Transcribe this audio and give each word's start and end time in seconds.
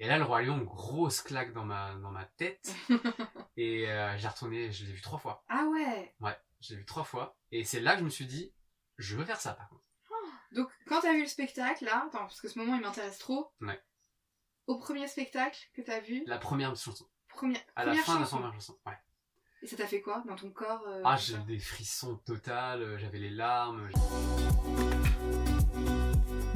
Et 0.00 0.06
là, 0.06 0.16
le 0.18 0.24
Roi 0.24 0.42
Lion, 0.42 0.58
grosse 0.58 1.22
claque 1.22 1.52
dans 1.52 1.64
ma, 1.64 1.94
dans 1.96 2.10
ma 2.10 2.24
tête. 2.24 2.72
et 3.56 3.88
euh, 3.90 4.16
j'ai 4.16 4.28
retourné, 4.28 4.70
je 4.70 4.84
l'ai 4.84 4.92
vu 4.92 5.00
trois 5.00 5.18
fois. 5.18 5.44
Ah 5.48 5.64
ouais 5.66 6.14
Ouais, 6.20 6.36
je 6.60 6.70
l'ai 6.74 6.80
vu 6.80 6.84
trois 6.86 7.04
fois. 7.04 7.36
Et 7.50 7.64
c'est 7.64 7.80
là 7.80 7.94
que 7.94 8.00
je 8.00 8.04
me 8.04 8.10
suis 8.10 8.26
dit, 8.26 8.54
je 8.96 9.16
veux 9.16 9.24
faire 9.24 9.40
ça 9.40 9.54
par 9.54 9.68
contre. 9.68 9.82
Donc, 10.52 10.68
quand 10.86 11.00
t'as 11.00 11.12
vu 11.14 11.22
le 11.22 11.26
spectacle, 11.28 11.84
là, 11.84 12.04
attends, 12.06 12.18
parce 12.26 12.40
que 12.40 12.48
ce 12.48 12.58
moment 12.58 12.76
il 12.76 12.82
m'intéresse 12.82 13.18
trop. 13.18 13.50
Ouais. 13.60 13.80
Au 14.68 14.78
premier 14.78 15.08
spectacle 15.08 15.58
que 15.74 15.82
t'as 15.82 16.00
vu, 16.00 16.22
La 16.26 16.38
première 16.38 16.76
chanson. 16.76 17.08
première, 17.28 17.60
À 17.74 17.84
la 17.84 17.90
première 17.92 18.04
fin 18.04 18.14
de 18.14 18.18
la 18.20 18.24
chanson. 18.24 18.36
première 18.36 18.54
chanson. 18.54 18.78
Ouais. 18.86 18.98
Et 19.62 19.66
ça 19.66 19.76
t'a 19.76 19.88
fait 19.88 20.00
quoi 20.00 20.22
dans 20.28 20.36
ton 20.36 20.50
corps 20.52 20.84
euh, 20.86 21.02
Ah, 21.04 21.16
j'ai 21.16 21.38
des 21.38 21.58
frissons 21.58 22.16
totales, 22.18 22.82
euh, 22.82 22.98
j'avais 22.98 23.18
les 23.18 23.30
larmes. 23.30 23.88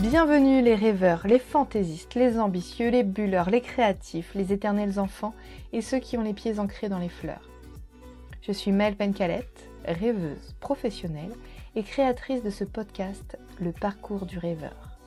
Bienvenue 0.02 0.62
les 0.62 0.74
rêveurs, 0.74 1.28
les 1.28 1.38
fantaisistes, 1.38 2.16
les 2.16 2.36
ambitieux, 2.40 2.90
les 2.90 3.04
bulleurs, 3.04 3.50
les 3.50 3.60
créatifs, 3.60 4.34
les 4.34 4.52
éternels 4.52 4.98
enfants 4.98 5.32
et 5.72 5.80
ceux 5.80 6.00
qui 6.00 6.18
ont 6.18 6.22
les 6.22 6.34
pieds 6.34 6.58
ancrés 6.58 6.88
dans 6.88 6.98
les 6.98 7.08
fleurs. 7.08 7.48
Je 8.40 8.50
suis 8.50 8.72
Mel 8.72 8.96
Pencalette, 8.96 9.70
rêveuse 9.84 10.56
professionnelle 10.58 11.30
et 11.76 11.84
créatrice 11.84 12.42
de 12.42 12.50
ce 12.50 12.64
podcast 12.64 13.38
Le 13.60 13.70
parcours 13.70 14.26
du 14.26 14.40
rêveur. 14.40 14.98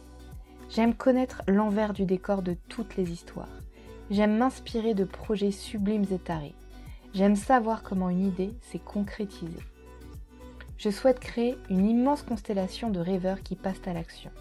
J'aime 0.69 0.93
connaître 0.93 1.41
l'envers 1.45 1.91
du 1.91 2.05
décor 2.05 2.41
de 2.41 2.55
toutes 2.69 2.95
les 2.95 3.11
histoires. 3.11 3.59
J'aime 4.09 4.37
m'inspirer 4.37 4.93
de 4.93 5.03
projets 5.03 5.51
sublimes 5.51 6.05
et 6.09 6.19
tarés. 6.19 6.55
J'aime 7.13 7.35
savoir 7.35 7.83
comment 7.83 8.09
une 8.09 8.25
idée 8.25 8.53
s'est 8.61 8.79
concrétisée. 8.79 9.59
Je 10.77 10.89
souhaite 10.89 11.19
créer 11.19 11.57
une 11.69 11.85
immense 11.85 12.21
constellation 12.21 12.89
de 12.89 13.01
rêveurs 13.01 13.43
qui 13.43 13.57
passent 13.57 13.85
à 13.87 13.93
l'action 13.93 14.31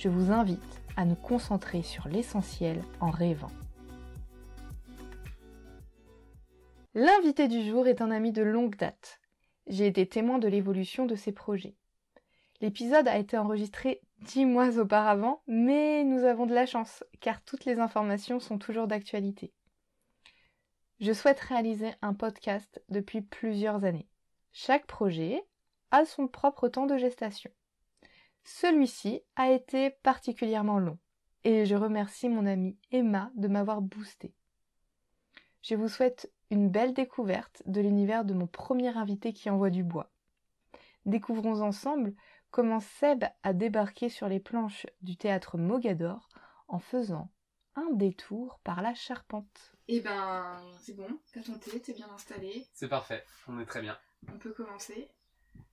je 0.00 0.08
vous 0.08 0.32
invite 0.32 0.80
à 0.96 1.04
nous 1.04 1.14
concentrer 1.14 1.82
sur 1.82 2.08
l'essentiel 2.08 2.82
en 3.00 3.10
rêvant. 3.10 3.50
L'invité 6.94 7.48
du 7.48 7.62
jour 7.62 7.86
est 7.86 8.00
un 8.00 8.10
ami 8.10 8.32
de 8.32 8.40
longue 8.40 8.76
date. 8.76 9.20
J'ai 9.66 9.86
été 9.86 10.06
témoin 10.06 10.38
de 10.38 10.48
l'évolution 10.48 11.04
de 11.04 11.14
ses 11.14 11.32
projets. 11.32 11.76
L'épisode 12.62 13.08
a 13.08 13.18
été 13.18 13.36
enregistré 13.36 14.00
dix 14.22 14.46
mois 14.46 14.78
auparavant, 14.78 15.42
mais 15.46 16.02
nous 16.04 16.24
avons 16.24 16.46
de 16.46 16.54
la 16.54 16.64
chance, 16.64 17.04
car 17.20 17.42
toutes 17.44 17.66
les 17.66 17.78
informations 17.78 18.40
sont 18.40 18.56
toujours 18.56 18.86
d'actualité. 18.86 19.52
Je 20.98 21.12
souhaite 21.12 21.40
réaliser 21.40 21.90
un 22.00 22.14
podcast 22.14 22.82
depuis 22.88 23.20
plusieurs 23.20 23.84
années. 23.84 24.08
Chaque 24.50 24.86
projet 24.86 25.44
a 25.90 26.06
son 26.06 26.26
propre 26.26 26.68
temps 26.68 26.86
de 26.86 26.96
gestation. 26.96 27.50
Celui-ci 28.44 29.22
a 29.36 29.50
été 29.50 29.90
particulièrement 29.90 30.78
long 30.78 30.98
et 31.44 31.64
je 31.64 31.74
remercie 31.74 32.28
mon 32.28 32.46
amie 32.46 32.76
Emma 32.90 33.30
de 33.34 33.48
m'avoir 33.48 33.80
boosté. 33.80 34.34
Je 35.62 35.74
vous 35.74 35.88
souhaite 35.88 36.32
une 36.50 36.68
belle 36.70 36.94
découverte 36.94 37.62
de 37.66 37.80
l'univers 37.80 38.24
de 38.24 38.34
mon 38.34 38.46
premier 38.46 38.96
invité 38.96 39.32
qui 39.32 39.50
envoie 39.50 39.70
du 39.70 39.84
bois. 39.84 40.10
Découvrons 41.06 41.60
ensemble 41.62 42.14
comment 42.50 42.80
Seb 42.80 43.24
a 43.42 43.52
débarqué 43.52 44.08
sur 44.08 44.28
les 44.28 44.40
planches 44.40 44.86
du 45.02 45.16
théâtre 45.16 45.56
Mogador 45.58 46.28
en 46.68 46.78
faisant 46.78 47.30
un 47.76 47.88
détour 47.92 48.58
par 48.64 48.82
la 48.82 48.94
charpente. 48.94 49.72
Eh 49.88 50.00
ben, 50.00 50.60
c'est 50.80 50.94
bon, 50.94 51.08
t'as 51.32 51.42
ton 51.42 51.58
thé, 51.58 51.80
t'es 51.80 51.94
bien 51.94 52.08
installé, 52.10 52.66
C'est 52.74 52.88
parfait, 52.88 53.24
on 53.48 53.58
est 53.60 53.66
très 53.66 53.80
bien. 53.80 53.96
on 54.32 54.38
peut 54.38 54.52
commencer. 54.52 55.08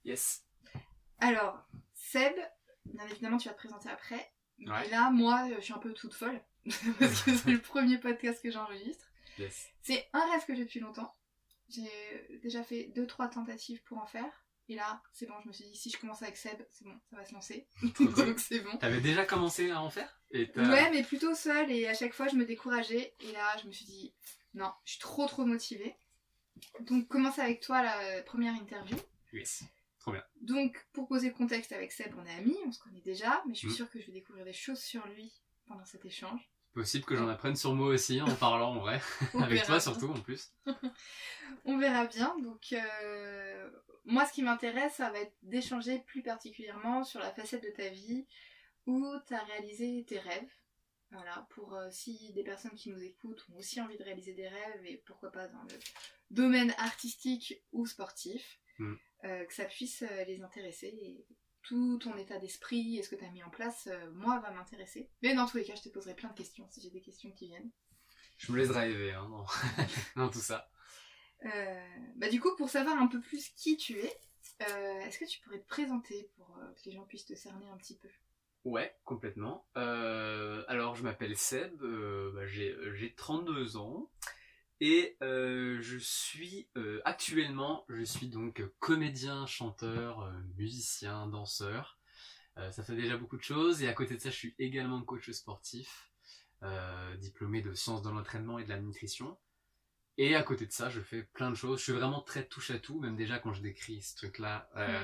Yes. 0.06 0.46
Alors, 1.20 1.66
Seb, 1.94 2.34
bien 2.94 3.08
évidemment, 3.08 3.38
tu 3.38 3.48
vas 3.48 3.54
te 3.54 3.60
présenter 3.60 3.90
après. 3.90 4.32
Ouais. 4.60 4.88
Et 4.88 4.90
là, 4.90 5.10
moi, 5.12 5.48
je 5.56 5.62
suis 5.62 5.74
un 5.74 5.80
peu 5.80 5.94
toute 5.94 6.14
folle, 6.14 6.42
parce 7.00 7.24
que 7.24 7.36
c'est 7.36 7.52
le 7.52 7.62
premier 7.62 7.98
podcast 7.98 8.42
que 8.42 8.52
j'enregistre. 8.52 9.06
Yes. 9.38 9.70
C'est 9.82 10.10
un 10.14 10.32
rêve 10.32 10.46
que 10.46 10.56
j'ai 10.56 10.66
depuis 10.66 10.80
longtemps. 10.80 11.16
J'ai 11.70 11.90
déjà 12.42 12.64
fait 12.64 12.92
deux, 12.96 13.06
trois 13.06 13.28
tentatives 13.28 13.84
pour 13.84 13.98
en 13.98 14.08
faire. 14.08 14.32
Et 14.70 14.76
là, 14.76 15.02
c'est 15.14 15.28
bon, 15.28 15.36
je 15.44 15.48
me 15.48 15.54
suis 15.54 15.66
dit, 15.66 15.76
si 15.76 15.90
je 15.90 15.98
commence 15.98 16.22
avec 16.22 16.36
Seb, 16.36 16.62
c'est 16.72 16.84
bon, 16.84 17.00
ça 17.10 17.16
va 17.16 17.26
se 17.26 17.34
lancer. 17.34 17.68
Donc 18.00 18.40
c'est 18.40 18.60
bon. 18.60 18.78
T'avais 18.78 19.00
déjà 19.00 19.26
commencé 19.26 19.72
à 19.72 19.82
en 19.82 19.90
faire 19.90 20.20
et 20.32 20.52
Ouais, 20.58 20.92
mais 20.92 21.04
plutôt 21.04 21.34
seule 21.36 21.72
et 21.72 21.88
à 21.88 21.94
chaque 21.94 22.14
fois 22.14 22.28
je 22.28 22.36
me 22.36 22.46
décourageais. 22.46 23.16
Et 23.22 23.32
là, 23.32 23.56
je 23.62 23.68
me 23.68 23.72
suis 23.72 23.86
dit, 23.86 24.14
non, 24.54 24.72
je 24.84 24.94
suis 24.94 25.00
trop 25.00 25.26
trop 25.26 25.46
motivée. 25.46 25.96
Donc, 26.82 27.08
commence 27.08 27.40
avec 27.40 27.62
toi 27.62 27.82
la 27.82 28.22
première 28.24 28.54
interview. 28.56 28.98
Yes. 29.32 29.64
Donc, 30.42 30.88
pour 30.94 31.08
poser 31.08 31.28
le 31.30 31.34
contexte 31.34 31.72
avec 31.72 31.92
Seb, 31.92 32.14
on 32.18 32.26
est 32.26 32.34
amis, 32.36 32.58
on 32.66 32.72
se 32.72 32.80
connaît 32.80 33.02
déjà, 33.02 33.42
mais 33.48 33.54
je 33.54 33.60
suis 33.60 33.68
Mm. 33.70 33.72
sûre 33.72 33.90
que 33.90 34.00
je 34.00 34.08
vais 34.08 34.14
découvrir 34.14 34.46
des 34.46 34.54
choses 34.54 34.80
sur 34.80 35.06
lui 35.08 35.34
pendant 35.66 35.86
cet 35.86 36.06
échange. 36.06 36.50
Possible 36.74 37.06
que 37.06 37.16
j'en 37.16 37.28
apprenne 37.28 37.56
sur 37.56 37.74
moi 37.74 37.88
aussi 37.88 38.22
en 38.22 38.34
parlant 38.36 38.76
en 38.76 38.80
vrai. 38.80 39.02
Avec 39.52 39.64
toi 39.64 39.76
bien. 39.76 39.80
surtout 39.80 40.10
en 40.10 40.20
plus. 40.20 40.52
On 41.66 41.78
verra 41.78 42.06
bien. 42.06 42.36
Donc, 42.40 42.74
euh, 42.74 43.70
moi, 44.06 44.26
ce 44.26 44.34
qui 44.34 44.44
m'intéresse, 44.44 44.94
ça 44.96 45.10
va 45.12 45.20
être 45.20 45.36
d'échanger 45.42 46.00
plus 46.06 46.22
particulièrement 46.22 47.04
sur 47.04 47.20
la 47.20 47.32
facette 47.32 47.64
de 47.64 47.70
ta 47.72 47.90
vie 47.90 48.26
où 48.86 49.06
tu 49.28 49.34
as 49.34 49.44
réalisé 49.44 50.06
tes 50.08 50.20
rêves. 50.20 50.50
Voilà, 51.12 51.48
pour 51.52 51.74
euh, 51.74 51.88
si 51.90 52.32
des 52.34 52.44
personnes 52.44 52.76
qui 52.76 52.90
nous 52.90 53.02
écoutent 53.02 53.46
ont 53.54 53.58
aussi 53.58 53.80
envie 53.82 53.98
de 53.98 54.04
réaliser 54.04 54.34
des 54.34 54.48
rêves 54.48 54.86
et 54.86 55.02
pourquoi 55.06 55.32
pas 55.32 55.48
dans 55.48 55.64
le 55.64 55.80
domaine 56.30 56.74
artistique 56.78 57.62
ou 57.72 57.86
sportif, 57.86 58.60
Mm. 58.80 58.94
Euh, 59.24 59.46
que 59.46 59.54
ça 59.54 59.66
puisse 59.66 60.04
euh, 60.04 60.24
les 60.26 60.42
intéresser 60.42 60.88
et 60.88 61.26
tout 61.64 61.98
ton 61.98 62.16
état 62.18 62.38
d'esprit 62.40 62.98
et 62.98 63.04
ce 63.04 63.10
que 63.10 63.16
tu 63.16 63.26
as 63.26 63.32
mis 63.32 63.44
en 63.44 63.50
place, 63.50 63.88
euh, 63.88 64.12
moi, 64.12 64.40
va 64.40 64.52
m'intéresser. 64.52 65.10
Mais 65.22 65.36
dans 65.36 65.46
tous 65.46 65.58
les 65.58 65.64
cas, 65.64 65.76
je 65.76 65.82
te 65.82 65.90
poserai 65.90 66.16
plein 66.16 66.30
de 66.30 66.38
questions 66.38 66.68
si 66.70 66.82
j'ai 66.82 66.90
des 66.90 67.02
questions 67.02 67.32
qui 67.32 67.48
viennent. 67.48 67.72
Je 68.38 68.52
me 68.52 68.58
laisse 68.58 68.70
driver 68.70 69.16
hein, 69.16 69.30
dans... 69.30 69.46
dans 70.16 70.30
tout 70.30 70.40
ça. 70.40 70.70
Bah 72.16 72.30
du 72.30 72.42
coup, 72.42 72.56
pour 72.56 72.70
savoir 72.70 73.00
un 73.00 73.08
peu 73.08 73.22
plus 73.22 73.50
qui 73.50 73.78
tu 73.78 74.00
es, 74.00 74.20
est-ce 74.60 75.20
que 75.20 75.26
tu 75.26 75.40
pourrais 75.42 75.60
te 75.60 75.68
présenter 75.68 76.32
pour 76.36 76.48
que 76.48 76.90
les 76.90 76.92
gens 76.94 77.06
puissent 77.06 77.28
te 77.28 77.36
cerner 77.36 77.70
un 77.70 77.78
petit 77.78 77.96
peu? 77.96 78.10
Ouais, 78.68 78.94
complètement. 79.06 79.66
Euh, 79.78 80.62
alors, 80.68 80.94
je 80.96 81.04
m'appelle 81.04 81.38
Seb, 81.38 81.82
euh, 81.84 82.34
bah, 82.34 82.46
j'ai 82.48 83.14
32 83.16 83.78
ans 83.78 84.12
et 84.80 85.18
euh, 85.24 85.80
je 85.82 85.98
suis 85.98 86.70
euh, 86.78 87.02
actuellement, 87.06 87.86
je 87.90 88.04
suis 88.04 88.28
donc 88.28 88.64
comédien, 88.80 89.46
chanteur, 89.46 90.22
euh, 90.22 90.32
musicien, 90.58 91.28
danseur. 91.28 92.00
Ça 92.72 92.82
fait 92.82 92.96
déjà 92.96 93.18
beaucoup 93.18 93.38
de 93.38 93.44
choses 93.44 93.84
et 93.84 93.88
à 93.88 93.94
côté 93.94 94.16
de 94.16 94.20
ça, 94.20 94.32
je 94.32 94.36
suis 94.36 94.56
également 94.58 95.00
coach 95.04 95.30
sportif, 95.30 96.12
diplômé 97.20 97.62
de 97.62 97.76
sciences 97.76 98.02
de 98.02 98.10
l'entraînement 98.10 98.58
et 98.58 98.64
de 98.64 98.70
la 98.70 98.80
nutrition. 98.80 99.38
Et 100.18 100.34
à 100.34 100.42
côté 100.42 100.66
de 100.66 100.72
ça, 100.72 100.90
je 100.90 101.00
fais 101.00 101.22
plein 101.22 101.52
de 101.52 101.56
choses. 101.56 101.78
Je 101.78 101.84
suis 101.84 101.94
vraiment 101.94 102.22
très 102.22 102.48
touche 102.48 102.72
à 102.72 102.80
tout, 102.80 103.00
même 103.00 103.16
déjà 103.16 103.38
quand 103.38 103.54
je 103.54 103.62
décris 103.62 104.02
ce 104.02 104.16
truc-là. 104.16 104.70
euh, 104.76 105.04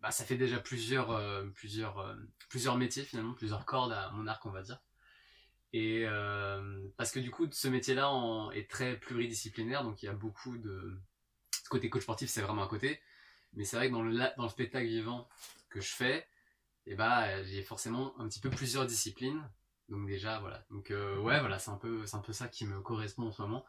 bah, 0.00 0.10
ça 0.10 0.24
fait 0.24 0.36
déjà 0.36 0.58
plusieurs, 0.58 1.10
euh, 1.10 1.46
plusieurs, 1.54 1.98
euh, 1.98 2.14
plusieurs 2.48 2.76
métiers 2.76 3.04
finalement, 3.04 3.34
plusieurs 3.34 3.64
cordes 3.64 3.92
à 3.92 4.10
mon 4.12 4.26
arc, 4.26 4.44
on 4.46 4.50
va 4.50 4.62
dire. 4.62 4.80
Et 5.72 6.04
euh, 6.06 6.88
parce 6.96 7.10
que 7.12 7.20
du 7.20 7.30
coup, 7.30 7.46
ce 7.52 7.68
métier-là 7.68 8.10
est 8.54 8.70
très 8.70 8.96
pluridisciplinaire, 8.98 9.84
donc 9.84 10.02
il 10.02 10.06
y 10.06 10.08
a 10.08 10.14
beaucoup 10.14 10.56
de 10.58 10.98
ce 11.64 11.68
côté 11.68 11.90
coach 11.90 12.02
sportif, 12.02 12.30
c'est 12.30 12.42
vraiment 12.42 12.62
un 12.62 12.68
côté. 12.68 13.00
Mais 13.54 13.64
c'est 13.64 13.76
vrai 13.76 13.88
que 13.88 13.94
dans 13.94 14.02
le, 14.02 14.12
dans 14.36 14.44
le 14.44 14.48
spectacle 14.48 14.86
vivant 14.86 15.28
que 15.70 15.80
je 15.80 15.90
fais, 15.90 16.26
et 16.86 16.94
bah, 16.96 17.42
j'ai 17.44 17.62
forcément 17.62 18.18
un 18.20 18.28
petit 18.28 18.40
peu 18.40 18.50
plusieurs 18.50 18.86
disciplines. 18.86 19.42
Donc 19.88 20.06
déjà, 20.08 20.40
voilà. 20.40 20.64
Donc 20.70 20.90
euh, 20.90 21.18
ouais, 21.20 21.40
voilà, 21.40 21.58
c'est 21.58 21.70
un 21.70 21.76
peu, 21.78 22.04
un 22.12 22.18
peu 22.20 22.32
ça 22.32 22.48
qui 22.48 22.66
me 22.66 22.80
correspond 22.80 23.28
en 23.28 23.32
ce 23.32 23.42
moment. 23.42 23.64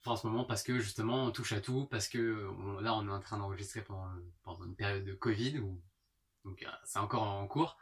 Enfin, 0.00 0.12
en 0.12 0.16
ce 0.16 0.26
moment, 0.26 0.44
parce 0.44 0.62
que 0.62 0.78
justement, 0.80 1.24
on 1.24 1.30
touche 1.30 1.52
à 1.52 1.60
tout, 1.60 1.86
parce 1.86 2.08
que 2.08 2.46
on- 2.58 2.80
là, 2.80 2.94
on 2.94 3.06
est 3.08 3.10
en 3.10 3.20
train 3.20 3.38
d'enregistrer 3.38 3.82
pendant, 3.82 4.08
pendant 4.42 4.64
une 4.66 4.76
période 4.76 5.04
de 5.04 5.14
Covid, 5.14 5.58
où, 5.60 5.80
donc 6.44 6.62
euh, 6.62 6.68
c'est 6.84 6.98
encore 7.00 7.22
en 7.24 7.46
cours. 7.48 7.78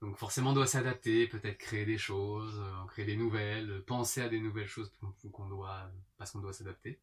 Donc 0.00 0.16
forcément, 0.16 0.50
on 0.50 0.54
doit 0.54 0.66
s'adapter, 0.66 1.26
peut-être 1.28 1.58
créer 1.58 1.84
des 1.84 1.98
choses, 1.98 2.58
euh, 2.58 2.86
créer 2.86 3.04
des 3.04 3.16
nouvelles, 3.16 3.82
penser 3.86 4.22
à 4.22 4.28
des 4.28 4.40
nouvelles 4.40 4.66
choses 4.68 4.92
qu'on 5.00 5.12
qu'on 5.30 5.46
doit, 5.48 5.90
parce 6.16 6.30
qu'on 6.32 6.40
doit 6.40 6.52
s'adapter. 6.54 7.00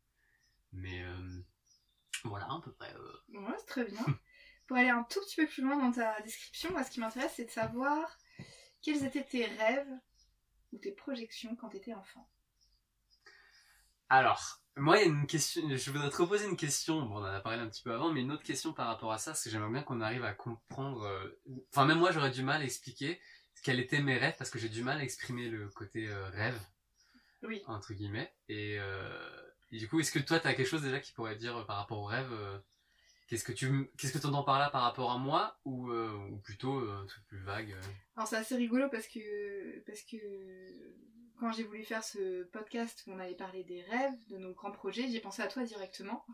Mais 0.73 1.03
euh, 1.03 1.41
voilà, 2.23 2.45
à 2.45 2.61
peu 2.63 2.71
près. 2.73 2.93
euh, 2.95 3.39
Ouais, 3.39 3.55
c'est 3.59 3.65
très 3.67 3.85
bien. 3.85 3.99
pour 4.67 4.77
aller 4.77 4.89
un 4.89 5.03
tout 5.03 5.19
petit 5.21 5.35
peu 5.37 5.47
plus 5.47 5.63
loin 5.63 5.77
dans 5.77 5.91
ta 5.91 6.21
description, 6.21 6.71
moi, 6.71 6.83
ce 6.83 6.91
qui 6.91 6.99
m'intéresse, 6.99 7.33
c'est 7.35 7.45
de 7.45 7.51
savoir 7.51 8.17
quels 8.81 9.03
étaient 9.05 9.25
tes 9.25 9.45
rêves 9.45 9.91
ou 10.73 10.77
tes 10.79 10.91
projections 10.91 11.55
quand 11.55 11.69
tu 11.69 11.77
étais 11.77 11.93
enfant. 11.93 12.29
Alors, 14.09 14.61
moi, 14.77 14.97
il 14.97 15.01
y 15.01 15.03
a 15.03 15.07
une 15.07 15.27
question, 15.27 15.61
je 15.67 15.91
voudrais 15.91 16.09
te 16.09 16.17
reposer 16.17 16.45
une 16.47 16.57
question, 16.57 17.01
bon, 17.01 17.15
on 17.15 17.19
en 17.19 17.23
a 17.25 17.39
parlé 17.39 17.59
un 17.59 17.67
petit 17.67 17.83
peu 17.83 17.93
avant, 17.93 18.11
mais 18.11 18.21
une 18.21 18.31
autre 18.31 18.43
question 18.43 18.73
par 18.73 18.87
rapport 18.87 19.11
à 19.11 19.17
ça, 19.17 19.31
parce 19.31 19.43
que 19.43 19.49
j'aimerais 19.49 19.71
bien 19.71 19.83
qu'on 19.83 20.01
arrive 20.01 20.23
à 20.23 20.33
comprendre, 20.33 21.03
euh, 21.03 21.39
enfin, 21.71 21.85
même 21.85 21.99
moi, 21.99 22.11
j'aurais 22.11 22.31
du 22.31 22.43
mal 22.43 22.61
à 22.61 22.65
expliquer 22.65 23.19
quels 23.63 23.79
étaient 23.79 24.01
mes 24.01 24.17
rêves, 24.17 24.35
parce 24.37 24.49
que 24.49 24.59
j'ai 24.59 24.69
du 24.69 24.83
mal 24.83 24.99
à 24.99 25.03
exprimer 25.03 25.49
le 25.49 25.67
côté 25.69 26.07
euh, 26.07 26.29
rêve, 26.29 26.59
Oui. 27.43 27.61
entre 27.67 27.93
guillemets, 27.93 28.31
et, 28.49 28.77
euh, 28.79 29.41
et 29.71 29.79
du 29.79 29.87
coup, 29.89 29.99
est-ce 29.99 30.11
que 30.11 30.19
toi, 30.19 30.39
tu 30.39 30.47
as 30.47 30.53
quelque 30.53 30.67
chose 30.67 30.83
déjà 30.83 30.99
qui 30.99 31.11
pourrait 31.11 31.35
dire 31.35 31.65
par 31.65 31.77
rapport 31.77 31.99
au 31.99 32.05
rêve, 32.05 32.31
qu'est-ce 33.27 33.43
que 33.43 33.51
tu, 33.51 33.91
qu'est-ce 33.97 34.17
que 34.17 34.25
entends 34.25 34.43
par 34.43 34.59
là 34.59 34.69
par 34.69 34.81
rapport 34.83 35.11
à 35.11 35.17
moi, 35.17 35.59
ou, 35.65 35.91
euh, 35.91 36.13
ou 36.31 36.37
plutôt 36.37 36.79
euh, 36.79 37.01
un 37.01 37.05
truc 37.05 37.25
plus 37.27 37.39
vague 37.39 37.71
euh? 37.73 37.81
Alors 38.15 38.27
c'est 38.27 38.37
assez 38.37 38.55
rigolo 38.55 38.89
parce 38.89 39.07
que 39.07 39.79
parce 39.85 40.01
que 40.01 40.17
quand 41.39 41.51
j'ai 41.51 41.63
voulu 41.63 41.83
faire 41.83 42.03
ce 42.03 42.43
podcast 42.45 43.03
où 43.05 43.11
on 43.11 43.19
allait 43.19 43.35
parler 43.35 43.63
des 43.63 43.81
rêves, 43.83 44.13
de 44.27 44.37
nos 44.37 44.53
grands 44.53 44.71
projets, 44.71 45.07
j'ai 45.09 45.19
pensé 45.19 45.41
à 45.41 45.47
toi 45.47 45.63
directement. 45.63 46.25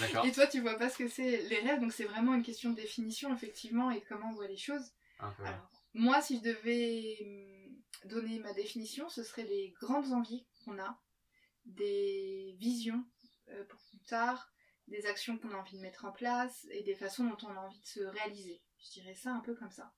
D'accord. 0.00 0.24
Et 0.26 0.32
toi, 0.32 0.46
tu 0.46 0.60
vois 0.60 0.78
pas 0.78 0.88
ce 0.88 0.98
que 0.98 1.08
c'est 1.08 1.42
les 1.42 1.60
rêves, 1.60 1.80
donc 1.80 1.92
c'est 1.92 2.04
vraiment 2.04 2.34
une 2.34 2.42
question 2.42 2.70
de 2.70 2.76
définition, 2.76 3.34
effectivement, 3.34 3.90
et 3.90 4.00
de 4.00 4.04
comment 4.04 4.30
on 4.30 4.34
voit 4.34 4.48
les 4.48 4.56
choses. 4.56 4.92
Alors, 5.18 5.70
moi, 5.94 6.20
si 6.20 6.38
je 6.38 6.42
devais 6.42 7.18
hum, 7.22 8.08
donner 8.08 8.38
ma 8.38 8.52
définition, 8.52 9.08
ce 9.08 9.22
serait 9.22 9.44
les 9.44 9.74
grandes 9.80 10.12
envies 10.12 10.46
qu'on 10.64 10.78
a, 10.78 10.98
des 11.64 12.56
visions 12.58 13.04
euh, 13.48 13.64
pour 13.64 13.80
plus 13.90 14.00
tard, 14.00 14.52
des 14.88 15.06
actions 15.06 15.38
qu'on 15.38 15.52
a 15.52 15.56
envie 15.56 15.76
de 15.76 15.82
mettre 15.82 16.04
en 16.04 16.12
place 16.12 16.66
et 16.70 16.82
des 16.82 16.94
façons 16.94 17.24
dont 17.24 17.36
on 17.42 17.56
a 17.56 17.60
envie 17.60 17.80
de 17.80 17.86
se 17.86 18.00
réaliser. 18.00 18.62
Je 18.78 18.90
dirais 19.00 19.14
ça 19.14 19.30
un 19.30 19.40
peu 19.40 19.54
comme 19.54 19.70
ça. 19.70 19.92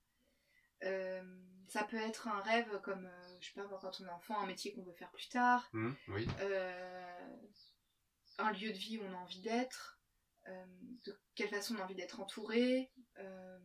Euh, 0.83 1.23
ça 1.69 1.85
peut 1.85 1.97
être 1.97 2.29
un 2.29 2.41
rêve 2.41 2.81
comme, 2.83 3.07
euh, 3.07 3.24
je 3.45 3.51
sais 3.51 3.61
pas, 3.61 3.67
moi, 3.69 3.79
quand 3.81 4.01
on 4.01 4.07
est 4.07 4.11
enfant, 4.11 4.39
un 4.41 4.47
métier 4.47 4.73
qu'on 4.73 4.83
veut 4.83 4.95
faire 4.95 5.11
plus 5.11 5.29
tard, 5.29 5.69
oui. 6.09 6.27
euh, 6.41 7.37
un 8.39 8.51
lieu 8.53 8.73
de 8.73 8.79
vie 8.79 8.97
où 8.97 9.03
on 9.03 9.13
a 9.13 9.19
envie 9.19 9.43
d'être, 9.43 10.01
euh, 10.49 10.65
de 11.05 11.21
quelle 11.35 11.49
façon 11.51 11.75
on 11.77 11.81
a 11.81 11.85
envie 11.85 11.95
d'être 11.95 12.21
entouré, 12.21 12.91
euh, 13.19 13.59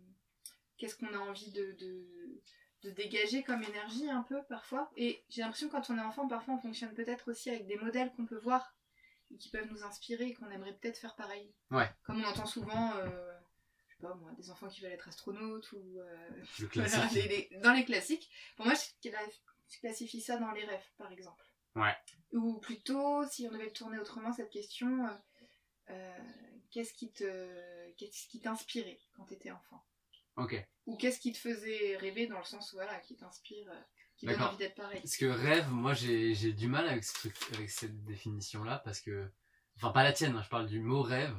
qu'est-ce 0.77 0.97
qu'on 0.97 1.13
a 1.13 1.17
envie 1.19 1.51
de, 1.51 1.71
de, 1.79 2.41
de 2.83 2.89
dégager 2.91 3.41
comme 3.43 3.63
énergie 3.63 4.09
un 4.09 4.23
peu 4.23 4.43
parfois. 4.49 4.91
Et 4.97 5.23
j'ai 5.29 5.41
l'impression 5.41 5.67
que 5.67 5.71
quand 5.71 5.89
on 5.89 5.97
est 5.97 6.01
enfant, 6.01 6.27
parfois 6.27 6.55
on 6.55 6.59
fonctionne 6.59 6.93
peut-être 6.93 7.31
aussi 7.31 7.49
avec 7.49 7.65
des 7.65 7.77
modèles 7.77 8.11
qu'on 8.17 8.25
peut 8.25 8.39
voir 8.39 8.75
et 9.31 9.37
qui 9.37 9.49
peuvent 9.49 9.69
nous 9.71 9.83
inspirer 9.83 10.25
et 10.25 10.33
qu'on 10.33 10.49
aimerait 10.49 10.73
peut-être 10.73 10.97
faire 10.97 11.15
pareil. 11.15 11.53
Ouais. 11.71 11.89
Comme 12.03 12.21
on 12.21 12.25
entend 12.27 12.45
souvent, 12.45 12.93
je 12.95 13.95
sais 13.95 14.01
pas 14.01 14.13
moi, 14.15 14.31
des 14.37 14.49
enfants 14.51 14.67
qui 14.67 14.81
veulent 14.81 14.91
être 14.91 15.07
astronautes 15.07 15.71
ou 15.71 15.99
euh, 15.99 16.29
Le 16.59 16.67
voilà, 16.73 17.61
dans 17.63 17.73
les 17.73 17.85
classiques. 17.85 18.29
Pour 18.57 18.65
moi, 18.65 18.75
je, 18.75 19.09
je 19.69 19.79
classifie 19.79 20.21
ça 20.21 20.37
dans 20.37 20.51
les 20.51 20.65
rêves, 20.65 20.89
par 20.97 21.11
exemple. 21.11 21.43
Ouais. 21.75 21.95
Ou 22.33 22.59
plutôt, 22.59 23.25
si 23.27 23.47
on 23.47 23.51
devait 23.51 23.65
le 23.65 23.73
tourner 23.73 23.99
autrement, 23.99 24.33
cette 24.33 24.49
question, 24.49 25.07
euh, 25.07 25.11
euh, 25.91 26.19
qu'est-ce 26.71 26.93
qui 26.93 27.11
te, 27.11 27.91
qu'est-ce 27.93 28.27
qui 28.27 28.41
t'inspirait 28.41 28.99
quand 29.13 29.25
t'étais 29.25 29.51
enfant? 29.51 29.83
Ok. 30.35 30.55
Ou 30.85 30.97
qu'est-ce 30.97 31.19
qui 31.19 31.33
te 31.33 31.37
faisait 31.37 31.97
rêver 31.97 32.27
dans 32.27 32.39
le 32.39 32.45
sens 32.45 32.71
où, 32.73 32.75
voilà, 32.75 32.97
qui 32.99 33.15
t'inspire, 33.15 33.69
euh, 33.69 33.81
qui 34.17 34.25
donne 34.25 34.41
envie 34.41 34.57
d'être 34.57 34.75
pareil? 34.75 34.99
Parce 35.01 35.17
que 35.17 35.25
rêve, 35.25 35.69
moi 35.69 35.93
j'ai 35.93 36.53
du 36.53 36.67
mal 36.67 36.87
avec, 36.87 37.03
ce 37.03 37.13
truc, 37.13 37.35
avec 37.53 37.69
cette 37.69 38.03
définition-là 38.05 38.79
parce 38.79 39.01
que. 39.01 39.31
Enfin, 39.75 39.91
pas 39.91 40.03
la 40.03 40.11
tienne, 40.11 40.35
hein, 40.35 40.41
je 40.43 40.49
parle 40.49 40.67
du 40.67 40.81
mot 40.81 41.01
rêve. 41.01 41.35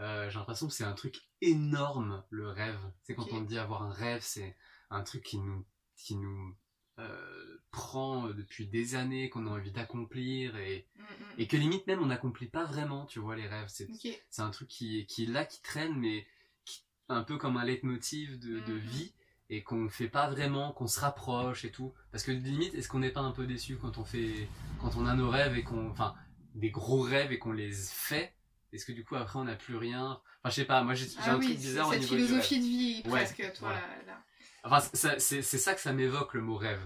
Euh, 0.00 0.28
j'ai 0.28 0.38
l'impression 0.38 0.66
que 0.66 0.72
c'est 0.72 0.84
un 0.84 0.92
truc 0.94 1.16
énorme, 1.40 2.24
le 2.30 2.48
rêve. 2.48 2.78
C'est 3.02 3.14
quand 3.14 3.22
Ok. 3.22 3.32
on 3.32 3.40
dit 3.42 3.58
avoir 3.58 3.82
un 3.82 3.92
rêve, 3.92 4.22
c'est 4.22 4.56
un 4.90 5.02
truc 5.02 5.24
qui 5.24 5.38
nous, 5.38 5.66
qui 5.96 6.16
nous 6.16 6.56
euh, 7.00 7.56
prend 7.72 8.28
depuis 8.28 8.66
des 8.66 8.94
années, 8.94 9.28
qu'on 9.30 9.46
a 9.46 9.50
envie 9.50 9.70
d'accomplir 9.72 10.56
et, 10.56 10.86
Mm, 10.96 11.02
mm. 11.02 11.24
et 11.38 11.46
que 11.46 11.56
limite 11.56 11.86
même 11.86 12.02
on 12.02 12.06
n'accomplit 12.06 12.48
pas 12.48 12.64
vraiment, 12.64 13.06
tu 13.06 13.18
vois, 13.20 13.36
les 13.36 13.46
rêves. 13.46 13.68
C'est 13.68 14.42
un 14.42 14.50
truc 14.50 14.68
qui, 14.68 15.06
qui 15.06 15.24
est 15.24 15.26
là, 15.28 15.44
qui 15.44 15.60
traîne, 15.62 15.94
mais 15.96 16.26
qui, 16.64 16.82
un 17.08 17.22
peu 17.22 17.36
comme 17.38 17.56
un 17.56 17.64
leitmotiv 17.64 18.38
de, 18.38 18.60
de 18.60 18.72
vie, 18.74 19.12
et 19.48 19.62
qu'on 19.62 19.88
fait 19.88 20.08
pas 20.08 20.30
vraiment, 20.30 20.72
qu'on 20.72 20.86
se 20.86 21.00
rapproche 21.00 21.64
et 21.64 21.72
tout. 21.72 21.92
Parce 22.12 22.22
que 22.22 22.30
limite, 22.30 22.74
est-ce 22.74 22.88
qu'on 22.88 23.00
n'est 23.00 23.10
pas 23.10 23.20
un 23.22 23.32
peu 23.32 23.46
déçu 23.46 23.76
quand 23.76 23.98
on 23.98 24.04
fait, 24.04 24.48
quand 24.80 24.96
on 24.96 25.06
a 25.06 25.14
nos 25.14 25.28
rêves 25.30 25.56
et 25.56 25.62
qu'on, 25.64 25.90
enfin, 25.90 26.14
des 26.54 26.70
gros 26.70 27.00
rêves 27.02 27.32
et 27.32 27.38
qu'on 27.38 27.52
les 27.52 27.72
fait? 27.72 28.32
Est-ce 28.72 28.84
que 28.84 28.92
du 28.92 29.04
coup 29.04 29.16
après 29.16 29.38
on 29.40 29.44
n'a 29.44 29.56
plus 29.56 29.74
rien? 29.76 30.20
Enfin, 30.42 30.50
je 30.50 30.54
sais 30.54 30.64
pas, 30.64 30.82
moi 30.84 30.94
j'ai 30.94 31.06
Ah 31.18 31.32
un 31.34 31.38
oui, 31.38 31.46
truc 31.46 31.56
bizarre 31.58 31.88
au 31.88 31.90
du 31.92 31.98
rêve. 31.98 32.06
philosophie 32.08 32.58
de 32.60 32.64
vie, 32.64 33.02
Ouais, 33.06 33.10
presque, 33.24 33.38
toi, 33.54 33.70
voilà. 33.70 33.80
là, 33.80 34.02
là. 34.06 34.24
Enfin, 34.64 34.80
c'est 34.80 35.42
ça 35.42 35.74
que 35.74 35.80
ça 35.80 35.92
m'évoque 35.92 36.34
le 36.34 36.40
mot 36.42 36.56
rêve. 36.56 36.80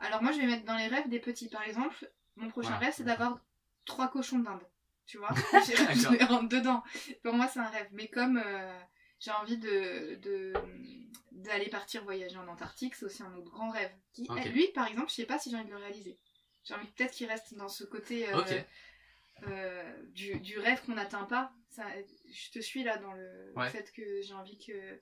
Alors 0.00 0.22
moi, 0.22 0.32
je 0.32 0.38
vais 0.38 0.46
mettre 0.46 0.64
dans 0.64 0.76
les 0.76 0.86
rêves 0.88 1.08
des 1.08 1.18
petits. 1.20 1.48
Par 1.48 1.62
exemple, 1.62 2.10
mon 2.36 2.48
prochain 2.48 2.68
Voilà. 2.70 2.86
rêve, 2.86 2.94
c'est 2.96 3.04
d'avoir 3.04 3.40
trois 3.84 4.08
cochons 4.08 4.38
d'Inde. 4.38 4.62
Tu 5.06 5.16
vois? 5.18 5.30
Je 5.52 6.12
les 6.18 6.24
rentre 6.24 6.48
dedans. 6.50 6.82
Pour 7.22 7.32
moi, 7.34 7.48
c'est 7.48 7.60
un 7.60 7.68
rêve. 7.68 7.88
Mais 7.92 8.08
comme 8.08 8.36
euh, 8.44 8.78
j'ai 9.18 9.30
envie 9.30 9.56
de 9.58 10.52
d'aller 11.32 11.68
partir 11.70 12.02
voyager 12.04 12.36
en 12.36 12.46
Antarctique, 12.48 12.94
c'est 12.94 13.04
aussi 13.06 13.22
un 13.22 13.32
autre 13.34 13.50
grand 13.50 13.70
rêve. 13.70 13.90
Qui, 14.12 14.26
lui, 14.52 14.68
par 14.74 14.86
exemple, 14.86 15.08
je 15.08 15.14
sais 15.14 15.24
pas 15.24 15.38
si 15.38 15.50
j'ai 15.50 15.56
envie 15.56 15.66
de 15.66 15.70
le 15.70 15.78
réaliser. 15.78 16.18
J'ai 16.64 16.74
envie 16.74 16.88
peut-être 16.88 17.12
qu'il 17.12 17.26
reste 17.28 17.54
dans 17.54 17.68
ce 17.68 17.84
côté 17.84 18.28
euh, 18.28 18.42
euh, 19.46 20.02
du, 20.08 20.38
du 20.40 20.58
rêve 20.58 20.82
qu'on 20.84 20.94
n'atteint 20.94 21.24
pas. 21.24 21.52
Ça, 21.70 21.84
je 22.30 22.50
te 22.50 22.58
suis 22.58 22.82
là 22.82 22.98
dans 22.98 23.12
le, 23.12 23.22
le 23.46 23.52
Ouais. 23.56 23.70
fait 23.70 23.90
que 23.92 24.20
j'ai 24.20 24.34
envie 24.34 24.58
que, 24.58 25.00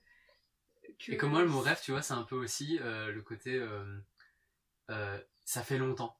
que... 0.99 1.13
Et 1.13 1.17
comme 1.17 1.31
moi 1.31 1.43
le 1.43 1.49
mot 1.49 1.61
rêve, 1.61 1.81
tu 1.83 1.91
vois, 1.93 2.03
c'est 2.03 2.15
un 2.15 2.23
peu 2.23 2.37
aussi 2.37 2.79
euh, 2.81 3.13
le 3.13 3.23
côté, 3.23 3.55
euh, 3.55 3.99
euh, 4.91 5.19
ça 5.45 5.63
fait 5.63 5.79
longtemps. 5.79 6.19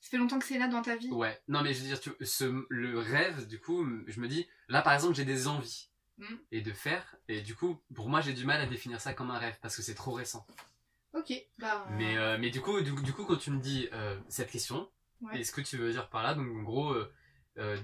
Ça 0.00 0.10
fait 0.10 0.16
longtemps 0.18 0.38
que 0.38 0.44
c'est 0.46 0.58
là 0.58 0.68
dans 0.68 0.82
ta 0.82 0.96
vie? 0.96 1.10
Ouais, 1.10 1.40
non 1.48 1.62
mais 1.62 1.74
je 1.74 1.80
veux 1.80 1.86
dire, 1.86 2.00
tu, 2.00 2.10
ce, 2.24 2.64
le 2.68 2.98
rêve, 2.98 3.46
du 3.46 3.60
coup, 3.60 3.86
je 4.06 4.20
me 4.20 4.28
dis, 4.28 4.48
là 4.68 4.82
par 4.82 4.94
exemple, 4.94 5.14
j'ai 5.14 5.24
des 5.24 5.48
envies 5.48 5.86
Mm. 6.18 6.34
et 6.50 6.60
de 6.62 6.72
faire, 6.72 7.14
et 7.28 7.42
du 7.42 7.54
coup, 7.54 7.80
pour 7.94 8.08
moi, 8.08 8.20
j'ai 8.20 8.32
du 8.32 8.44
mal 8.44 8.60
à 8.60 8.66
définir 8.66 9.00
ça 9.00 9.14
comme 9.14 9.30
un 9.30 9.38
rêve 9.38 9.56
parce 9.62 9.76
que 9.76 9.82
c'est 9.82 9.94
trop 9.94 10.10
récent. 10.10 10.44
Ok, 11.12 11.32
bah. 11.58 11.86
Mais, 11.90 12.18
euh, 12.18 12.36
mais 12.38 12.50
du 12.50 12.60
coup, 12.60 12.80
du, 12.80 12.92
du 13.02 13.12
coup, 13.12 13.24
quand 13.24 13.36
tu 13.36 13.52
me 13.52 13.60
dis 13.60 13.88
euh, 13.92 14.18
cette 14.28 14.50
question, 14.50 14.90
Ouais. 15.20 15.40
et 15.40 15.44
ce 15.44 15.52
que 15.52 15.60
tu 15.60 15.76
veux 15.76 15.90
dire 15.92 16.08
par 16.10 16.22
là, 16.24 16.34
donc 16.34 16.48
en 16.48 16.62
gros, 16.62 16.94
euh, 17.58 17.76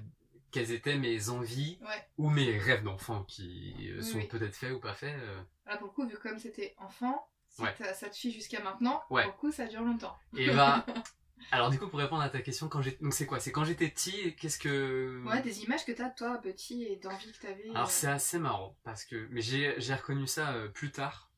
quelles 0.55 0.71
étaient 0.73 0.97
mes 0.97 1.29
envies 1.29 1.79
Ouais. 1.83 2.09
ou 2.17 2.31
mes 2.31 2.57
rêves 2.59 2.83
d'enfant 2.85 3.25
qui 3.25 3.75
euh, 3.91 4.01
sont 4.03 4.19
oui. 4.19 4.27
peut-être 4.29 4.55
faits 4.57 4.73
ou 4.73 4.79
pas 4.81 4.95
faits. 4.95 5.15
euh. 5.19 5.43
Là, 5.67 5.77
pour 5.77 5.89
le 5.89 5.93
coup, 5.93 6.07
vu 6.09 6.17
comme 6.17 6.39
c'était 6.39 6.75
enfant, 6.79 7.29
Ouais. 7.59 7.75
ça 7.95 8.09
te 8.09 8.15
suit 8.15 8.31
jusqu'à 8.33 8.63
maintenant, 8.63 9.03
Ouais. 9.11 9.25
pour 9.25 9.33
le 9.33 9.39
coup, 9.39 9.53
ça 9.53 9.67
dure 9.67 9.83
longtemps. 9.83 10.17
Et 10.37 10.49
bah, 10.51 10.85
alors 11.51 11.71
du 11.71 11.79
coup, 11.79 11.89
pour 11.89 11.99
répondre 11.99 12.23
à 12.23 12.29
ta 12.31 12.41
question, 12.41 12.69
quand 12.69 12.81
donc 13.01 13.13
c'est 13.15 13.27
quoi? 13.27 13.39
C'est 13.41 13.53
quand 13.53 13.65
j'étais 13.65 13.89
petit, 13.89 14.35
qu'est-ce 14.37 14.59
que 14.59 15.23
Ouais, 15.27 15.43
des 15.43 15.63
images 15.65 15.85
que 15.85 15.93
t'as 15.93 16.09
de 16.11 16.15
toi, 16.15 16.39
petit, 16.39 16.85
et 16.85 16.97
d'envie 16.97 17.33
que 17.33 17.39
t'avais. 17.47 17.71
Alors 17.71 17.83
euh, 17.89 17.91
c'est 17.91 18.07
assez 18.09 18.39
marrant 18.39 18.77
parce 18.85 19.05
que 19.05 19.27
mais 19.31 19.41
j'ai 19.43 19.95
reconnu 19.95 20.27
ça 20.27 20.53
euh, 20.55 20.69
plus 20.69 20.91
tard. 20.93 21.31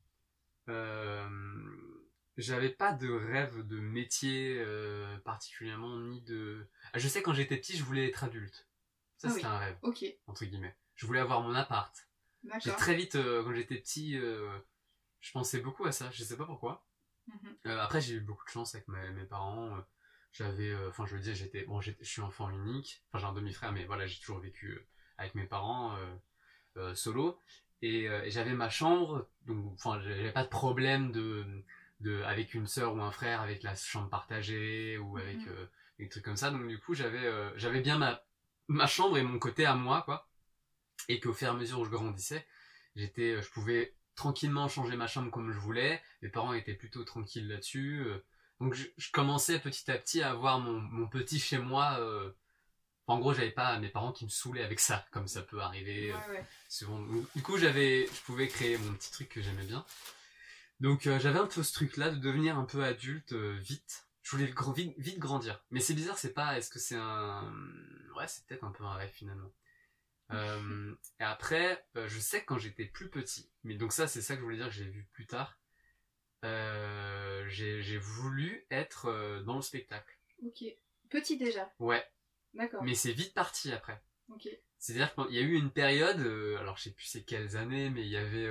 J'avais 2.38 2.68
pas 2.68 2.92
de 2.92 3.08
rêve 3.10 3.66
de 3.66 3.78
métier 3.80 4.62
particulièrement 5.24 5.98
ni 6.00 6.20
de. 6.22 6.66
Ah, 6.92 6.98
Je 6.98 7.08
sais 7.08 7.22
quand 7.22 7.32
j'étais 7.32 7.56
petit 7.56 7.76
je 7.76 7.82
voulais 7.84 8.06
être 8.08 8.24
adulte. 8.24 8.66
Ça 9.18 9.28
Ah 9.28 9.30
c'était 9.30 9.46
oui. 9.46 9.52
un 9.52 9.58
rêve 9.58 9.78
Ok, 9.82 10.04
entre 10.26 10.44
guillemets. 10.44 10.76
Je 10.94 11.06
voulais 11.06 11.20
avoir 11.20 11.40
mon 11.40 11.54
appart. 11.54 11.94
J'ai 12.60 12.70
très 12.72 12.94
vite 12.94 13.16
euh, 13.16 13.42
quand 13.42 13.52
j'étais 13.54 13.76
petit 13.76 14.16
euh, 14.16 14.56
je 15.20 15.32
pensais 15.32 15.60
beaucoup 15.60 15.84
à 15.86 15.92
ça. 15.92 16.10
Je 16.12 16.22
sais 16.22 16.36
pas 16.36 16.44
pourquoi. 16.46 16.86
Mhm. 17.26 17.56
Euh, 17.66 17.80
après, 17.80 18.00
j'ai 18.00 18.14
eu 18.14 18.20
beaucoup 18.20 18.44
de 18.44 18.50
chance 18.50 18.74
avec 18.74 18.86
mes, 18.88 19.10
mes 19.10 19.24
parents. 19.24 19.76
J'avais, 20.32 20.74
enfin, 20.86 21.06
je 21.06 21.16
veux 21.16 21.20
dire, 21.20 21.34
j'étais, 21.34 21.64
bon, 21.64 21.80
je 21.80 21.92
suis 22.02 22.20
enfant 22.22 22.50
unique. 22.50 23.02
Enfin, 23.08 23.18
j'ai 23.18 23.26
un 23.30 23.32
demi-frère, 23.32 23.72
mais 23.72 23.84
voilà, 23.86 24.06
j'ai 24.06 24.20
toujours 24.20 24.38
vécu 24.38 24.86
avec 25.18 25.34
mes 25.34 25.46
parents 25.46 25.96
solo. 26.94 27.40
Et, 27.82 28.04
et 28.04 28.30
j'avais 28.30 28.52
ma 28.52 28.68
chambre, 28.68 29.28
donc, 29.46 29.72
enfin, 29.74 29.98
j'avais 30.00 30.32
pas 30.32 30.44
de 30.44 30.48
problème 30.48 31.10
de, 31.10 31.44
de, 32.00 32.22
avec 32.22 32.54
une 32.54 32.66
sœur 32.66 32.94
ou 32.94 33.00
un 33.00 33.10
frère, 33.10 33.40
avec 33.40 33.62
la 33.62 33.74
chambre 33.74 34.10
partagée 34.10 34.98
ou 34.98 35.16
avec 35.16 35.38
Mhm. 35.46 35.68
des 35.98 36.08
trucs 36.10 36.24
comme 36.24 36.36
ça. 36.36 36.50
Donc, 36.50 36.68
du 36.68 36.78
coup, 36.78 36.94
j'avais, 36.94 37.26
j'avais 37.58 37.80
bien 37.80 37.98
ma, 37.98 38.22
ma 38.68 38.86
chambre 38.86 39.18
et 39.18 39.22
mon 39.22 39.38
côté 39.38 39.64
à 39.66 39.74
moi, 39.74 40.02
quoi. 40.02 40.28
Et 41.08 41.20
qu'au 41.20 41.32
fur 41.32 41.48
et 41.48 41.50
à 41.50 41.54
mesure 41.54 41.80
où 41.80 41.84
je 41.84 41.90
grandissais, 41.90 42.46
j'étais, 42.96 43.34
euh, 43.36 43.42
je 43.42 43.48
pouvais 43.50 43.94
tranquillement 44.14 44.68
changer 44.68 44.96
ma 44.96 45.06
chambre 45.06 45.30
comme 45.30 45.52
je 45.52 45.58
voulais. 45.58 46.02
Mes 46.22 46.28
parents 46.30 46.52
étaient 46.54 46.74
plutôt 46.74 47.04
tranquilles 47.04 47.48
là-dessus. 47.48 48.02
euh. 48.06 48.24
Donc 48.60 48.74
je, 48.74 48.86
je 48.96 49.10
commençais 49.12 49.58
petit 49.60 49.90
à 49.90 49.98
petit 49.98 50.22
à 50.22 50.30
avoir 50.30 50.58
mon, 50.58 50.80
mon 50.80 51.06
petit 51.06 51.38
chez 51.38 51.58
moi. 51.58 51.98
euh. 52.00 52.32
En 53.08 53.18
gros, 53.20 53.32
j'avais 53.34 53.52
pas 53.52 53.78
mes 53.78 53.88
parents 53.88 54.10
qui 54.12 54.24
me 54.24 54.30
saoulaient 54.30 54.64
avec 54.64 54.80
ça, 54.80 55.06
comme 55.12 55.28
ça 55.28 55.42
peut 55.42 55.60
arriver 55.60 56.12
Ouais, 56.12 56.44
souvent. 56.68 57.00
Du 57.36 57.42
coup, 57.42 57.56
j'avais, 57.56 58.06
je 58.06 58.20
pouvais 58.22 58.48
créer 58.48 58.78
mon 58.78 58.92
petit 58.94 59.12
truc 59.12 59.28
que 59.28 59.40
j'aimais 59.42 59.64
bien. 59.64 59.84
Donc 60.80 61.06
euh, 61.06 61.18
j'avais 61.20 61.38
un 61.38 61.46
peu 61.46 61.62
ce 61.62 61.72
truc-là 61.72 62.10
de 62.10 62.16
devenir 62.16 62.58
un 62.58 62.64
peu 62.64 62.82
adulte 62.84 63.32
vite. 63.32 64.05
Je 64.26 64.32
voulais 64.36 64.52
vite, 64.74 64.94
vite 64.98 65.20
grandir. 65.20 65.64
Mais 65.70 65.78
c'est 65.78 65.94
bizarre, 65.94 66.18
c'est 66.18 66.32
pas. 66.32 66.58
Est-ce 66.58 66.68
que 66.68 66.80
c'est 66.80 66.96
un. 66.96 67.44
Ouais, 68.16 68.26
c'est 68.26 68.44
peut-être 68.44 68.64
un 68.64 68.72
peu 68.72 68.82
un 68.82 68.94
rêve 68.94 69.12
finalement. 69.12 69.52
Euh, 70.32 70.92
et 71.20 71.22
après, 71.22 71.86
euh, 71.94 72.08
je 72.08 72.18
sais 72.18 72.40
que 72.40 72.46
quand 72.46 72.58
j'étais 72.58 72.86
plus 72.86 73.08
petit, 73.08 73.48
mais 73.62 73.76
donc 73.76 73.92
ça, 73.92 74.08
c'est 74.08 74.20
ça 74.22 74.34
que 74.34 74.40
je 74.40 74.44
voulais 74.44 74.56
dire 74.56 74.66
que 74.66 74.72
j'ai 74.72 74.88
vu 74.88 75.08
plus 75.12 75.28
tard. 75.28 75.60
euh, 76.44 77.44
j'ai 77.48 77.98
voulu 77.98 78.66
être 78.72 79.42
dans 79.44 79.54
le 79.56 79.62
spectacle. 79.62 80.18
Ok. 80.44 80.64
Petit 81.08 81.36
déjà, 81.38 81.72
Ouais, 81.78 82.04
d'accord. 82.52 82.82
mais 82.82 82.94
c'est 82.96 83.12
vite 83.12 83.32
parti 83.32 83.70
après. 83.70 84.02
Ok. 84.28 84.48
C'est-à-dire 84.78 85.14
qu'il 85.14 85.36
y 85.36 85.38
a 85.38 85.42
eu 85.42 85.54
une 85.54 85.70
période, 85.70 86.18
alors 86.58 86.76
je 86.78 86.82
sais 86.82 86.90
plus 86.90 87.06
c'est 87.06 87.22
quelles 87.22 87.56
années, 87.56 87.90
mais 87.90 88.02
il 88.02 88.08
y 88.10 88.16
avait, 88.16 88.50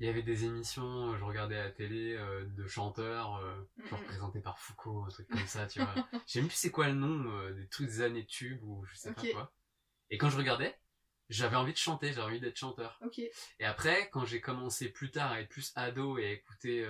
il 0.00 0.06
y 0.06 0.10
avait 0.10 0.22
des 0.22 0.44
émissions, 0.44 1.12
euh, 1.12 1.18
je 1.18 1.24
regardais 1.24 1.56
à 1.56 1.64
la 1.64 1.70
télé, 1.70 2.14
euh, 2.16 2.44
de 2.44 2.66
chanteurs, 2.68 3.36
euh, 3.36 3.68
genre 3.90 4.02
présentés 4.04 4.40
par 4.40 4.58
Foucault, 4.58 5.04
un 5.04 5.08
truc 5.08 5.28
comme 5.28 5.46
ça, 5.46 5.66
tu 5.66 5.80
vois. 5.80 5.94
Je 6.12 6.32
sais 6.32 6.40
même 6.40 6.48
plus 6.48 6.56
c'est 6.56 6.70
quoi 6.70 6.86
le 6.88 6.94
nom, 6.94 7.30
euh, 7.32 7.52
des 7.52 7.68
trucs 7.68 7.88
des 7.88 8.00
années 8.02 8.26
tubes 8.26 8.62
ou 8.62 8.84
je 8.86 8.94
sais 8.94 9.12
pas 9.12 9.22
quoi. 9.32 9.52
Et 10.10 10.18
quand 10.18 10.30
je 10.30 10.36
regardais, 10.36 10.78
j'avais 11.28 11.56
envie 11.56 11.72
de 11.72 11.78
chanter, 11.78 12.12
j'avais 12.12 12.26
envie 12.26 12.40
d'être 12.40 12.56
chanteur. 12.56 12.98
Et 13.58 13.64
après, 13.64 14.08
quand 14.10 14.24
j'ai 14.24 14.40
commencé 14.40 14.88
plus 14.88 15.10
tard 15.10 15.32
à 15.32 15.40
être 15.40 15.48
plus 15.48 15.72
ado 15.74 16.16
et 16.16 16.26
à 16.26 16.30
écouter 16.30 16.86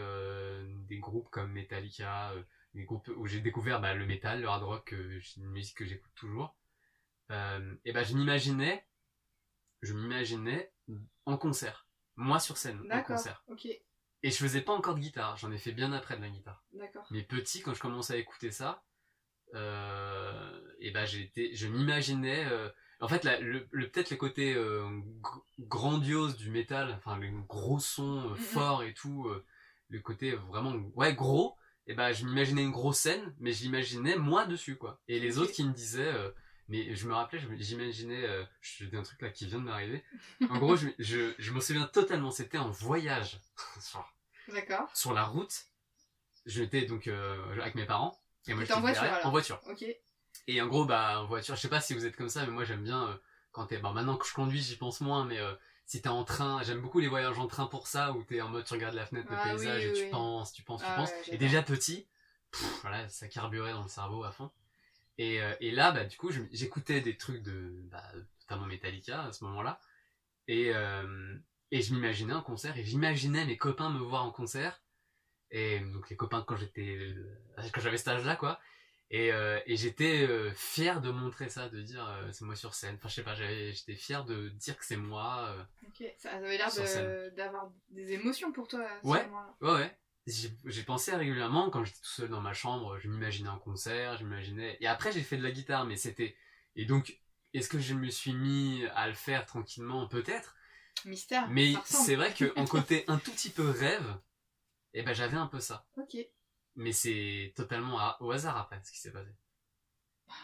des 0.88 0.99
groupes 0.99 1.29
comme 1.31 1.50
Metallica, 1.53 2.33
des 2.75 2.85
groupes 2.85 3.11
où 3.17 3.27
j'ai 3.27 3.41
découvert 3.41 3.81
bah, 3.81 3.95
le 3.95 4.07
métal, 4.07 4.41
le 4.41 4.47
hard 4.47 4.62
rock, 4.62 4.95
une 5.37 5.47
musique 5.47 5.79
que 5.79 5.85
j'écoute 5.85 6.12
toujours. 6.15 6.57
Et 7.31 7.93
ben 7.93 8.05
je 8.05 8.15
m'imaginais, 8.15 8.87
je 9.83 9.95
m'imaginais 9.95 10.73
en 11.27 11.37
concert, 11.37 11.88
moi 12.18 12.38
sur 12.40 12.56
scène, 12.58 12.80
D'accord. 12.88 13.16
concert. 13.16 13.42
Ok. 13.48 13.66
Et 13.66 14.30
je 14.30 14.37
faisais 14.37 14.60
pas 14.60 14.72
encore 14.72 14.94
de 14.96 15.00
guitare, 15.00 15.37
j'en 15.37 15.50
ai 15.52 15.58
fait 15.58 15.72
bien 15.72 15.92
après 15.92 16.16
de 16.16 16.22
la 16.22 16.28
guitare. 16.28 16.62
D'accord. 16.72 17.06
Mais 17.10 17.22
petit, 17.22 17.62
quand 17.62 17.72
je 17.72 17.80
commençais 17.80 18.14
à 18.14 18.16
écouter 18.16 18.50
ça, 18.50 18.82
euh, 19.54 20.60
et 20.80 20.90
ben 20.90 21.04
j'étais, 21.06 21.54
je 21.54 21.66
m'imaginais. 21.66 22.44
euh, 22.46 22.68
en 23.00 23.08
fait, 23.08 23.22
la- 23.25 23.40
le, 23.40 23.66
le- 23.70 23.88
peut-être 23.90 24.10
le 24.10 24.16
côté 24.16 24.54
euh, 24.54 24.84
gr- 25.22 25.42
grandiose 25.60 26.37
du 26.37 26.50
métal, 26.50 26.92
enfin 26.98 27.16
le 27.16 27.30
gros 27.42 27.78
son 27.78 28.34
fort 28.34 28.82
et 28.82 28.92
tout, 28.92 29.30
le 29.88 30.00
côté 30.00 30.32
vraiment 30.34 30.72
ouais 30.96 31.14
gros. 31.14 31.56
Et 31.87 31.94
ben 31.94 32.12
je 32.12 32.26
m'imaginais 32.26 32.62
une 32.64 32.70
grosse 32.72 32.98
scène, 32.98 33.34
mais 33.38 33.52
je 33.52 33.62
l'imaginais 33.62 34.16
moi 34.16 34.44
dessus 34.46 34.76
quoi. 34.76 35.00
Et 35.08 35.20
les 35.20 35.38
autres 35.38 35.52
qui 35.52 35.64
me 35.64 35.72
disaient, 35.72 36.12
mais 36.68 36.94
je 36.94 37.06
me 37.08 37.14
rappelais, 37.14 37.40
j'imaginais, 37.58 38.25
euh, 38.25 38.44
je 38.60 38.84
dis 38.84 38.96
un 38.96 39.02
truc 39.02 39.20
là 39.22 39.30
qui 39.30 39.46
vient 39.46 39.58
de 39.58 39.64
m'arriver. 39.64 40.04
En 40.50 40.58
gros, 40.58 40.76
je, 40.76 40.88
je, 40.98 41.34
je 41.38 41.52
me 41.52 41.60
souviens 41.60 41.87
totalement, 41.87 42.30
c'était 42.30 42.58
en 42.58 42.70
voyage. 42.70 43.40
D'accord. 44.48 44.88
sur 44.94 45.12
la 45.12 45.25
route. 45.25 45.66
J'étais 46.46 46.82
donc 46.82 47.06
euh, 47.08 47.60
avec 47.60 47.75
mes 47.75 47.84
parents. 47.84 48.18
Et 48.46 48.54
moi, 48.54 48.62
T'étais 48.62 48.72
en 48.72 48.76
j'étais 48.76 48.80
voiture, 48.80 49.02
derrière, 49.02 49.26
En 49.26 49.30
voiture. 49.30 49.60
Ok. 49.68 49.84
Et 50.46 50.62
en 50.62 50.66
gros, 50.66 50.87
bah, 50.87 51.20
en 51.20 51.26
voiture, 51.26 51.54
je 51.56 51.60
sais 51.60 51.68
pas 51.68 51.80
si 51.80 51.92
vous 51.94 52.06
êtes 52.06 52.16
comme 52.16 52.30
ça, 52.30 52.46
mais 52.46 52.52
moi 52.52 52.64
j'aime 52.64 52.82
bien 52.82 53.08
euh, 53.08 53.14
quand 53.52 53.66
t'es. 53.66 53.78
Bon, 53.78 53.92
maintenant 53.92 54.16
que 54.16 54.26
je 54.26 54.32
conduis, 54.32 54.62
j'y 54.62 54.76
pense 54.76 55.00
moins, 55.02 55.25
mais 55.26 55.38
euh, 55.38 55.52
si 55.84 56.00
t'es 56.00 56.08
en 56.08 56.25
train, 56.25 56.62
j'aime 56.62 56.80
beaucoup 56.80 57.00
les 57.00 57.08
voyages 57.08 57.38
en 57.38 57.46
train 57.46 57.66
pour 57.66 57.87
ça, 57.87 58.12
où 58.12 58.22
t'es 58.25 58.40
en 58.40 58.48
mode 58.48 58.64
tu 58.64 58.72
regardes 58.72 58.94
la 58.94 59.04
fenêtre, 59.04 59.28
le 59.30 59.37
Ah 59.37 59.42
oui, 59.44 59.50
paysage, 59.58 59.84
et 59.84 59.92
tu 59.92 60.02
oui. 60.04 60.10
penses, 60.10 60.52
tu 60.52 60.62
penses, 60.62 60.80
tu 60.80 60.87
Ah 60.90 60.94
penses. 60.96 61.10
ouais, 61.10 61.34
et 61.34 61.37
déjà 61.38 61.62
petit, 61.62 62.08
pff, 62.50 62.80
voilà, 62.80 63.06
ça 63.10 63.28
carburait 63.28 63.72
dans 63.72 63.82
le 63.82 63.88
cerveau 63.88 64.25
à 64.25 64.32
fond. 64.32 64.50
Et, 65.18 65.42
euh, 65.42 65.54
et 65.60 65.70
là, 65.72 65.92
bah, 65.92 66.04
du 66.04 66.16
coup, 66.16 66.30
j'écoutais 66.52 67.00
des 67.00 67.16
trucs 67.16 67.42
de, 67.42 67.82
bah, 67.90 68.04
notamment 68.42 68.66
Metallica 68.66 69.25
à 69.25 69.32
ce 69.32 69.44
moment-là. 69.44 69.80
Et, 70.48 70.72
euh, 70.75 71.37
et 71.70 71.82
je 71.82 71.92
m'imaginais 71.94 72.32
un 72.32 72.40
concert, 72.42 72.76
et 72.78 72.84
j'imaginais 72.84 73.44
mes 73.44 73.58
copains 73.58 73.90
me 73.90 73.98
voir 74.00 74.25
en 74.25 74.30
concert. 74.30 74.80
Et 75.50 75.80
donc 75.80 76.10
les 76.10 76.16
copains 76.16 76.42
quand 76.46 76.56
j'étais, 76.56 76.96
euh, 76.98 77.38
quand 77.72 77.80
j'avais 77.80 77.98
cet 77.98 78.08
âge-là, 78.08 78.37
quoi. 78.37 78.60
Et, 79.10 79.32
euh, 79.32 79.58
et 79.66 79.76
j'étais 79.76 80.26
euh, 80.28 80.52
fier 80.52 81.00
de 81.00 81.10
montrer 81.10 81.48
ça, 81.48 81.68
de 81.70 81.80
dire 81.80 82.06
euh, 82.06 82.30
c'est 82.32 82.44
moi 82.44 82.54
sur 82.56 82.75
scène. 82.75 82.96
Enfin, 82.96 83.08
je 83.08 83.14
sais 83.14 83.22
pas, 83.22 83.34
j'étais 83.34 83.94
fier 83.96 84.25
de 84.26 84.50
dire 84.50 84.76
que 84.78 84.84
c'est 84.84 84.98
moi. 84.98 85.48
euh. 85.48 85.64
Ok. 85.88 86.04
Ça 86.18 86.32
avait 86.32 86.58
l'air 86.58 86.68
de- 86.70 87.30
d'avoir 87.34 87.70
des 87.88 88.12
émotions 88.12 88.52
pour 88.52 88.68
toi. 88.68 88.80
à 88.84 89.00
ce 89.02 89.06
Ouais. 89.08 89.26
Ouais, 89.62 89.72
ouais. 89.72 89.98
J'ai 90.64 90.82
pensé 90.82 91.14
régulièrement 91.16 91.70
quand 91.70 91.85
j'étais 91.85 91.99
tout 92.00 92.06
seul 92.11 92.28
dans 92.28 92.40
ma 92.42 92.52
chambre, 92.52 92.99
je 92.99 93.08
m'imaginais 93.08 93.49
un 93.49 93.58
concert, 93.58 94.16
je 94.18 94.25
m'imaginais. 94.25 94.76
Et 94.80 94.87
après, 94.87 95.11
j'ai 95.12 95.23
fait 95.23 95.37
de 95.38 95.42
la 95.42 95.50
guitare, 95.50 95.85
mais 95.87 95.97
c'était. 95.97 96.37
Et 96.76 96.85
donc, 96.85 97.18
est-ce 97.54 97.68
que 97.68 97.78
je 97.78 97.94
me 97.94 98.11
suis 98.11 98.35
mis 98.35 98.85
à 98.94 99.08
le 99.08 99.14
faire 99.14 99.47
tranquillement? 99.47 100.06
Peut-être. 100.06 100.54
Mystère. 101.06 101.49
Mais 101.49 101.75
c'est 101.85 102.16
vrai 102.16 102.35
qu'en 102.35 102.64
côté 102.66 103.04
un 103.08 103.18
tout 103.18 103.30
petit 103.32 103.50
peu 103.50 103.70
rêve, 103.70 104.18
eh 104.92 105.02
ben 105.02 105.14
j'avais 105.14 105.37
un 105.37 105.47
peu 105.47 105.61
ça. 105.61 105.87
Ok. 105.97 106.16
Mais 106.76 106.92
c'est 106.92 107.52
totalement 107.56 107.99
à- 107.99 108.16
au 108.20 108.30
hasard 108.30 108.56
après 108.56 108.80
ce 108.85 108.92
qui 108.92 108.99
s'est 108.99 109.12
passé. 109.12 109.30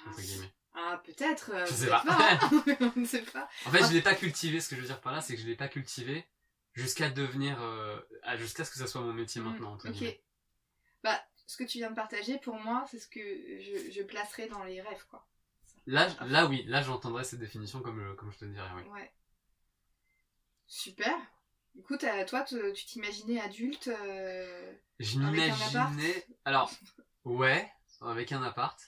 Entre 0.06 0.20
guillemets. 0.20 0.54
Ah, 0.74 1.00
peut-être. 1.04 1.50
euh, 1.54 1.66
Je 1.66 1.72
sais 1.74 1.86
pas. 1.88 2.02
hein. 2.08 2.38
On 2.96 3.00
ne 3.00 3.04
sait 3.06 3.22
pas. 3.22 3.48
En 3.66 3.70
fait, 3.70 3.80
Ah. 3.82 3.86
je 3.88 3.92
l'ai 3.92 4.02
pas 4.02 4.14
cultivé. 4.14 4.60
Ce 4.60 4.68
que 4.68 4.76
je 4.76 4.80
veux 4.80 4.86
dire 4.86 5.00
par 5.00 5.12
là, 5.12 5.20
c'est 5.20 5.34
que 5.36 5.40
je 5.42 5.46
l'ai 5.46 5.54
pas 5.56 5.68
cultivé 5.68 6.26
jusqu'à 6.74 7.08
devenir, 7.10 7.60
euh, 7.62 7.98
jusqu'à 8.36 8.64
ce 8.64 8.70
que 8.70 8.78
ça 8.78 8.86
soit 8.86 9.00
mon 9.00 9.12
métier 9.12 9.40
Mm, 9.40 9.44
maintenant. 9.44 9.72
Entre 9.74 9.88
ok. 9.90 10.20
Bah, 11.02 11.20
ce 11.46 11.56
que 11.56 11.64
tu 11.64 11.78
viens 11.78 11.90
de 11.90 11.94
partager, 11.96 12.38
pour 12.38 12.54
moi, 12.56 12.84
c'est 12.90 12.98
ce 12.98 13.08
que 13.08 13.20
je, 13.20 13.90
je 13.90 14.02
placerais 14.02 14.48
dans 14.48 14.64
les 14.64 14.80
rêves, 14.82 15.04
quoi. 15.10 15.26
Là, 15.86 16.08
là 16.26 16.46
oui, 16.46 16.64
là 16.66 16.80
j'entendrais 16.82 17.24
cette 17.24 17.40
définition 17.40 17.80
comme, 17.80 18.00
je- 18.02 18.14
comme 18.14 18.32
je 18.32 18.38
te 18.38 18.44
dirais. 18.46 18.70
Oui. 18.76 18.82
Ouais. 18.90 19.12
Super. 20.66 21.14
Écoute, 21.78 22.04
euh, 22.04 22.24
toi, 22.24 22.42
te- 22.42 22.72
tu 22.72 22.84
t'imaginais 22.86 23.40
adulte. 23.40 23.88
euh, 23.88 24.72
Je 25.00 25.18
m'imaginais. 25.18 26.26
Alors, 26.44 26.70
ouais, 27.24 27.70
avec 28.00 28.32
un 28.32 28.42
appart. 28.42 28.78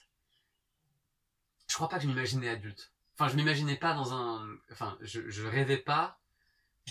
Je 1.67 1.75
crois 1.75 1.89
pas 1.89 1.97
que 1.97 2.03
je 2.03 2.07
m'imaginais 2.07 2.49
adulte. 2.49 2.91
Enfin, 3.13 3.27
je 3.29 3.35
m'imaginais 3.35 3.75
pas 3.75 3.93
dans 3.93 4.13
un. 4.13 4.47
Enfin, 4.71 4.97
je, 5.01 5.29
je 5.29 5.45
rêvais 5.45 5.77
pas 5.77 6.19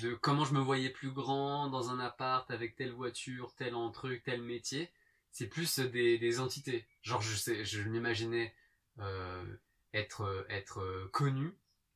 de 0.02 0.14
comment 0.14 0.44
je 0.44 0.54
me 0.54 0.60
voyais 0.60 0.90
plus 0.90 1.10
grand 1.10 1.68
dans 1.68 1.90
un 1.90 1.98
appart 2.00 2.50
avec 2.50 2.76
telle 2.76 2.92
voiture, 2.92 3.54
tel 3.56 3.74
truc, 3.90 4.22
tel 4.24 4.42
métier. 4.42 4.90
C'est 5.30 5.48
plus 5.48 5.78
des, 5.80 6.18
des 6.18 6.40
entités. 6.40 6.86
Genre, 7.02 7.20
je 7.22 7.34
sais, 7.36 7.64
je 7.64 7.82
m'imaginais 7.82 8.54
euh, 9.00 9.44
être 9.92 10.46
être 10.48 10.80
euh, 10.80 11.08
connu. 11.12 11.52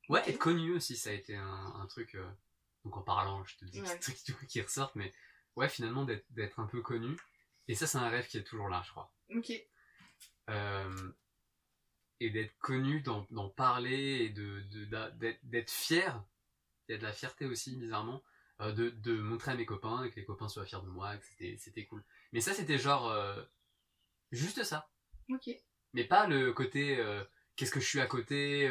Ouais, 0.09 0.23
être 0.28 0.38
connu 0.38 0.73
aussi, 0.75 0.97
ça 0.97 1.11
a 1.11 1.12
été 1.12 1.37
un, 1.37 1.73
un 1.80 1.87
truc. 1.87 2.14
euh, 2.16 2.28
donc 2.85 2.97
en 2.97 3.02
parlant, 3.02 3.45
je 3.45 3.57
te 3.57 3.64
dis 3.66 3.80
Ouais. 3.80 3.95
des 3.95 4.00
trucs 4.00 4.25
du 4.25 4.35
coup 4.35 4.47
qui 4.47 4.61
ressortent, 4.61 4.95
mais 4.97 5.12
ouais, 5.57 5.69
finalement 5.69 6.04
d'être 6.04 6.25
d'être 6.30 6.59
un 6.61 6.66
peu 6.66 6.80
connu. 6.83 7.16
Et 7.69 7.75
ça, 7.75 7.87
c'est 7.87 7.99
un 7.99 8.09
rêve 8.09 8.26
qui 8.26 8.37
est 8.38 8.45
toujours 8.45 8.69
là, 8.69 8.83
je 8.85 8.90
crois. 8.90 9.12
Ok. 9.35 9.52
Euh, 10.50 11.12
et 12.21 12.30
d'être 12.30 12.57
connu, 12.59 13.00
d'en 13.02 13.49
parler 13.50 14.25
et 14.25 14.28
de 14.30 14.61
de- 14.71 15.11
d'être 15.19 15.40
d'être 15.45 15.71
fier. 15.71 16.23
Il 16.91 16.95
y 16.95 16.97
a 16.97 16.99
de 16.99 17.05
la 17.05 17.13
fierté 17.13 17.47
aussi, 17.47 17.77
bizarrement, 17.77 18.21
euh, 18.61 18.73
de, 18.73 18.91
de 18.91 19.13
montrer 19.21 19.53
à 19.53 19.55
mes 19.55 19.65
copains 19.65 20.03
et 20.03 20.11
que 20.11 20.17
les 20.17 20.25
copains 20.25 20.49
soient 20.49 20.65
fiers 20.67 20.83
de 20.83 20.89
moi, 20.89 21.17
que 21.17 21.25
c'était 21.57 21.87
cool. 21.87 22.03
Mais 22.33 22.41
ça, 22.41 22.53
c'était 22.53 22.79
genre 22.79 23.09
euh, 23.09 23.41
juste 24.33 24.65
ça. 24.65 24.91
Ok. 25.29 25.49
Mais 25.93 26.03
pas 26.05 26.27
le 26.27 26.53
côté 26.53 26.99
euh, 26.99 27.23
qu'est-ce 27.55 27.71
que 27.71 27.79
je 27.79 27.87
suis 27.87 28.01
à 28.01 28.07
côté. 28.07 28.69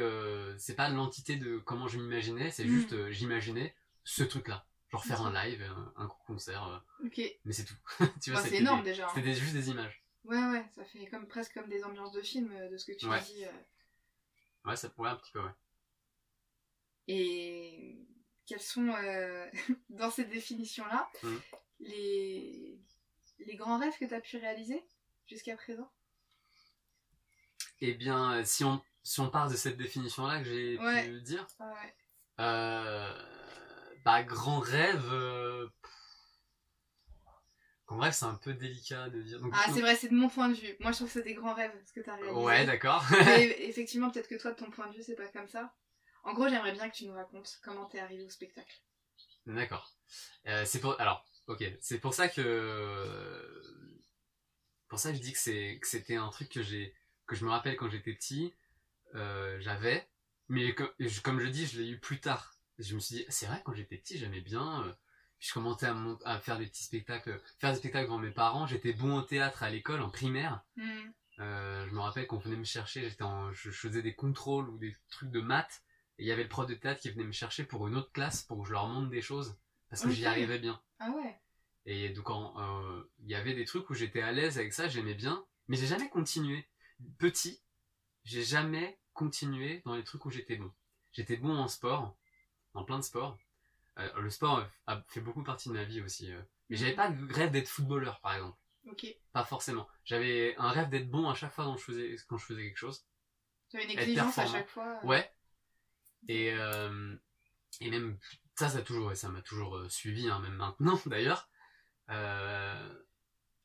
c'est 0.58 0.76
pas 0.76 0.90
l'entité 0.90 1.38
de 1.38 1.60
comment 1.60 1.88
je 1.88 1.98
m'imaginais. 1.98 2.52
C'est 2.52 2.66
Mm. 2.66 2.68
juste 2.68 3.10
j'imaginais 3.12 3.74
ce 4.04 4.24
truc-là. 4.24 4.66
Genre 4.90 5.06
faire 5.06 5.22
un 5.22 5.32
live, 5.46 5.62
un, 5.64 5.94
un 6.04 6.08
concert. 6.28 6.84
Ok. 7.06 7.22
mais 7.46 7.54
c'est 7.54 7.64
tout. 7.64 7.76
tu 8.22 8.36
c'est 8.36 8.56
énorme 8.56 8.84
des- 8.84 8.92
déjà. 8.92 9.06
hein. 9.08 9.12
C'était 9.16 9.34
juste 9.34 9.54
des 9.54 9.70
images. 9.70 10.04
Ouais, 10.26 10.44
ouais, 10.52 10.66
ça 10.76 10.84
fait 10.84 11.06
comme, 11.08 11.26
presque 11.28 11.54
comme 11.54 11.70
des 11.70 11.86
ambiances 11.86 12.12
de 12.12 12.22
film 12.22 12.54
de 12.70 12.76
ce 12.76 12.86
que 12.86 12.98
tu 12.98 13.08
Ouais. 13.08 13.22
dis. 13.22 13.46
Ouais, 14.66 14.76
ça 14.76 14.90
pourrait 14.90 15.12
un 15.12 15.16
petit 15.16 15.32
peu, 15.32 15.40
ouais. 15.42 15.52
Et 17.12 17.98
quels 18.46 18.62
sont, 18.62 18.88
euh, 18.90 19.48
dans 19.90 20.12
cette 20.12 20.30
définition-là, 20.30 21.10
Mm. 21.24 21.36
les... 21.80 22.80
les 23.40 23.56
grands 23.56 23.80
rêves 23.80 23.98
que 24.00 24.06
tu 24.06 24.14
as 24.14 24.22
pu 24.22 24.38
réaliser 24.38 24.84
jusqu'à 25.26 25.56
présent? 25.58 25.92
Eh 27.82 27.94
bien, 27.96 28.34
euh, 28.40 28.44
si 28.46 28.64
on, 28.64 28.80
si 29.04 29.20
on 29.22 29.30
part 29.30 29.50
de 29.50 29.56
cette 29.56 29.78
définition-là 29.78 30.40
que 30.40 30.46
j'ai 30.46 30.78
Ouais. 30.78 31.08
pu 31.10 31.22
dire, 31.22 31.48
ouais. 31.60 31.96
euh, 32.42 33.12
bah, 34.06 34.22
grand 34.24 34.60
rêve. 34.60 35.04
euh, 35.12 35.68
pff. 35.82 35.92
grand 37.88 38.00
rêve, 38.00 38.14
c'est 38.14 38.26
un 38.26 38.36
peu 38.36 38.54
délicat 38.54 39.10
de 39.10 39.22
dire. 39.24 39.40
Donc, 39.40 39.54
Ah, 39.56 39.72
c'est 39.74 39.82
vrai, 39.82 39.96
c'est 39.96 40.10
de 40.10 40.16
mon 40.16 40.30
point 40.30 40.50
de 40.50 40.54
vue. 40.56 40.76
Moi, 40.80 40.92
je 40.92 40.98
trouve 40.98 41.08
que 41.08 41.14
c'est 41.14 41.24
des 41.24 41.34
grands 41.34 41.54
rêves 41.56 41.72
ce 41.86 41.94
que 41.94 42.02
tu 42.02 42.10
as 42.10 42.16
réalisé. 42.16 42.36
Ouais, 42.46 42.66
d'accord. 42.66 43.04
Mais 43.26 43.48
effectivement, 43.70 44.12
peut-être 44.12 44.28
que 44.28 44.36
toi, 44.36 44.52
de 44.52 44.58
ton 44.58 44.70
point 44.70 44.88
de 44.90 44.96
vue, 44.96 45.02
c'est 45.04 45.16
pas 45.16 45.28
comme 45.30 45.48
ça. 45.48 45.74
En 46.24 46.34
gros, 46.34 46.48
j'aimerais 46.50 46.74
bien 46.74 46.90
que 46.90 46.96
tu 46.96 47.06
nous 47.06 47.14
racontes 47.14 47.60
comment 47.64 47.86
t'es 47.86 48.00
arrivé 48.00 48.24
au 48.26 48.30
spectacle. 48.30 48.82
D'accord. 49.46 49.94
Euh, 50.48 50.66
c'est 50.66 50.80
pour 50.80 51.00
alors, 51.00 51.26
ok, 51.48 51.64
c'est 51.82 52.00
pour 52.00 52.14
ça 52.14 52.28
que 52.30 53.62
pour 54.88 55.00
ça 55.00 55.12
que 55.12 55.18
je 55.18 55.22
dis 55.22 55.34
que 55.34 55.40
c'est 55.40 55.80
que 55.82 55.88
c'était 55.88 56.16
un 56.16 56.30
truc 56.30 56.50
que 56.50 56.62
j'ai 56.62 56.94
que 57.28 57.36
je 57.36 57.46
me 57.46 57.50
rappelle 57.52 57.76
quand 57.76 57.90
j'étais 57.90 58.14
petit, 58.14 58.54
euh, 59.16 59.60
j'avais, 59.60 60.10
mais 60.48 60.74
comme, 60.74 60.90
je- 61.00 61.22
comme 61.22 61.40
je 61.40 61.48
dis, 61.48 61.68
je 61.68 61.80
l'ai 61.82 61.90
eu 61.90 62.00
plus 62.00 62.20
tard. 62.20 62.56
Je 62.80 62.96
me 62.96 63.00
suis 63.00 63.18
dit, 63.18 63.26
c'est 63.30 63.46
vrai 63.46 63.62
quand 63.64 63.74
j'étais 63.74 63.98
petit, 63.98 64.18
j'aimais 64.18 64.42
bien. 64.42 64.84
euh, 64.86 64.94
je 65.40 65.54
commençais 65.54 65.86
à, 65.86 65.94
mon- 65.94 66.18
à 66.26 66.40
faire 66.40 66.58
des 66.58 66.66
petits 66.68 66.84
spectacles, 66.84 67.42
faire 67.60 67.72
des 67.72 67.78
spectacles 67.78 68.06
devant 68.08 68.18
mes 68.18 68.32
parents. 68.32 68.68
J'étais 68.68 68.92
bon 68.94 69.18
au 69.20 69.22
théâtre 69.22 69.64
à 69.64 69.70
l'école 69.70 70.02
en 70.02 70.10
primaire. 70.10 70.64
Hmm. 70.76 71.12
Euh, 71.40 71.88
je 71.88 71.94
me 71.94 72.00
rappelle 72.02 72.28
qu'on 72.28 72.40
venait 72.40 72.58
me 72.58 72.66
chercher, 72.66 73.10
j'étais 73.10 73.24
je 73.54 73.72
faisais 73.72 74.02
des 74.02 74.14
contrôles 74.16 74.68
ou 74.70 74.78
des 74.78 74.94
trucs 75.10 75.32
de 75.32 75.40
maths, 75.40 75.82
et 76.20 76.24
il 76.24 76.28
y 76.28 76.32
avait 76.32 76.44
le 76.44 76.50
prof 76.50 76.68
de 76.68 76.76
théâtre 76.76 77.02
qui 77.02 77.10
venait 77.10 77.24
me 77.24 77.32
chercher 77.32 77.64
pour 77.64 77.88
une 77.88 77.96
autre 77.96 78.12
classe 78.12 78.44
pour 78.44 78.62
que 78.62 78.68
je 78.68 78.74
leur 78.74 78.88
montre 78.88 79.10
des 79.10 79.22
choses, 79.22 79.58
parce 79.90 80.04
que 80.04 80.12
j'y 80.12 80.26
arrivais 80.28 80.60
bien. 80.60 80.80
Ah 81.00 81.10
ouais. 81.12 81.40
Et 81.86 82.10
donc 82.10 82.30
euh, 82.30 83.04
il 83.20 83.30
y 83.30 83.36
avait 83.36 83.54
des 83.56 83.66
trucs 83.66 83.90
où 83.90 83.94
j'étais 83.96 84.22
à 84.22 84.32
l'aise 84.32 84.60
avec 84.60 84.74
ça, 84.74 84.88
j'aimais 84.88 85.16
bien, 85.16 85.44
mais 85.68 85.78
j'ai 85.78 85.88
jamais 85.88 86.10
continué. 86.10 86.68
Petit, 87.18 87.62
j'ai 88.26 88.44
jamais 88.44 89.00
continué 89.14 89.82
dans 89.86 89.96
les 89.96 90.04
trucs 90.04 90.26
où 90.26 90.30
j'étais 90.30 90.58
bon. 90.58 90.72
J'étais 91.14 91.38
bon 91.38 91.56
en 91.58 91.68
sport, 91.68 92.16
en 92.74 92.84
plein 92.84 93.00
de 93.00 93.04
sports. 93.04 93.38
Euh, 93.98 94.22
le 94.22 94.30
sport 94.30 94.68
a 94.88 95.02
fait 95.08 95.22
beaucoup 95.22 95.44
partie 95.44 95.70
de 95.70 95.74
ma 95.74 95.84
vie 95.86 96.02
aussi. 96.02 96.32
euh. 96.32 96.42
Mais 96.70 96.76
j'avais 96.78 96.94
pas 96.94 97.10
de 97.10 97.34
rêve 97.34 97.52
d'être 97.52 97.68
footballeur, 97.70 98.20
par 98.22 98.34
exemple. 98.36 98.58
Ok. 98.90 99.08
Pas 99.34 99.44
forcément. 99.44 99.88
J'avais 100.06 100.56
un 100.58 100.70
rêve 100.70 100.90
d'être 100.90 101.10
bon 101.10 101.30
à 101.30 101.34
chaque 101.34 101.52
fois 101.54 101.66
quand 101.66 101.78
je 101.78 101.84
faisais, 101.84 102.16
quand 102.28 102.38
je 102.38 102.46
faisais 102.46 102.64
quelque 102.64 102.78
chose. 102.78 103.06
Tu 103.70 103.78
as 103.78 103.84
une 103.84 103.92
exigence 103.92 104.38
à 104.38 104.46
chaque 104.46 104.70
fois. 104.70 105.00
euh. 105.04 105.08
Ouais. 105.08 105.32
Et, 106.28 106.54
euh, 106.54 107.16
et 107.82 107.90
même 107.90 108.18
ça, 108.56 108.70
ça 108.70 108.82
toujours, 108.82 109.16
ça 109.16 109.30
m'a 109.30 109.42
toujours 109.42 109.78
euh, 109.78 109.90
suivi, 109.90 110.28
hein, 110.30 110.40
même 110.40 110.56
maintenant 110.56 111.00
d'ailleurs. 111.06 111.50
Euh, 112.10 113.04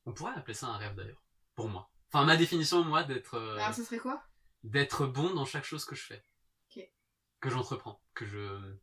on 0.06 0.12
pourrait 0.12 0.34
appeler 0.34 0.54
ça 0.54 0.68
un 0.68 0.76
rêve 0.76 0.94
d'ailleurs, 0.94 1.22
pour 1.54 1.68
moi. 1.68 1.90
Enfin, 2.12 2.24
ma 2.24 2.36
définition, 2.36 2.84
moi, 2.84 3.02
d'être 3.02 3.34
euh, 3.34 3.56
Alors, 3.56 3.74
ce 3.74 3.82
serait 3.82 3.98
quoi? 3.98 4.22
d'être 4.62 5.06
bon 5.06 5.34
dans 5.34 5.44
chaque 5.44 5.64
chose 5.64 5.84
que 5.84 5.94
je 5.94 6.04
fais. 6.04 6.24
Ok. 6.70 6.88
Que 7.40 7.50
j'entreprends. 7.50 8.00
Que 8.14 8.24
je. 8.26 8.76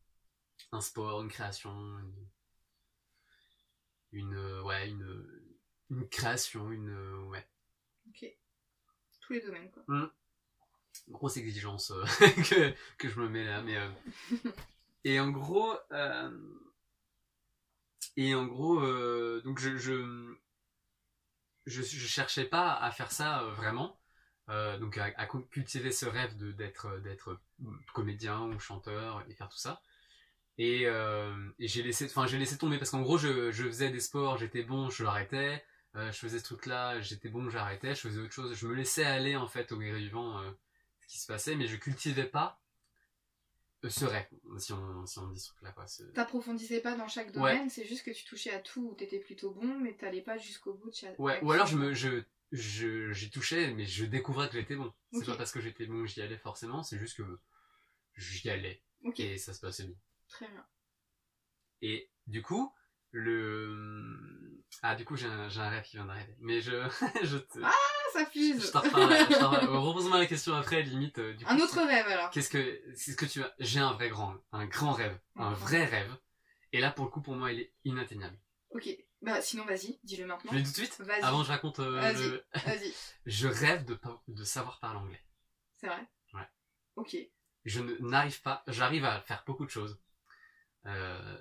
Un 0.71 0.81
sport, 0.81 1.21
une 1.21 1.29
création, 1.29 1.71
une. 1.99 2.27
Une. 4.11 4.59
Ouais, 4.61 4.89
une. 4.89 5.41
Une 5.89 6.09
création, 6.09 6.71
une. 6.71 6.93
Ouais. 7.29 7.47
Ok. 8.09 8.25
Tous 9.21 9.33
les 9.33 9.41
domaines, 9.41 9.71
quoi. 9.71 9.83
Grosse 11.11 11.37
exigence 11.37 11.91
euh, 11.91 12.03
que, 12.49 12.73
que 12.97 13.09
je 13.09 13.19
me 13.19 13.29
mets 13.29 13.43
là 13.43 13.61
mais 13.61 13.77
euh, 13.77 13.89
et 15.03 15.19
en 15.19 15.29
gros 15.29 15.73
euh, 15.91 16.31
et 18.17 18.33
en 18.35 18.45
gros 18.45 18.81
donc 19.41 19.59
je, 19.59 19.77
je 21.65 21.83
cherchais 22.07 22.45
pas 22.45 22.73
à 22.73 22.91
faire 22.91 23.11
ça 23.11 23.43
vraiment. 23.55 23.97
Donc 24.81 24.97
à, 24.97 25.27
cultiver 25.49 25.93
ce 25.93 26.05
rêve 26.05 26.35
d'être 26.37 26.99
d'être 26.99 27.39
comédien 27.93 28.41
ou 28.41 28.59
chanteur 28.59 29.23
et 29.29 29.33
faire 29.33 29.47
tout 29.47 29.57
ça. 29.57 29.81
Et, 30.57 30.85
j'ai 31.57 31.83
laissé 31.83 32.05
enfin 32.05 32.27
j'ai 32.27 32.37
laissé 32.37 32.57
tomber 32.57 32.77
parce 32.77 32.89
qu'en 32.89 33.01
gros 33.01 33.17
je, 33.17 33.51
je 33.51 33.63
faisais 33.63 33.91
des 33.91 34.01
sports 34.01 34.37
j'étais 34.37 34.63
bon 34.63 34.89
je 34.89 35.05
l'arrêtais. 35.05 35.63
Je 35.95 36.11
faisais 36.11 36.39
ce 36.39 36.43
truc 36.43 36.65
là 36.65 36.99
j'étais 36.99 37.29
bon 37.29 37.49
j'arrêtais. 37.49 37.95
Je 37.95 38.01
faisais 38.01 38.19
autre 38.19 38.33
chose. 38.33 38.53
Je 38.53 38.67
me 38.67 38.73
laissais 38.73 39.05
aller 39.05 39.37
en 39.37 39.47
fait 39.47 39.71
au 39.71 39.77
gré 39.77 40.01
du 40.01 40.09
vent 40.09 40.41
qui 41.11 41.19
se 41.19 41.27
passait 41.27 41.55
mais 41.55 41.67
je 41.67 41.75
cultivais 41.75 42.25
pas 42.25 42.61
euh, 43.83 43.89
ce 43.89 44.05
rêve 44.05 44.27
si 44.57 44.73
on 44.73 45.05
si 45.05 45.19
on 45.19 45.27
dit 45.27 45.39
ce 45.39 45.47
truc 45.49 45.61
là 45.63 45.71
quoi 45.71 45.85
T'approfondissais 46.13 46.81
pas 46.81 46.95
dans 46.95 47.07
chaque 47.07 47.31
domaine, 47.31 47.69
c'est 47.69 47.85
juste 47.85 48.05
que 48.05 48.11
tu 48.11 48.23
touchais 48.25 48.53
à 48.53 48.59
tout 48.59 48.93
t'étais 48.97 49.19
plutôt 49.19 49.51
bon, 49.51 49.79
mais 49.79 49.93
t'allais 49.93 50.21
pas 50.21 50.37
jusqu'au 50.37 50.73
bout 50.73 50.89
de 50.89 50.95
chaque. 50.95 51.17
Ouais, 51.19 51.39
ou 51.43 51.51
alors 51.51 51.65
je 51.67 51.77
me, 51.77 51.93
je, 51.93 52.23
je, 52.51 53.11
j'y 53.11 53.29
touchais, 53.31 53.73
mais 53.73 53.85
je 53.85 54.05
découvrais 54.05 54.47
que 54.49 54.53
j'étais 54.59 54.75
bon. 54.75 54.93
C'est 55.11 55.25
pas 55.25 55.35
parce 55.35 55.51
que 55.51 55.61
j'étais 55.61 55.85
bon 55.85 56.03
que 56.03 56.07
j'y 56.07 56.21
allais 56.21 56.37
forcément, 56.37 56.83
c'est 56.83 56.99
juste 56.99 57.17
que 57.17 57.39
j'y 58.15 58.49
allais 58.49 58.83
Ok, 59.03 59.19
et 59.19 59.37
ça 59.37 59.53
se 59.53 59.59
passait 59.59 59.85
bien. 59.85 59.95
très 60.29 60.47
bien. 60.47 60.65
Et 61.81 62.11
du 62.27 62.43
coup, 62.43 62.71
le, 63.11 64.61
ah, 64.83 64.95
du 64.95 65.05
coup, 65.05 65.15
j'ai 65.15 65.25
un, 65.27 65.49
j'ai 65.49 65.59
un 65.59 65.69
rêve 65.69 65.83
qui 65.83 65.95
vient 65.97 66.05
d'arriver. 66.05 66.35
Mais 66.39 66.61
je, 66.61 66.71
je 67.23 67.37
te, 67.37 67.59
Ah, 67.63 67.71
ça 68.13 68.25
fuse 68.25 68.65
je 68.67 68.71
t'en. 68.71 68.81
Repose-moi 69.81 70.17
la 70.19 70.25
question 70.25 70.53
après, 70.55 70.81
limite, 70.83 71.19
euh, 71.19 71.33
du 71.33 71.45
coup. 71.45 71.51
Un 71.51 71.59
autre 71.59 71.81
rêve 71.85 72.07
alors. 72.07 72.29
Qu'est-ce 72.29 72.49
que, 72.49 72.81
c'est 72.95 73.11
ce 73.11 73.17
que 73.17 73.25
tu 73.25 73.41
as, 73.43 73.53
j'ai 73.59 73.79
un 73.79 73.91
vrai 73.93 74.09
grand, 74.09 74.35
un 74.51 74.65
grand 74.65 74.91
rêve, 74.93 75.17
un 75.35 75.53
vrai 75.53 75.85
rêve. 75.85 76.15
Et 76.73 76.79
là, 76.79 76.91
pour 76.91 77.05
le 77.05 77.11
coup, 77.11 77.21
pour 77.21 77.35
moi, 77.35 77.51
il 77.51 77.59
est 77.59 77.73
inatteignable. 77.85 78.37
Ok, 78.71 78.87
bah 79.21 79.41
sinon 79.41 79.65
vas-y, 79.65 79.99
dis-le 80.03 80.25
maintenant. 80.25 80.51
Je 80.51 80.57
le 80.57 80.63
dis 80.63 80.71
tout 80.73 80.81
de 80.81 80.85
suite? 80.85 81.01
Vas-y. 81.01 81.21
Avant, 81.21 81.43
je 81.43 81.49
raconte, 81.49 81.79
euh, 81.79 81.99
Vas-y. 81.99 82.15
le- 82.29 82.45
Vas-y, 82.65 82.93
je 83.25 83.47
rêve 83.47 83.83
de, 83.85 83.99
de 84.29 84.43
savoir 84.45 84.79
parler 84.79 84.99
anglais. 84.99 85.21
c'est 85.77 85.87
vrai? 85.87 86.07
Ouais. 86.33 86.47
Ok. 86.95 87.17
je 87.65 87.79
ne- 87.81 87.97
n'arrive 87.99 88.41
pas, 88.41 88.63
j'arrive 88.67 89.03
à 89.05 89.19
faire 89.21 89.43
beaucoup 89.45 89.65
de 89.65 89.69
choses. 89.71 89.99
Euh, 90.85 91.37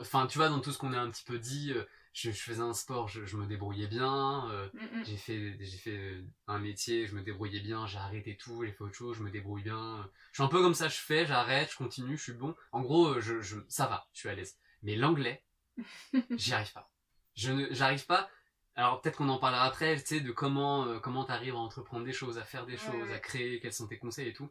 Enfin, 0.00 0.26
tu 0.26 0.36
vois, 0.36 0.50
dans 0.50 0.60
tout 0.60 0.70
ce 0.70 0.76
qu'on 0.76 0.92
a 0.92 0.98
un 1.00 1.10
petit 1.10 1.24
peu 1.24 1.38
dit, 1.38 1.72
je, 2.16 2.30
je 2.30 2.40
faisais 2.42 2.62
un 2.62 2.72
sport, 2.72 3.08
je, 3.08 3.24
je 3.26 3.36
me 3.36 3.46
débrouillais 3.46 3.88
bien. 3.88 4.50
euh, 4.50 4.68
Mm, 4.72 5.00
mm. 5.00 5.04
j'ai 5.04 5.16
fait, 5.16 5.56
j'ai 5.60 5.76
fait 5.78 6.24
un 6.46 6.58
métier, 6.58 7.06
je 7.06 7.14
me 7.14 7.22
débrouillais 7.22 7.60
bien. 7.60 7.86
J'ai 7.86 7.98
arrêté 7.98 8.36
tout, 8.36 8.64
j'ai 8.64 8.72
fait 8.72 8.82
autre 8.84 8.94
chose, 8.94 9.16
je 9.18 9.22
me 9.22 9.30
débrouille 9.30 9.62
bien. 9.62 10.08
Je 10.32 10.38
suis 10.38 10.42
un 10.44 10.48
peu 10.48 10.62
comme 10.62 10.74
ça, 10.74 10.88
je 10.88 10.96
fais, 10.98 11.26
j'arrête, 11.26 11.70
je 11.72 11.76
continue, 11.76 12.16
je 12.16 12.22
suis 12.22 12.32
bon. 12.32 12.54
En 12.72 12.82
gros, 12.82 13.08
euh, 13.08 13.20
je, 13.20 13.40
je, 13.42 13.58
ça 13.68 13.86
va, 13.86 14.06
je 14.12 14.20
suis 14.20 14.28
à 14.28 14.34
l'aise. 14.34 14.58
Mais 14.82 14.96
l'anglais, 14.96 15.44
j'y 16.36 16.52
arrive 16.54 16.72
pas. 16.72 16.90
Je 17.36 17.52
ne, 17.52 17.66
j'arrive 17.72 18.06
pas. 18.06 18.30
Alors 18.76 19.00
peut-être 19.00 19.16
qu'on 19.16 19.28
en 19.30 19.38
parlera 19.38 19.64
après, 19.64 19.96
tu 20.00 20.06
sais, 20.06 20.20
de 20.20 20.32
comment 20.32 20.86
euh, 20.86 20.98
comment 21.00 21.24
t'arrives 21.24 21.54
à 21.54 21.58
entreprendre 21.58 22.04
des 22.04 22.12
choses, 22.12 22.38
à 22.38 22.44
faire 22.44 22.66
des 22.66 22.76
choses, 22.78 23.08
ouais. 23.08 23.14
à 23.14 23.18
créer, 23.18 23.60
quels 23.60 23.72
sont 23.74 23.88
tes 23.88 23.98
conseils 23.98 24.28
et 24.28 24.32
tout. 24.34 24.50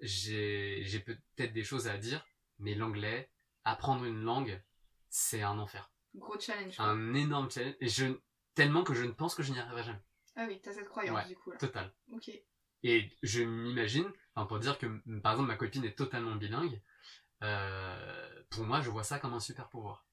J'ai 0.00 1.00
peut-être 1.06 1.52
des 1.52 1.64
choses 1.64 1.88
à 1.88 1.96
dire, 1.98 2.26
mais 2.58 2.74
l'anglais, 2.74 3.30
apprendre 3.64 4.04
une 4.04 4.22
langue, 4.22 4.62
c'est 5.10 5.42
un 5.42 5.58
enfer, 5.58 5.91
Gros 6.14 6.38
challenge. 6.38 6.76
quoi. 6.76 6.84
un 6.86 7.14
énorme 7.14 7.50
challenge. 7.50 7.74
Et 7.80 7.88
je 7.88 8.06
tellement 8.54 8.84
que 8.84 8.94
je 8.94 9.04
ne 9.04 9.12
pense 9.12 9.34
que 9.34 9.42
je 9.42 9.52
n'y 9.52 9.58
arriverai 9.58 9.82
jamais, 9.84 10.02
Ah 10.36 10.44
oui, 10.48 10.60
t'as 10.62 10.72
cette 10.72 10.88
croyance 10.88 11.16
Ouais. 11.16 11.26
du 11.28 11.36
coup 11.36 11.50
là. 11.50 11.56
total. 11.58 11.92
Ok. 12.12 12.30
Et 12.84 13.08
je 13.22 13.42
m'imagine, 13.42 14.10
enfin 14.34 14.46
pour 14.46 14.58
dire 14.58 14.76
que 14.78 14.86
par 15.20 15.32
exemple 15.32 15.48
ma 15.48 15.56
copine 15.56 15.84
est 15.84 15.96
totalement 15.96 16.34
bilingue, 16.34 16.82
euh, 17.42 18.42
pour 18.50 18.64
moi 18.64 18.80
je 18.80 18.90
vois 18.90 19.04
ça 19.04 19.18
comme 19.18 19.34
un 19.34 19.40
super 19.40 19.68
pouvoir. 19.68 20.04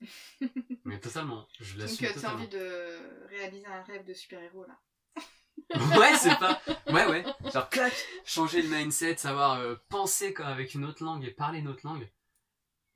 Mais 0.84 1.00
totalement, 1.00 1.48
je 1.58 1.72
Donc 1.72 1.82
l'assume 1.82 2.06
euh, 2.06 2.20
t'as 2.20 2.32
envie 2.34 2.48
de 2.48 3.26
réaliser 3.28 3.66
un 3.66 3.82
rêve 3.82 4.04
de 4.04 4.12
super-héros 4.14 4.64
là. 4.66 4.78
ouais, 5.98 6.14
c'est 6.16 6.38
pas. 6.38 6.60
Ouais, 6.92 7.06
ouais. 7.08 7.24
Genre, 7.52 7.68
clac, 7.68 7.92
changer 8.24 8.62
le 8.62 8.68
mindset, 8.68 9.16
savoir 9.16 9.58
euh, 9.58 9.74
penser 9.88 10.32
comme 10.32 10.46
avec 10.46 10.74
une 10.74 10.84
autre 10.84 11.02
langue 11.02 11.24
et 11.24 11.30
parler 11.32 11.58
une 11.58 11.68
autre 11.68 11.80
langue. 11.84 12.08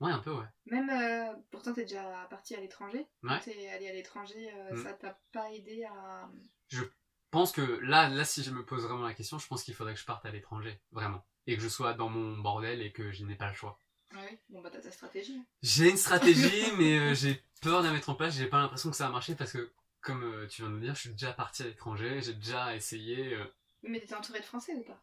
Ouais, 0.01 0.11
un 0.13 0.19
peu, 0.19 0.33
ouais. 0.33 0.47
Même, 0.67 0.89
euh, 0.91 1.35
pourtant 1.51 1.75
t'es 1.75 1.83
déjà 1.83 2.27
parti 2.31 2.55
à 2.55 2.61
l'étranger. 2.61 3.07
Ouais. 3.23 3.39
T'es 3.41 3.69
allé 3.69 3.89
à 3.89 3.93
l'étranger, 3.93 4.51
euh, 4.55 4.75
Mm. 4.77 4.83
ça 4.85 4.93
t'a 4.95 5.21
pas 5.33 5.53
aidé 5.53 5.85
à... 5.85 6.31
Je 6.69 6.83
pense 7.31 7.53
que 7.53 7.61
là, 7.83 8.09
là, 8.09 8.25
si 8.25 8.43
je 8.43 8.51
me 8.51 8.65
pose 8.65 8.85
vraiment 8.85 9.05
la 9.07 9.15
question, 9.15 9.39
je 9.39 9.47
pense 9.47 9.63
qu'il 9.63 9.75
faudrait 9.75 9.95
que 9.95 10.01
je 10.01 10.05
parte 10.07 10.25
à 10.25 10.31
l'étranger, 10.31 10.81
vraiment. 10.91 11.25
Et 11.47 11.57
que 11.57 11.63
je 11.63 11.69
sois 11.69 11.93
dans 11.95 12.09
mon 12.09 12.39
bordel 12.39 12.81
et 12.83 12.93
que 12.93 13.13
je 13.13 13.25
n'ai 13.25 13.35
pas 13.37 13.49
le 13.49 13.55
choix. 13.55 13.79
Oui, 14.15 14.39
bon 14.49 14.61
bah 14.61 14.71
t'as 14.73 14.81
ta 14.81 14.91
stratégie. 14.91 15.41
J'ai 15.63 15.91
une 15.91 15.97
stratégie, 15.97 16.65
mais 16.79 16.99
euh, 16.99 17.15
j'ai 17.15 17.45
peur 17.61 17.83
de 17.83 17.87
la 17.87 17.93
mettre 17.93 18.09
en 18.11 18.15
place. 18.15 18.35
J'ai 18.35 18.47
pas 18.49 18.59
l'impression 18.61 18.91
que 18.91 18.97
ça 18.97 19.05
va 19.07 19.11
marcher 19.13 19.35
parce 19.37 19.53
que, 19.53 19.71
comme 20.01 20.47
tu 20.49 20.63
viens 20.63 20.71
de 20.71 20.77
me 20.77 20.81
dire, 20.81 20.95
je 20.95 21.01
suis 21.01 21.11
déjà 21.11 21.33
parti 21.33 21.63
à 21.63 21.67
l'étranger, 21.67 22.21
j'ai 22.23 22.35
déjà 22.35 22.75
essayé. 22.75 23.39
Mais 23.83 24.01
t'étais 24.01 24.15
entouré 24.15 24.41
de 24.41 24.45
français 24.45 24.75
ou 24.75 24.83
pas? 24.83 25.01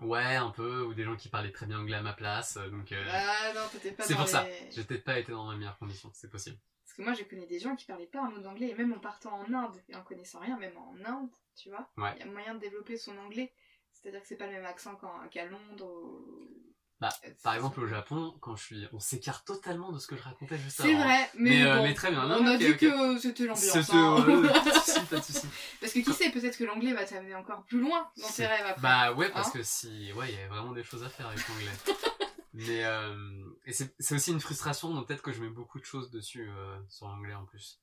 Ouais, 0.00 0.36
un 0.36 0.50
peu, 0.50 0.82
ou 0.84 0.94
des 0.94 1.04
gens 1.04 1.16
qui 1.16 1.28
parlaient 1.28 1.52
très 1.52 1.66
bien 1.66 1.78
anglais 1.80 1.96
à 1.96 2.02
ma 2.02 2.12
place. 2.12 2.56
euh, 2.56 2.68
donc, 2.68 2.92
euh, 2.92 3.04
Ah 3.10 3.52
non, 3.54 3.60
t'étais 3.72 3.92
pas 3.92 4.04
c'est 4.04 4.14
pour 4.14 4.28
ça. 4.28 4.46
J'ai 4.70 4.84
peut-être 4.84 5.04
pas 5.04 5.18
été 5.18 5.32
dans 5.32 5.50
les 5.52 5.58
meilleures 5.58 5.78
conditions, 5.78 6.10
c'est 6.14 6.30
possible. 6.30 6.56
Parce 6.84 6.96
que 6.96 7.02
moi 7.02 7.12
je 7.14 7.22
connais 7.24 7.46
des 7.46 7.58
gens 7.60 7.76
qui 7.76 7.84
parlaient 7.86 8.06
pas 8.06 8.20
un 8.22 8.30
mot 8.30 8.38
d'anglais, 8.40 8.68
et 8.70 8.74
même 8.74 8.92
en 8.92 8.98
partant 8.98 9.32
en 9.40 9.52
Inde 9.52 9.76
et 9.88 9.94
en 9.96 10.02
connaissant 10.02 10.40
rien, 10.40 10.56
même 10.58 10.76
en 10.76 10.94
Inde, 11.04 11.30
tu 11.56 11.68
vois, 11.70 11.88
il 11.96 12.02
Ouais. 12.02 12.18
y 12.18 12.22
a 12.22 12.26
moyen 12.26 12.54
de 12.54 12.60
développer 12.60 12.96
son 12.96 13.16
anglais. 13.18 13.52
C'est-à-dire 13.92 14.20
que 14.22 14.28
c'est 14.28 14.36
pas 14.36 14.46
le 14.46 14.52
même 14.52 14.64
accent 14.66 14.94
qu'en- 14.96 15.26
qu'à 15.28 15.44
Londres. 15.46 15.86
ou- 15.86 16.67
Bah, 17.00 17.08
Euh, 17.24 17.28
Par 17.44 17.52
c'est- 17.52 17.58
exemple, 17.58 17.80
au 17.80 17.86
Japon, 17.86 18.36
quand 18.40 18.56
je 18.56 18.64
suis, 18.64 18.88
on 18.92 18.98
s'écarte 18.98 19.46
totalement 19.46 19.92
de 19.92 19.98
ce 20.00 20.08
que 20.08 20.16
je 20.16 20.22
racontais 20.22 20.58
juste 20.58 20.80
C'est 20.80 20.94
avant. 20.94 21.04
vrai, 21.04 21.30
mais, 21.34 21.50
Mais, 21.50 21.62
euh, 21.64 21.76
bon, 21.76 21.82
mais 21.84 21.94
très 21.94 22.10
bien. 22.10 22.24
on 22.24 22.28
Non, 22.42 22.46
a 22.50 22.54
ok, 22.54 22.58
dit 22.58 22.70
ok. 22.70 22.78
que 22.78 23.18
c'était 23.18 23.44
l'ambiance. 23.46 23.60
C'était- 23.80 23.92
hein. 23.96 24.14
ouais, 24.26 24.48
pas 24.52 24.70
de 24.70 24.74
soucis, 24.80 25.00
pas 25.06 25.16
de 25.18 25.22
soucis. 25.22 25.46
Parce 25.80 25.92
que 25.92 26.00
qui 26.00 26.12
sait, 26.12 26.30
peut-être 26.30 26.56
que 26.58 26.64
l'anglais 26.64 26.92
va 26.94 27.04
t'amener 27.04 27.36
encore 27.36 27.64
plus 27.66 27.80
loin 27.80 28.10
dans 28.16 28.26
tes 28.26 28.32
C'est- 28.32 28.46
rêves 28.48 28.66
après. 28.66 28.82
Bah 28.82 29.12
ouais, 29.12 29.30
parce 29.30 29.48
Hein 29.48 29.52
que 29.54 29.62
si, 29.62 30.12
ouais, 30.14 30.32
il 30.32 30.38
y 30.38 30.42
a 30.42 30.48
vraiment 30.48 30.72
des 30.72 30.82
choses 30.82 31.04
à 31.04 31.08
faire 31.08 31.28
avec 31.28 31.46
l'anglais. 31.48 31.70
Mais 32.54 32.84
euh, 32.84 33.44
et 33.66 33.72
c'est 33.72 33.94
c'est 34.00 34.16
aussi 34.16 34.32
une 34.32 34.40
frustration, 34.40 34.92
donc 34.92 35.06
peut-être 35.06 35.22
que 35.22 35.30
je 35.32 35.40
mets 35.40 35.50
beaucoup 35.50 35.78
de 35.78 35.84
choses 35.84 36.10
dessus 36.10 36.48
euh, 36.50 36.76
sur 36.88 37.06
l'anglais 37.06 37.34
en 37.34 37.44
plus. 37.44 37.80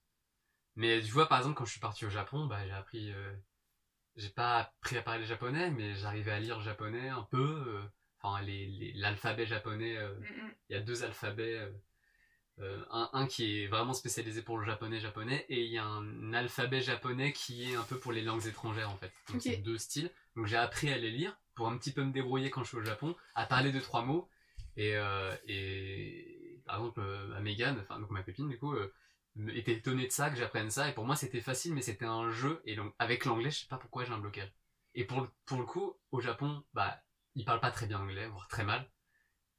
Mais 0.76 1.02
tu 1.02 1.12
vois, 1.12 1.30
par 1.30 1.38
exemple, 1.38 1.56
quand 1.56 1.64
je 1.66 1.72
suis 1.72 1.80
parti 1.80 2.06
au 2.06 2.10
Japon, 2.10 2.48
bah 2.48 2.60
j'ai 2.66 2.74
appris, 2.74 3.14
euh, 3.14 3.34
j'ai 4.18 4.30
pas 4.30 4.58
appris 4.58 4.98
à 4.98 5.02
parler 5.02 5.22
le 5.22 5.26
japonais, 5.26 5.72
mais 5.72 5.96
j'arrivais 5.96 6.32
à 6.34 6.40
lire 6.42 6.60
japonais 6.60 7.08
un 7.08 7.24
peu. 7.32 7.80
Enfin, 8.26 8.44
l'alphabet 8.96 9.46
japonais. 9.46 9.98
euh, 9.98 10.14
Mm, 10.16 10.24
mm. 10.24 10.52
il 10.70 10.74
y 10.74 10.80
a 10.80 10.82
deux 10.82 11.04
alphabets. 11.04 11.56
euh, 11.60 11.70
euh, 12.60 12.82
un, 12.90 13.10
un 13.14 13.28
qui 13.28 13.64
est 13.64 13.68
vraiment 13.68 13.94
spécialisé 13.94 14.42
pour 14.42 14.58
le 14.58 14.66
japonais 14.66 15.00
japonais 15.02 15.46
et 15.50 15.64
il 15.66 15.72
y 15.72 15.78
a 15.78 15.84
un 15.86 16.34
alphabet 16.34 16.82
japonais 16.82 17.34
qui 17.34 17.70
est 17.72 17.76
un 17.76 17.84
peu 17.84 18.00
pour 18.00 18.14
les 18.14 18.22
langues 18.22 18.46
étrangères 18.48 18.90
en 18.90 18.96
fait. 18.98 19.12
Donc 19.30 19.42
c'est 19.42 19.58
deux 19.58 19.78
styles. 19.78 20.10
Donc 20.38 20.46
j'ai 20.48 20.56
appris 20.58 20.90
à 20.90 20.98
les 20.98 21.12
lire 21.12 21.38
pour 21.54 21.68
un 21.68 21.78
petit 21.78 21.92
peu 21.92 22.04
me 22.04 22.14
débrouiller 22.14 22.50
quand 22.50 22.64
je 22.64 22.70
suis 22.70 22.78
au 22.78 22.84
Japon, 22.84 23.16
à 23.36 23.46
parler 23.46 23.72
deux 23.74 23.82
trois 23.82 24.04
mots 24.04 24.30
et 24.78 24.96
euh, 24.96 25.36
et 25.48 26.62
par 26.66 26.78
exemple 26.78 27.02
à 27.36 27.42
Megan, 27.42 27.78
enfin 27.82 28.00
donc 28.00 28.10
ma 28.12 28.24
copine 28.24 28.48
du 28.50 28.58
coup 28.58 28.74
était 29.50 29.74
étonnée 29.74 30.08
de 30.08 30.12
ça 30.14 30.30
que 30.30 30.38
j'apprenne 30.38 30.70
ça 30.72 30.88
et 30.90 30.94
pour 30.94 31.06
moi 31.06 31.18
c'était 31.18 31.42
facile 31.42 31.74
mais 31.74 31.82
c'était 31.82 32.06
un 32.06 32.32
jeu 32.32 32.62
et 32.66 32.76
donc 32.78 32.94
avec 33.00 33.26
l'anglais 33.26 33.52
je 33.52 33.60
sais 33.60 33.68
pas 33.68 33.78
pourquoi 33.78 34.06
j'ai 34.06 34.14
un 34.14 34.20
blocage. 34.20 34.52
Et 34.94 35.04
pour 35.04 35.28
pour 35.46 35.60
le 35.60 35.66
coup 35.66 35.94
au 36.12 36.22
Japon 36.22 36.64
bah 36.74 37.02
ils 37.36 37.46
parlent 37.46 37.60
pas 37.62 37.72
très 37.72 37.88
bien 37.88 38.00
anglais 38.00 38.28
voire 38.28 38.48
très 38.48 38.64
mal. 38.64 38.90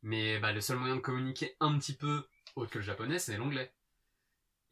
Mais 0.02 0.38
bah, 0.38 0.52
le 0.52 0.60
seul 0.60 0.78
moyen 0.78 0.96
de 0.96 1.00
communiquer 1.00 1.56
un 1.60 1.78
petit 1.78 1.94
peu 1.96 2.26
autre 2.56 2.70
que 2.70 2.78
le 2.78 2.84
japonais, 2.84 3.18
c'est 3.18 3.36
l'anglais. 3.36 3.72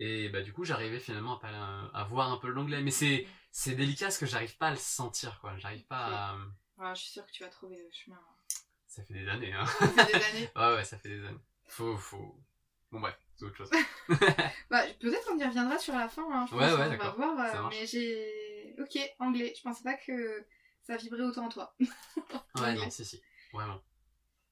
Et 0.00 0.28
bah 0.28 0.42
du 0.42 0.52
coup, 0.52 0.64
j'arrivais 0.64 0.98
finalement 0.98 1.36
à, 1.36 1.40
parler 1.40 1.56
un- 1.56 1.90
à 1.94 2.04
voir 2.04 2.32
un 2.32 2.36
peu 2.38 2.48
l'anglais. 2.48 2.82
Mais 2.82 2.90
c'est 2.90 3.26
c'est 3.52 3.74
délicat 3.76 4.06
parce 4.06 4.18
que 4.18 4.26
j'arrive 4.26 4.56
pas 4.56 4.68
à 4.68 4.70
le 4.72 4.76
sentir, 4.76 5.38
quoi. 5.40 5.56
J'arrive 5.58 5.84
pas 5.86 6.06
à... 6.32 6.36
Voilà, 6.76 6.94
je 6.94 7.02
suis 7.02 7.12
sûre 7.12 7.24
que 7.26 7.30
tu 7.30 7.44
vas 7.44 7.48
trouver 7.48 7.76
le 7.76 7.88
chemin. 7.92 8.18
Ça 8.88 9.02
fait 9.04 9.14
des 9.14 9.28
années, 9.28 9.52
hein. 9.52 9.64
Ça 9.96 10.06
fait 10.06 10.18
des 10.18 10.24
années. 10.24 10.50
Ouais, 10.56 10.74
ouais, 10.76 10.84
ça 10.84 10.98
fait 10.98 11.08
des 11.10 11.24
années. 11.24 11.38
Faut, 11.68 11.96
faut... 11.96 12.36
Bon 12.90 13.00
bref, 13.00 13.16
c'est 13.36 13.44
autre 13.44 13.56
chose. 13.56 13.70
Bah, 14.70 14.82
peut-être 15.00 15.26
qu'on 15.26 15.38
y 15.38 15.44
reviendra 15.44 15.78
sur 15.78 15.94
la 15.94 16.08
fin. 16.08 16.26
Hein, 16.32 16.46
je 16.50 16.54
Ouais, 16.56 16.68
pense, 16.68 16.78
ouais, 16.78 16.86
on 16.86 16.96
va 16.96 17.10
voir. 17.10 17.54
euh, 17.54 17.68
mais 17.70 17.86
j'ai. 17.86 18.74
Ok, 18.80 18.98
anglais. 19.20 19.52
Je 19.56 19.62
pensais 19.62 19.82
pas 19.84 19.94
que 19.94 20.44
ça 20.84 20.96
vibrait 20.96 21.22
autant 21.22 21.46
en 21.46 21.48
toi. 21.48 21.74
Ouais, 22.56 22.74
non, 22.74 22.88
si, 22.90 23.04
si. 23.04 23.20
Vraiment. 23.52 23.80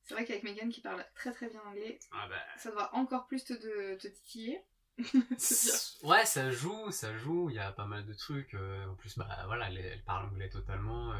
C'est 0.04 0.14
vrai 0.14 0.24
qu'avec 0.24 0.42
Megan 0.42 0.68
qui 0.70 0.80
parle 0.80 1.04
très 1.14 1.32
très 1.32 1.48
bien 1.48 1.60
anglais, 1.66 1.98
Ah 2.10 2.26
bah... 2.28 2.36
ça 2.58 2.70
doit 2.72 2.94
encore 2.94 3.26
plus 3.26 3.44
te, 3.44 3.52
de- 3.52 3.96
te 3.96 4.08
titiller. 4.08 4.60
Ouais, 6.02 6.24
ça 6.26 6.50
joue, 6.50 6.90
ça 6.90 7.16
joue. 7.16 7.48
Il 7.50 7.56
y 7.56 7.58
a 7.58 7.72
pas 7.72 7.86
mal 7.86 8.04
de 8.04 8.12
trucs. 8.12 8.54
euh, 8.54 8.86
en 8.86 8.94
plus, 8.94 9.16
bah 9.16 9.28
voilà, 9.46 9.68
elle, 9.68 9.78
elle 9.78 10.02
parle 10.02 10.26
anglais 10.26 10.48
totalement. 10.50 11.12
euh, 11.12 11.16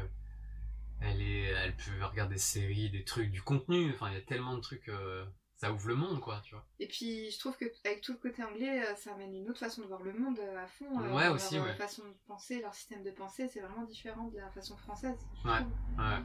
elle 1.01 1.21
est, 1.21 1.43
elle 1.43 1.75
peut 1.75 2.03
regarder 2.05 2.35
des 2.35 2.39
séries, 2.41 2.89
des 2.89 3.03
trucs, 3.03 3.31
du 3.31 3.41
contenu. 3.41 3.91
Enfin, 3.93 4.09
il 4.09 4.15
y 4.15 4.17
a 4.17 4.21
tellement 4.21 4.55
de 4.55 4.61
trucs. 4.61 4.89
euh, 4.89 5.25
ça 5.63 5.71
ouvre 5.71 5.87
le 5.87 5.95
monde, 5.95 6.19
quoi, 6.19 6.41
tu 6.43 6.55
vois. 6.55 6.65
Et 6.79 6.87
puis 6.87 7.31
je 7.31 7.39
trouve 7.39 7.55
que 7.57 7.65
avec 7.85 8.01
tout 8.01 8.11
le 8.13 8.17
côté 8.17 8.43
anglais, 8.43 8.85
euh, 8.85 8.95
ça 8.95 9.13
amène 9.13 9.33
une 9.33 9.49
autre 9.49 9.59
façon 9.59 9.81
de 9.81 9.87
voir 9.87 10.01
le 10.03 10.13
monde 10.13 10.39
euh, 10.39 10.63
à 10.63 10.67
fond. 10.67 10.99
euh, 10.99 11.13
Ouais, 11.13 11.23
leur, 11.25 11.35
aussi, 11.35 11.57
euh, 11.57 11.63
ouais. 11.63 11.75
façon 11.75 12.03
de 12.03 12.13
penser, 12.27 12.61
leur 12.61 12.73
système 12.73 13.03
de 13.03 13.11
pensée, 13.11 13.47
c'est 13.47 13.61
vraiment 13.61 13.83
différent 13.83 14.27
de 14.27 14.37
la 14.39 14.49
façon 14.51 14.75
française. 14.77 15.17
je 15.43 15.49
Ouais. 15.49 15.57
trouve. 15.59 15.71
Ouais, 15.97 16.23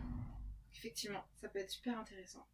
Effectivement, 0.74 1.24
ça 1.40 1.48
peut 1.48 1.58
être 1.60 1.70
super 1.70 1.98
intéressant. 1.98 2.46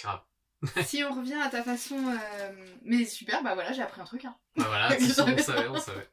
grave. 0.00 0.20
si 0.84 1.04
on 1.04 1.14
revient 1.14 1.34
à 1.40 1.48
ta 1.48 1.62
façon, 1.62 1.96
euh, 2.08 2.76
mais 2.82 3.04
super, 3.04 3.42
bah 3.44 3.54
voilà, 3.54 3.72
j'ai 3.72 3.82
appris 3.82 4.00
un 4.00 4.04
truc. 4.04 4.24
Hein. 4.24 4.36
Bah 4.56 4.64
voilà, 4.66 4.88
on 5.00 5.38
savait, 5.38 5.68
on 5.68 5.78
savait. 5.78 6.08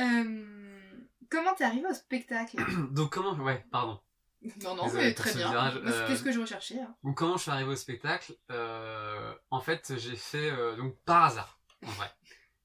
Euh, 0.00 0.80
comment 1.30 1.54
t'es 1.54 1.64
arrivé 1.64 1.86
au 1.88 1.94
spectacle? 1.94 2.56
Donc 2.90 3.12
comment, 3.12 3.34
ouais, 3.34 3.64
pardon. 3.70 4.00
Non, 4.62 4.74
non, 4.74 4.84
Désolé 4.86 5.04
mais 5.04 5.14
très 5.14 5.32
bien. 5.34 5.50
virage, 5.50 5.74
C'était 5.74 5.88
euh, 5.88 6.16
ce 6.16 6.22
que 6.22 6.32
je 6.32 6.40
recherchais. 6.40 6.80
hein. 6.80 6.94
Donc 7.04 7.16
comment 7.16 7.36
je 7.36 7.42
suis 7.42 7.50
arrivé 7.50 7.70
au 7.70 7.76
spectacle 7.76 8.34
Euh, 8.50 9.34
En 9.50 9.60
fait, 9.60 9.94
j'ai 9.98 10.16
fait 10.16 10.50
euh, 10.50 10.76
donc 10.76 10.96
par 11.04 11.24
hasard, 11.24 11.60
en 11.86 11.90
vrai. 11.92 12.10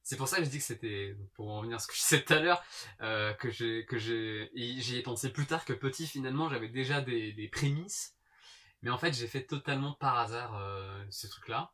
C'est 0.04 0.16
pour 0.18 0.28
ça 0.28 0.38
que 0.38 0.46
je 0.46 0.50
dis 0.50 0.58
que 0.60 0.64
c'était, 0.64 1.16
pour 1.36 1.50
en 1.52 1.58
revenir 1.60 1.76
à 1.76 1.80
ce 1.80 1.88
que 1.88 1.94
je 1.94 2.00
disais 2.00 2.24
tout 2.24 2.34
à 2.34 2.40
l'heure, 2.40 2.64
que 3.40 3.50
j'ai, 3.52 3.86
que 3.86 3.98
j'ai, 3.98 4.50
j'y 4.56 4.98
ai 4.98 5.02
pensé 5.04 5.32
plus 5.34 5.46
tard 5.46 5.66
que 5.66 5.74
petit. 5.74 6.08
Finalement, 6.08 6.50
j'avais 6.50 6.70
déjà 6.70 7.02
des, 7.02 7.34
des 7.34 7.50
prémices, 7.50 8.16
mais 8.82 8.90
en 8.90 8.98
fait, 8.98 9.12
j'ai 9.14 9.28
fait 9.28 9.44
totalement 9.44 9.94
par 10.00 10.18
hasard 10.18 10.58
ce 11.10 11.28
truc-là. 11.28 11.74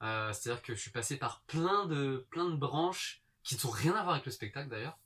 C'est-à-dire 0.00 0.62
que 0.62 0.74
je 0.74 0.80
suis 0.80 0.90
passé 0.90 1.18
par 1.18 1.42
plein 1.42 1.84
de, 1.84 2.26
plein 2.30 2.46
de 2.48 2.56
branches 2.56 3.22
qui 3.42 3.56
n'ont 3.62 3.70
rien 3.70 3.92
à 3.94 4.02
voir 4.02 4.14
avec 4.14 4.24
le 4.24 4.32
spectacle 4.32 4.70
d'ailleurs, 4.70 4.98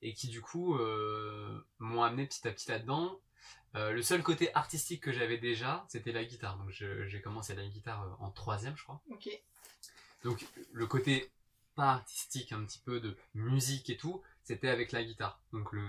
et 0.00 0.14
qui 0.14 0.28
du 0.28 0.40
coup 0.40 0.78
m'ont 1.78 2.02
amené 2.02 2.26
petit 2.26 2.48
à 2.48 2.52
petit 2.52 2.70
là-dedans. 2.70 3.20
Euh, 3.76 3.92
le 3.92 4.02
seul 4.02 4.22
côté 4.22 4.54
artistique 4.54 5.02
que 5.02 5.12
j'avais 5.12 5.38
déjà, 5.38 5.84
c'était 5.88 6.12
la 6.12 6.24
guitare. 6.24 6.56
Donc 6.58 6.70
j'ai 6.70 7.20
commencé 7.20 7.54
la 7.54 7.66
guitare 7.66 8.02
euh, 8.04 8.24
en 8.24 8.30
troisième, 8.30 8.76
je 8.76 8.84
crois. 8.84 9.00
Ok. 9.10 9.28
Donc 10.22 10.44
le 10.72 10.86
côté 10.86 11.30
pas 11.74 11.92
artistique, 11.94 12.52
un 12.52 12.64
petit 12.64 12.78
peu 12.78 13.00
de 13.00 13.16
musique 13.34 13.90
et 13.90 13.96
tout, 13.96 14.22
c'était 14.44 14.68
avec 14.68 14.92
la 14.92 15.02
guitare. 15.02 15.40
Donc 15.52 15.72
le, 15.72 15.82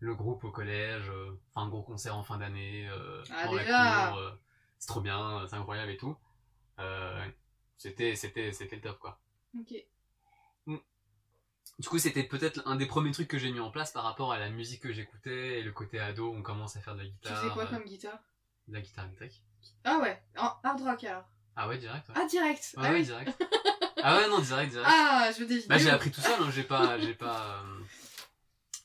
le 0.00 0.14
groupe 0.14 0.44
au 0.44 0.50
collège, 0.50 1.08
euh, 1.10 1.38
enfin 1.54 1.66
un 1.66 1.68
gros 1.68 1.82
concert 1.82 2.16
en 2.16 2.24
fin 2.24 2.38
d'année, 2.38 2.88
euh, 2.88 3.22
Ah, 3.30 3.52
la 3.52 4.16
euh, 4.16 4.30
c'est 4.78 4.88
trop 4.88 5.00
bien, 5.00 5.46
c'est 5.48 5.56
incroyable 5.56 5.90
et 5.92 5.96
tout. 5.96 6.16
C'était 7.78 8.16
c'était 8.16 8.52
c'était 8.52 8.76
le 8.76 8.82
top 8.82 8.98
quoi. 8.98 9.20
Ok. 9.58 9.74
Du 11.78 11.88
coup, 11.88 11.98
c'était 11.98 12.22
peut-être 12.22 12.62
un 12.66 12.76
des 12.76 12.86
premiers 12.86 13.12
trucs 13.12 13.28
que 13.28 13.38
j'ai 13.38 13.50
mis 13.52 13.60
en 13.60 13.70
place 13.70 13.92
par 13.92 14.04
rapport 14.04 14.32
à 14.32 14.38
la 14.38 14.48
musique 14.48 14.80
que 14.82 14.92
j'écoutais 14.92 15.60
et 15.60 15.62
le 15.62 15.72
côté 15.72 16.00
ado, 16.00 16.32
on 16.32 16.42
commence 16.42 16.76
à 16.76 16.80
faire 16.80 16.94
de 16.94 17.00
la 17.00 17.04
Tu 17.06 17.12
guitare. 17.12 17.42
fais 17.44 17.50
quoi 17.50 17.64
euh, 17.64 17.66
comme 17.66 17.84
guitare 17.84 18.18
de 18.68 18.74
la 18.74 18.80
guitare 18.80 19.04
électrique. 19.06 19.44
Ah 19.84 19.98
ouais, 19.98 20.20
en 20.38 20.52
hard 20.64 20.80
rock 20.80 21.04
alors. 21.04 21.24
Ah 21.54 21.68
ouais, 21.68 21.78
direct. 21.78 22.08
Ouais, 22.08 22.14
Ah 22.18 22.26
direct. 22.26 22.74
Ouais, 22.76 22.82
ah 22.86 22.90
ouais, 22.90 22.98
oui. 22.98 23.04
direct. 23.04 23.44
ah 24.02 24.16
ouais, 24.16 24.28
non, 24.28 24.38
direct, 24.40 24.70
direct. 24.72 24.88
Ah, 24.90 25.30
je 25.34 25.40
veux 25.40 25.46
des. 25.46 25.66
Bah 25.66 25.78
j'ai 25.78 25.90
appris 25.90 26.10
tout 26.10 26.20
seul, 26.20 26.40
hein, 26.40 26.50
j'ai 26.50 26.64
pas, 26.64 26.98
j'ai 26.98 27.14
pas, 27.14 27.62
euh, 27.62 27.80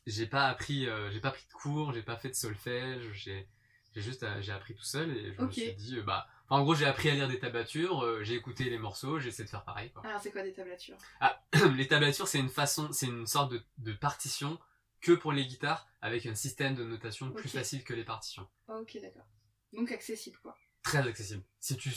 j'ai 0.08 0.28
pas 0.28 0.48
appris, 0.50 0.88
euh, 0.88 1.10
j'ai 1.12 1.20
pas 1.20 1.32
pris 1.32 1.46
de 1.48 1.54
cours, 1.54 1.94
j'ai 1.94 2.02
pas 2.04 2.18
fait 2.18 2.30
de 2.30 2.36
solfège, 2.36 3.12
j'ai, 3.14 3.48
j'ai 3.96 4.02
juste, 4.02 4.24
euh, 4.24 4.42
j'ai 4.42 4.52
appris 4.52 4.76
tout 4.76 4.84
seul 4.84 5.16
et 5.18 5.34
je 5.34 5.42
me 5.42 5.52
suis 5.52 5.74
dit, 5.74 6.00
bah, 6.02 6.28
en 6.52 6.62
gros 6.64 6.76
j'ai 6.76 6.86
appris 6.86 7.10
à 7.10 7.16
lire 7.16 7.28
des 7.28 7.40
tablatures, 7.40 8.04
euh, 8.04 8.24
j'ai 8.24 8.36
écouté 8.36 8.66
les 8.70 8.78
morceaux, 8.78 9.20
j'ai 9.20 9.30
essayé 9.30 9.46
de 9.46 9.50
faire 9.50 9.64
pareil. 9.66 9.92
Quoi. 9.92 10.06
Alors 10.06 10.22
c'est 10.22 10.32
quoi 10.32 10.44
des 10.44 10.54
tablatures? 10.54 10.98
Les 11.76 11.88
tablatures 11.88 12.28
c'est 12.28 12.40
une 12.40 12.50
façon, 12.50 12.92
c'est 12.92 13.08
une 13.08 13.26
sorte 13.28 13.52
de, 13.52 13.64
de 13.80 13.94
partition 13.94 14.60
que 15.02 15.12
pour 15.14 15.32
les 15.32 15.46
guitares 15.48 15.88
avec 16.02 16.26
un 16.28 16.36
système 16.36 16.76
de 16.76 16.84
notation 16.84 17.32
plus 17.32 17.50
facile 17.50 17.84
que 17.84 17.94
les 17.94 18.04
partitions. 18.04 18.48
Ok, 18.68 18.98
d'accord. 19.02 19.26
Donc 19.74 19.92
accessible 19.92 20.38
quoi. 20.44 20.56
Très 20.84 21.08
accessible. 21.08 21.44
Si 21.60 21.76
tu 21.78 21.90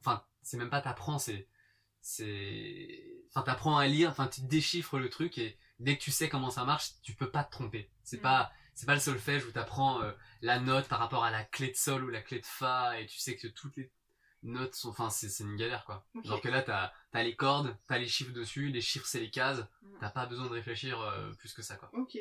enfin, 0.00 0.24
c'est 0.42 0.56
même 0.56 0.70
pas 0.70 0.80
t'apprends, 0.80 1.18
c'est, 1.18 1.48
c'est, 2.00 3.04
enfin, 3.30 3.42
t'apprends 3.42 3.76
à 3.78 3.86
lire, 3.86 4.10
enfin, 4.10 4.28
tu 4.28 4.42
déchiffres 4.42 4.98
le 4.98 5.08
truc 5.10 5.38
et 5.38 5.58
dès 5.78 5.96
que 5.96 6.02
tu 6.02 6.10
sais 6.10 6.28
comment 6.28 6.50
ça 6.50 6.64
marche, 6.64 6.92
tu 7.02 7.14
peux 7.14 7.30
pas 7.30 7.44
te 7.44 7.50
tromper. 7.50 7.90
C'est 8.02 8.18
Mm. 8.18 8.22
pas, 8.22 8.52
c'est 8.78 8.86
pas 8.86 8.94
le 8.94 9.00
solfège 9.00 9.44
où 9.44 9.50
t'apprends 9.50 10.00
euh, 10.02 10.12
la 10.40 10.60
note 10.60 10.86
par 10.86 11.00
rapport 11.00 11.24
à 11.24 11.32
la 11.32 11.42
clé 11.42 11.68
de 11.68 11.74
sol 11.76 12.04
ou 12.04 12.10
la 12.10 12.22
clé 12.22 12.38
de 12.38 12.46
fa 12.46 13.00
et 13.00 13.06
tu 13.06 13.18
sais 13.18 13.34
que 13.34 13.48
toutes 13.48 13.76
les 13.76 13.90
notes 14.44 14.76
sont, 14.76 14.90
enfin, 14.90 15.10
c'est, 15.10 15.42
une 15.42 15.56
galère 15.56 15.84
quoi. 15.84 16.06
Ok. 16.14 16.26
Alors 16.26 16.40
que 16.40 16.48
là, 16.48 16.62
t'as, 16.62 16.92
t'as 17.10 17.24
les 17.24 17.34
cordes, 17.34 17.76
t'as 17.88 17.98
les 17.98 18.06
chiffres 18.06 18.32
dessus, 18.32 18.68
les 18.68 18.80
chiffres 18.80 19.06
c'est 19.06 19.18
les 19.18 19.30
cases, 19.30 19.64
Mm. 19.82 19.98
t'as 20.00 20.10
pas 20.10 20.26
besoin 20.26 20.44
de 20.46 20.52
réfléchir 20.52 21.00
euh, 21.00 21.32
plus 21.40 21.52
que 21.54 21.62
ça 21.62 21.74
quoi. 21.74 21.90
Ok. 21.92 22.16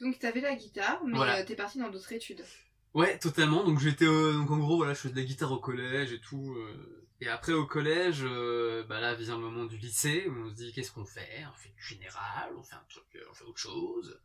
Donc 0.00 0.18
t'avais 0.18 0.40
la 0.42 0.54
guitare, 0.54 1.02
mais 1.06 1.16
Voilà. 1.16 1.38
euh, 1.38 1.44
t'es 1.46 1.56
parti 1.56 1.78
dans 1.78 1.88
d'autres 1.88 2.12
études. 2.12 2.44
Ouais, 2.92 3.18
totalement. 3.18 3.64
Donc 3.64 3.78
j'étais, 3.78 4.04
euh, 4.06 4.32
donc 4.34 4.50
en 4.50 4.58
gros, 4.58 4.76
voilà, 4.76 4.92
je 4.92 4.98
faisais 5.00 5.14
de 5.14 5.20
la 5.20 5.24
guitare 5.26 5.52
au 5.52 5.58
collège 5.60 6.12
et 6.12 6.20
tout. 6.20 6.54
euh, 6.56 7.08
et 7.22 7.28
après 7.28 7.52
au 7.52 7.66
collège, 7.66 8.22
euh, 8.24 8.82
bah 8.84 8.98
là 9.00 9.14
vient 9.14 9.36
le 9.36 9.42
moment 9.42 9.66
du 9.66 9.76
lycée 9.76 10.26
où 10.26 10.46
on 10.46 10.48
se 10.48 10.54
dit 10.54 10.72
qu'est-ce 10.72 10.90
qu'on 10.90 11.04
fait? 11.04 11.44
On 11.52 11.54
fait 11.54 11.68
du 11.68 11.82
général, 11.82 12.50
on 12.56 12.62
fait 12.62 12.76
un 12.76 12.84
truc, 12.88 13.04
euh, 13.14 13.24
on 13.30 13.34
fait 13.34 13.44
autre 13.44 13.58
chose. 13.58 14.18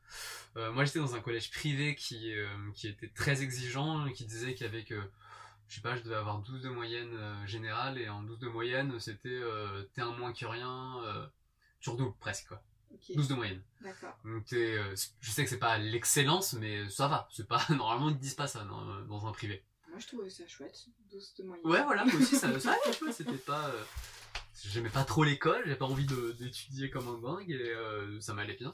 Euh, 0.56 0.72
moi 0.72 0.86
j'étais 0.86 1.00
dans 1.00 1.14
un 1.14 1.20
collège 1.20 1.52
privé 1.52 1.96
qui 1.96 2.34
euh, 2.34 2.48
qui 2.74 2.88
était 2.88 3.10
très 3.10 3.42
exigeant 3.44 4.10
qui 4.14 4.26
disait 4.26 4.56
qu'avec, 4.56 4.94
je 5.68 5.76
sais 5.76 5.82
pas, 5.82 5.98
je 5.98 6.04
devais 6.04 6.16
avoir 6.16 6.40
12 6.40 6.62
de 6.62 6.70
moyenne 6.70 7.46
générale 7.46 7.98
et 7.98 8.08
en 8.08 8.24
12 8.24 8.40
de 8.40 8.48
moyenne 8.48 8.98
c'était 9.02 9.42
t'es 9.94 10.02
un 10.02 10.12
moins 10.12 10.32
que 10.32 10.46
rien, 10.46 11.30
sur 11.82 11.98
double 11.98 12.16
presque 12.22 12.48
quoi. 12.48 12.64
Ok. 12.94 13.14
12 13.14 13.28
de 13.28 13.34
moyenne. 13.34 13.62
D'accord. 13.82 14.18
Donc 14.24 14.46
je 14.52 15.30
sais 15.32 15.44
que 15.44 15.50
c'est 15.50 15.60
pas 15.60 15.78
l'excellence, 15.78 16.54
mais 16.54 16.88
ça 16.90 17.10
va. 17.10 17.28
C'est 17.30 17.48
pas 17.48 17.62
normalement 17.72 18.10
ils 18.10 18.18
disent 18.18 18.36
pas 18.36 18.48
ça 18.48 18.64
dans, 18.64 19.02
dans 19.02 19.28
un 19.28 19.34
privé. 19.34 19.62
Moi 19.96 20.02
je 20.02 20.08
trouvais 20.08 20.30
ça 20.30 20.46
chouette. 20.46 20.88
12 21.10 21.36
de 21.40 21.44
moyenne. 21.46 21.66
Ouais, 21.66 21.82
voilà, 21.84 22.04
moi 22.04 22.16
aussi 22.16 22.36
ça, 22.36 22.60
ça 22.60 22.72
allait, 22.74 22.94
tu 22.98 23.06
vois, 23.06 23.14
c'était 23.14 23.32
pas. 23.38 23.70
euh, 23.70 23.82
J'aimais 24.66 24.90
pas 24.90 25.06
trop 25.06 25.24
l'école, 25.24 25.62
j'avais 25.64 25.78
pas 25.78 25.86
envie 25.86 26.06
d'étudier 26.38 26.90
comme 26.90 27.08
un 27.08 27.18
dingue 27.18 27.50
et 27.50 27.72
euh, 27.72 28.20
ça 28.20 28.34
m'allait 28.34 28.56
bien. 28.58 28.74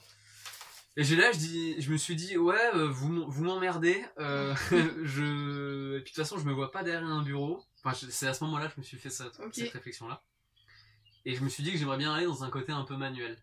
Et 0.98 1.04
j'ai 1.04 1.16
là, 1.16 1.32
je 1.32 1.38
dis, 1.38 1.80
je 1.80 1.92
me 1.92 1.98
suis 1.98 2.16
dit, 2.16 2.38
ouais, 2.38 2.58
euh, 2.74 2.88
vous, 2.90 3.30
vous 3.30 3.44
m'emmerdez. 3.44 4.04
je, 4.18 5.98
et 5.98 6.02
puis 6.02 6.12
de 6.12 6.16
toute 6.16 6.16
façon, 6.16 6.40
je 6.40 6.46
me 6.46 6.54
vois 6.54 6.72
pas 6.72 6.82
derrière 6.82 7.08
un 7.08 7.22
bureau. 7.22 7.64
Enfin, 7.84 7.96
c'est 8.10 8.26
à 8.28 8.34
ce 8.34 8.44
moment-là 8.46 8.66
que 8.68 8.74
je 8.78 8.80
me 8.80 8.84
suis 8.84 8.98
fait 8.98 9.12
cette, 9.12 9.38
réflexion-là. 9.38 10.24
Et 11.26 11.36
je 11.36 11.44
me 11.44 11.50
suis 11.50 11.62
dit 11.62 11.72
que 11.72 11.78
j'aimerais 11.78 11.98
bien 12.00 12.12
aller 12.16 12.26
dans 12.26 12.44
un 12.44 12.50
côté 12.50 12.72
un 12.72 12.84
peu 12.84 12.96
manuel, 12.98 13.38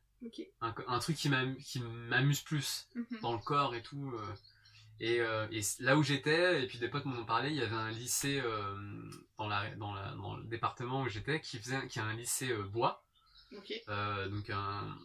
un, 0.61 0.99
truc 0.99 1.17
qui 1.17 1.29
m'am- 1.29 1.57
qui 1.59 1.79
m'amuse 1.81 2.41
plus 2.41 2.89
Mhm. 2.97 3.07
dans 3.23 3.33
le 3.35 3.39
corps 3.39 3.77
et 3.77 3.83
tout. 3.83 4.11
euh. 4.17 4.35
Et, 5.01 5.21
euh, 5.21 5.47
et 5.53 5.61
là 5.79 5.97
où 5.97 6.03
j'étais, 6.03 6.63
et 6.63 6.67
puis 6.67 6.79
des 6.79 6.89
potes 6.89 7.05
m'en 7.05 7.21
ont 7.21 7.25
parlé, 7.25 7.51
il 7.51 7.57
y 7.57 7.63
avait 7.63 7.77
un 7.77 7.91
lycée 7.91 8.41
euh, 8.41 8.77
dans, 9.39 9.47
la, 9.47 9.73
dans, 9.77 9.95
la, 9.95 10.13
dans 10.17 10.37
le 10.37 10.45
département 10.45 11.03
où 11.03 11.09
j'étais 11.09 11.41
qui 11.41 11.59
faisait 11.59 11.87
qui 11.87 12.01
a 12.01 12.05
un 12.05 12.15
lycée 12.15 12.51
euh, 12.51 12.65
bois, 12.65 13.05
donc 14.31 14.51
un 14.51 14.99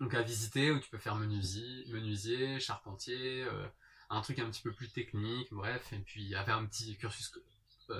donc 0.00 0.14
à 0.14 0.22
visiter 0.22 0.70
où 0.70 0.80
tu 0.80 0.90
peux 0.90 0.98
faire 0.98 1.14
menuisier, 1.14 1.84
menuisier 1.92 2.58
charpentier, 2.58 3.46
un 4.10 4.20
truc 4.20 4.38
un 4.40 4.50
petit 4.50 4.62
peu 4.62 4.72
plus 4.72 4.90
technique, 4.90 5.48
bref. 5.52 5.92
Et 5.92 5.98
puis 5.98 6.22
il 6.22 6.28
y 6.28 6.34
avait 6.34 6.52
un 6.52 6.66
petit 6.66 6.96
cursus 6.96 7.32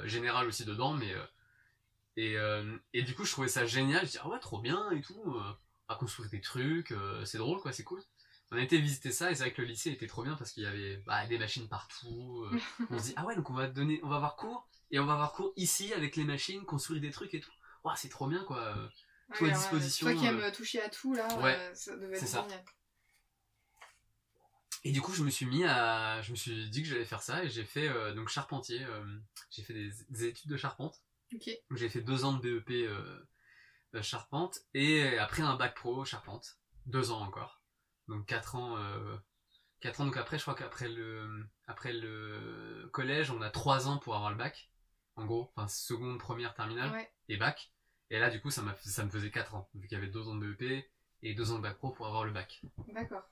général 0.04 0.48
aussi 0.48 0.64
dedans, 0.64 0.94
mais 0.94 1.14
et, 2.16 2.36
et 2.92 3.02
du 3.02 3.14
coup 3.14 3.24
je 3.24 3.30
trouvais 3.30 3.48
ça 3.48 3.66
génial. 3.66 4.04
Je 4.06 4.12
dis 4.12 4.18
ah 4.20 4.28
ouais 4.28 4.40
trop 4.40 4.60
bien 4.60 4.90
et 4.90 5.00
tout, 5.00 5.40
à 5.88 5.94
construire 5.94 6.28
des 6.30 6.40
trucs, 6.40 6.92
c'est 7.24 7.38
drôle 7.38 7.60
quoi, 7.60 7.72
c'est 7.72 7.84
cool. 7.84 8.02
On 8.52 8.56
a 8.56 8.60
été 8.60 8.78
visiter 8.78 9.10
ça 9.12 9.30
et 9.30 9.34
c'est 9.34 9.44
vrai 9.44 9.52
que 9.52 9.62
le 9.62 9.68
lycée 9.68 9.90
était 9.90 10.06
trop 10.06 10.22
bien 10.22 10.36
parce 10.36 10.52
qu'il 10.52 10.62
y 10.62 10.66
avait 10.66 10.98
bah, 11.06 11.26
des 11.26 11.38
machines 11.38 11.68
partout. 11.68 12.44
euh, 12.52 12.60
on 12.90 12.98
se 12.98 13.04
dit 13.04 13.14
ah 13.16 13.24
ouais 13.24 13.34
donc 13.34 13.48
on 13.50 13.54
va 13.54 13.66
donner, 13.66 13.98
on 14.02 14.08
va 14.08 14.16
avoir 14.16 14.36
cours 14.36 14.68
et 14.90 14.98
on 15.00 15.06
va 15.06 15.14
avoir 15.14 15.32
cours 15.32 15.52
ici 15.56 15.92
avec 15.94 16.16
les 16.16 16.24
machines, 16.24 16.64
construire 16.64 17.00
des 17.00 17.10
trucs 17.10 17.32
et 17.34 17.40
tout. 17.40 17.50
Ouah, 17.84 17.96
c'est 17.96 18.10
trop 18.10 18.28
bien 18.28 18.44
quoi. 18.44 18.74
Tout 19.34 19.46
à 19.46 19.48
euh, 19.48 19.52
disposition, 19.52 20.06
Toi 20.06 20.14
qui 20.20 20.26
euh, 20.26 20.30
aimes 20.46 20.52
toucher 20.52 20.82
à 20.82 20.90
tout 20.90 21.14
là, 21.14 21.26
ouais, 21.40 21.56
euh, 21.56 21.74
ça 21.74 21.96
devait 21.96 22.16
être 22.18 22.26
ça. 22.28 22.42
génial. 22.42 22.62
Et 24.84 24.90
du 24.92 25.00
coup, 25.00 25.12
je 25.14 25.22
me 25.22 25.30
suis 25.30 25.46
mis 25.46 25.64
à, 25.64 26.20
je 26.22 26.32
me 26.32 26.36
suis 26.36 26.68
dit 26.68 26.82
que 26.82 26.88
j'allais 26.88 27.04
faire 27.04 27.22
ça 27.22 27.44
et 27.44 27.48
j'ai 27.48 27.64
fait 27.64 27.88
euh, 27.88 28.12
donc 28.14 28.28
charpentier. 28.28 28.82
euh, 28.84 29.04
j'ai 29.50 29.62
fait 29.62 29.72
des, 29.74 29.90
des 30.10 30.24
études 30.26 30.50
de 30.50 30.56
charpente. 30.56 31.02
Ok. 31.34 31.46
Donc, 31.70 31.78
J'ai 31.78 31.88
fait 31.88 32.00
deux 32.02 32.24
ans 32.24 32.34
de 32.34 32.40
BEP 32.58 32.70
euh, 32.70 33.26
euh, 33.94 34.02
charpente 34.02 34.58
et 34.74 35.16
après 35.18 35.42
un 35.42 35.54
bac 35.56 35.74
pro 35.76 36.04
charpente, 36.04 36.58
deux 36.86 37.10
ans 37.12 37.20
encore. 37.22 37.61
Donc 38.08 38.26
quatre 38.26 38.56
ans, 38.56 38.76
euh, 38.76 39.16
ans. 39.98 40.04
Donc 40.04 40.16
après, 40.16 40.38
je 40.38 40.42
crois 40.42 40.54
qu'après 40.54 40.88
le, 40.88 41.46
après 41.66 41.92
le 41.92 42.88
collège, 42.92 43.30
on 43.30 43.40
a 43.42 43.50
trois 43.50 43.88
ans 43.88 43.98
pour 43.98 44.14
avoir 44.16 44.30
le 44.30 44.36
bac. 44.36 44.70
En 45.16 45.26
gros, 45.26 45.52
enfin 45.54 45.68
seconde, 45.68 46.18
première, 46.18 46.54
terminale 46.54 46.90
Ouais. 46.90 47.12
et 47.28 47.36
bac. 47.36 47.72
Et 48.10 48.18
là, 48.18 48.30
du 48.30 48.40
coup, 48.40 48.50
ça 48.50 48.62
m'a, 48.62 48.74
ça 48.76 49.04
me 49.04 49.10
faisait 49.10 49.30
quatre 49.30 49.54
ans 49.54 49.68
vu 49.74 49.86
qu'il 49.86 49.96
y 49.96 50.00
avait 50.00 50.10
deux 50.10 50.28
ans 50.28 50.34
de 50.34 50.52
BEP 50.52 50.84
et 51.22 51.34
deux 51.34 51.52
ans 51.52 51.56
de 51.56 51.62
bac 51.62 51.76
pro 51.76 51.90
pour 51.90 52.06
avoir 52.06 52.24
le 52.24 52.32
bac. 52.32 52.62
D'accord. 52.88 53.22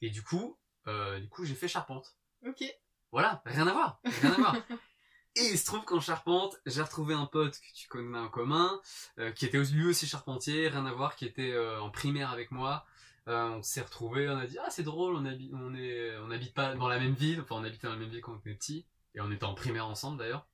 Et 0.00 0.10
du 0.10 0.22
coup, 0.22 0.58
euh, 0.86 1.20
du 1.20 1.28
coup, 1.28 1.44
j'ai 1.44 1.54
fait 1.54 1.68
charpente. 1.68 2.16
Ok. 2.46 2.64
Voilà, 3.12 3.42
rien 3.44 3.66
à 3.66 3.72
voir, 3.72 4.00
rien 4.04 4.32
à 4.32 4.36
voir. 4.36 4.56
Et 5.34 5.46
il 5.52 5.58
se 5.58 5.64
trouve 5.64 5.84
qu'en 5.84 6.00
Charpente, 6.00 6.60
j'ai 6.66 6.82
retrouvé 6.82 7.14
un 7.14 7.24
pote 7.24 7.58
que 7.58 7.72
tu 7.74 7.88
connais 7.88 8.18
en 8.18 8.28
commun, 8.28 8.78
euh, 9.18 9.32
qui 9.32 9.46
était 9.46 9.58
lui 9.58 9.86
aussi 9.86 10.06
charpentier, 10.06 10.68
rien 10.68 10.84
à 10.84 10.92
voir, 10.92 11.16
qui 11.16 11.24
était 11.24 11.52
euh, 11.52 11.80
en 11.80 11.90
primaire 11.90 12.30
avec 12.30 12.50
moi. 12.50 12.84
Euh, 13.28 13.50
on 13.50 13.62
s'est 13.62 13.82
retrouvé, 13.82 14.28
on 14.28 14.36
a 14.36 14.46
dit 14.46 14.58
ah 14.58 14.68
c'est 14.70 14.82
drôle, 14.82 15.14
on 15.14 15.24
habite, 15.24 15.52
on 15.54 15.74
est, 15.74 16.16
on 16.18 16.30
habite 16.32 16.54
pas 16.54 16.74
dans 16.74 16.88
la 16.88 16.98
même 16.98 17.14
ville, 17.14 17.40
enfin 17.40 17.54
on 17.54 17.64
habitait 17.64 17.86
dans 17.86 17.92
la 17.92 17.98
même 17.98 18.08
ville 18.08 18.20
quand 18.20 18.32
on 18.32 18.38
était 18.38 18.54
petit, 18.54 18.84
et 19.14 19.20
on 19.20 19.30
était 19.30 19.44
en 19.44 19.54
primaire 19.54 19.86
ensemble 19.86 20.18
d'ailleurs. 20.18 20.46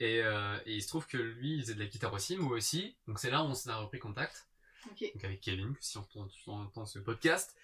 Et, 0.00 0.22
euh, 0.22 0.58
et 0.64 0.76
il 0.76 0.82
se 0.82 0.88
trouve 0.88 1.06
que 1.06 1.18
lui 1.18 1.56
il 1.56 1.62
faisait 1.62 1.74
de 1.74 1.80
la 1.80 1.86
guitare 1.86 2.14
aussi, 2.14 2.38
moi 2.38 2.56
aussi, 2.56 2.96
donc 3.06 3.18
c'est 3.18 3.30
là 3.30 3.42
où 3.42 3.46
on 3.46 3.54
s'est 3.54 3.70
repris 3.72 3.98
contact, 3.98 4.48
donc 4.86 5.24
avec 5.24 5.42
Kevin, 5.42 5.74
si 5.80 5.98
on 5.98 6.00
entend, 6.00 6.28
si 6.30 6.48
on 6.48 6.62
entend 6.62 6.86
ce 6.86 7.00
podcast. 7.00 7.54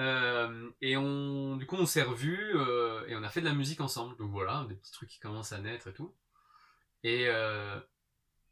Euh, 0.00 0.70
et 0.80 0.96
on, 0.96 1.56
du 1.56 1.66
coup, 1.66 1.76
on 1.76 1.86
s'est 1.86 2.02
revus 2.02 2.50
et 3.06 3.14
on 3.14 3.22
a 3.22 3.28
fait 3.28 3.40
de 3.40 3.46
la 3.46 3.54
musique 3.54 3.80
ensemble. 3.80 4.16
Donc 4.16 4.32
voilà, 4.32 4.66
des 4.68 4.74
petits 4.74 4.90
trucs 4.90 5.08
qui 5.08 5.20
commencent 5.20 5.52
à 5.52 5.60
naître 5.60 5.86
et 5.86 5.92
tout. 5.92 6.12
Et, 7.04 7.28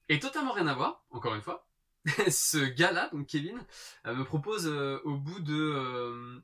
et 0.09 0.21
totalement 0.21 0.53
rien 0.53 0.69
à 0.69 0.75
voir, 0.75 1.05
encore 1.11 1.35
une 1.35 1.43
fois. 1.43 1.67
Ce 2.31 2.59
gars-là, 2.59 3.09
donc 3.13 3.27
Kevin, 3.27 3.59
euh, 4.07 4.15
me 4.15 4.25
propose 4.25 4.67
euh, 4.67 4.99
au 5.05 5.17
bout 5.17 5.41
de, 5.41 5.55
euh, 5.55 6.41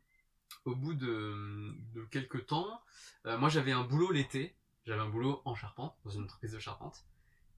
au 0.64 0.74
bout 0.74 0.94
de, 0.94 1.72
de 1.94 2.04
quelques 2.10 2.46
temps. 2.46 2.80
euh, 3.26 3.36
moi, 3.38 3.48
j'avais 3.48 3.72
un 3.72 3.82
boulot 3.84 4.12
l'été. 4.12 4.56
J'avais 4.86 5.00
un 5.00 5.08
boulot 5.08 5.42
en 5.44 5.54
charpente, 5.54 5.94
dans 6.04 6.10
une 6.10 6.22
entreprise 6.24 6.52
de 6.52 6.58
charpente. 6.58 7.04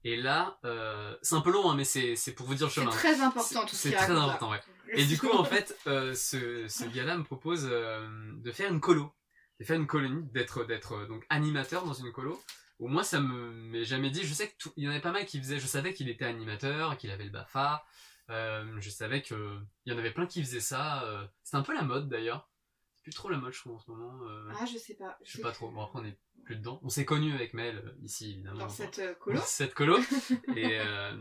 Et 0.03 0.17
là, 0.17 0.57
euh, 0.65 1.15
c'est 1.21 1.35
un 1.35 1.41
peu 1.41 1.51
long, 1.51 1.69
hein, 1.69 1.75
mais 1.75 1.83
c'est 1.85 2.15
c'est 2.15 2.33
pour 2.33 2.47
vous 2.47 2.55
dire 2.55 2.65
le 2.67 2.71
C'est 2.71 2.81
chemin. 2.81 2.91
très 2.91 3.21
important 3.21 3.61
tout 3.65 3.75
ce 3.75 3.89
C'est 3.89 3.91
très 3.95 4.11
important, 4.11 4.49
ouais. 4.49 4.59
Et 4.93 5.05
du 5.05 5.17
coup, 5.17 5.29
en 5.29 5.45
fait, 5.45 5.77
euh, 5.87 6.13
ce, 6.15 6.67
ce 6.67 6.83
gars-là 6.85 7.17
me 7.17 7.23
propose 7.23 7.63
de 7.65 8.51
faire 8.51 8.71
une 8.73 8.81
colo, 8.81 9.13
de 9.59 9.63
faire 9.65 9.77
une 9.79 9.85
colonie, 9.87 10.23
d'être 10.33 10.65
d'être 10.65 11.05
donc 11.07 11.23
animateur 11.29 11.85
dans 11.85 11.93
une 11.93 12.11
colo. 12.11 12.41
Au 12.81 12.87
moins, 12.87 13.03
ça 13.03 13.21
me 13.21 13.51
m'est 13.51 13.85
jamais 13.85 14.09
dit. 14.09 14.23
Je 14.25 14.33
sais 14.33 14.49
que 14.49 14.57
tout- 14.57 14.73
il 14.75 14.83
y 14.83 14.87
en 14.87 14.91
avait 14.91 14.99
pas 14.99 15.11
mal 15.13 15.25
qui 15.25 15.37
faisaient. 15.39 15.59
Je 15.59 15.67
savais 15.67 15.93
qu'il 15.93 16.09
était 16.09 16.25
animateur, 16.25 16.97
qu'il 16.97 17.11
avait 17.11 17.23
le 17.25 17.29
Bafa. 17.29 17.85
Euh, 18.29 18.65
je 18.81 18.89
savais 18.89 19.21
que 19.21 19.57
il 19.85 19.93
y 19.93 19.95
en 19.95 19.99
avait 19.99 20.11
plein 20.11 20.25
qui 20.25 20.41
faisaient 20.43 20.59
ça. 20.59 21.03
euh, 21.05 21.25
C'était 21.43 21.57
un 21.57 21.61
peu 21.61 21.73
la 21.73 21.83
mode 21.83 22.09
d'ailleurs. 22.09 22.49
C'est 22.95 23.03
plus 23.03 23.13
trop 23.13 23.29
la 23.29 23.37
mode, 23.37 23.53
je 23.53 23.59
trouve 23.59 23.75
en 23.75 23.79
ce 23.79 23.89
moment. 23.91 24.19
euh, 24.23 24.51
Ah, 24.59 24.65
je 24.65 24.77
sais 24.77 24.95
pas. 24.95 25.17
je 25.23 25.31
sais 25.31 25.41
pas 25.41 25.51
trop. 25.51 25.69
Bon, 25.71 25.83
après, 25.83 25.99
on 25.99 26.05
est 26.05 26.17
plus 26.43 26.55
dedans. 26.57 26.79
On 26.83 26.89
s'est 26.89 27.05
connus 27.05 27.33
avec 27.33 27.53
Mel 27.53 27.95
ici, 28.03 28.31
évidemment. 28.31 28.59
Dans 28.59 28.69
cette 28.69 29.17
colo. 29.19 29.37
Dans 29.37 29.45
cette 29.45 29.73
colo. 29.75 29.97
et, 30.55 30.79
euh, 30.79 31.15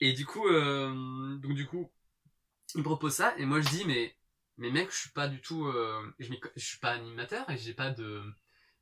et 0.00 0.12
du 0.14 0.24
coup, 0.26 0.48
donc 0.50 1.54
du 1.54 1.66
coup, 1.66 1.90
il 2.74 2.78
me 2.78 2.84
propose 2.84 3.12
ça 3.14 3.34
et 3.38 3.44
moi 3.46 3.60
je 3.60 3.68
dis 3.68 3.84
mais 3.84 4.16
mais 4.56 4.70
mec, 4.70 4.90
je 4.90 4.96
suis 4.96 5.10
pas 5.10 5.28
du 5.28 5.40
tout, 5.40 5.70
je 6.18 6.34
suis 6.56 6.78
pas 6.78 6.90
animateur 6.92 7.48
et 7.50 7.56
j'ai 7.58 7.74
pas 7.74 7.90
de 7.90 8.22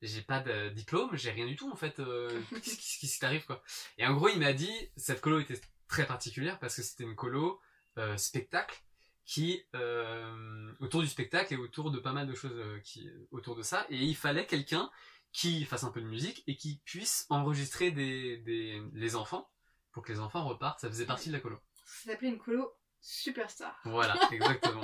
j'ai 0.03 0.23
pas 0.23 0.41
de 0.41 0.69
diplôme, 0.71 1.11
j'ai 1.17 1.31
rien 1.31 1.47
du 1.47 1.57
tout 1.57 1.71
en 1.71 1.77
fait. 1.77 1.99
euh, 2.01 2.29
Qu'est-ce 2.51 2.99
qui, 2.99 3.19
t'arrive 3.19 3.45
quoi 3.47 3.63
Et 3.99 4.07
en 4.07 4.15
gros, 4.15 4.29
il 4.29 4.39
m'a 4.39 4.53
dit 4.53 4.73
cette 4.97 5.21
colo 5.21 5.41
était 5.41 5.61
très 5.89 6.07
particulière 6.07 6.59
parce 6.59 6.77
que 6.77 6.83
c'était 6.83 7.05
une 7.05 7.15
colo 7.17 7.61
euh, 7.99 8.17
spectacle 8.17 8.83
qui 9.25 9.65
euh, 9.77 10.73
autour 10.81 11.01
du 11.03 11.09
spectacle 11.09 11.55
et 11.55 11.57
autour 11.57 11.91
de 11.91 11.99
pas 12.01 12.13
mal 12.13 12.27
de 12.27 12.35
choses 12.35 12.61
qui 12.83 13.09
autour 13.31 13.55
de 13.55 13.63
ça 13.63 13.87
et 13.89 13.97
il 13.97 14.17
fallait 14.17 14.47
quelqu'un 14.47 14.91
qui 15.33 15.65
fasse 15.65 15.85
un 15.85 15.91
peu 15.91 16.01
de 16.01 16.07
musique 16.07 16.43
et 16.47 16.57
qui 16.57 16.81
puisse 16.85 17.27
enregistrer 17.31 17.91
des, 17.93 18.39
des 18.39 18.83
les 18.95 19.15
enfants 19.17 19.49
pour 19.93 20.03
que 20.03 20.13
les 20.13 20.19
enfants 20.19 20.45
repartent 20.47 20.81
ça 20.81 20.89
faisait 20.89 21.07
partie 21.07 21.29
de 21.29 21.35
la 21.35 21.41
colo 21.41 21.59
Ça 21.87 22.11
s'appelait 22.11 22.29
une 22.31 22.39
colo 22.39 22.73
superstar. 23.01 23.79
voilà 23.85 24.17
exactement 24.33 24.83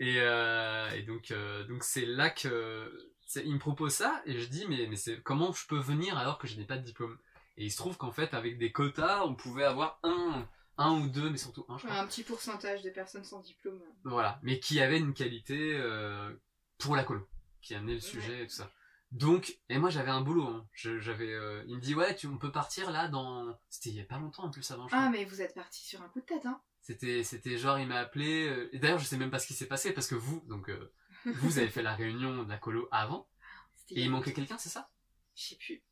et, 0.00 0.16
euh, 0.20 0.90
et 0.90 1.02
donc 1.02 1.30
euh, 1.30 1.64
donc 1.64 1.84
c'est 1.84 2.06
là 2.06 2.30
que 2.30 3.13
il 3.36 3.54
me 3.54 3.58
propose 3.58 3.92
ça 3.92 4.22
et 4.26 4.38
je 4.38 4.46
dis 4.48 4.66
mais 4.68 4.86
mais 4.88 4.96
c'est 4.96 5.20
comment 5.22 5.52
je 5.52 5.66
peux 5.66 5.78
venir 5.78 6.16
alors 6.18 6.38
que 6.38 6.46
je 6.46 6.56
n'ai 6.56 6.64
pas 6.64 6.76
de 6.76 6.84
diplôme? 6.84 7.18
Et 7.56 7.64
il 7.66 7.70
se 7.70 7.76
trouve 7.76 7.96
qu'en 7.96 8.10
fait 8.12 8.34
avec 8.34 8.58
des 8.58 8.72
quotas 8.72 9.24
on 9.24 9.34
pouvait 9.34 9.64
avoir 9.64 9.98
un 10.02 10.48
un 10.76 10.92
ou 11.00 11.08
deux 11.08 11.30
mais 11.30 11.36
surtout 11.38 11.64
un 11.68 11.78
je 11.78 11.86
crois 11.86 11.98
Un 11.98 12.06
petit 12.06 12.22
pourcentage 12.24 12.82
de 12.82 12.90
personnes 12.90 13.24
sans 13.24 13.40
diplôme. 13.40 13.80
Voilà, 14.04 14.38
mais 14.42 14.58
qui 14.60 14.80
avait 14.80 14.98
une 14.98 15.14
qualité 15.14 15.74
euh, 15.76 16.32
pour 16.78 16.96
la 16.96 17.04
colo, 17.04 17.26
qui 17.62 17.74
amenait 17.74 17.94
le 17.94 18.00
sujet 18.00 18.42
et 18.42 18.46
tout 18.46 18.54
ça. 18.54 18.70
Donc, 19.12 19.56
et 19.68 19.78
moi 19.78 19.90
j'avais 19.90 20.10
un 20.10 20.20
boulot. 20.22 20.48
Hein. 20.48 20.66
Je- 20.72 20.98
J'avais, 20.98 21.32
euh, 21.32 21.62
il 21.68 21.76
me 21.76 21.80
dit 21.80 21.94
ouais, 21.94 22.16
tu, 22.16 22.26
on 22.26 22.36
peut 22.36 22.50
partir 22.50 22.90
là 22.90 23.06
dans. 23.06 23.56
C'était 23.70 23.90
il 23.90 23.94
y 23.96 24.00
a 24.00 24.04
pas 24.04 24.18
longtemps 24.18 24.42
en 24.42 24.50
plus 24.50 24.68
avant. 24.72 24.88
Je 24.88 24.94
Ah, 24.96 24.98
crois. 24.98 25.10
mais 25.10 25.24
vous 25.24 25.40
êtes 25.40 25.54
parti 25.54 25.84
sur 25.84 26.02
un 26.02 26.08
coup 26.08 26.20
de 26.20 26.26
tête, 26.26 26.44
hein. 26.46 26.60
C'était, 26.80 27.22
c'était 27.22 27.56
genre 27.56 27.78
il 27.78 27.86
m'a 27.86 28.00
appelé. 28.00 28.48
euh, 28.48 28.68
et 28.74 28.78
d'ailleurs 28.80 28.98
je 28.98 29.04
sais 29.04 29.16
même 29.16 29.30
pas 29.30 29.38
ce 29.38 29.46
qui 29.46 29.54
s'est 29.54 29.68
passé 29.68 29.92
parce 29.94 30.08
que 30.08 30.16
vous, 30.16 30.42
donc 30.48 30.68
euh, 30.68 30.92
vous 31.26 31.58
avez 31.58 31.68
fait 31.68 31.82
la 31.82 31.94
réunion 31.94 32.42
de 32.44 32.48
la 32.48 32.58
colo 32.58 32.88
avant 32.90 33.28
et 33.90 34.02
il 34.02 34.10
manquait 34.10 34.32
quelqu'un, 34.32 34.58
c'est 34.58 34.68
ça? 34.70 34.90
Je 35.36 35.42
sais 35.48 35.56
plus. 35.56 35.82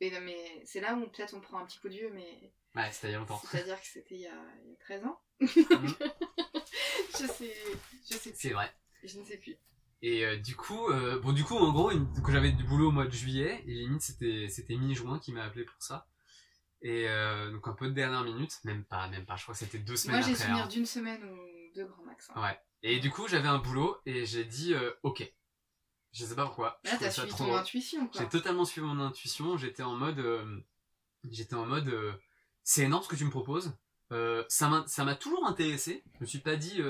Mais 0.00 0.10
non, 0.10 0.20
mais 0.22 0.62
c'est 0.64 0.80
là 0.80 0.94
où 0.94 1.06
peut-être 1.08 1.34
on 1.34 1.40
prend 1.40 1.58
un 1.58 1.66
petit 1.66 1.78
coup 1.80 1.88
de 1.88 1.94
vieux, 1.94 2.10
mais 2.14 2.52
Ouais, 2.74 2.90
c'était 2.92 3.08
il 3.08 3.12
y 3.12 3.14
a 3.14 3.18
longtemps. 3.18 3.40
c'est-à-dire 3.50 3.80
que 3.80 3.86
c'était 3.86 4.14
il 4.14 4.20
y 4.20 4.26
a, 4.26 4.34
il 4.64 4.70
y 4.70 4.74
a 4.74 4.76
13 4.80 5.04
ans. 5.06 5.20
Mhm. 5.40 5.94
je 7.20 7.26
sais, 7.26 7.54
je 8.10 8.16
sais 8.16 8.32
c'est 8.34 8.50
vrai. 8.50 8.72
Je 9.02 9.18
ne 9.18 9.24
sais 9.24 9.36
plus. 9.38 9.56
Et 10.02 10.24
euh, 10.24 10.36
du 10.36 10.54
coup, 10.56 10.88
euh, 10.90 11.18
bon 11.20 11.32
du 11.32 11.42
coup 11.44 11.56
en 11.56 11.72
gros, 11.72 11.90
une- 11.90 12.10
que 12.22 12.30
j'avais 12.32 12.52
du 12.52 12.64
boulot 12.64 12.88
au 12.88 12.92
mois 12.92 13.06
de 13.06 13.10
juillet 13.12 13.62
et 13.66 13.72
limite 13.74 14.02
c'était 14.02 14.48
c'était 14.48 14.76
mi-juin 14.76 15.18
qui 15.18 15.32
m'a 15.32 15.44
appelé 15.44 15.64
pour 15.64 15.82
ça. 15.82 16.06
Et 16.82 17.08
euh, 17.08 17.50
donc 17.50 17.66
un 17.68 17.72
peu 17.72 17.88
de 17.88 17.92
dernière 17.94 18.22
minute, 18.24 18.52
même 18.64 18.84
pas, 18.84 19.08
même 19.08 19.24
pas. 19.24 19.36
Je 19.36 19.42
crois 19.42 19.54
que 19.54 19.58
c'était 19.60 19.78
deux 19.78 19.96
semaines 19.96 20.18
Moi, 20.20 20.26
j'ai 20.28 20.34
souvenir 20.34 20.64
hein. 20.64 20.68
d'une 20.68 20.86
semaine 20.86 21.24
ou 21.24 21.74
deux 21.74 21.86
grands 21.86 22.02
max. 22.04 22.30
hein. 22.34 22.42
Ouais. 22.42 22.58
Et 22.82 23.00
du 23.00 23.10
coup 23.10 23.26
j'avais 23.28 23.48
un 23.48 23.58
boulot 23.58 23.96
et 24.06 24.26
j'ai 24.26 24.44
dit 24.44 24.74
euh, 24.74 24.92
ok. 25.02 25.30
Je 26.12 26.24
sais 26.24 26.34
pas 26.34 26.46
pourquoi. 26.46 26.80
Là, 26.84 26.92
trouvais 26.92 27.04
t'as 27.06 27.10
suivi 27.10 27.28
trop 27.28 27.44
ton 27.44 27.54
intuition, 27.56 28.06
quoi. 28.08 28.22
J'ai 28.22 28.28
totalement 28.28 28.64
suivi 28.64 28.86
mon 28.86 29.00
intuition. 29.04 29.58
J'étais 29.58 29.82
en 29.82 29.96
mode, 29.96 30.18
euh, 30.18 30.60
j'étais 31.30 31.54
en 31.56 31.66
mode, 31.66 31.88
euh, 31.88 32.14
c'est 32.62 32.84
énorme 32.84 33.02
ce 33.04 33.08
que 33.08 33.16
tu 33.16 33.24
me 33.26 33.30
proposes. 33.30 33.76
Ça 34.48 34.68
m'a, 35.04 35.14
toujours 35.14 35.46
intéressé. 35.46 36.02
Je 36.14 36.20
me 36.20 36.26
suis 36.26 36.38
pas 36.38 36.56
dit 36.56 36.80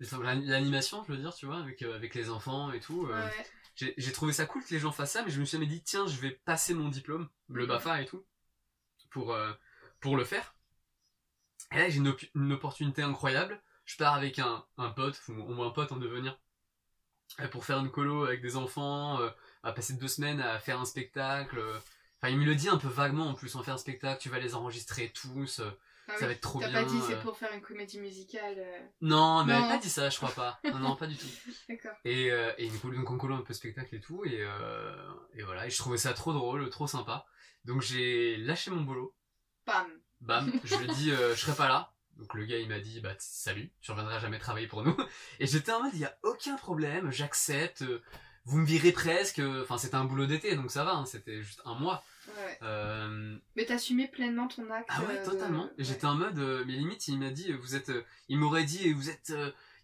l'animation, 0.00 1.02
je 1.04 1.12
veux 1.12 1.18
dire, 1.18 1.34
tu 1.34 1.46
vois, 1.46 1.58
avec 1.58 1.80
avec 1.82 2.14
les 2.14 2.28
enfants 2.28 2.70
et 2.72 2.80
tout. 2.80 3.06
Ouais, 3.06 3.46
j'ai 3.76 4.12
trouvé 4.12 4.32
ça 4.32 4.44
cool 4.46 4.62
que 4.62 4.74
les 4.74 4.78
gens 4.80 4.92
fassent 4.92 5.12
ça, 5.12 5.22
mais 5.22 5.30
je 5.30 5.40
me 5.40 5.44
suis 5.46 5.56
jamais 5.56 5.66
dit 5.66 5.82
tiens, 5.82 6.06
je 6.06 6.20
vais 6.20 6.30
passer 6.30 6.74
mon 6.74 6.88
diplôme, 6.88 7.28
le 7.48 7.62
Mhm. 7.62 7.68
Bafa 7.68 8.02
et 8.02 8.06
tout, 8.06 8.24
pour 9.10 9.34
pour 10.00 10.16
le 10.16 10.24
faire. 10.24 10.54
Et 11.72 11.78
là 11.78 11.88
j'ai 11.88 11.96
une, 11.96 12.08
op- 12.08 12.24
une 12.34 12.52
opportunité 12.52 13.02
incroyable. 13.02 13.62
Je 13.84 13.96
pars 13.96 14.14
avec 14.14 14.38
un 14.38 14.64
un 14.78 14.90
pote, 14.90 15.20
ou 15.28 15.32
au 15.32 15.48
moins 15.54 15.68
un 15.68 15.70
pote 15.70 15.92
en 15.92 15.96
devenir, 15.96 16.38
euh, 17.40 17.48
pour 17.48 17.64
faire 17.64 17.78
une 17.78 17.90
colo 17.90 18.24
avec 18.24 18.40
des 18.42 18.56
enfants, 18.56 19.20
euh, 19.20 19.30
à 19.62 19.72
passer 19.72 19.94
deux 19.94 20.08
semaines 20.08 20.40
à 20.40 20.58
faire 20.58 20.80
un 20.80 20.84
spectacle. 20.84 21.58
euh. 21.58 21.78
Enfin, 22.20 22.32
il 22.32 22.38
me 22.38 22.44
le 22.44 22.54
dit 22.54 22.68
un 22.68 22.78
peu 22.78 22.88
vaguement 22.88 23.26
en 23.28 23.34
plus, 23.34 23.54
on 23.56 23.62
faire 23.62 23.74
un 23.74 23.78
spectacle, 23.78 24.20
tu 24.22 24.28
vas 24.30 24.38
les 24.38 24.54
enregistrer 24.54 25.10
tous. 25.10 25.60
Ah 26.06 26.12
ça 26.12 26.20
oui. 26.20 26.26
va 26.26 26.32
être 26.32 26.40
trop 26.42 26.60
T'as 26.60 26.68
bien, 26.68 26.82
pas 26.84 26.88
dit 26.90 27.00
c'est 27.06 27.18
pour 27.20 27.36
faire 27.36 27.50
une 27.54 27.62
comédie 27.62 27.98
musicale. 27.98 28.56
euh, 28.58 28.78
Non, 29.00 29.42
mais 29.46 29.58
Non. 29.58 29.68
pas 29.68 29.78
dit 29.78 29.88
ça, 29.88 30.10
je 30.10 30.16
crois 30.18 30.30
pas. 30.32 30.60
Non, 30.72 30.78
non, 30.78 30.96
pas 30.96 31.06
du 31.06 31.16
tout. 31.16 31.26
D'accord. 31.68 31.92
Et, 32.04 32.30
euh, 32.30 32.52
et 32.58 32.66
une 32.66 32.78
colo, 32.78 32.96
donc 32.98 33.10
on 33.10 33.16
colo 33.18 33.34
un 33.34 33.42
peu 33.42 33.54
spectacle 33.54 33.94
et 33.94 34.00
tout, 34.00 34.22
et, 34.26 34.38
euh, 34.42 34.96
et 35.34 35.42
voilà, 35.42 35.66
et 35.66 35.70
je 35.70 35.78
trouvais 35.78 35.96
ça 35.96 36.12
trop 36.12 36.32
drôle, 36.34 36.68
trop 36.70 36.86
sympa. 36.86 37.24
Donc 37.64 37.80
j'ai 37.80 38.36
lâché 38.36 38.70
mon 38.70 38.82
boulot, 38.82 39.14
Bam. 39.66 39.86
bam, 40.20 40.52
je 40.64 40.76
lui 40.76 40.84
ai 40.84 40.94
dit 40.94 41.10
je 41.10 41.34
serai 41.34 41.56
pas 41.56 41.68
là. 41.68 41.93
Donc 42.18 42.34
le 42.34 42.44
gars 42.44 42.58
il 42.58 42.68
m'a 42.68 42.78
dit 42.80 43.00
bah 43.00 43.14
salut, 43.18 43.70
tu 43.80 43.90
reviendras 43.90 44.18
jamais 44.20 44.38
travailler 44.38 44.66
pour 44.66 44.82
nous. 44.82 44.96
Et 45.40 45.46
j'étais 45.46 45.72
en 45.72 45.82
mode 45.82 45.92
il 45.94 46.00
y 46.00 46.04
a 46.04 46.16
aucun 46.22 46.56
problème, 46.56 47.10
j'accepte, 47.10 47.82
euh, 47.82 48.02
vous 48.44 48.58
me 48.58 48.66
virez 48.66 48.92
presque, 48.92 49.38
euh, 49.40 49.62
enfin 49.62 49.78
c'était 49.78 49.94
un 49.96 50.04
boulot 50.04 50.26
d'été 50.26 50.54
donc 50.56 50.70
ça 50.70 50.84
va, 50.84 50.94
hein, 50.94 51.06
c'était 51.06 51.42
juste 51.42 51.60
un 51.64 51.74
mois. 51.74 52.04
Ouais. 52.28 52.58
Euh, 52.62 53.36
Mais 53.56 53.64
t'assumais 53.66 54.08
pleinement 54.08 54.48
ton 54.48 54.70
acte. 54.70 54.88
ah 54.90 55.02
ouais 55.02 55.18
euh, 55.18 55.24
totalement. 55.24 55.64
ouais. 55.64 55.70
j'étais 55.78 56.06
en 56.06 56.14
mode 56.14 56.38
mais 56.66 56.72
limite 56.74 57.06
il 57.08 57.18
m'a 57.18 57.30
dit 57.30 57.52
vous 57.52 57.74
êtes, 57.74 57.92
il 58.28 58.38
m'aurait 58.38 58.64
dit 58.64 58.92
vous 58.92 59.10
êtes 59.10 59.32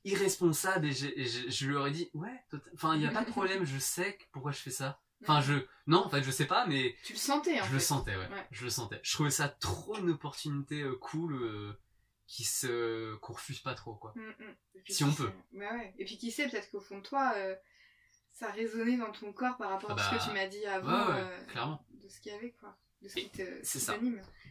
irresponsable 0.04 0.86
et, 0.86 0.90
et 1.20 1.26
je 1.50 1.66
lui 1.66 1.76
aurais 1.76 1.90
dit 1.90 2.10
ouais, 2.14 2.42
tota- 2.50 2.70
enfin 2.74 2.94
il 2.96 3.02
y 3.02 3.06
a 3.06 3.10
pas 3.10 3.22
de 3.24 3.30
problème, 3.30 3.64
je 3.64 3.78
sais 3.78 4.18
pourquoi 4.32 4.52
je 4.52 4.58
fais 4.58 4.70
ça. 4.70 5.00
Enfin 5.22 5.42
je, 5.42 5.52
non 5.86 6.06
en 6.06 6.08
fait 6.08 6.22
je 6.22 6.30
sais 6.30 6.46
pas 6.46 6.66
mais 6.66 6.96
Tu 7.04 7.12
le 7.12 7.18
sentais, 7.18 7.60
en 7.60 7.64
je 7.64 7.68
fait. 7.68 7.74
le 7.74 7.80
sentais, 7.80 8.16
ouais. 8.16 8.28
Ouais. 8.28 8.46
Je 8.50 8.64
le 8.64 8.70
sentais. 8.70 9.00
Je 9.02 9.12
trouvais 9.12 9.30
ça 9.30 9.48
trop 9.48 9.96
une 9.98 10.08
opportunité 10.10 10.80
euh, 10.80 10.96
cool 10.96 11.34
euh, 11.34 11.78
qui 12.32 12.44
se 12.44 13.16
qu'on 13.16 13.32
refuse 13.32 13.58
pas 13.58 13.74
trop, 13.74 13.94
quoi. 13.96 14.12
Mm, 14.14 14.20
mm. 14.44 14.54
Si 14.88 15.02
on 15.02 15.12
peut. 15.12 15.30
Bah 15.52 15.66
ouais. 15.74 15.92
Et 15.98 16.04
puis 16.04 16.16
qui 16.16 16.30
sait, 16.30 16.48
peut-être 16.48 16.70
qu'au 16.70 16.80
fond 16.80 16.98
de 16.98 17.02
toi, 17.02 17.32
euh, 17.34 17.56
ça 18.32 18.50
résonnait 18.52 18.96
dans 18.98 19.10
ton 19.10 19.32
corps 19.32 19.56
par 19.56 19.70
rapport 19.70 19.90
Ah 19.90 19.94
à 19.94 19.98
ce 20.04 20.10
bah, 20.14 20.18
que 20.18 20.28
tu 20.28 20.34
m'as 20.34 20.46
dit 20.46 20.64
avant. 20.64 21.08
ouais, 21.12 21.20
euh, 21.20 21.44
clairement. 21.46 21.84
de 21.90 22.08
ce 22.08 22.20
qu'il 22.20 22.30
y 22.30 22.34
avait, 22.36 22.52
quoi. 22.52 22.76
De 23.02 23.08
ce 23.08 23.18
Et 23.18 23.22
qui 23.24 23.30
te- 23.30 23.58
c'est 23.64 23.80
ça. 23.80 23.96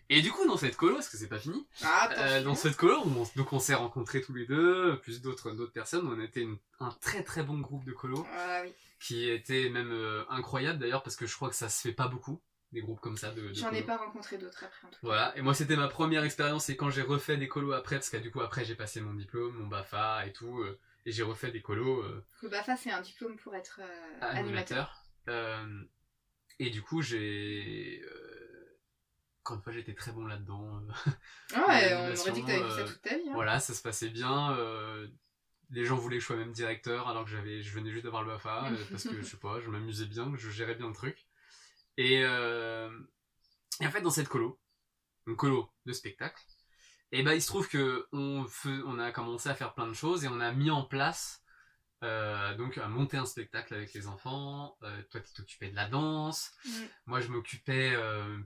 Et 0.09 0.21
du 0.21 0.29
coup, 0.31 0.45
dans 0.45 0.57
cette 0.57 0.75
colo, 0.75 0.95
parce 0.95 1.07
que 1.07 1.15
c'est 1.17 1.29
pas 1.29 1.39
fini, 1.39 1.65
Ah, 1.83 2.09
euh, 2.17 2.43
dans 2.43 2.55
cette 2.55 2.75
colo, 2.75 2.97
on, 3.05 3.25
donc 3.37 3.53
on 3.53 3.59
s'est 3.59 3.75
rencontrés 3.75 4.21
tous 4.21 4.33
les 4.33 4.45
deux, 4.45 4.99
plus 5.01 5.21
d'autres 5.21 5.51
d'autres 5.51 5.71
personnes. 5.71 6.05
On 6.07 6.19
était 6.19 6.41
une- 6.41 6.57
un 6.81 6.89
très 6.99 7.23
très 7.23 7.43
bon 7.43 7.59
groupe 7.59 7.85
de 7.85 7.93
colo 7.93 8.25
Ah 8.33 8.61
oui. 8.63 8.73
qui 8.99 9.29
était 9.29 9.69
même 9.69 9.93
incroyable 10.29 10.79
d'ailleurs 10.79 11.03
parce 11.03 11.15
que 11.15 11.25
je 11.27 11.35
crois 11.35 11.47
que 11.49 11.55
ça 11.55 11.69
se 11.69 11.79
fait 11.81 11.93
pas 11.93 12.07
beaucoup 12.09 12.41
des 12.71 12.82
groupes 12.82 12.99
comme 12.99 13.17
ça 13.17 13.32
de. 13.32 13.49
de 13.49 13.53
J'en 13.53 13.71
ai 13.71 13.84
pas 13.84 13.97
rencontré 13.97 14.38
d'autres 14.38 14.63
après, 14.63 14.88
en 14.88 14.89
tout 14.89 14.95
cas. 14.95 14.99
Voilà, 15.01 15.38
et 15.38 15.41
moi 15.41 15.53
c'était 15.53 15.75
ma 15.75 15.88
première 15.88 16.23
expérience 16.23 16.69
et 16.69 16.75
quand 16.75 16.89
j'ai 16.89 17.01
refait 17.01 17.38
des 17.38 17.47
colos 17.47 17.73
après, 17.73 17.95
parce 17.97 18.10
que 18.10 18.17
du 18.17 18.32
coup 18.32 18.41
après 18.41 18.65
j'ai 18.65 18.75
passé 18.75 19.01
mon 19.01 19.13
diplôme, 19.13 19.55
mon 19.55 19.67
BAFA 19.67 20.25
et 20.27 20.34
tout, 20.34 20.60
euh, 20.60 20.79
et 21.05 21.12
j'ai 21.12 21.23
refait 21.23 21.51
des 21.51 21.62
colos 21.62 22.01
euh, 22.03 22.23
Le 22.43 22.49
BAFA, 22.49 22.77
c'est 22.77 22.91
un 22.91 23.01
diplôme 23.01 23.38
pour 23.38 23.55
être 23.55 23.79
euh, 23.82 24.17
animateur. 24.21 25.03
animateur. 25.27 25.86
Et 26.60 26.69
du 26.69 26.82
coup, 26.82 27.01
j'ai. 27.01 28.03
Encore 29.41 29.58
une 29.58 29.63
fois, 29.63 29.71
j'étais 29.71 29.93
très 29.93 30.12
bon 30.12 30.25
là-dedans. 30.25 30.82
Ah 31.55 31.65
ouais, 31.67 31.93
on 31.93 32.19
aurait 32.19 32.32
dit 32.34 32.41
que 32.41 32.47
t'avais 32.47 32.60
fait 32.60 32.63
euh, 32.65 32.86
ça 32.86 32.91
toute 32.91 33.01
ta 33.01 33.15
vie. 33.17 33.29
Hein. 33.29 33.34
Voilà, 33.34 33.60
ça 33.60 33.73
se 33.73 33.82
passait 33.82 34.10
bien. 34.10 34.55
les 35.71 35.86
gens 35.86 35.95
voulaient 35.95 36.17
que 36.17 36.21
je 36.21 36.27
sois 36.27 36.36
même 36.36 36.51
directeur 36.51 37.08
alors 37.08 37.23
que 37.23 37.32
j'avais, 37.32 37.62
je 37.63 37.71
venais 37.73 37.91
juste 37.91 38.03
d'avoir 38.03 38.23
le 38.23 38.29
BAFA 38.32 38.65
euh, 38.71 38.75
parce 38.91 39.05
que 39.05 39.15
je 39.15 39.23
sais 39.23 39.38
pas, 39.38 39.60
je 39.62 39.69
m'amusais 39.69 40.05
bien, 40.05 40.32
je 40.36 40.49
gérais 40.49 40.75
bien 40.75 40.88
le 40.88 40.93
truc. 40.93 41.25
Et, 41.99 42.23
euh, 42.23 42.89
et 43.81 43.85
en 43.85 43.91
fait, 43.91 44.01
dans 44.01 44.09
cette 44.09 44.29
colo, 44.29 44.57
une 45.27 45.35
colo 45.35 45.69
de 45.85 45.91
spectacle, 45.91 46.41
et 47.12 47.23
ben 47.23 47.33
il 47.33 47.41
se 47.41 47.47
trouve 47.47 47.67
que 47.67 48.07
on, 48.13 48.45
fe- 48.45 48.83
on 48.85 48.99
a 48.99 49.12
commencé 49.12 49.49
à 49.49 49.53
faire 49.55 49.73
plein 49.73 49.88
de 49.88 49.93
choses 49.93 50.23
et 50.23 50.29
on 50.29 50.39
a 50.39 50.53
mis 50.53 50.71
en 50.71 50.83
place 50.83 51.43
euh, 52.03 52.55
donc 52.55 52.77
à 52.77 52.88
monter 52.88 53.17
un 53.17 53.25
spectacle 53.25 53.73
avec 53.73 53.93
les 53.93 54.07
enfants. 54.07 54.77
Euh, 54.83 55.01
toi, 55.12 55.19
tu 55.19 55.33
t'occupais 55.33 55.69
de 55.69 55.75
la 55.75 55.89
danse. 55.89 56.53
Moi, 57.05 57.19
je 57.19 57.27
m'occupais 57.27 57.97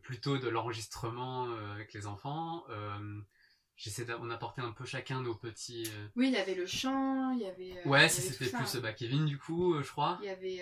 plutôt 0.02 0.40
de 0.40 0.50
l'enregistrement 0.50 1.44
avec 1.74 1.94
les 1.94 2.08
enfants. 2.08 2.66
On 4.20 4.30
apportait 4.32 4.62
un 4.62 4.72
peu 4.72 4.86
chacun 4.86 5.22
nos 5.22 5.36
petits. 5.36 5.88
Oui, 6.16 6.30
il 6.30 6.34
y 6.34 6.38
avait 6.38 6.56
le 6.56 6.66
chant, 6.66 7.32
il 7.32 7.42
y 7.42 7.46
avait. 7.46 7.86
Ouais, 7.86 8.10
c'était 8.10 8.50
plus 8.50 8.76
euh, 8.76 8.80
bah, 8.82 8.94
Kevin 8.94 9.26
du 9.26 9.38
coup, 9.38 9.80
je 9.84 9.92
crois. 9.92 10.18
Il 10.22 10.26
y 10.26 10.30
avait 10.30 10.62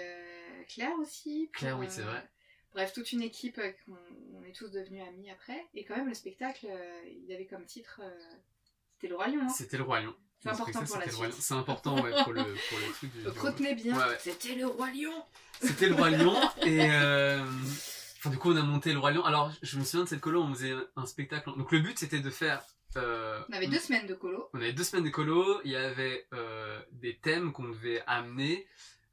Claire 0.67 0.97
aussi. 0.99 1.49
Claire, 1.53 1.79
oui, 1.79 1.87
c'est 1.89 2.01
vrai. 2.01 2.29
Bref, 2.73 2.93
toute 2.93 3.11
une 3.11 3.21
équipe 3.21 3.57
euh, 3.59 3.71
on 4.33 4.43
est 4.45 4.53
tous 4.55 4.69
devenus 4.71 5.03
amis 5.07 5.29
après. 5.29 5.65
Et 5.73 5.83
quand 5.83 5.95
même, 5.97 6.07
le 6.07 6.13
spectacle, 6.13 6.67
euh, 6.69 7.01
il 7.25 7.33
avait 7.33 7.45
comme 7.45 7.65
titre. 7.65 7.99
euh, 8.03 8.09
C'était 8.95 9.07
le 9.09 9.15
Roi 9.15 9.27
Lion. 9.27 9.41
Hein. 9.43 9.49
C'était 9.49 9.77
le 9.77 9.83
Roi 9.83 9.99
Lion. 10.01 10.15
C'est 10.41 10.49
important 10.49 10.83
pour 10.83 10.97
la 10.97 11.01
c'était 11.03 11.11
le 11.11 11.17
Roi 11.17 11.31
suite. 11.31 11.41
C'est 11.43 11.53
important 11.53 11.95
ouais, 12.01 12.11
pour, 12.23 12.33
le, 12.33 12.43
pour 12.43 12.79
le 12.79 12.93
truc 12.93 13.11
du. 13.11 13.27
Retenez 13.27 13.75
bien, 13.75 13.95
Ouais, 13.97 14.03
ouais. 14.09 14.17
c'était 14.19 14.55
le 14.55 14.65
Roi 14.67 14.89
Lion. 14.91 15.23
C'était 15.61 15.87
le 15.89 15.95
Roi 15.95 16.09
Lion 16.17 16.35
et 16.65 16.81
enfin 18.17 18.29
du 18.29 18.37
coup 18.37 18.51
on 18.51 18.55
a 18.55 18.61
monté 18.63 18.93
le 18.93 18.99
Roi 18.99 19.11
Lion. 19.11 19.23
Alors 19.23 19.51
je 19.61 19.77
me 19.77 19.83
souviens 19.83 20.03
de 20.05 20.09
cette 20.09 20.21
colo, 20.21 20.41
on 20.41 20.53
faisait 20.53 20.73
un 20.95 21.05
spectacle. 21.05 21.51
Donc 21.57 21.71
le 21.71 21.79
but 21.79 21.99
c'était 21.99 22.19
de 22.21 22.29
faire. 22.31 22.63
euh, 22.97 23.39
On 23.49 23.53
avait 23.53 23.67
deux 23.67 23.79
semaines 23.79 24.07
de 24.07 24.13
colo. 24.15 24.49
on 24.53 24.57
avait 24.59 24.73
deux 24.73 24.83
semaines 24.83 25.05
de 25.05 25.09
colo. 25.11 25.61
Il 25.63 25.71
y 25.71 25.75
avait 25.75 26.25
euh, 26.33 26.81
des 26.93 27.17
thèmes 27.17 27.51
qu'on 27.51 27.67
devait 27.69 28.01
amener. 28.07 28.65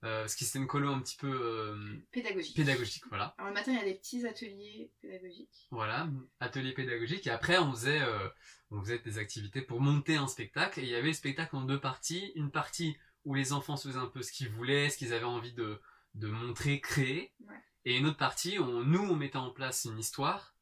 Euh, 0.04 0.20
parce 0.22 0.36
que 0.36 0.44
c'était 0.44 0.60
une 0.60 0.68
colo 0.68 0.90
un 0.90 1.00
petit 1.00 1.16
peu 1.16 1.28
euh, 1.28 1.76
Pédagogique. 2.12 2.54
pédagogique, 2.54 3.02
voilà. 3.08 3.34
Alors 3.36 3.48
le 3.48 3.54
matin, 3.54 3.72
il 3.72 3.78
y 3.78 3.80
a 3.80 3.84
des 3.84 3.94
petits 3.96 4.24
ateliers 4.26 4.92
pédagogiques. 5.00 5.66
Voilà, 5.72 6.08
atelier 6.38 6.72
pédagogique. 6.72 7.26
Et 7.26 7.30
après, 7.30 7.58
on 7.58 7.72
faisait, 7.72 8.00
euh, 8.00 8.28
on 8.70 8.80
faisait 8.80 9.00
des 9.00 9.18
activités 9.18 9.60
pour 9.60 9.80
monter 9.80 10.14
un 10.14 10.28
spectacle. 10.28 10.78
Et 10.78 10.84
il 10.84 10.88
y 10.88 10.94
avait 10.94 11.08
le 11.08 11.12
spectacle 11.14 11.56
en 11.56 11.62
deux 11.62 11.80
parties. 11.80 12.30
Une 12.36 12.52
partie 12.52 12.96
où 13.24 13.34
les 13.34 13.52
enfants 13.52 13.76
se 13.76 13.88
faisaient 13.88 13.98
un 13.98 14.06
peu 14.06 14.22
ce 14.22 14.30
qu'ils 14.30 14.50
voulaient, 14.50 14.88
ce 14.88 14.98
qu'ils 14.98 15.12
avaient 15.12 15.24
envie 15.24 15.52
de, 15.52 15.80
de 16.14 16.28
montrer, 16.28 16.80
créer. 16.80 17.32
Ouais. 17.40 17.54
Et 17.84 17.96
une 17.96 18.06
autre 18.06 18.18
partie 18.18 18.58
où 18.60 18.62
on- 18.62 18.84
nous, 18.84 19.00
on 19.02 19.16
mettait 19.16 19.36
en 19.38 19.50
place 19.50 19.84
une 19.90 19.98
histoire 19.98 20.54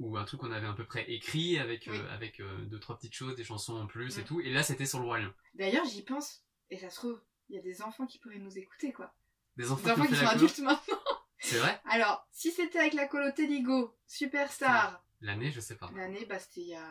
ou 0.00 0.16
un 0.16 0.24
truc 0.24 0.40
qu'on 0.40 0.50
avait 0.50 0.66
à 0.66 0.72
peu 0.72 0.84
près 0.86 1.08
écrit 1.08 1.56
avec, 1.58 1.86
Oui. 1.88 1.98
avec 2.10 2.40
euh, 2.40 2.64
deux, 2.64 2.80
trois 2.80 2.96
petites 2.96 3.14
choses, 3.14 3.36
des 3.36 3.44
chansons 3.44 3.76
en 3.76 3.86
plus 3.86 4.18
et 4.18 4.24
tout. 4.24 4.40
Et 4.40 4.50
là, 4.50 4.64
c'était 4.64 4.86
sur 4.86 4.98
le 4.98 5.04
Roi 5.04 5.20
Lion. 5.20 5.32
D'ailleurs, 5.54 5.84
j'y 5.84 6.02
pense. 6.02 6.42
Et 6.70 6.78
ça 6.78 6.90
se 6.90 6.96
trouve, 6.96 7.20
il 7.52 7.56
y 7.56 7.58
a 7.58 7.62
des 7.62 7.82
enfants 7.82 8.06
qui 8.06 8.18
pourraient 8.18 8.38
nous 8.38 8.56
écouter, 8.58 8.92
quoi. 8.92 9.12
Des 9.56 9.64
Des 9.64 9.70
enfants, 9.70 9.94
qui, 9.94 10.08
qui 10.08 10.14
ont 10.14 10.16
sont 10.16 10.26
adultes 10.26 10.58
maintenant. 10.60 10.98
C'est 11.38 11.58
vrai 11.58 11.80
Alors, 11.90 12.26
si 12.32 12.50
c'était 12.50 12.78
avec 12.78 12.94
la 12.94 13.06
colo 13.06 13.30
Téligo, 13.32 13.94
Superstar, 14.06 15.04
L'année, 15.20 15.50
je 15.50 15.60
sais 15.60 15.76
pas. 15.76 15.90
l'année, 15.94 16.24
bah 16.24 16.38
c'était 16.38 16.60
il 16.62 16.68
y 16.68 16.74
a... 16.74 16.84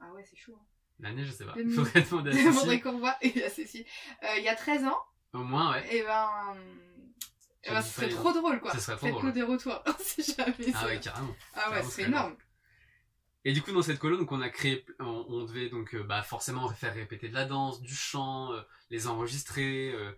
Ah 0.00 0.12
ouais, 0.12 0.24
c'est 0.28 0.36
chaud. 0.36 0.56
Hein. 0.58 0.64
L'année, 1.00 1.24
je 1.24 1.30
sais 1.32 1.44
pas. 1.44 1.54
Il 1.56 1.70
faudrait 1.74 2.02
demander 2.02 2.30
à 2.30 2.52
Faudrait 2.52 2.52
Cécile. 2.76 2.82
qu'on 2.82 2.98
voit. 2.98 3.16
Et 3.20 3.44
à 3.44 3.50
Cécile. 3.50 3.84
Euh, 4.24 4.38
il 4.38 4.44
y 4.44 4.48
a 4.48 4.54
13 4.56 4.84
ans, 4.84 4.98
Au 5.34 5.38
moins, 5.44 5.72
ouais. 5.72 5.96
et 5.96 6.02
ben... 6.02 6.30
eh 7.64 7.68
ben, 7.70 7.74
J'avais 7.74 7.82
ce 7.82 7.94
serait 7.94 8.08
trop 8.08 8.32
drôle, 8.32 8.60
quoi. 8.60 8.72
Ce 8.72 8.80
serait 8.80 8.96
trop 8.96 9.06
Faites-nous 9.06 9.20
drôle. 9.20 9.32
des 9.32 9.42
retours, 9.42 9.82
si 10.00 10.22
jamais 10.22 10.54
Ah 10.74 10.86
ouais, 10.86 11.00
carrément. 11.00 11.34
Ah 11.54 11.70
ouais, 11.72 11.82
c'est 11.82 11.90
c'est 11.90 12.02
énorme. 12.04 12.36
Et 13.44 13.52
du 13.52 13.62
coup, 13.62 13.72
dans 13.72 13.82
cette 13.82 13.98
colo, 13.98 14.18
donc 14.18 14.32
on 14.32 14.40
a 14.42 14.50
créé, 14.50 14.84
on, 14.98 15.24
on 15.28 15.44
devait 15.44 15.70
donc 15.70 15.94
euh, 15.94 16.02
bah, 16.02 16.22
forcément 16.22 16.68
faire 16.68 16.92
répéter 16.94 17.28
de 17.28 17.34
la 17.34 17.46
danse, 17.46 17.80
du 17.80 17.94
chant, 17.94 18.52
euh, 18.52 18.60
les 18.90 19.06
enregistrer, 19.06 19.92
euh, 19.94 20.12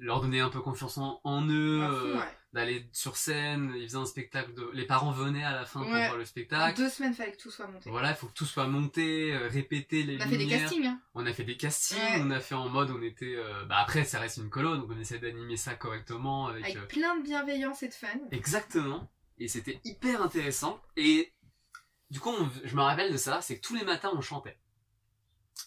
leur 0.00 0.20
donner 0.20 0.40
un 0.40 0.50
peu 0.50 0.60
confiance 0.60 0.98
en, 0.98 1.18
en 1.24 1.46
eux, 1.48 2.14
ouais. 2.14 2.20
d'aller 2.52 2.86
sur 2.92 3.16
scène. 3.16 3.72
Ils 3.76 3.84
faisaient 3.84 3.96
un 3.96 4.04
spectacle. 4.04 4.52
De... 4.52 4.68
Les 4.74 4.84
parents 4.84 5.12
venaient 5.12 5.44
à 5.44 5.52
la 5.52 5.64
fin 5.64 5.80
pour 5.80 5.88
voir 5.88 6.16
le 6.16 6.22
En 6.22 6.26
spectacle. 6.26 6.76
deux 6.76 6.90
semaines, 6.90 7.14
fallait 7.14 7.32
que 7.32 7.38
tout 7.40 7.50
soit 7.50 7.68
monté. 7.68 7.88
Voilà, 7.88 8.10
il 8.10 8.16
faut 8.16 8.26
que 8.26 8.34
tout 8.34 8.44
soit 8.44 8.66
monté, 8.66 9.34
répété 9.36 10.02
les 10.02 10.18
On 10.18 10.20
a 10.20 10.26
fait 10.26 10.36
des 10.36 10.46
castings, 10.48 10.86
hein. 10.86 11.00
On 11.14 11.24
a 11.26 11.32
fait 11.32 11.44
des 11.44 11.56
castings, 11.56 11.98
Ouais. 11.98 12.20
on 12.20 12.30
a 12.30 12.40
fait 12.40 12.54
en 12.54 12.68
mode, 12.68 12.90
on 12.90 13.00
était. 13.02 13.36
Bah 13.66 13.76
après, 13.78 14.04
ça 14.04 14.18
reste 14.18 14.36
une 14.36 14.50
colo, 14.50 14.76
donc 14.76 14.90
on 14.94 14.98
essaie 15.00 15.18
d'animer 15.18 15.56
ça 15.56 15.74
correctement 15.74 16.48
avec. 16.48 16.64
Avec 16.64 16.88
plein 16.88 17.16
de 17.16 17.22
bienveillance 17.22 17.82
et 17.82 17.88
de 17.88 17.94
fun. 17.94 18.08
Exactement. 18.30 19.08
Et 19.40 19.46
c'était 19.46 19.80
hyper 19.84 20.20
intéressant. 20.20 20.82
Et 20.96 21.32
du 22.10 22.20
coup, 22.20 22.30
on- 22.30 22.50
je 22.64 22.74
me 22.76 22.82
rappelle 22.82 23.12
de 23.12 23.16
ça, 23.16 23.40
c'est 23.40 23.58
que 23.58 23.66
tous 23.66 23.74
les 23.74 23.84
matins 23.84 24.10
on 24.14 24.20
chantait. 24.20 24.58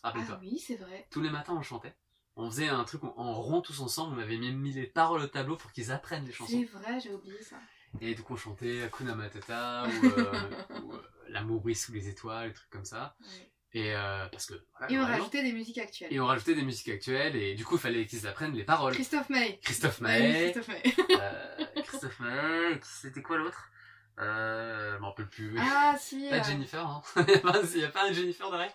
Rappelle-toi. 0.03 0.35
Ah 0.39 0.43
oui, 0.43 0.57
c'est 0.59 0.75
vrai. 0.77 1.07
Tous 1.11 1.21
les 1.21 1.29
matins 1.29 1.53
on 1.53 1.61
chantait. 1.61 1.95
On 2.35 2.49
faisait 2.49 2.69
un 2.69 2.83
truc 2.85 3.03
en, 3.03 3.13
en 3.17 3.33
rond 3.41 3.61
tous 3.61 3.81
ensemble, 3.81 4.15
on 4.17 4.21
avait 4.21 4.37
même 4.37 4.57
mis 4.57 4.71
les 4.73 4.87
paroles 4.87 5.21
au 5.21 5.27
tableau 5.27 5.57
pour 5.57 5.71
qu'ils 5.71 5.91
apprennent 5.91 6.25
les 6.25 6.31
chansons. 6.31 6.51
C'est 6.51 6.63
vrai, 6.65 6.99
j'ai 6.99 7.13
oublié 7.13 7.41
ça. 7.41 7.57
Et 7.99 8.15
du 8.15 8.23
coup 8.23 8.33
on 8.33 8.37
chantait 8.37 8.83
Hakuna 8.83 9.15
Matata 9.15 9.83
ou, 9.85 10.05
euh, 10.05 10.33
ou, 10.83 10.93
euh, 10.93 11.73
sous 11.73 11.91
les 11.91 12.07
étoiles, 12.07 12.49
des 12.49 12.53
trucs 12.53 12.69
comme 12.69 12.85
ça. 12.85 13.15
Ouais. 13.19 13.51
Et 13.73 13.95
euh, 13.95 14.27
parce 14.29 14.45
que 14.45 14.53
voilà, 14.77 14.93
Et 14.93 14.99
on 14.99 15.05
rajoutait 15.05 15.43
des 15.43 15.51
musiques 15.53 15.77
actuelles. 15.77 16.11
Et 16.13 16.19
on 16.19 16.25
rajoutait 16.25 16.55
des 16.55 16.63
musiques 16.63 16.89
actuelles 16.89 17.35
et 17.35 17.53
du 17.55 17.65
coup 17.65 17.75
il 17.75 17.81
fallait 17.81 18.05
qu'ils 18.05 18.27
apprennent 18.27 18.53
les 18.53 18.63
paroles. 18.63 18.93
Christophe 18.93 19.29
Maé. 19.29 19.59
Christophe 19.61 19.99
Ouais, 20.01 20.19
Maé, 20.19 20.51
Christophe 20.51 20.67
Maé. 20.69 20.95
euh, 21.21 21.65
Christophe 21.83 22.19
Maé, 22.21 22.79
c'était 22.83 23.21
quoi 23.21 23.37
l'autre? 23.37 23.70
Euh, 24.19 24.95
Je 24.95 24.99
m'en 24.99 25.09
rappelle 25.09 25.29
plus. 25.29 25.55
Ah 25.59 25.95
si. 25.99 26.29
Pas 26.29 26.39
euh, 26.39 26.43
Jennifer, 26.43 26.85
hein. 26.85 27.01
Il 27.17 27.77
n'y 27.79 27.83
a 27.83 27.89
pas 27.89 28.07
un 28.07 28.13
Jennifer 28.13 28.49
derrière? 28.51 28.73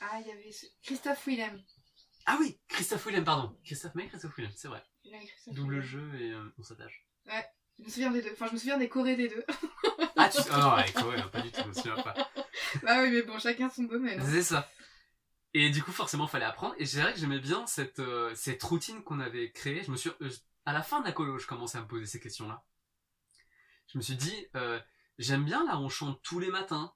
Ah, 0.00 0.18
il 0.20 0.26
y 0.26 0.30
avait 0.30 0.50
Christophe 0.82 1.26
Willem. 1.26 1.62
Ah 2.26 2.36
oui, 2.40 2.58
Christophe 2.68 3.04
Willem, 3.06 3.24
pardon. 3.24 3.54
Christophe 3.64 3.94
May, 3.94 4.08
Christophe 4.08 4.34
Willem, 4.36 4.52
c'est 4.56 4.68
vrai. 4.68 4.82
Il 5.04 5.12
Double 5.54 5.74
Willem. 5.80 5.82
jeu 5.86 6.14
et 6.20 6.30
euh, 6.32 6.54
on 6.58 6.62
s'attache. 6.62 7.06
Je 7.26 7.84
me 7.84 7.88
souviens 7.90 8.10
des 8.10 8.22
deux. 8.22 8.30
Enfin, 8.32 8.46
je 8.48 8.52
me 8.54 8.58
souviens 8.58 8.78
des 8.78 8.88
chorés 8.88 9.16
des 9.16 9.28
deux. 9.28 9.44
Ah, 10.16 10.28
tu... 10.28 10.38
ah 10.50 10.58
non, 10.58 10.70
avec 10.72 10.92
Chloé, 10.92 11.16
non, 11.16 11.28
pas 11.30 11.40
du 11.40 11.50
tout, 11.50 11.62
je 11.62 11.68
me 11.68 11.72
souviens 11.72 11.96
pas. 11.96 12.12
bah 12.82 13.02
oui, 13.02 13.10
mais 13.10 13.22
bon, 13.22 13.38
chacun 13.38 13.70
son 13.70 13.84
domaine. 13.84 14.20
hein. 14.20 14.26
C'est 14.30 14.42
ça. 14.42 14.68
Et 15.54 15.70
du 15.70 15.82
coup, 15.82 15.92
forcément, 15.92 16.26
fallait 16.26 16.44
apprendre. 16.44 16.74
Et 16.78 16.84
c'est 16.84 17.00
vrai 17.00 17.14
que 17.14 17.18
j'aimais 17.18 17.38
bien 17.38 17.66
cette, 17.66 18.00
euh, 18.00 18.30
cette 18.34 18.62
routine 18.62 19.02
qu'on 19.02 19.18
avait 19.18 19.50
créée. 19.50 19.82
Je 19.82 19.90
me 19.90 19.96
suis, 19.96 20.10
euh, 20.20 20.30
à 20.66 20.74
la 20.74 20.82
fin 20.82 21.00
de 21.00 21.06
la 21.06 21.12
colo, 21.12 21.38
je 21.38 21.46
commençais 21.46 21.78
à 21.78 21.80
me 21.80 21.86
poser 21.86 22.04
ces 22.04 22.20
questions-là. 22.20 22.62
Je 23.92 23.98
me 23.98 24.02
suis 24.02 24.16
dit, 24.16 24.46
euh, 24.56 24.78
j'aime 25.18 25.44
bien 25.44 25.64
là, 25.66 25.78
on 25.78 25.88
chante 25.88 26.20
tous 26.22 26.38
les 26.38 26.50
matins. 26.50 26.92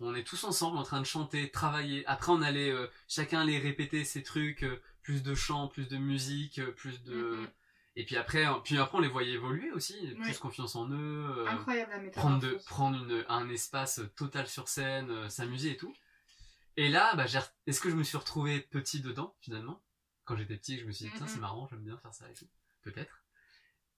On 0.00 0.14
est 0.14 0.24
tous 0.24 0.42
ensemble 0.44 0.76
en 0.78 0.82
train 0.82 1.00
de 1.00 1.06
chanter, 1.06 1.50
travailler. 1.50 2.04
Après, 2.06 2.32
on 2.32 2.42
allait 2.42 2.70
euh, 2.70 2.88
chacun 3.08 3.40
aller 3.42 3.58
répéter 3.58 4.04
ses 4.04 4.22
trucs, 4.24 4.64
euh, 4.64 4.82
plus 5.02 5.22
de 5.22 5.34
chant, 5.34 5.68
plus 5.68 5.86
de 5.88 5.96
musique, 5.96 6.60
plus 6.72 7.02
de. 7.04 7.14
Mhm. 7.36 7.48
Et 7.96 8.04
puis 8.04 8.16
après, 8.16 8.44
puis 8.64 8.76
après, 8.78 8.98
on 8.98 9.00
les 9.00 9.08
voyait 9.08 9.34
évoluer 9.34 9.70
aussi, 9.70 9.96
Oui. 10.02 10.14
plus 10.22 10.38
confiance 10.38 10.74
en 10.74 10.90
eux. 10.90 11.46
Incroyable 11.48 11.92
la 11.92 11.98
méthode. 11.98 12.14
prendre, 12.14 12.40
de, 12.40 12.58
prendre 12.66 13.04
une, 13.04 13.24
un 13.28 13.48
espace 13.50 14.00
total 14.16 14.48
sur 14.48 14.66
scène, 14.66 15.30
s'amuser 15.30 15.70
et 15.72 15.76
tout. 15.76 15.94
Et 16.76 16.88
là, 16.88 17.14
bah, 17.14 17.26
est-ce 17.68 17.80
que 17.80 17.88
je 17.90 17.94
me 17.94 18.02
suis 18.02 18.16
retrouvé 18.16 18.58
petit 18.60 19.00
dedans, 19.00 19.36
finalement? 19.40 19.80
Quand 20.24 20.36
j'étais 20.36 20.56
petit, 20.56 20.80
je 20.80 20.86
me 20.86 20.90
suis 20.90 21.04
dit, 21.04 21.12
Mhm. 21.20 21.28
c'est 21.28 21.38
marrant, 21.38 21.68
j'aime 21.68 21.84
bien 21.84 21.96
faire 21.98 22.12
ça 22.12 22.28
et 22.28 22.34
tout. 22.34 22.48
Peut-être. 22.82 23.22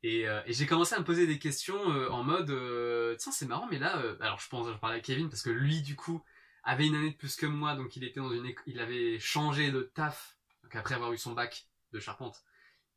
Et, 0.02 0.28
euh, 0.28 0.42
et 0.46 0.52
j'ai 0.52 0.66
commencé 0.66 0.94
à 0.94 0.98
me 0.98 1.04
poser 1.04 1.26
des 1.26 1.38
questions 1.38 1.90
euh, 1.90 2.08
en 2.10 2.22
mode, 2.22 2.50
euh, 2.50 3.16
tiens, 3.16 3.32
c'est 3.32 3.46
marrant, 3.46 3.66
mais 3.70 3.78
là, 3.78 4.02
alors 4.20 4.38
je 4.40 4.48
pense, 4.48 4.68
je 4.68 4.78
parlais 4.78 4.98
à 4.98 5.00
Kevin, 5.00 5.28
parce 5.28 5.42
que 5.42 5.50
lui, 5.50 5.82
du 5.82 5.96
coup, 5.96 6.22
avait 6.62 6.86
une 6.86 6.94
année 6.94 7.10
de 7.10 7.16
plus 7.16 7.36
que 7.36 7.46
moi, 7.46 7.74
donc 7.74 7.96
il 7.96 8.04
était 8.04 8.20
dans 8.20 8.32
une 8.32 8.52
il 8.66 8.80
avait 8.80 9.18
changé 9.18 9.70
de 9.70 9.82
taf, 9.82 10.36
donc 10.62 10.76
après 10.76 10.94
avoir 10.94 11.12
eu 11.12 11.18
son 11.18 11.32
bac 11.32 11.66
de 11.92 12.00
charpente, 12.00 12.44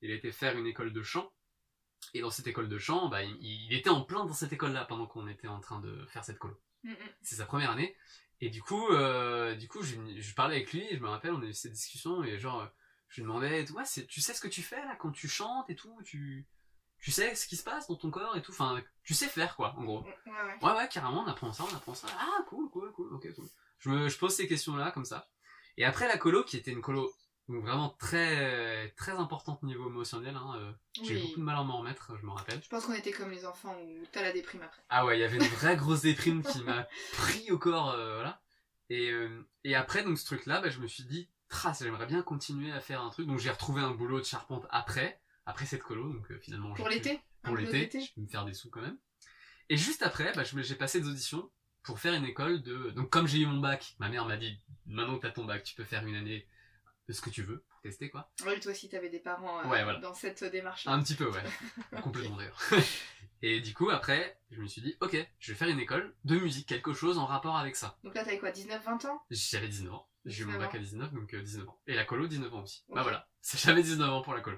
il 0.02 0.12
était 0.12 0.32
faire 0.32 0.58
une 0.58 0.68
école 0.68 0.94
de 0.94 1.02
chant. 1.02 1.32
Et 2.14 2.22
dans 2.22 2.30
cette 2.30 2.48
école 2.48 2.70
de 2.70 2.78
chant, 2.78 3.10
bah, 3.10 3.24
il, 3.24 3.38
il 3.42 3.74
était 3.74 3.90
en 3.90 4.02
plein 4.02 4.26
dans 4.26 4.34
cette 4.34 4.54
école-là 4.54 4.86
pendant 4.86 5.06
qu'on 5.06 5.28
était 5.28 5.50
en 5.50 5.60
train 5.60 5.80
de 5.80 6.06
faire 6.08 6.24
cette 6.24 6.40
colo. 6.40 6.60
Mhm. 6.84 6.96
C'est 7.22 7.36
sa 7.36 7.46
première 7.46 7.72
année. 7.72 7.96
Et 8.42 8.50
du 8.50 8.62
coup, 8.62 8.88
du 9.60 9.68
coup, 9.68 9.84
je, 9.84 9.96
je 10.18 10.34
parlais 10.34 10.56
avec 10.56 10.72
lui, 10.72 10.88
je 10.92 11.00
me 11.00 11.10
rappelle, 11.10 11.34
on 11.34 11.42
a 11.42 11.46
eu 11.46 11.54
cette 11.54 11.74
discussion, 11.74 12.24
et 12.24 12.40
genre, 12.40 12.70
je 13.10 13.16
lui 13.16 13.24
demandais, 13.24 13.70
ouais, 13.72 13.84
tu 14.08 14.22
sais 14.22 14.34
ce 14.34 14.40
que 14.40 14.48
tu 14.48 14.62
fais 14.62 14.78
là 14.86 14.96
quand 14.96 15.12
tu 15.12 15.28
chantes 15.28 15.70
et 15.70 15.76
tout, 15.76 16.00
tu, 16.06 16.48
tu 17.00 17.12
sais 17.12 17.34
ce 17.36 17.48
qui 17.48 17.56
se 17.56 17.64
passe 17.64 17.88
dans 17.88 17.96
ton 17.96 18.12
corps 18.12 18.36
et 18.36 18.42
tout, 18.42 18.52
enfin, 18.52 18.82
tu 19.04 19.14
sais 19.14 19.28
faire 19.28 19.56
quoi, 19.56 19.74
en 19.78 19.84
gros. 19.84 20.02
Ouais, 20.04 20.16
ouais. 20.26 20.68
Ouais, 20.68 20.78
ouais, 20.78 20.88
carrément, 20.90 21.24
on 21.24 21.28
apprend 21.28 21.54
ça, 21.54 21.64
on 21.72 21.76
apprend 21.76 21.94
ça. 21.94 22.08
Ah, 22.20 22.44
cool, 22.48 22.70
cool, 22.70 22.92
cool, 22.92 23.14
ok, 23.14 23.34
cool. 23.36 23.46
Je 23.80 23.90
me, 23.90 24.10
je 24.10 24.18
pose 24.18 24.34
ces 24.36 24.48
questions-là, 24.48 24.92
comme 24.92 25.06
ça. 25.06 25.30
Et 25.78 25.86
après 25.86 26.08
la 26.08 26.18
colo, 26.18 26.44
qui 26.44 26.58
était 26.58 26.72
une 26.72 26.82
colo, 26.82 27.12
donc 27.48 27.64
vraiment 27.64 27.90
très, 27.98 28.92
très 28.98 29.14
importante 29.14 29.64
niveau 29.64 29.88
émotionnel, 29.90 30.36
hein, 30.36 30.54
euh, 30.58 30.72
j'ai 31.02 31.18
eu 31.18 31.22
beaucoup 31.22 31.40
de 31.40 31.46
mal 31.46 31.58
à 31.58 31.64
m'en 31.64 31.80
remettre, 31.80 32.12
je 32.20 32.26
me 32.26 32.32
rappelle. 32.32 32.62
Je 32.62 32.68
pense 32.70 32.86
qu'on 32.86 32.94
était 32.94 33.12
comme 33.12 33.32
les 33.32 33.46
enfants 33.46 33.76
où 33.82 34.06
t'as 34.12 34.22
la 34.22 34.32
déprime 34.34 34.62
après. 34.62 34.82
Ah 34.90 35.06
ouais, 35.06 35.18
il 35.18 35.22
y 35.22 35.24
avait 35.24 35.38
une 35.38 35.44
vraie 35.44 35.78
grosse 35.78 36.02
déprime 36.02 36.44
qui 36.44 36.62
m'a 36.64 36.88
pris 37.14 37.50
au 37.52 37.58
corps, 37.58 37.92
euh, 37.92 38.16
voilà. 38.16 38.42
Et, 38.90 39.10
euh, 39.12 39.48
et 39.64 39.76
après, 39.76 40.04
donc 40.04 40.18
ce 40.20 40.26
truc-là, 40.26 40.62
bah, 40.62 40.70
je 40.70 40.80
me 40.80 40.88
suis 40.88 41.04
dit, 41.06 41.30
trace, 41.48 41.82
j'aimerais 41.84 42.06
bien 42.08 42.22
continuer 42.22 42.72
à 42.72 42.80
faire 42.80 43.02
un 43.02 43.10
truc. 43.10 43.28
Donc 43.28 43.40
j'ai 43.40 43.50
retrouvé 43.50 43.82
un 43.82 43.92
boulot 43.92 44.20
de 44.20 44.26
charpente 44.26 44.68
après, 44.70 45.20
après 45.50 45.66
cette 45.66 45.82
colo, 45.82 46.14
donc 46.14 46.30
euh, 46.32 46.40
finalement 46.40 46.74
Pour 46.74 46.90
l'été 46.90 47.20
Un 47.44 47.50
Pour 47.50 47.58
l'été, 47.58 47.90
je 48.00 48.14
peux 48.14 48.22
me 48.22 48.28
faire 48.28 48.46
des 48.46 48.54
sous 48.54 48.70
quand 48.70 48.82
même. 48.82 48.98
Et 49.70 49.78
juste 49.78 50.04
après, 50.04 50.32
bah, 50.34 50.44
j'ai 50.44 50.76
passé 50.76 51.02
des 51.02 51.08
auditions 51.08 51.50
pour 51.84 52.00
faire 52.00 52.14
une 52.14 52.26
école 52.26 52.62
de... 52.62 52.92
Donc 52.92 53.10
comme 53.10 53.28
j'ai 53.28 53.40
eu 53.40 53.46
mon 53.46 53.60
bac, 53.60 53.96
ma 54.00 54.10
mère 54.10 54.26
m'a 54.26 54.38
dit, 54.38 54.62
maintenant 54.86 55.18
que 55.18 55.24
t'as 55.24 55.32
ton 55.32 55.46
bac, 55.46 55.64
tu 55.64 55.76
peux 55.76 55.84
faire 55.84 56.06
une 56.06 56.16
année 56.16 56.48
de 57.08 57.14
ce 57.14 57.22
que 57.22 57.32
tu 57.32 57.42
veux, 57.42 57.66
pour 57.68 57.82
tester 57.82 58.12
quoi. 58.12 58.32
Oui, 58.46 58.60
toi 58.60 58.72
aussi, 58.72 58.90
t'avais 58.90 59.10
des 59.10 59.20
parents 59.20 59.60
euh, 59.62 59.68
Ouais, 59.68 59.84
voilà. 59.84 60.00
dans 60.00 60.14
cette 60.14 60.44
démarche. 60.44 60.86
Un 60.86 61.02
petit 61.02 61.16
peu, 61.16 61.30
ouais. 61.30 61.44
Complètement 62.02 62.38
d'ailleurs. 62.38 62.62
Et 63.42 63.62
du 63.62 63.74
coup, 63.74 63.90
après, 63.90 64.40
je 64.52 64.62
me 64.62 64.68
suis 64.68 64.82
dit, 64.82 64.96
ok, 65.00 65.16
je 65.40 65.52
vais 65.52 65.58
faire 65.58 65.70
une 65.70 65.80
école 65.80 66.14
de 66.26 66.38
musique, 66.38 66.68
quelque 66.68 66.94
chose 66.94 67.18
en 67.18 67.26
rapport 67.26 67.58
avec 67.58 67.76
ça. 67.76 67.98
Donc 68.04 68.14
là, 68.14 68.24
t'avais 68.24 68.38
quoi, 68.38 68.52
19-20 68.52 69.08
ans? 69.08 69.22
J'avais 69.32 69.70
19 69.70 69.94
ans. 69.94 70.10
J'ai 70.26 70.44
eu 70.44 70.46
mon 70.46 70.54
19 70.54 70.68
bac 70.68 70.76
à 70.76 70.80
19, 70.80 71.14
donc 71.14 71.34
euh, 71.34 71.42
19 71.42 71.70
ans. 71.70 71.80
Et 71.88 71.96
la 71.96 72.04
colo, 72.04 72.28
19 72.28 72.54
ans 72.54 72.62
aussi. 72.62 72.84
Bah 72.90 73.02
voilà, 73.04 73.28
j'avais 73.42 73.82
19 73.82 74.10
ans 74.10 74.22
pour 74.22 74.34
la 74.34 74.42
colo. 74.42 74.58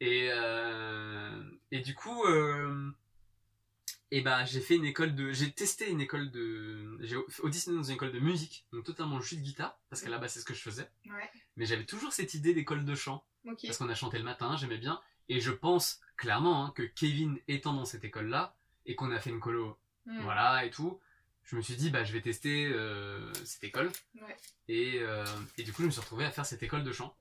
Et, 0.00 0.28
euh, 0.32 1.42
et 1.70 1.80
du 1.80 1.94
coup, 1.94 2.24
euh, 2.24 2.90
et 4.10 4.22
bah, 4.22 4.44
j'ai 4.44 4.60
fait 4.60 4.76
une 4.76 4.84
école 4.86 5.14
de... 5.14 5.32
J'ai 5.32 5.52
testé 5.52 5.88
une 5.90 6.00
école 6.00 6.30
de... 6.30 6.98
J'ai 7.00 7.16
auditionné 7.42 7.76
dans 7.76 7.84
une 7.84 7.94
école 7.94 8.12
de 8.12 8.18
musique, 8.18 8.66
donc 8.72 8.84
totalement 8.84 9.20
juste 9.20 9.42
guitare, 9.42 9.78
parce 9.88 10.02
qu'à 10.02 10.08
la 10.08 10.18
base, 10.18 10.32
c'est 10.32 10.40
ce 10.40 10.44
que 10.44 10.54
je 10.54 10.62
faisais. 10.62 10.90
Ouais, 11.06 11.30
Mais 11.56 11.66
j'avais 11.66 11.84
toujours 11.84 12.12
cette 12.12 12.34
idée 12.34 12.54
d'école 12.54 12.84
de 12.84 12.94
chant. 12.94 13.24
parce 13.44 13.78
qu'on 13.78 13.88
a 13.88 13.94
chanté 13.94 14.18
le 14.18 14.24
matin, 14.24 14.56
j'aimais 14.56 14.78
bien. 14.78 15.00
Et 15.28 15.38
je 15.40 15.52
pense 15.52 16.00
clairement 16.16 16.64
hein, 16.66 16.72
que 16.74 16.82
Kevin 16.82 17.38
étant 17.46 17.72
dans 17.74 17.84
cette 17.84 18.04
école-là, 18.04 18.56
et 18.86 18.94
qu'on 18.96 19.10
a 19.12 19.20
fait 19.20 19.30
une 19.30 19.40
colo, 19.40 19.78
Hmm. 20.06 20.22
voilà, 20.22 20.64
et 20.64 20.70
tout, 20.70 20.98
je 21.44 21.56
me 21.56 21.60
suis 21.60 21.76
dit, 21.76 21.90
bah 21.90 22.04
je 22.04 22.12
vais 22.14 22.22
tester 22.22 22.64
euh, 22.72 23.30
cette 23.44 23.62
école. 23.64 23.92
Ouais. 24.14 24.34
Et, 24.68 24.98
et 25.58 25.62
du 25.62 25.74
coup, 25.74 25.82
je 25.82 25.86
me 25.86 25.90
suis 25.92 26.00
retrouvé 26.00 26.24
à 26.24 26.30
faire 26.30 26.46
cette 26.46 26.62
école 26.62 26.84
de 26.84 26.90
chant. 26.90 27.14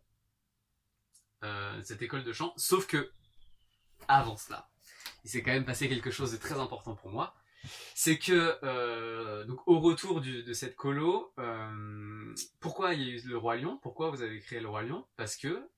Euh, 1.43 1.81
cette 1.83 2.01
école 2.01 2.23
de 2.23 2.33
chant, 2.33 2.53
sauf 2.57 2.85
que, 2.85 3.11
avant 4.07 4.35
cela, 4.35 4.69
il 5.23 5.29
s'est 5.29 5.41
quand 5.41 5.51
même 5.51 5.65
passé 5.65 5.87
quelque 5.87 6.11
chose 6.11 6.33
de 6.33 6.37
très 6.37 6.59
important 6.59 6.95
pour 6.95 7.11
moi. 7.11 7.33
C'est 7.95 8.17
que, 8.17 8.57
euh, 8.63 9.45
au 9.65 9.79
retour 9.79 10.21
de 10.21 10.53
cette 10.53 10.75
colo, 10.75 11.33
euh, 11.39 12.35
pourquoi 12.59 12.93
il 12.93 13.01
y 13.01 13.11
a 13.11 13.15
eu 13.15 13.27
le 13.27 13.37
Roi 13.37 13.57
Lion? 13.57 13.77
Pourquoi 13.81 14.09
vous 14.09 14.21
avez 14.21 14.39
créé 14.39 14.59
le 14.59 14.69
Roi 14.69 14.83
Lion? 14.83 15.05
Parce 15.15 15.37
que, 15.37 15.69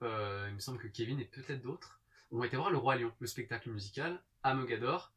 il 0.00 0.54
me 0.54 0.58
semble 0.58 0.78
que 0.78 0.88
Kevin 0.88 1.20
et 1.20 1.24
peut-être 1.24 1.62
d'autres 1.62 2.00
ont 2.30 2.42
été 2.42 2.56
voir 2.56 2.70
le 2.70 2.78
Roi 2.78 2.96
Lion, 2.96 3.12
le 3.20 3.26
spectacle 3.26 3.70
musical 3.70 4.22
à 4.42 4.54
Mogador, 4.54 5.12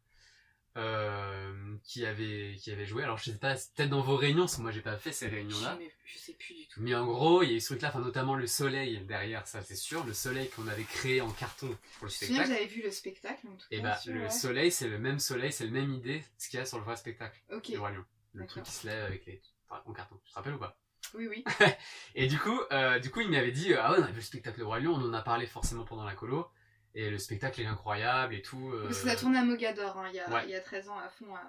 euh, 0.78 1.76
qui 1.84 2.05
avait 2.05 2.55
qui 2.59 2.71
avait 2.71 2.86
joué. 2.86 3.03
Alors 3.03 3.17
je 3.17 3.32
sais 3.32 3.38
pas, 3.38 3.55
peut-être 3.55 3.89
dans 3.89 4.01
vos 4.01 4.17
réunions, 4.17 4.43
parce 4.43 4.57
que 4.57 4.61
moi 4.61 4.71
j'ai 4.71 4.82
pas 4.82 4.97
fait 4.97 5.11
ces 5.11 5.28
réunions-là. 5.28 5.78
Je, 6.05 6.17
sais 6.17 6.34
plus 6.34 6.53
du 6.53 6.67
tout. 6.67 6.82
Mais 6.82 6.93
en 6.95 7.05
gros, 7.05 7.43
il 7.43 7.49
y 7.49 7.53
a 7.53 7.55
eu 7.55 7.59
ce 7.61 7.67
truc-là, 7.67 7.89
enfin 7.89 7.99
notamment 7.99 8.36
le 8.36 8.47
soleil 8.47 8.99
derrière, 9.05 9.47
ça 9.47 9.61
c'est 9.61 9.76
sûr, 9.76 10.03
le 10.05 10.13
soleil 10.13 10.49
qu'on 10.49 10.67
avait 10.67 10.84
créé 10.84 11.21
en 11.21 11.32
carton 11.32 11.67
pour 11.97 12.05
le 12.05 12.09
Je 12.09 12.15
spectacle. 12.15 12.49
j'avais 12.49 12.65
vu 12.67 12.82
le 12.82 12.91
spectacle, 12.91 13.47
en 13.47 13.55
tout 13.55 13.67
cas. 13.69 13.76
Et 13.76 13.82
bah 13.82 13.95
sûr, 13.97 14.13
le 14.13 14.23
ouais. 14.23 14.30
soleil, 14.30 14.71
c'est 14.71 14.88
le 14.88 14.99
même 14.99 15.19
soleil, 15.19 15.51
c'est 15.51 15.65
la 15.65 15.71
même 15.71 15.93
idée, 15.93 16.23
ce 16.38 16.49
qu'il 16.49 16.59
y 16.59 16.61
a 16.61 16.65
sur 16.65 16.78
le 16.78 16.84
vrai 16.84 16.95
spectacle, 16.95 17.39
Ok, 17.51 17.69
le 17.69 17.80
Roi 17.80 17.91
Lion. 17.91 18.05
Le 18.34 18.45
truc 18.45 18.63
qui 18.63 18.71
se 18.71 18.86
lève 18.86 19.05
avec 19.05 19.26
les 19.26 19.41
enfin, 19.69 19.82
en 19.86 19.93
carton. 19.93 20.19
Tu 20.26 20.32
te 20.32 20.36
rappelles 20.36 20.55
ou 20.55 20.59
pas? 20.59 20.78
Oui, 21.13 21.28
oui. 21.28 21.45
Et 22.15 22.28
du 22.28 22.38
coup, 22.38 22.59
euh, 22.71 22.99
du 22.99 23.09
coup, 23.09 23.21
il 23.21 23.30
m'avait 23.30 23.51
dit, 23.51 23.73
euh, 23.73 23.80
ah 23.82 23.93
ouais, 23.93 23.99
on 23.99 24.03
a 24.03 24.07
vu 24.07 24.15
le 24.15 24.21
spectacle 24.21 24.59
Le 24.59 24.65
Roi 24.65 24.80
Lion, 24.80 24.93
on 24.93 25.09
en 25.09 25.13
a 25.13 25.21
parlé 25.21 25.47
forcément 25.47 25.86
pendant 25.86 26.03
la 26.03 26.13
colo, 26.13 26.49
et 26.96 27.10
le 27.12 27.18
spectacle 27.20 27.62
est 27.62 27.66
incroyable 27.68 28.34
et 28.34 28.41
tout. 28.41 28.72
euh, 28.74 28.86
Parce 28.88 29.02
que 29.04 29.10
ça 29.10 29.16
tournait 29.16 29.38
à 29.39 29.46
Mogador, 29.46 29.98
hein, 29.98 30.08
il, 30.10 30.16
y 30.16 30.20
a, 30.20 30.30
ouais. 30.30 30.43
il 30.46 30.50
y 30.52 30.56
a 30.56 30.62
13 30.62 30.89
ans 30.89 30.98
à 30.98 31.10
fond 31.10 31.36
à, 31.36 31.41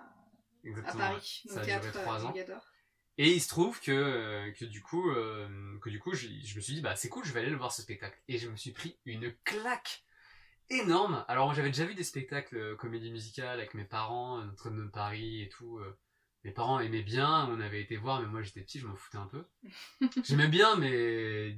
à 0.85 0.93
Paris, 0.97 1.43
Ça 1.49 1.61
a 1.61 1.65
duré 1.65 1.81
théâtre 1.81 1.93
trois 2.03 2.17
à 2.17 2.25
ans. 2.25 2.29
Mogador. 2.29 2.61
Et 3.19 3.33
il 3.33 3.41
se 3.41 3.49
trouve 3.49 3.81
que, 3.81 3.91
euh, 3.93 4.53
que 4.53 4.67
du 4.67 4.83
coup, 4.83 5.09
euh, 5.11 5.79
que 5.81 5.89
du 5.89 5.99
coup, 5.99 6.13
je, 6.13 6.27
je 6.45 6.57
me 6.57 6.61
suis 6.61 6.75
dit, 6.75 6.81
bah 6.83 6.97
c'est 6.97 7.09
cool, 7.09 7.25
je 7.25 7.33
vais 7.33 7.41
aller 7.41 7.49
le 7.51 7.57
voir 7.57 7.73
ce 7.73 7.81
spectacle. 7.81 8.19
Et 8.29 8.37
je 8.37 8.49
me 8.51 8.57
suis 8.57 8.73
pris 8.73 8.99
une 9.07 9.33
claque 9.45 10.05
énorme. 10.69 11.25
Alors 11.29 11.55
j'avais 11.55 11.71
déjà 11.71 11.85
vu 11.87 11.95
des 11.95 12.05
spectacles 12.05 12.57
euh, 12.57 12.77
comédie 12.77 13.11
musicale 13.11 13.59
avec 13.59 13.73
mes 13.75 13.85
parents, 13.85 14.41
euh, 14.41 14.45
Notre-Dame 14.45 14.85
de 14.87 14.91
Paris 14.91 15.43
et 15.43 15.49
tout. 15.49 15.79
euh. 15.79 15.97
mes 16.45 16.51
parents 16.51 16.79
aimaient 16.81 17.03
bien, 17.05 17.47
on 17.51 17.61
avait 17.61 17.81
été 17.81 17.97
voir, 17.97 18.21
mais 18.21 18.27
moi 18.27 18.43
j'étais 18.43 18.61
petit, 18.61 18.81
je 18.81 18.87
m'en 18.87 18.97
foutais 18.97 19.17
un 19.19 19.29
peu. 19.29 19.45
J'aimais 20.25 20.49
bien, 20.49 20.77
mais 20.77 21.57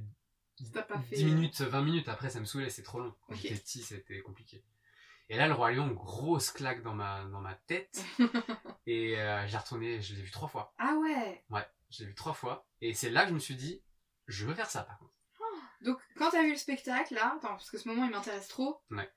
T'as 0.73 0.83
pas 0.83 0.99
fait, 0.99 1.15
10 1.15 1.23
euh, 1.23 1.27
minutes, 1.27 1.61
20 1.61 1.81
minutes 1.81 2.09
après, 2.09 2.29
ça 2.29 2.39
me 2.39 2.45
saoulait, 2.45 2.69
c'est 2.69 2.83
trop 2.83 2.99
long. 2.99 3.13
Quand 3.27 3.35
j'étais 3.35 3.55
petit, 3.55 3.81
c'était 3.81 4.21
compliqué. 4.21 4.63
Et 5.29 5.37
là, 5.37 5.47
le 5.47 5.53
Roi 5.53 5.71
Lion, 5.71 5.87
grosse 5.91 6.51
claque 6.51 6.81
dans 6.81 6.95
ma, 6.95 7.23
dans 7.25 7.39
ma 7.39 7.53
tête. 7.53 8.03
et 8.87 9.19
euh, 9.19 9.45
j'ai 9.47 9.57
retourné, 9.57 10.01
je 10.01 10.15
l'ai 10.15 10.21
vu 10.23 10.31
trois 10.31 10.47
fois. 10.47 10.73
Ah 10.79 10.95
ouais 10.95 11.43
Ouais, 11.49 11.65
je 11.91 11.99
l'ai 11.99 12.09
vu 12.09 12.15
trois 12.15 12.33
fois. 12.33 12.67
Et 12.81 12.93
c'est 12.93 13.11
là 13.11 13.23
que 13.23 13.29
je 13.29 13.33
me 13.35 13.39
suis 13.39 13.55
dit, 13.55 13.83
je 14.27 14.45
veux 14.45 14.55
faire 14.55 14.69
ça 14.69 14.83
par 14.83 14.97
contre. 14.97 15.13
Donc, 15.81 15.99
quand 16.17 16.31
t'as 16.31 16.41
vu 16.41 16.51
le 16.51 16.57
spectacle, 16.57 17.13
là, 17.13 17.35
attends, 17.37 17.49
parce 17.49 17.69
que 17.69 17.77
ce 17.77 17.87
moment 17.87 18.05
il 18.05 18.11
m'intéresse 18.11 18.47
trop. 18.47 18.81
Ouais. 18.89 19.09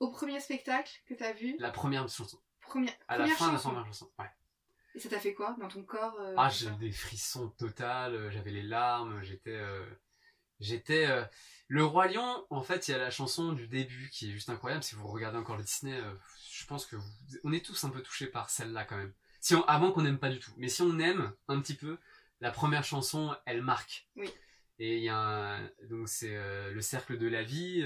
Au 0.00 0.10
premier 0.10 0.38
spectacle 0.40 0.92
que 1.06 1.14
t'as 1.14 1.32
vu, 1.32 1.56
La 1.58 1.70
première 1.70 2.06
chanson. 2.08 2.38
première, 2.60 2.92
À 3.08 3.16
la 3.16 3.24
première 3.24 3.38
fin 3.38 3.46
de 3.46 3.52
la 3.52 3.56
chanson. 3.56 3.68
première 3.70 3.86
chanson. 3.86 4.10
Ouais. 4.18 4.30
Et 4.94 5.00
ça 5.00 5.08
t'a 5.08 5.18
fait 5.18 5.32
quoi 5.32 5.56
dans 5.58 5.68
ton 5.68 5.82
corps 5.84 6.16
euh, 6.20 6.34
Ah, 6.36 6.50
j'ai 6.50 6.70
des 6.72 6.92
frissons 6.92 7.48
total, 7.50 8.14
euh, 8.14 8.30
j'avais 8.30 8.50
les 8.50 8.62
larmes, 8.62 9.22
j'étais... 9.22 9.58
J'étais... 10.62 11.06
euh, 11.06 11.24
Le 11.68 11.84
Roi 11.84 12.08
Lion, 12.08 12.46
en 12.50 12.62
fait, 12.62 12.88
il 12.88 12.92
y 12.92 12.94
a 12.94 12.98
la 12.98 13.10
chanson 13.10 13.52
du 13.52 13.66
début 13.68 14.10
qui 14.12 14.28
est 14.28 14.32
juste 14.32 14.50
incroyable. 14.50 14.82
Si 14.82 14.94
vous 14.94 15.06
regardez 15.08 15.38
encore 15.38 15.56
le 15.56 15.62
Disney, 15.64 15.94
euh, 15.98 16.12
je 16.50 16.66
pense 16.66 16.86
que 16.86 16.96
vous- 16.96 17.12
on 17.44 17.52
est 17.52 17.64
tous 17.64 17.82
un 17.84 17.90
peu 17.90 18.02
touchés 18.02 18.26
par 18.26 18.50
celle-là 18.50 18.84
quand 18.84 18.96
même. 18.96 19.12
Si 19.40 19.54
on... 19.54 19.62
Avant 19.64 19.90
qu'on 19.92 20.02
n'aime 20.02 20.18
pas 20.18 20.28
du 20.30 20.38
tout. 20.38 20.52
Mais 20.58 20.68
si 20.68 20.82
on 20.82 20.98
aime 20.98 21.32
un 21.48 21.60
petit 21.60 21.74
peu, 21.74 21.98
la 22.40 22.50
première 22.50 22.84
chanson, 22.84 23.34
elle 23.46 23.62
marque. 23.62 24.06
Oui. 24.16 24.28
Et 24.78 24.98
il 24.98 25.02
y 25.04 25.08
a 25.08 25.16
un... 25.16 25.70
Donc 25.88 26.08
c'est 26.08 26.34
euh, 26.36 26.72
le 26.72 26.80
cercle 26.80 27.16
de 27.18 27.26
la 27.26 27.42
vie, 27.42 27.84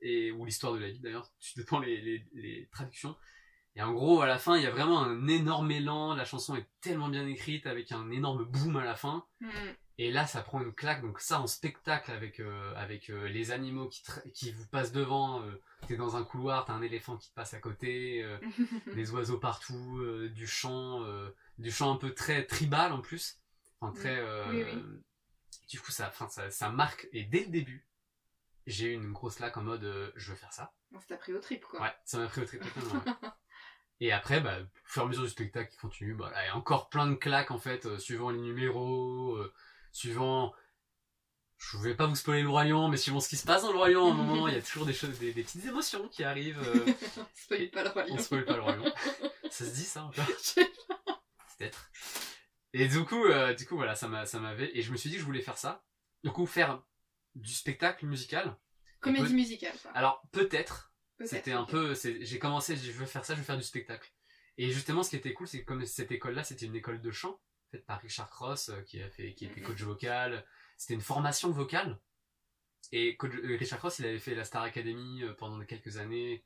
et... 0.00 0.30
ou 0.32 0.44
l'histoire 0.44 0.72
de 0.72 0.78
la 0.78 0.88
vie 0.90 1.00
d'ailleurs, 1.00 1.30
tu 1.40 1.58
dépends 1.58 1.78
les, 1.80 2.00
les, 2.00 2.24
les 2.34 2.68
traductions. 2.72 3.16
Et 3.74 3.82
en 3.82 3.92
gros, 3.92 4.22
à 4.22 4.26
la 4.26 4.38
fin, 4.38 4.56
il 4.56 4.62
y 4.62 4.66
a 4.66 4.70
vraiment 4.70 5.02
un 5.02 5.28
énorme 5.28 5.70
élan. 5.70 6.14
La 6.14 6.24
chanson 6.24 6.56
est 6.56 6.66
tellement 6.80 7.10
bien 7.10 7.26
écrite 7.26 7.66
avec 7.66 7.92
un 7.92 8.10
énorme 8.10 8.44
boom 8.46 8.76
à 8.78 8.84
la 8.84 8.94
fin. 8.96 9.26
Hmm. 9.40 9.50
Et 9.98 10.10
là, 10.10 10.26
ça 10.26 10.42
prend 10.42 10.60
une 10.60 10.74
claque. 10.74 11.00
Donc 11.00 11.20
ça, 11.20 11.40
en 11.40 11.46
spectacle 11.46 12.10
avec 12.10 12.40
euh, 12.40 12.74
avec 12.76 13.08
euh, 13.08 13.28
les 13.28 13.50
animaux 13.50 13.88
qui 13.88 14.02
qui 14.34 14.52
vous 14.52 14.66
passent 14.66 14.92
devant. 14.92 15.42
Euh, 15.42 15.60
t'es 15.86 15.96
dans 15.96 16.16
un 16.16 16.24
couloir, 16.24 16.66
t'as 16.66 16.74
un 16.74 16.82
éléphant 16.82 17.16
qui 17.16 17.30
te 17.30 17.34
passe 17.34 17.54
à 17.54 17.60
côté, 17.60 18.24
des 18.94 19.10
oiseaux 19.12 19.38
partout, 19.38 20.02
du 20.34 20.46
chant, 20.46 21.02
du 21.58 21.70
chant 21.70 21.94
un 21.94 21.96
peu 21.96 22.12
très 22.12 22.44
tribal 22.44 22.92
en 22.92 23.00
plus. 23.00 23.40
Enfin 23.80 23.92
très. 23.98 24.20
Oui, 24.48 24.64
oui. 24.64 24.82
Du 25.68 25.80
coup, 25.80 25.90
ça, 25.90 26.12
ça, 26.28 26.50
ça 26.50 26.70
marque. 26.70 27.08
Et 27.12 27.24
dès 27.24 27.44
le 27.44 27.50
début, 27.50 27.86
j'ai 28.66 28.88
eu 28.88 28.94
une 28.94 29.12
grosse 29.12 29.36
claque 29.36 29.56
en 29.56 29.62
mode, 29.62 30.12
je 30.14 30.30
veux 30.30 30.36
faire 30.36 30.52
ça. 30.52 30.72
Bon, 30.90 31.00
ça 31.00 31.06
t'a 31.08 31.16
pris 31.16 31.32
au 31.32 31.40
trip, 31.40 31.64
quoi. 31.64 31.80
Ouais, 31.80 31.94
ça 32.04 32.18
m'a 32.18 32.26
pris 32.26 32.42
au 32.42 32.44
trip 32.44 32.62
ouais. 32.62 33.12
Et 34.00 34.12
après, 34.12 34.40
bah, 34.40 34.58
au 34.60 34.66
fur 34.84 35.02
et 35.02 35.04
à 35.06 35.08
mesure 35.08 35.22
du 35.22 35.30
spectacle 35.30 35.70
qui 35.70 35.78
continue, 35.78 36.14
bah, 36.14 36.30
là, 36.30 36.44
il 36.44 36.46
y 36.48 36.50
a 36.50 36.56
encore 36.56 36.90
plein 36.90 37.06
de 37.06 37.14
claques, 37.14 37.50
en 37.50 37.58
fait, 37.58 37.98
suivant 37.98 38.30
les 38.30 38.40
numéros, 38.40 39.38
suivant... 39.96 40.54
Je 41.58 41.78
vais 41.78 41.94
pas 41.94 42.06
vous 42.06 42.14
spoiler 42.14 42.42
le 42.42 42.48
Lion, 42.50 42.88
mais 42.88 42.98
suivant 42.98 43.18
ce 43.18 43.30
qui 43.30 43.36
se 43.36 43.46
passe 43.46 43.62
dans 43.62 43.72
le 43.72 43.90
Lion, 43.90 44.08
à 44.08 44.10
un 44.10 44.14
moment, 44.14 44.46
il 44.46 44.54
y 44.54 44.58
a 44.58 44.62
toujours 44.62 44.84
des 44.84 44.92
choses, 44.92 45.18
des, 45.18 45.32
des 45.32 45.42
petites 45.42 45.64
émotions 45.64 46.06
qui 46.08 46.22
arrivent. 46.22 46.60
euh, 46.60 46.92
Spoil 47.34 47.70
pas 47.70 47.82
le 47.82 48.12
on 48.12 48.18
spoil 48.18 48.44
pas 48.44 48.56
le 48.58 48.60
Lion. 48.60 48.92
Ça 49.50 49.64
se 49.64 49.74
dit, 49.74 49.84
ça, 49.84 50.04
encore 50.04 50.26
Peut-être. 50.26 51.90
Et 52.74 52.88
du 52.88 53.02
coup, 53.06 53.24
euh, 53.24 53.54
du 53.54 53.66
coup, 53.66 53.76
voilà, 53.76 53.94
ça 53.94 54.06
m'a, 54.06 54.26
ça 54.26 54.38
m'avait... 54.38 54.70
Et 54.76 54.82
je 54.82 54.92
me 54.92 54.98
suis 54.98 55.08
dit 55.08 55.16
que 55.16 55.22
je 55.22 55.26
voulais 55.26 55.40
faire 55.40 55.56
ça. 55.56 55.82
Du 56.22 56.30
coup, 56.30 56.44
faire 56.44 56.82
du 57.34 57.52
spectacle 57.54 58.04
musical. 58.04 58.54
Comédie 59.00 59.24
peut- 59.28 59.32
musicale, 59.32 59.74
quoi. 59.80 59.90
Alors, 59.92 60.22
peut-être, 60.32 60.92
Peut-être, 61.16 61.30
c'était 61.30 61.52
un 61.52 61.64
peu, 61.64 61.94
j'ai 62.20 62.38
commencé, 62.38 62.76
je 62.76 62.92
veux 62.92 63.06
faire 63.06 63.24
ça, 63.24 63.32
je 63.34 63.38
veux 63.38 63.44
faire 63.46 63.56
du 63.56 63.62
spectacle. 63.62 64.12
Et 64.58 64.70
justement, 64.70 65.02
ce 65.02 65.08
qui 65.10 65.16
était 65.16 65.32
cool, 65.32 65.48
c'est 65.48 65.60
que 65.60 65.64
comme 65.66 65.86
cette 65.86 66.12
école-là, 66.12 66.44
c'était 66.44 66.66
une 66.66 66.76
école 66.76 67.00
de 67.00 67.10
chant, 67.10 67.40
faite 67.70 67.84
par 67.86 68.00
Richard 68.00 68.30
Cross, 68.30 68.68
euh, 68.70 68.80
qui 68.82 69.02
a 69.02 69.08
fait, 69.10 69.34
qui 69.34 69.46
était 69.46 69.60
Mhm. 69.60 69.66
coach 69.66 69.82
vocal. 69.82 70.44
C'était 70.76 70.94
une 70.94 71.00
formation 71.00 71.50
vocale. 71.50 71.98
Et 72.92 73.16
coach- 73.16 73.34
euh, 73.34 73.56
Richard 73.58 73.78
Cross, 73.78 73.98
il 73.98 74.06
avait 74.06 74.18
fait 74.18 74.34
la 74.34 74.44
Star 74.44 74.62
Academy 74.62 75.22
euh, 75.22 75.32
pendant 75.34 75.62
quelques 75.64 75.96
années, 75.98 76.44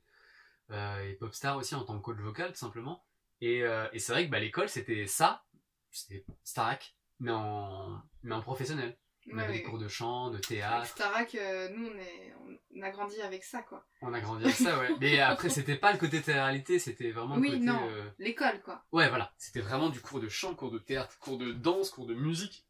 et 0.73 1.13
Popstar 1.19 1.57
aussi 1.57 1.75
en 1.75 1.83
tant 1.83 1.97
que 1.97 2.03
coach 2.03 2.17
vocal, 2.19 2.51
tout 2.53 2.57
simplement. 2.57 3.05
Et, 3.41 3.57
et 3.91 3.99
c'est 3.99 4.13
vrai 4.13 4.25
que 4.25 4.31
bah, 4.31 4.39
l'école, 4.39 4.69
c'était 4.69 5.05
ça, 5.05 5.43
c'était 5.89 6.25
Starac, 6.45 6.95
mais 7.19 7.31
en, 7.31 8.01
mais 8.23 8.33
en 8.35 8.41
professionnel. 8.41 8.97
On 9.33 9.37
Ouais, 9.37 9.43
avait 9.43 9.53
des 9.53 9.63
cours 9.63 9.77
de 9.79 9.87
chant, 9.87 10.29
de 10.29 10.37
théâtre. 10.37 10.87
Starac, 10.87 11.35
euh, 11.35 11.69
nous, 11.69 11.87
on, 11.87 11.97
est, 11.97 12.33
on 12.75 12.81
a 12.81 12.89
grandi 12.89 13.21
avec 13.21 13.43
ça, 13.43 13.61
quoi. 13.61 13.85
On 14.01 14.13
a 14.13 14.19
grandi 14.19 14.43
avec 14.43 14.55
ça, 14.55 14.77
ouais. 14.79 14.89
Mais 14.99 15.19
après, 15.19 15.49
c'était 15.49 15.75
pas 15.77 15.91
le 15.93 15.97
côté 15.97 16.21
télé-réalité, 16.21 16.79
c'était 16.79 17.11
vraiment 17.11 17.35
le 17.35 17.41
Oui, 17.41 17.49
côté. 17.51 17.59
non. 17.65 17.87
euh, 17.89 18.09
L'école, 18.19 18.61
quoi. 18.61 18.83
Ouais, 18.91 19.07
voilà. 19.09 19.33
C'était 19.37 19.61
vraiment 19.61 19.89
du 19.89 20.01
cours 20.01 20.19
de 20.19 20.27
chant, 20.29 20.53
cours 20.55 20.71
de 20.71 20.79
théâtre, 20.79 21.17
cours 21.19 21.37
de 21.37 21.51
danse, 21.51 21.89
cours 21.91 22.05
de 22.07 22.13
musique, 22.13 22.65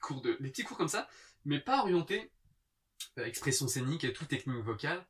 cours 0.00 0.20
de. 0.20 0.36
des 0.40 0.50
petits 0.50 0.64
cours 0.64 0.76
comme 0.76 0.88
ça, 0.88 1.08
mais 1.44 1.58
pas 1.60 1.80
orienté 1.80 2.30
euh, 3.18 3.24
expression 3.24 3.66
scénique 3.68 4.04
et 4.04 4.12
tout 4.12 4.24
technique 4.26 4.62
vocale. 4.64 5.04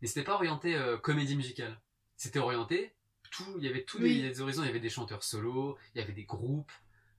Mais 0.00 0.08
c'était 0.08 0.24
pas 0.24 0.34
orienté 0.34 0.74
euh, 0.76 0.96
comédie 0.96 1.36
musicale. 1.36 1.78
C'était 2.16 2.38
orienté 2.38 2.94
tout. 3.30 3.44
Il 3.58 3.64
y 3.64 3.68
avait 3.68 3.84
tous 3.84 3.98
Oui. 3.98 4.24
horizons. 4.40 4.62
Il 4.62 4.66
y 4.66 4.70
avait 4.70 4.80
des 4.80 4.88
chanteurs 4.88 5.22
solos, 5.22 5.76
il 5.94 6.00
y 6.00 6.02
avait 6.04 6.12
des 6.14 6.24
groupes. 6.24 6.72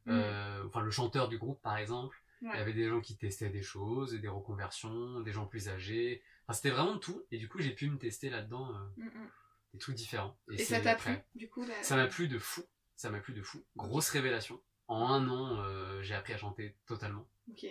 euh, 0.08 0.64
enfin, 0.68 0.82
le 0.82 0.90
chanteur 0.92 1.30
du 1.30 1.38
groupe, 1.38 1.62
par 1.62 1.78
exemple. 1.78 2.21
Il 2.42 2.48
y 2.48 2.60
avait 2.60 2.74
des 2.74 2.90
gens 2.90 3.02
qui 3.02 3.18
testaient 3.18 3.50
des 3.50 3.62
choses, 3.62 4.14
des 4.14 4.28
reconversions, 4.28 5.20
des 5.22 5.32
gens 5.32 5.46
plus 5.46 5.70
âgés. 5.70 6.24
Enfin, 6.48 6.54
c'était 6.54 6.72
vraiment 6.72 6.98
tout. 6.98 7.24
Et 7.32 7.38
du 7.38 7.48
coup, 7.48 7.60
j'ai 7.60 7.74
pu 7.74 7.90
me 7.90 7.98
tester 7.98 8.30
là-dedans. 8.30 8.74
euh, 8.76 8.80
Mm, 8.98 9.06
mm. 9.06 9.30
des 9.74 9.80
trucs 9.80 9.96
différents. 9.96 10.38
Et, 10.52 10.58
ça 10.58 10.80
t'a 10.82 10.96
plu, 10.96 11.16
du 11.36 11.50
coup 11.50 11.66
Ça 11.82 11.96
m'a 11.96 12.08
plu 12.08 12.28
de 12.28 12.40
fou. 12.40 12.64
Ça 12.96 13.10
m'a 13.10 13.20
plu 13.20 13.34
de 13.34 13.42
fou. 13.44 13.64
Grosse 13.76 14.10
révélation. 14.10 14.62
En 14.88 15.08
un 15.08 15.30
an, 15.30 15.64
euh, 15.64 16.02
j'ai 16.02 16.16
appris 16.16 16.34
à 16.34 16.38
chanter 16.38 16.76
totalement. 16.86 17.30
Ok. 17.50 17.66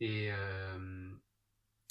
Et 0.00 0.32
euh, 0.32 1.10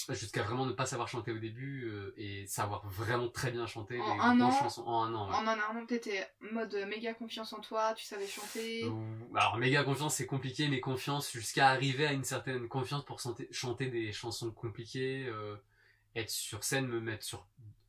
jusqu'à 0.08 0.42
vraiment 0.42 0.66
ne 0.66 0.72
pas 0.72 0.86
savoir 0.86 1.08
chanter 1.08 1.32
au 1.32 1.38
début 1.38 1.84
euh, 1.88 2.14
et 2.16 2.46
savoir 2.46 2.86
vraiment 2.86 3.28
très 3.28 3.50
bien 3.50 3.66
chanter 3.66 4.00
En 4.00 4.14
les 4.14 4.20
un 4.20 4.40
an, 4.40 4.50
chansons 4.50 4.84
en 4.86 5.04
un 5.04 5.14
an. 5.14 5.28
ouais. 5.30 5.36
En 5.36 5.46
un 5.46 5.58
an, 5.58 5.86
t'étais 5.86 6.26
mode 6.40 6.74
méga 6.88 7.14
confiance 7.14 7.52
en 7.52 7.60
toi, 7.60 7.94
tu 7.94 8.04
savais 8.04 8.26
chanter. 8.26 8.90
Alors 9.34 9.58
méga 9.58 9.84
confiance 9.84 10.16
c'est 10.16 10.26
compliqué, 10.26 10.68
mais 10.68 10.80
confiance 10.80 11.30
jusqu'à 11.30 11.68
arriver 11.68 12.06
à 12.06 12.12
une 12.12 12.24
certaine 12.24 12.68
confiance 12.68 13.04
pour 13.04 13.20
chanter, 13.20 13.48
chanter 13.52 13.86
des 13.88 14.12
chansons 14.12 14.50
compliquées, 14.50 15.26
euh, 15.28 15.56
être 16.16 16.30
sur 16.30 16.64
scène, 16.64 16.86
me 16.86 17.00
mettre 17.00 17.24
sur, 17.24 17.46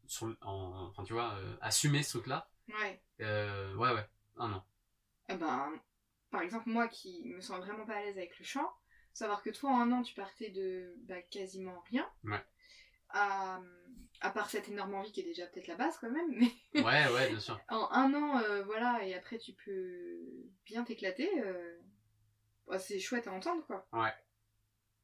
sur 0.08 0.36
en, 0.42 0.88
enfin 0.90 1.04
tu 1.04 1.14
vois, 1.14 1.34
euh, 1.34 1.56
assumer 1.62 2.04
ce 2.04 2.18
truc-là. 2.18 2.50
Ouais. 2.70 3.02
Ouais 3.20 3.94
ouais, 3.94 4.10
un 4.38 4.52
an. 4.54 4.66
Eh 5.30 5.36
ben, 5.36 5.72
par 6.30 6.42
exemple, 6.42 6.70
moi 6.70 6.88
qui 6.88 7.24
me 7.26 7.42
sens 7.42 7.60
vraiment 7.60 7.86
pas 7.86 7.96
à 7.96 8.02
l'aise 8.02 8.18
avec 8.18 8.38
le 8.40 8.46
chant, 8.46 8.70
savoir 9.14 9.42
que 9.44 9.50
toi 9.50 9.72
en 9.72 9.82
un 9.82 9.92
an 9.92 10.04
tu 10.04 10.14
partais 10.14 10.50
de 10.50 10.96
bah, 11.08 11.22
quasiment 11.24 11.80
rien. 11.90 12.10
Ouais. 12.24 12.44
À, 13.10 13.60
à 14.22 14.30
part 14.32 14.50
cette 14.50 14.70
énorme 14.70 14.94
envie 14.94 15.12
qui 15.12 15.20
est 15.22 15.26
déjà 15.26 15.46
peut-être 15.48 15.68
la 15.68 15.76
base 15.76 15.98
quand 15.98 16.10
même, 16.12 16.32
mais 16.36 16.82
Ouais 16.82 17.08
ouais 17.12 17.30
bien 17.30 17.40
sûr. 17.40 17.60
en 17.70 17.90
un 17.92 18.14
an, 18.14 18.40
euh, 18.40 18.64
voilà, 18.64 19.04
et 19.06 19.14
après 19.16 19.38
tu 19.38 19.54
peux 19.54 20.20
bien 20.66 20.84
t'éclater. 20.84 21.30
euh, 21.44 21.78
bah, 22.68 22.80
c'est 22.80 23.00
chouette 23.00 23.28
à 23.28 23.34
entendre 23.34 23.66
quoi. 23.68 23.86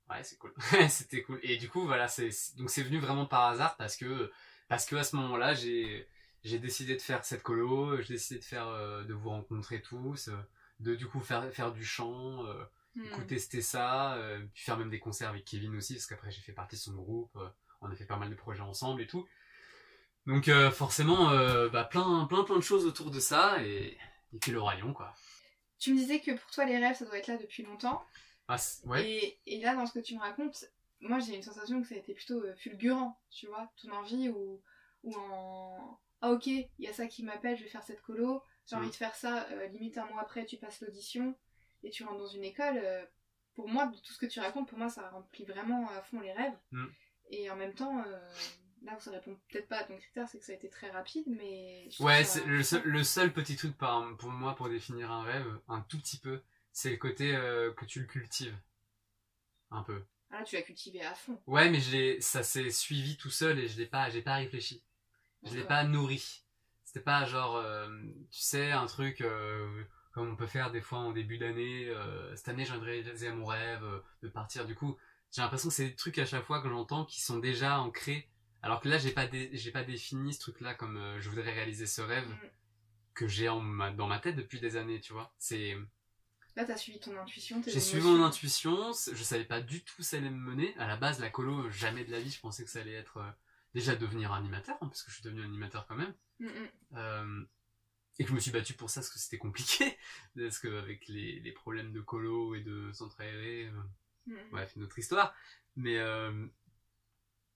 Ouais, 0.10 0.24
c'est 0.24 0.38
cool. 0.38 0.54
C'était 0.90 1.22
cool. 1.22 1.40
Et 1.44 1.58
du 1.58 1.70
coup, 1.70 1.86
voilà, 1.86 2.08
c'est 2.08 2.30
donc 2.58 2.70
c'est 2.70 2.82
venu 2.84 2.98
vraiment 3.00 3.26
par 3.26 3.44
hasard 3.50 3.76
parce 3.76 3.98
que 3.98 4.32
parce 4.70 4.86
que 4.86 4.96
à 4.96 5.04
ce 5.04 5.16
moment-là, 5.18 5.54
j'ai 5.54 6.08
j'ai 6.44 6.60
décidé 6.60 6.96
de 6.96 7.02
faire 7.02 7.26
cette 7.26 7.44
colo, 7.44 8.02
j'ai 8.02 8.14
décidé 8.14 8.40
de 8.40 8.46
faire 8.46 8.68
euh, 8.70 9.04
de 9.04 9.14
vous 9.14 9.30
rencontrer 9.30 9.82
tous, 9.82 10.30
euh, 10.30 10.38
de 10.80 10.96
du 10.96 11.08
coup 11.08 11.20
faire 11.20 11.52
faire 11.54 11.74
du 11.74 11.84
chant, 11.84 12.46
euh, 12.98 13.02
Hmm. 13.02 13.04
du 13.04 13.10
coup 13.12 13.24
tester 13.24 13.62
ça, 13.62 14.16
euh, 14.16 14.40
puis 14.54 14.64
faire 14.64 14.78
même 14.78 14.90
des 14.90 15.00
concerts 15.00 15.30
avec 15.30 15.46
Kevin 15.46 15.76
aussi 15.76 15.94
parce 15.94 16.08
qu'après 16.08 16.32
j'ai 16.32 16.42
fait 16.42 16.54
partie 16.54 16.76
de 16.76 16.82
son 16.82 16.94
groupe, 16.94 17.36
euh, 17.36 17.48
on 17.82 17.92
a 17.92 17.96
fait 17.96 18.06
pas 18.06 18.18
mal 18.18 18.30
de 18.30 18.36
projets 18.36 18.62
ensemble 18.62 19.02
et 19.02 19.08
tout. 19.08 19.28
Donc 20.26 20.48
euh, 20.50 20.72
forcément, 20.72 21.30
bah 21.70 21.84
plein 21.86 22.26
plein 22.26 22.44
plein 22.44 22.56
de 22.58 22.62
choses 22.62 22.86
autour 22.86 23.12
de 23.12 23.20
ça 23.20 23.64
et 23.64 23.98
et 24.34 24.40
puis 24.40 24.52
le 24.52 24.62
rayon 24.62 24.94
quoi. 24.94 25.14
Tu 25.80 25.94
me 25.94 25.98
disais 25.98 26.20
que 26.20 26.32
pour 26.32 26.50
toi 26.52 26.66
les 26.66 26.78
rêves 26.78 26.96
ça 26.98 27.06
doit 27.06 27.18
être 27.18 27.28
là 27.28 27.38
depuis 27.38 27.64
longtemps. 27.64 28.04
Ah, 28.50 28.58
ouais. 28.86 29.10
Et, 29.10 29.40
et 29.46 29.60
là, 29.62 29.76
dans 29.76 29.86
ce 29.86 29.94
que 29.94 30.00
tu 30.00 30.16
me 30.16 30.22
racontes, 30.22 30.66
moi 31.02 31.20
j'ai 31.20 31.36
une 31.36 31.44
sensation 31.44 31.82
que 31.82 31.88
ça 31.88 31.96
a 31.96 31.98
été 31.98 32.14
plutôt 32.14 32.42
fulgurant, 32.56 33.20
tu 33.30 33.46
vois, 33.48 33.70
ton 33.82 33.92
envie 33.92 34.30
ou, 34.30 34.62
ou 35.04 35.14
en. 35.16 36.00
Ah 36.22 36.32
ok, 36.32 36.48
il 36.48 36.68
y 36.80 36.88
a 36.88 36.94
ça 36.94 37.08
qui 37.08 37.24
m'appelle, 37.24 37.56
je 37.58 37.64
vais 37.64 37.70
faire 37.70 37.84
cette 37.84 38.02
colo, 38.02 38.42
j'ai 38.66 38.76
envie 38.76 38.88
Mm. 38.88 38.92
de 38.92 38.96
faire 38.96 39.16
ça, 39.16 39.48
limite 39.68 39.98
un 39.98 40.06
mois 40.08 40.22
après 40.22 40.46
tu 40.46 40.58
passes 40.58 40.82
l'audition 40.82 41.36
et 41.88 41.90
tu 41.90 42.04
rentres 42.04 42.20
dans 42.20 42.28
une 42.28 42.44
école. 42.44 42.78
euh, 42.78 43.06
pour 43.56 43.68
moi, 43.68 43.88
de 43.88 43.96
tout 43.98 44.14
ce 44.14 44.20
que 44.20 44.28
tu 44.28 44.40
racontes, 44.40 44.70
pour 44.70 44.78
moi 44.78 44.90
ça 44.90 45.10
remplit 45.10 45.44
vraiment 45.46 45.90
à 45.90 46.02
fond 46.04 46.20
les 46.20 46.32
rêves. 46.32 46.58
Mm. 46.72 46.86
Et 47.32 47.50
en 47.50 47.56
même 47.56 47.74
temps, 47.74 48.04
euh, 48.06 48.30
là 48.84 48.96
où 48.96 49.00
ça 49.00 49.10
répond 49.12 49.36
peut-être 49.50 49.68
pas 49.68 49.78
à 49.80 49.84
ton 49.84 49.98
critère, 49.98 50.28
c'est 50.30 50.38
que 50.38 50.46
ça 50.46 50.52
a 50.52 50.56
été 50.56 50.70
très 50.70 50.92
rapide, 50.92 51.26
mais. 51.28 51.90
Ouais, 52.00 52.24
ça- 52.24 52.44
le 52.46 52.62
seul, 52.62 52.84
le 52.84 53.04
seul 53.04 53.34
petit 53.34 53.56
truc 53.56 53.76
par, 53.76 54.16
pour 54.18 54.30
moi 54.30 54.56
pour 54.56 54.70
définir 54.70 55.12
un 55.12 55.24
rêve, 55.24 55.60
un 55.70 55.82
tout 55.82 55.98
petit 55.98 56.20
peu, 56.20 56.44
c'est 56.72 56.92
le 56.92 56.98
côté 56.98 57.36
euh, 57.36 57.74
que 57.74 57.86
tu 57.86 58.00
le 58.00 58.06
cultives. 58.06 58.56
Un 59.72 59.82
peu. 59.84 60.04
Ah 60.30 60.40
là, 60.40 60.44
tu 60.44 60.56
l'as 60.56 60.62
cultivé 60.62 61.02
à 61.04 61.16
fond. 61.16 61.42
Ouais, 61.48 61.70
mais 61.70 61.80
je 61.80 61.92
l'ai- 61.92 62.22
ça 62.22 62.44
s'est 62.44 62.70
suivi 62.70 63.18
tout 63.18 63.30
seul 63.32 63.58
et 63.60 63.68
je 63.68 63.78
l'ai 63.80 63.88
pas, 63.88 64.10
j'ai 64.10 64.22
pas 64.22 64.36
réfléchi. 64.36 64.84
Je 65.44 65.56
l'ai 65.56 65.64
pas 65.64 65.84
nourri. 65.84 66.44
C'était 66.84 67.00
pas 67.02 67.26
genre, 67.26 67.56
euh, 67.58 67.88
tu 68.30 68.40
sais, 68.42 68.72
un 68.72 68.86
truc 68.86 69.22
comme 70.18 70.32
on 70.32 70.36
peut 70.36 70.48
faire 70.48 70.72
des 70.72 70.82
fois 70.82 70.98
en 70.98 71.12
début 71.12 71.38
d'année. 71.38 71.88
euh, 71.90 72.36
cette 72.36 72.48
année, 72.50 72.66
j'aimerais 72.66 73.00
réaliser 73.02 73.32
mon 73.32 73.46
rêve 73.46 73.84
euh, 73.84 74.00
de 74.24 74.28
partir. 74.30 74.66
Du 74.66 74.74
coup, 74.74 74.98
j'ai 75.32 75.44
l'impression 75.44 75.70
que 75.70 75.76
c'est 75.76 75.90
des 75.90 75.96
trucs 75.96 76.18
à 76.18 76.26
chaque 76.26 76.44
fois 76.44 76.60
que 76.60 76.70
j'entends 76.70 77.06
qui 77.06 77.22
sont 77.22 77.38
déjà 77.38 77.80
ancrés. 77.80 78.28
Alors 78.64 78.82
que 78.82 78.90
là, 78.90 78.98
j'ai 78.98 79.12
pas, 79.12 79.28
j'ai 79.32 79.72
pas 79.72 79.84
défini 79.84 80.34
ce 80.34 80.40
truc-là 80.40 80.74
comme 80.74 80.98
euh, 80.98 81.20
je 81.20 81.30
voudrais 81.30 81.52
réaliser 81.54 81.86
ce 81.86 82.02
rêve 82.02 82.28
Mm. 82.28 82.48
que 83.14 83.28
j'ai 83.28 83.48
en 83.48 83.60
ma- 83.60 83.92
dans 83.92 84.08
ma 84.08 84.18
tête 84.18 84.36
depuis 84.36 84.60
des 84.60 84.76
années, 84.76 85.00
tu 85.02 85.14
vois. 85.14 85.32
C'est, 85.38 85.78
Là, 86.56 86.66
t'as 86.66 86.78
suivi 86.78 87.00
ton 87.00 87.16
intuition, 87.16 87.62
j'ai 87.64 87.80
suivi 87.80 88.04
mon 88.04 88.24
intuition. 88.24 88.92
Je 88.92 89.24
savais 89.24 89.46
pas 89.46 89.62
du 89.62 89.84
tout 89.84 89.94
où 90.00 90.02
ça 90.04 90.18
allait 90.18 90.32
me 90.32 90.40
mener. 90.52 90.76
À 90.80 90.88
la 90.88 90.98
base, 90.98 91.20
la 91.20 91.30
colo, 91.30 91.70
jamais 91.70 92.04
de 92.06 92.12
la 92.12 92.20
vie, 92.20 92.32
je 92.32 92.40
pensais 92.40 92.64
que 92.64 92.72
ça 92.72 92.80
allait 92.80 92.94
être 92.96 93.24
déjà 93.76 93.96
devenir 93.96 94.34
animateur, 94.34 94.78
hein, 94.82 94.88
parce 94.88 95.04
que 95.04 95.12
je 95.12 95.16
suis 95.18 95.24
devenu 95.24 95.44
animateur 95.44 95.86
quand 95.86 95.96
même. 95.96 96.16
Mm, 96.40 96.48
mm. 96.48 97.48
Et 98.20 98.24
que 98.24 98.30
je 98.30 98.36
me 98.36 98.40
suis 98.40 98.52
battu 98.52 98.74
pour 98.74 98.90
ça 98.90 99.02
parce 99.02 99.10
que 99.10 99.20
c'était 99.20 99.38
compliqué. 99.38 99.98
Parce 100.36 100.60
que 100.60 100.80
avec 100.80 101.08
les, 101.08 101.40
les 101.40 101.52
problèmes 101.52 101.92
de 101.94 102.02
colo 102.02 102.56
et 102.56 102.62
de 102.62 102.92
centre 102.94 103.20
aéré, 103.22 103.66
euh, 103.68 103.82
Mm, 104.28 104.34
mm. 104.34 104.50
bref, 104.52 104.74
une 104.76 104.84
autre 104.84 105.00
histoire. 105.00 105.34
Mais 105.78 105.98
euh, 106.00 106.46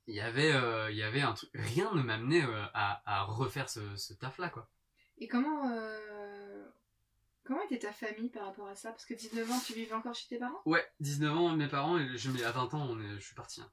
il 0.07 0.15
y 0.15 0.21
avait, 0.21 0.53
euh, 0.53 0.89
il 0.91 0.97
y 0.97 1.03
avait 1.03 1.21
un 1.21 1.33
truc. 1.33 1.49
Rien 1.53 1.93
ne 1.93 2.01
m'amenait 2.01 2.43
euh, 2.45 2.65
à, 2.73 3.01
à 3.05 3.23
refaire 3.23 3.69
ce, 3.69 3.95
ce 3.97 4.13
taf-là, 4.13 4.49
quoi. 4.49 4.69
Et 5.17 5.27
comment, 5.27 5.69
comment 7.43 7.61
était 7.63 7.79
ta 7.79 7.91
famille 7.91 8.29
par 8.29 8.45
rapport 8.45 8.67
à 8.67 8.75
ça? 8.75 8.91
Parce 8.91 9.05
que 9.05 9.13
19 9.13 9.51
ans, 9.51 9.59
tu 9.65 9.73
vivais 9.73 9.93
encore 9.93 10.15
chez 10.15 10.27
tes 10.27 10.39
parents? 10.39 10.61
Ouais, 10.65 10.85
19 10.99 11.35
ans, 11.35 11.55
mes 11.55 11.67
parents, 11.67 11.97
et 11.99 12.17
je, 12.17 12.43
à 12.43 12.51
20 12.51 12.73
ans, 12.73 12.87
on 12.89 12.99
est, 12.99 13.15
je 13.15 13.25
suis 13.25 13.35
parti. 13.35 13.61
hein. 13.61 13.71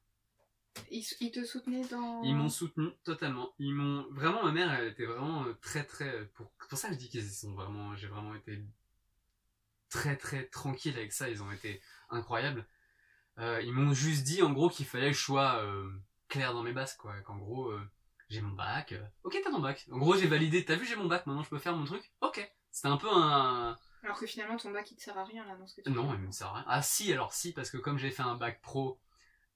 Ils, 0.91 1.05
ils 1.21 1.31
te 1.31 1.45
soutenaient 1.45 1.87
dans... 1.89 2.23
Ils 2.23 2.35
m'ont 2.37 2.49
soutenu 2.49 2.91
totalement. 3.05 3.53
Ils 3.59 3.75
m'ont 3.75 4.07
vraiment 4.11 4.43
ma 4.45 4.53
mère, 4.53 4.73
elle 4.73 4.89
était 4.89 5.07
vraiment 5.07 5.45
euh, 5.45 5.55
très 5.61 5.85
très 5.85 6.27
pour 6.35 6.51
c'est 6.61 6.69
pour 6.69 6.79
ça 6.79 6.89
que 6.89 6.95
je 6.95 6.99
dis 6.99 7.09
qu'ils 7.09 7.29
sont 7.31 7.53
vraiment 7.55 7.95
j'ai 7.97 8.07
vraiment 8.07 8.35
été 8.35 8.63
très 9.89 10.17
très 10.17 10.45
tranquille 10.47 10.97
avec 10.97 11.13
ça, 11.13 11.29
ils 11.29 11.43
ont 11.43 11.51
été 11.53 11.81
incroyables. 12.11 12.67
Euh, 13.39 13.61
ils 13.63 13.73
m'ont 13.73 13.93
juste 13.95 14.25
dit 14.25 14.43
en 14.43 14.53
gros 14.53 14.69
qu'il 14.69 14.87
fallait 14.87 15.11
que 15.13 15.17
je 15.17 15.23
sois 15.23 15.63
euh, 15.63 15.91
clair 16.29 16.53
dans 16.53 16.63
mes 16.63 16.73
bases 16.73 16.97
quoi, 16.97 17.21
qu'en 17.23 17.37
gros 17.39 17.69
euh, 17.71 17.81
j'ai 18.29 18.41
mon 18.43 18.53
bac. 18.55 18.93
euh, 18.93 19.03
OK, 19.25 19.39
t'as 19.43 19.51
ton 19.51 19.61
bac. 19.61 19.87
En 19.91 19.97
gros, 19.97 20.15
j'ai 20.15 20.27
validé, 20.27 20.63
t'as 20.63 20.75
vu, 20.77 20.85
j'ai 20.85 20.97
mon 20.97 21.07
bac, 21.07 21.25
maintenant 21.27 21.43
je 21.43 21.49
peux 21.49 21.59
faire 21.59 21.75
mon 21.75 21.87
truc. 21.87 22.13
OK. 22.21 22.47
C'était 22.71 22.89
un 22.89 22.99
peu 22.99 23.09
un 23.11 23.79
Alors 24.03 24.19
que 24.21 24.27
finalement, 24.27 24.59
ton 24.59 24.71
bac, 24.71 24.91
il 24.91 24.97
te 24.97 25.03
sert 25.03 25.17
à 25.17 25.25
rien, 25.25 25.47
là, 25.47 25.57
dans 25.57 25.67
ce 25.67 25.77
que 25.77 25.81
tu 25.81 25.91
non, 25.91 26.11
fais. 26.11 26.17
il 26.17 26.27
me 26.27 26.31
sert 26.31 26.49
à 26.49 26.55
rien. 26.57 26.65
Ah 26.69 26.83
si, 26.83 27.11
alors 27.11 27.33
si, 27.33 27.53
parce 27.55 27.71
que 27.71 27.79
comme 27.79 27.97
j'ai 27.97 28.11
fait 28.11 28.23
un 28.23 28.35
bac 28.35 28.61
pro 28.61 29.01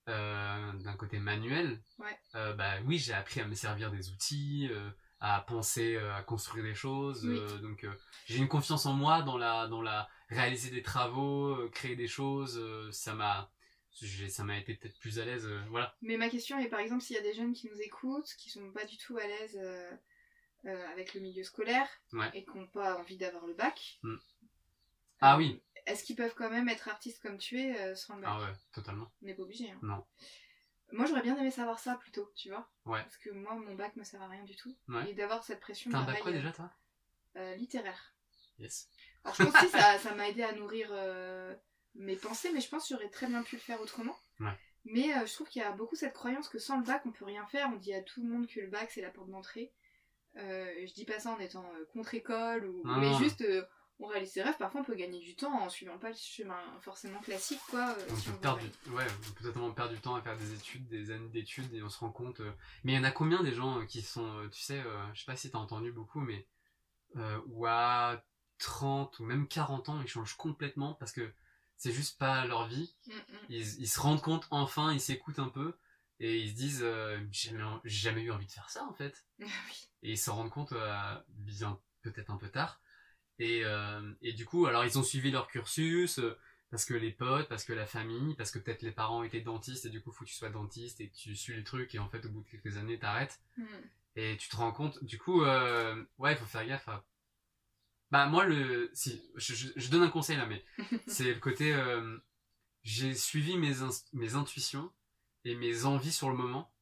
euh, 0.08 0.72
d'un 0.74 0.94
côté 0.96 1.18
manuel, 1.18 1.80
Ouais. 1.98 2.18
euh, 2.34 2.52
bah 2.54 2.74
oui, 2.86 2.98
j'ai 2.98 3.12
appris 3.12 3.40
à 3.40 3.46
me 3.46 3.54
servir 3.54 3.90
des 3.90 4.10
outils, 4.10 4.68
euh, 4.70 4.90
à 5.20 5.40
penser, 5.42 5.96
à 5.96 6.22
construire 6.22 6.64
des 6.64 6.74
choses. 6.74 7.24
Oui. 7.24 7.60
donc 7.62 7.86
j'ai 8.26 8.38
une 8.38 8.48
confiance 8.48 8.86
en 8.86 8.92
moi 8.94 9.22
dans 9.22 9.38
la, 9.38 9.68
dans 9.68 9.80
la 9.80 10.08
réaliser 10.28 10.70
des 10.70 10.82
travaux, 10.82 11.68
créer 11.70 11.94
des 11.94 12.08
choses. 12.08 12.60
ça 12.92 13.14
m'a, 13.14 13.50
ça 13.92 14.42
m'a 14.42 14.58
été 14.58 14.74
peut-être 14.74 14.98
plus 14.98 15.20
à 15.20 15.24
l'aise. 15.24 15.48
voilà. 15.70 15.94
Mais 16.02 16.16
ma 16.16 16.28
question 16.28 16.58
est, 16.58 16.68
par 16.68 16.80
exemple, 16.80 17.02
s'il 17.02 17.14
y 17.14 17.18
a 17.20 17.22
des 17.22 17.34
jeunes 17.34 17.52
qui 17.52 17.68
nous 17.70 17.80
écoutent, 17.80 18.34
qui 18.36 18.50
sont 18.50 18.72
pas 18.72 18.84
du 18.84 18.96
tout 18.98 19.16
à 19.16 19.24
l'aise 19.26 19.60
avec 20.64 21.14
le 21.14 21.20
milieu 21.20 21.44
scolaire, 21.44 21.88
Ouais. 22.12 22.30
et 22.34 22.44
qui 22.44 22.56
n'ont 22.58 22.66
pas 22.66 22.98
envie 22.98 23.16
d'avoir 23.16 23.46
le 23.46 23.54
bac... 23.54 23.98
Hmm. 24.02 24.16
Ah 25.20 25.36
oui. 25.38 25.62
Est-ce 25.86 26.04
qu'ils 26.04 26.16
peuvent 26.16 26.34
quand 26.34 26.50
même 26.50 26.68
être 26.68 26.88
artistes 26.88 27.20
comme 27.22 27.38
tu 27.38 27.60
es 27.60 27.78
euh, 27.80 27.94
sans 27.94 28.16
le 28.16 28.22
bac 28.22 28.30
Ah 28.32 28.40
ouais, 28.42 28.52
totalement. 28.72 29.10
On 29.22 29.26
n'est 29.26 29.34
pas 29.34 29.42
obligé. 29.42 29.70
Hein. 29.70 29.78
Non. 29.82 30.04
Moi, 30.92 31.06
j'aurais 31.06 31.22
bien 31.22 31.36
aimé 31.38 31.50
savoir 31.50 31.78
ça 31.78 31.96
plutôt, 31.96 32.30
tu 32.36 32.50
vois. 32.50 32.68
Ouais. 32.84 33.02
Parce 33.02 33.16
que 33.16 33.30
moi, 33.30 33.54
mon 33.54 33.74
bac 33.74 33.96
me 33.96 34.04
sert 34.04 34.20
à 34.22 34.28
rien 34.28 34.44
du 34.44 34.54
tout. 34.56 34.76
Ouais. 34.88 35.10
Et 35.10 35.14
d'avoir 35.14 35.42
cette 35.42 35.60
pression 35.60 35.90
T'as 35.90 35.98
un 35.98 36.04
bac 36.04 36.20
quoi 36.20 36.30
euh, 36.30 36.34
déjà 36.34 36.52
toi? 36.52 36.70
euh, 37.36 37.54
littéraire. 37.56 38.14
Yes. 38.58 38.88
Alors, 39.24 39.34
je 39.36 39.44
pense 39.44 39.60
que 39.60 39.68
ça 39.78 39.98
ça 39.98 40.14
m'a 40.14 40.28
aidé 40.28 40.42
à 40.42 40.52
nourrir 40.52 40.88
euh, 40.92 41.54
mes 41.94 42.16
pensées, 42.16 42.50
mais 42.52 42.60
je 42.60 42.68
pense 42.68 42.86
que 42.88 42.94
j'aurais 42.94 43.08
très 43.08 43.26
bien 43.26 43.42
pu 43.42 43.56
le 43.56 43.62
faire 43.62 43.80
autrement. 43.80 44.16
Ouais. 44.40 44.52
Mais 44.84 45.16
euh, 45.16 45.26
je 45.26 45.32
trouve 45.32 45.48
qu'il 45.48 45.62
y 45.62 45.64
a 45.64 45.72
beaucoup 45.72 45.96
cette 45.96 46.12
croyance 46.12 46.48
que 46.48 46.58
sans 46.58 46.78
le 46.78 46.84
bac, 46.84 47.02
on 47.06 47.12
peut 47.12 47.24
rien 47.24 47.46
faire. 47.46 47.70
On 47.72 47.76
dit 47.76 47.94
à 47.94 48.02
tout 48.02 48.22
le 48.22 48.28
monde 48.28 48.46
que 48.46 48.60
le 48.60 48.66
bac, 48.68 48.90
c'est 48.92 49.00
la 49.00 49.10
porte 49.10 49.30
d'entrée. 49.30 49.72
Euh, 50.36 50.70
je 50.86 50.92
dis 50.94 51.04
pas 51.04 51.18
ça 51.20 51.30
en 51.30 51.38
étant 51.38 51.64
euh, 51.74 51.84
contre-école, 51.92 52.66
ou... 52.66 52.82
Non, 52.86 52.96
mais 52.98 53.10
non. 53.10 53.18
juste, 53.18 53.42
euh, 53.42 53.64
on 54.02 54.06
réalise 54.08 54.32
ses 54.32 54.42
rêves. 54.42 54.56
Parfois, 54.58 54.80
on 54.80 54.84
peut 54.84 54.94
gagner 54.94 55.20
du 55.20 55.34
temps 55.34 55.52
en 55.62 55.68
suivant 55.68 55.98
pas 55.98 56.10
le 56.10 56.14
chemin 56.16 56.60
forcément 56.80 57.20
classique, 57.20 57.60
quoi. 57.70 57.90
euh, 57.90 58.06
On 58.10 58.16
si 58.16 58.26
peut 58.26 58.32
veut 58.32 58.38
perdre 58.38 58.60
ouais, 58.88 59.06
on 59.06 59.32
peut 59.34 59.44
totalement 59.44 59.70
perdre 59.72 59.92
du 59.94 60.00
temps 60.00 60.14
à 60.14 60.22
faire 60.22 60.36
des 60.36 60.52
études, 60.54 60.86
des 60.88 61.10
années 61.10 61.28
d'études, 61.28 61.72
et 61.74 61.82
on 61.82 61.88
se 61.88 61.98
rend 61.98 62.10
compte. 62.10 62.40
euh, 62.40 62.52
Mais 62.84 62.92
il 62.92 62.96
y 62.96 62.98
en 62.98 63.04
a 63.04 63.10
combien 63.10 63.42
des 63.42 63.52
gens 63.54 63.80
euh, 63.80 63.84
qui 63.86 64.02
sont, 64.02 64.48
tu 64.52 64.60
sais, 64.60 64.82
je 65.14 65.20
sais 65.20 65.26
pas 65.26 65.36
si 65.36 65.50
t'as 65.50 65.58
entendu 65.58 65.92
beaucoup, 65.92 66.20
mais 66.20 66.46
ou 67.46 67.66
à 67.66 68.22
30 68.58 69.18
ou 69.18 69.24
même 69.24 69.46
40 69.48 69.88
ans, 69.88 70.00
ils 70.02 70.08
changent 70.08 70.36
complètement 70.36 70.94
parce 70.94 71.12
que 71.12 71.32
c'est 71.76 71.92
juste 71.92 72.18
pas 72.18 72.46
leur 72.46 72.68
vie. 72.68 72.94
Mm, 73.06 73.12
mm. 73.12 73.38
Ils, 73.48 73.80
ils 73.80 73.88
se 73.88 74.00
rendent 74.00 74.22
compte 74.22 74.46
enfin, 74.50 74.92
ils 74.92 75.00
s'écoutent 75.00 75.40
un 75.40 75.48
peu 75.48 75.76
et 76.20 76.38
ils 76.38 76.50
se 76.50 76.54
disent, 76.54 76.82
euh, 76.84 77.18
j'ai 77.32 77.50
jamais, 77.84 78.22
eu 78.22 78.30
envie 78.30 78.46
de 78.46 78.52
faire 78.52 78.70
ça 78.70 78.84
en 78.84 78.94
fait. 78.94 79.24
Ah 79.42 79.46
oui. 79.68 79.88
Et 80.04 80.12
ils 80.12 80.18
se 80.18 80.30
rendent 80.30 80.50
compte 80.50 80.72
euh, 80.72 81.14
bien 81.28 81.78
peut-être 82.02 82.30
un 82.30 82.36
peu 82.36 82.48
tard. 82.48 82.80
Et, 83.38 83.62
euh, 83.64 84.12
et 84.22 84.32
du 84.32 84.44
coup, 84.46 84.66
alors 84.66 84.84
ils 84.84 84.98
ont 84.98 85.02
suivi 85.02 85.30
leur 85.30 85.48
cursus 85.48 86.18
euh, 86.18 86.38
parce 86.70 86.84
que 86.84 86.94
les 86.94 87.10
potes, 87.10 87.48
parce 87.48 87.64
que 87.64 87.72
la 87.72 87.86
famille, 87.86 88.34
parce 88.36 88.50
que 88.50 88.58
peut-être 88.58 88.82
les 88.82 88.92
parents 88.92 89.22
étaient 89.24 89.40
dentistes 89.40 89.84
et 89.86 89.90
du 89.90 90.00
coup 90.02 90.12
faut 90.12 90.24
que 90.24 90.30
tu 90.30 90.34
sois 90.36 90.50
dentiste 90.50 91.00
et 91.00 91.08
que 91.08 91.14
tu 91.16 91.34
suis 91.36 91.54
le 91.54 91.64
truc 91.64 91.94
et 91.94 91.98
en 91.98 92.08
fait 92.08 92.24
au 92.26 92.28
bout 92.30 92.42
de 92.42 92.48
quelques 92.48 92.76
années 92.78 92.98
t'arrêtes. 92.98 93.40
Mm. 93.56 93.64
Et 94.16 94.36
tu 94.36 94.48
te 94.50 94.56
rends 94.56 94.72
compte, 94.72 95.02
du 95.04 95.18
coup, 95.18 95.42
euh, 95.44 96.04
ouais, 96.18 96.32
il 96.32 96.38
faut 96.38 96.44
faire 96.46 96.66
gaffe 96.66 96.88
à... 96.88 97.04
Bah 98.10 98.26
moi, 98.26 98.44
le... 98.44 98.90
Si, 98.94 99.22
je, 99.36 99.54
je- 99.54 99.72
je 99.74 99.90
donne 99.90 100.02
un 100.02 100.10
conseil 100.10 100.36
là, 100.36 100.46
mais 100.46 100.62
c'est 101.06 101.32
le 101.32 101.40
côté... 101.40 101.74
j'ai 102.82 103.14
suivi 103.14 103.56
mes, 103.56 103.72
mes 104.12 104.34
intuitions 104.34 104.92
et 105.44 105.54
mes 105.54 105.84
envies 105.84 106.12
sur 106.12 106.30
le 106.30 106.36
moment. 106.36 106.72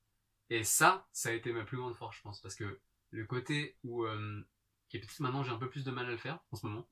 Et 0.51 0.65
ça, 0.65 1.09
ça 1.13 1.31
a 1.31 1.33
été 1.33 1.53
ma 1.53 1.65
plus 1.65 1.77
grande 1.79 1.95
force, 1.95 2.17
je 2.17 2.23
pense. 2.23 2.41
Parce 2.41 2.55
que 2.55 2.81
le 3.11 3.25
côté 3.25 3.77
où... 3.85 4.05
Euh, 4.05 4.43
qui 4.91 4.99
est 4.99 5.01
peut-être 5.01 5.21
maintenant, 5.21 5.45
j'ai 5.45 5.53
un 5.53 5.59
peu 5.59 5.71
plus 5.71 5.85
de 5.85 5.93
mal 5.93 6.07
à 6.07 6.11
le 6.11 6.19
faire, 6.19 6.41
en 6.53 6.57
ce 6.57 6.67
moment. 6.67 6.89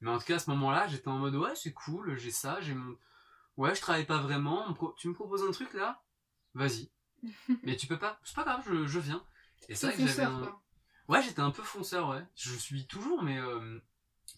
Mais 0.00 0.10
en 0.10 0.18
tout 0.18 0.26
cas, 0.26 0.36
à 0.36 0.38
ce 0.38 0.50
moment-là, 0.50 0.86
j'étais 0.88 1.08
en 1.08 1.18
mode, 1.18 1.34
ouais, 1.36 1.54
c'est 1.56 1.72
cool, 1.72 2.16
j'ai 2.18 2.30
ça, 2.30 2.60
j'ai 2.60 2.74
mon... 2.74 2.96
Ouais, 3.56 3.74
je 3.74 3.80
travaille 3.80 4.06
pas 4.06 4.18
vraiment, 4.18 4.72
pro- 4.74 4.94
tu 4.98 5.08
me 5.08 5.14
proposes 5.14 5.42
un 5.42 5.52
truc 5.52 5.72
là? 5.74 6.02
Vas-y. 6.54 6.90
Mais 7.64 7.76
tu 7.76 7.86
peux 7.86 7.98
pas, 7.98 8.20
c'est 8.24 8.36
pas 8.36 8.44
grave, 8.44 8.62
je, 8.68 8.86
je 8.86 8.98
viens. 8.98 9.24
Et 9.68 9.74
c'est 9.74 9.86
C'est 9.86 9.86
vrai 9.88 9.96
que 9.96 10.06
j'avais 10.06 10.24
un... 10.24 10.60
Ouais, 11.08 11.22
j'étais 11.22 11.40
un 11.40 11.50
peu 11.52 11.62
fonceur, 11.62 12.08
ouais. 12.10 12.24
Je 12.34 12.54
suis 12.56 12.86
toujours, 12.86 13.22
mais 13.22 13.38
euh, 13.38 13.80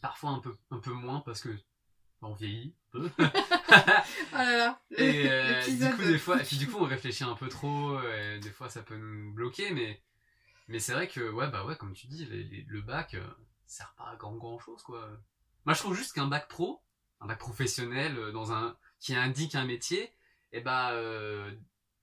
parfois 0.02 0.30
un 0.30 0.40
peu, 0.40 0.54
un 0.70 0.78
peu 0.78 0.92
moins 0.92 1.20
parce 1.20 1.40
que 1.40 1.48
on 2.22 2.34
vieillit 2.34 2.74
un 2.94 3.00
peu. 3.00 3.10
Oh 4.32 4.36
là 4.36 4.56
là, 4.56 4.80
et 4.90 5.30
euh, 5.30 5.62
du 5.64 5.90
coup, 5.90 6.02
des 6.02 6.18
fois, 6.18 6.40
et 6.40 6.44
puis 6.44 6.56
du 6.58 6.68
coup, 6.68 6.76
on 6.78 6.84
réfléchit 6.84 7.24
un 7.24 7.34
peu 7.34 7.48
trop. 7.48 8.00
Et 8.02 8.38
des 8.40 8.50
fois, 8.50 8.68
ça 8.68 8.82
peut 8.82 8.96
nous 8.96 9.32
bloquer, 9.32 9.72
mais 9.72 10.02
mais 10.68 10.78
c'est 10.78 10.92
vrai 10.92 11.08
que 11.08 11.30
ouais, 11.30 11.48
bah 11.48 11.64
ouais, 11.64 11.76
comme 11.76 11.94
tu 11.94 12.06
dis, 12.06 12.24
le 12.26 12.80
bac 12.80 13.14
euh, 13.14 13.26
sert 13.66 13.94
pas 13.96 14.10
à 14.10 14.16
grand 14.16 14.36
grand 14.36 14.58
chose, 14.58 14.82
quoi. 14.82 15.08
Moi, 15.64 15.74
je 15.74 15.80
trouve 15.80 15.94
juste 15.94 16.14
qu'un 16.14 16.26
bac 16.26 16.48
pro, 16.48 16.82
un 17.20 17.26
bac 17.26 17.38
professionnel 17.38 18.16
euh, 18.18 18.32
dans 18.32 18.52
un 18.52 18.76
qui 19.00 19.14
indique 19.14 19.54
un 19.54 19.64
métier, 19.64 20.12
et 20.52 20.60
bah 20.60 20.92
euh, 20.92 21.54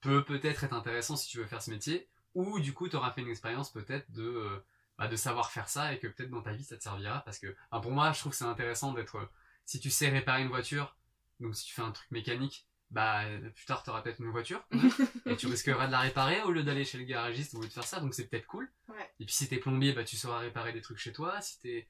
peut 0.01 0.23
peut-être 0.23 0.63
être 0.63 0.73
intéressant 0.73 1.15
si 1.15 1.27
tu 1.27 1.39
veux 1.39 1.47
faire 1.47 1.61
ce 1.61 1.71
métier, 1.71 2.07
ou 2.33 2.59
du 2.59 2.73
coup, 2.73 2.89
tu 2.89 2.95
auras 2.95 3.11
fait 3.11 3.21
une 3.21 3.29
expérience 3.29 3.71
peut-être 3.71 4.11
de 4.11 4.23
euh, 4.23 4.65
bah, 4.97 5.07
de 5.07 5.15
savoir 5.15 5.51
faire 5.51 5.67
ça 5.67 5.93
et 5.93 5.99
que 5.99 6.07
peut-être 6.07 6.29
dans 6.29 6.41
ta 6.41 6.53
vie 6.53 6.63
ça 6.63 6.77
te 6.77 6.83
servira 6.83 7.21
parce 7.21 7.39
que 7.39 7.55
pour 7.81 7.91
moi, 7.91 8.11
je 8.13 8.19
trouve 8.19 8.31
que 8.31 8.37
c'est 8.37 8.45
intéressant 8.45 8.93
d'être 8.93 9.29
si 9.65 9.79
tu 9.79 9.89
sais 9.89 10.09
réparer 10.09 10.43
une 10.43 10.49
voiture, 10.49 10.95
donc 11.39 11.55
si 11.55 11.65
tu 11.65 11.73
fais 11.73 11.81
un 11.81 11.91
truc 11.91 12.09
mécanique, 12.11 12.67
bah 12.91 13.25
euh, 13.25 13.49
plus 13.49 13.65
tard 13.65 13.83
tu 13.83 13.89
auras 13.89 14.01
peut-être 14.01 14.19
une 14.21 14.29
voiture 14.31 14.65
et 15.25 15.35
tu 15.35 15.47
risqueras 15.47 15.87
de 15.87 15.91
la 15.91 15.99
réparer 15.99 16.41
au 16.43 16.51
lieu 16.51 16.63
d'aller 16.63 16.85
chez 16.85 16.97
le 16.97 17.03
garagiste 17.03 17.53
ou 17.55 17.59
de 17.61 17.65
faire 17.67 17.83
ça, 17.83 17.99
donc 17.99 18.13
c'est 18.13 18.27
peut-être 18.27 18.45
cool. 18.47 18.71
Ouais. 18.89 19.11
Et 19.19 19.25
puis 19.25 19.33
si 19.33 19.47
t'es 19.49 19.57
plombier, 19.57 19.93
bah 19.93 20.03
tu 20.03 20.15
sauras 20.17 20.39
réparer 20.39 20.71
des 20.73 20.81
trucs 20.81 20.97
chez 20.99 21.11
toi. 21.13 21.41
Si 21.41 21.59
t'es 21.59 21.89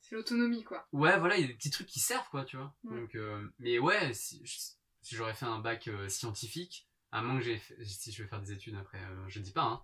C'est 0.00 0.14
l'autonomie, 0.14 0.64
quoi. 0.64 0.86
ouais, 0.92 1.18
voilà, 1.18 1.36
il 1.36 1.42
y 1.42 1.44
a 1.44 1.48
des 1.48 1.54
petits 1.54 1.70
trucs 1.70 1.86
qui 1.88 2.00
servent 2.00 2.28
quoi, 2.28 2.44
tu 2.44 2.56
vois. 2.56 2.74
Ouais. 2.84 3.00
Donc 3.00 3.14
euh, 3.14 3.48
mais 3.58 3.78
ouais, 3.78 4.12
si, 4.14 4.42
si 4.46 5.14
j'aurais 5.14 5.34
fait 5.34 5.46
un 5.46 5.58
bac 5.60 5.88
euh, 5.88 6.08
scientifique, 6.08 6.88
à 7.12 7.22
moins 7.22 7.38
que 7.38 7.44
j'ai 7.44 7.60
si 7.84 8.10
je 8.12 8.22
vais 8.22 8.28
faire 8.28 8.40
des 8.40 8.52
études 8.52 8.74
après, 8.76 8.98
euh, 8.98 9.28
je 9.28 9.40
dis 9.40 9.52
pas 9.52 9.62
hein. 9.62 9.82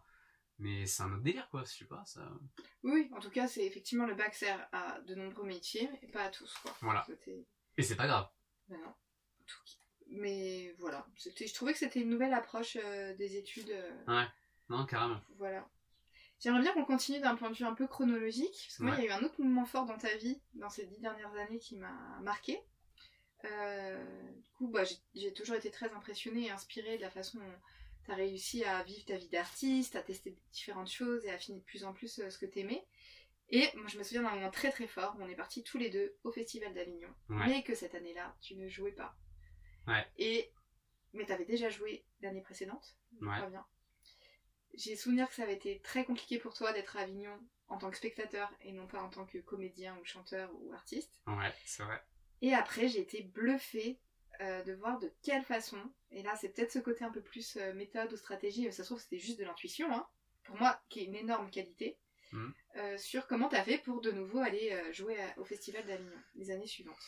Mais 0.61 0.87
c'est 0.87 1.05
un 1.05 1.13
autre 1.13 1.23
délire 1.23 1.49
quoi, 1.51 1.63
je 1.63 1.71
sais 1.71 1.85
pas 1.85 2.03
ça. 2.05 2.29
Oui, 2.83 3.09
en 3.15 3.21
tout 3.21 3.31
cas, 3.31 3.47
c'est 3.47 3.65
effectivement 3.65 4.07
le 4.07 4.17
bac 4.17 4.35
sert 4.35 4.69
à 4.73 4.99
de 5.03 5.15
nombreux 5.15 5.47
métiers, 5.47 5.89
et 6.03 6.09
pas 6.09 6.25
à 6.25 6.31
tous, 6.31 6.53
quoi. 6.63 6.75
Voilà. 6.81 7.07
Et 7.77 7.83
c'est 7.85 7.95
pas 7.95 8.09
grave. 8.09 8.29
Ben 8.67 8.77
non. 8.81 8.93
Tout 9.47 9.59
Mais 10.11 10.75
voilà, 10.79 11.07
je 11.17 11.53
trouvais 11.55 11.73
que 11.73 11.79
c'était 11.79 12.01
une 12.01 12.09
nouvelle 12.09 12.33
approche 12.35 12.77
euh, 12.83 13.15
des 13.17 13.37
études. 13.37 13.71
euh, 13.71 14.25
Non, 14.69 14.87
carrément. 14.87 15.21
Voilà. 15.37 15.69
J'aimerais 16.41 16.63
bien 16.63 16.73
qu'on 16.73 16.85
continue 16.85 17.21
d'un 17.21 17.35
point 17.37 17.51
de 17.51 17.57
vue 17.57 17.65
un 17.65 17.75
peu 17.75 17.87
chronologique, 17.87 18.53
parce 18.67 18.77
que 18.79 18.83
moi, 18.85 18.93
Ouais. 18.95 19.03
il 19.03 19.05
y 19.07 19.09
a 19.09 19.17
eu 19.17 19.19
un 19.21 19.25
autre 19.25 19.41
moment 19.43 19.65
fort 19.67 19.87
dans 19.87 19.99
ta 19.99 20.15
vie, 20.17 20.41
dans 20.55 20.71
ces 20.71 20.87
dix 20.87 21.01
dernières 21.01 21.35
années, 21.35 21.59
qui 21.59 21.77
m'a 21.77 22.19
marqué. 22.23 22.61
Euh, 23.45 24.33
du 24.33 24.51
coup, 24.53 24.69
bah, 24.69 24.85
j'ai- 24.85 24.97
j'ai 25.15 25.33
toujours 25.33 25.57
été 25.57 25.71
très 25.71 25.91
impressionnée 25.93 26.47
et 26.47 26.51
inspirée 26.51 26.97
de 26.97 27.03
la 27.03 27.11
façon 27.11 27.39
dont 27.39 27.55
tu 28.05 28.11
as 28.13 28.15
réussi 28.15 28.65
à 28.65 28.83
vivre 28.85 29.05
ta 29.05 29.17
vie 29.17 29.29
d'artiste, 29.29 29.97
à 29.97 30.03
tester 30.03 30.37
différentes 30.53 30.91
choses 30.91 31.25
et 31.25 31.31
à 31.31 31.35
affiner 31.35 31.59
de 31.59 31.65
plus 31.65 31.85
en 31.85 31.93
plus 31.93 32.19
euh, 32.21 32.31
ce 32.31 32.39
que 32.39 32.47
tu 32.47 32.61
aimais. 32.61 32.85
Et 33.51 33.67
moi, 33.77 33.87
je 33.89 33.99
me 33.99 34.03
souviens 34.03 34.23
d'un 34.23 34.35
moment 34.35 34.51
très 34.51 34.71
très 34.71 34.87
fort 34.87 35.17
où 35.19 35.23
on 35.23 35.29
est 35.29 35.35
partis 35.37 35.63
tous 35.63 35.79
les 35.79 35.89
deux 35.91 36.17
au 36.25 36.33
Festival 36.33 36.73
d'Avignon, 36.75 37.09
Ouais. 37.31 37.47
mais 37.47 37.63
que 37.63 37.75
cette 37.75 37.95
année-là, 37.95 38.37
tu 38.41 38.57
ne 38.57 38.69
jouais 38.69 38.93
pas. 38.93 39.15
Ouais. 39.89 40.07
Et... 40.19 40.53
Mais 41.15 41.25
tu 41.27 41.33
avais 41.33 41.45
déjà 41.47 41.71
joué 41.71 42.05
l'année 42.21 42.43
précédente, 42.43 42.97
Ouais. 43.21 43.49
bien. 43.51 43.65
J'ai 44.75 44.95
souvenir 44.97 45.29
que 45.29 45.35
ça 45.35 45.43
avait 45.45 45.55
été 45.55 45.81
très 45.81 46.05
compliqué 46.05 46.39
pour 46.39 46.55
toi 46.55 46.73
d'être 46.73 46.97
à 46.97 47.01
Avignon 47.01 47.39
en 47.69 47.79
tant 47.79 47.91
que 47.91 47.97
spectateur 47.97 48.51
et 48.61 48.73
non 48.73 48.87
pas 48.87 49.03
en 49.03 49.09
tant 49.11 49.25
que 49.27 49.39
comédien 49.39 49.97
ou 49.99 50.05
chanteur 50.05 50.51
ou 50.55 50.73
artiste. 50.73 51.21
Ouais, 51.27 51.53
c'est 51.65 51.83
vrai. 51.83 52.01
Et 52.43 52.55
après, 52.55 52.89
j'ai 52.89 53.01
été 53.01 53.23
bluffée 53.23 53.99
euh, 54.41 54.63
de 54.63 54.73
voir 54.75 54.99
de 55.01 55.13
quelle 55.23 55.43
façon, 55.43 55.81
et 56.13 56.23
là 56.23 56.37
c'est 56.37 56.51
peut-être 56.51 56.71
ce 56.71 56.79
côté 56.79 57.05
un 57.05 57.11
peu 57.11 57.23
plus 57.23 57.57
euh, 57.57 57.73
méthode 57.75 58.13
ou 58.13 58.17
stratégie, 58.17 58.65
mais 58.65 58.71
ça 58.71 58.85
se 58.85 58.89
trouve 58.91 59.01
c'était 59.01 59.19
juste 59.19 59.39
de 59.41 59.45
l'intuition, 59.45 59.93
hein, 59.93 60.07
pour 60.45 60.57
moi, 60.57 60.81
qui 60.89 61.01
est 61.01 61.05
une 61.07 61.17
énorme 61.17 61.51
qualité, 61.51 61.99
Mhm. 62.33 62.55
euh, 62.77 62.99
sur 62.99 63.27
comment 63.27 63.49
t'as 63.49 63.65
fait 63.65 63.79
pour 63.79 64.01
de 64.03 64.13
nouveau 64.13 64.39
aller 64.39 64.93
jouer 64.93 65.21
à- 65.21 65.39
au 65.41 65.45
Festival 65.45 65.85
d'Avignon 65.87 66.13
les 66.37 66.51
années 66.53 66.67
suivantes. 66.67 67.03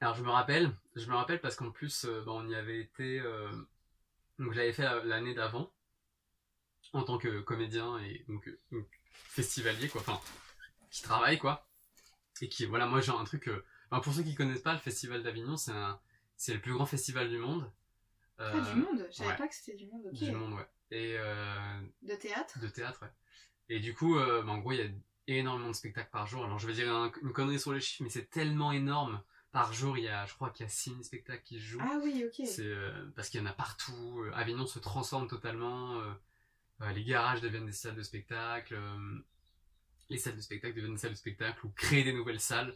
Alors 0.00 0.16
je 0.16 0.24
me 0.24 0.30
rappelle, 0.30 0.72
je 0.96 1.06
me 1.08 1.14
rappelle 1.14 1.40
parce 1.40 1.54
qu'en 1.54 1.70
plus 1.70 2.04
euh, 2.04 2.20
bah, 2.26 2.32
on 2.34 2.48
y 2.48 2.54
avait 2.56 2.80
été, 2.80 3.20
euh, 3.20 3.48
donc 4.38 4.52
j'avais 4.54 4.72
fait 4.72 4.84
la- 4.84 5.04
l'année 5.04 5.34
d'avant 5.34 5.70
en 6.92 7.02
tant 7.02 7.18
que 7.18 7.40
comédien 7.40 7.98
et 7.98 8.24
donc, 8.28 8.48
euh, 8.48 8.58
donc 8.72 8.86
festivalier 9.12 9.88
quoi, 9.88 10.00
enfin 10.00 10.20
qui 10.90 11.02
travaille 11.02 11.38
quoi, 11.38 11.68
et 12.42 12.48
qui 12.48 12.66
voilà 12.66 12.86
moi 12.86 13.00
j'ai 13.00 13.12
un 13.12 13.24
truc, 13.24 13.50
enfin, 13.90 14.00
pour 14.02 14.14
ceux 14.14 14.22
qui 14.24 14.34
connaissent 14.34 14.62
pas 14.62 14.74
le 14.74 14.78
festival 14.80 15.22
d'Avignon 15.22 15.56
c'est 15.56 15.72
un, 15.72 16.00
c'est 16.36 16.54
le 16.54 16.60
plus 16.60 16.72
grand 16.74 16.86
festival 16.86 17.28
du 17.30 17.38
monde. 17.38 17.70
Ah, 18.38 18.40
Euh, 18.40 18.74
du 18.74 18.80
monde? 18.80 19.06
Je 19.10 19.16
savais 19.16 19.30
ouais. 19.30 19.36
pas 19.36 19.48
que 19.48 19.54
c'était 19.54 19.76
du 19.76 19.86
monde, 19.86 20.06
ok. 20.06 20.22
Du 20.24 20.32
monde 20.32 20.54
ouais. 20.54 20.66
Et 20.90 21.16
euh, 21.18 21.80
De 22.02 22.14
théâtre? 22.14 22.58
de 22.60 22.68
théâtre, 22.68 23.00
ouais. 23.02 23.12
Et 23.68 23.80
du 23.80 23.94
coup, 23.94 24.18
euh, 24.18 24.42
bah, 24.42 24.52
en 24.52 24.58
gros, 24.58 24.72
il 24.72 24.78
y 24.78 24.82
a 24.82 24.88
énormément 25.28 25.68
de 25.70 25.74
spectacles 25.74 26.10
par 26.10 26.26
jour. 26.26 26.44
Alors, 26.44 26.58
je 26.58 26.66
vais 26.66 26.72
dire 26.74 26.92
un- 26.94 27.12
une 27.22 27.32
connerie 27.32 27.60
sur 27.60 27.72
les 27.72 27.80
chiffres, 27.80 28.02
mais 28.04 28.10
c'est 28.10 28.30
tellement 28.30 28.72
énorme. 28.72 29.22
Par 29.52 29.72
jour, 29.72 29.96
il 29.96 30.04
y 30.04 30.08
a, 30.08 30.26
je 30.26 30.34
crois 30.34 30.50
qu'il 30.50 30.64
y 30.64 30.66
a 30.66 30.70
6000 30.70 31.04
spectacles 31.04 31.42
qui 31.42 31.58
se 31.58 31.64
jouent. 31.64 31.80
Ah 31.82 31.98
oui, 32.02 32.24
ok. 32.26 32.46
C'est 32.46 32.66
euh, 32.66 33.06
parce 33.16 33.28
qu'il 33.30 33.40
y 33.40 33.42
en 33.42 33.46
a 33.46 33.52
partout. 33.52 34.20
Euh, 34.24 34.30
Avignon 34.34 34.66
se 34.66 34.78
transforme 34.78 35.26
totalement. 35.26 36.00
euh, 36.00 36.92
les 36.92 37.02
garages 37.04 37.40
deviennent 37.40 37.66
des 37.66 37.72
salles 37.72 37.96
de 37.96 38.02
spectacle. 38.02 38.74
euh, 38.74 39.18
les 40.10 40.18
salles 40.18 40.36
de 40.36 40.40
spectacle 40.40 40.74
deviennent 40.74 40.94
des 40.94 41.00
salles 41.00 41.12
de 41.12 41.16
spectacle 41.16 41.64
ou 41.66 41.70
créent 41.70 42.04
des 42.04 42.12
nouvelles 42.12 42.40
salles. 42.40 42.74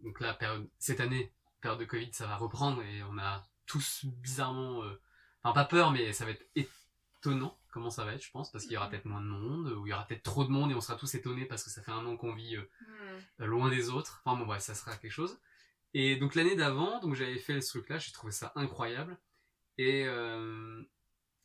Donc 0.00 0.20
là, 0.20 0.34
période, 0.34 0.68
cette 0.78 1.00
année, 1.00 1.32
période 1.60 1.80
de 1.80 1.84
Covid, 1.84 2.12
ça 2.12 2.26
va 2.26 2.36
reprendre 2.36 2.80
et 2.82 3.02
on 3.04 3.18
a 3.18 3.44
tous 3.66 4.04
bizarrement, 4.04 4.82
enfin 5.42 5.52
pas 5.52 5.64
peur, 5.64 5.90
mais 5.90 6.12
ça 6.12 6.24
va 6.24 6.30
être 6.30 6.46
étonnant 6.54 7.58
comment 7.72 7.90
ça 7.90 8.04
va 8.04 8.12
être, 8.14 8.22
je 8.22 8.30
pense, 8.30 8.52
parce 8.52 8.64
qu'il 8.64 8.74
y 8.74 8.76
aura 8.76 8.86
Mhm. 8.86 8.90
peut-être 8.92 9.04
moins 9.06 9.20
de 9.20 9.26
monde 9.26 9.68
ou 9.72 9.86
il 9.86 9.90
y 9.90 9.92
aura 9.92 10.06
peut-être 10.06 10.22
trop 10.22 10.44
de 10.44 10.50
monde 10.50 10.70
et 10.70 10.74
on 10.74 10.80
sera 10.80 10.96
tous 10.96 11.12
étonnés 11.16 11.44
parce 11.46 11.64
que 11.64 11.70
ça 11.70 11.82
fait 11.82 11.90
un 11.90 12.04
an 12.06 12.16
qu'on 12.16 12.34
vit 12.34 12.56
euh, 12.56 12.70
euh, 13.40 13.46
loin 13.46 13.68
des 13.68 13.88
autres. 13.88 14.22
Enfin 14.24 14.36
bon, 14.38 14.46
bref, 14.46 14.62
ça 14.62 14.74
sera 14.76 14.94
quelque 14.96 15.10
chose. 15.10 15.40
Et 15.94 16.16
donc 16.16 16.34
l'année 16.34 16.56
d'avant, 16.56 17.00
donc 17.00 17.14
j'avais 17.14 17.38
fait 17.38 17.60
ce 17.60 17.68
truc-là, 17.70 17.98
j'ai 17.98 18.12
trouvé 18.12 18.32
ça 18.32 18.52
incroyable. 18.56 19.18
Et 19.78 20.04
euh, 20.06 20.82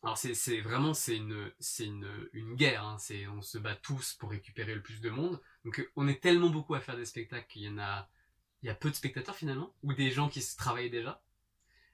alors 0.03 0.17
c'est 0.17 0.61
vraiment 0.61 0.93
c'est 0.93 1.17
une 1.17 1.51
c'est 1.59 1.85
une 1.85 2.29
une 2.33 2.55
guerre. 2.55 2.83
Hein. 2.85 2.97
C'est 2.99 3.27
on 3.27 3.41
se 3.41 3.57
bat 3.57 3.75
tous 3.75 4.13
pour 4.13 4.29
récupérer 4.31 4.73
le 4.75 4.81
plus 4.81 5.01
de 5.01 5.09
monde. 5.09 5.41
Donc 5.65 5.89
on 5.95 6.07
est 6.07 6.21
tellement 6.21 6.49
beaucoup 6.49 6.75
à 6.75 6.79
faire 6.79 6.95
des 6.95 7.05
spectacles 7.05 7.47
qu'il 7.47 7.63
y 7.63 7.69
en 7.69 7.77
a 7.77 8.09
il 8.63 8.67
y 8.67 8.69
a 8.69 8.75
peu 8.75 8.89
de 8.89 8.95
spectateurs 8.95 9.35
finalement 9.35 9.73
ou 9.83 9.93
des 9.93 10.11
gens 10.11 10.29
qui 10.29 10.41
se 10.41 10.55
travaillent 10.57 10.89
déjà. 10.89 11.21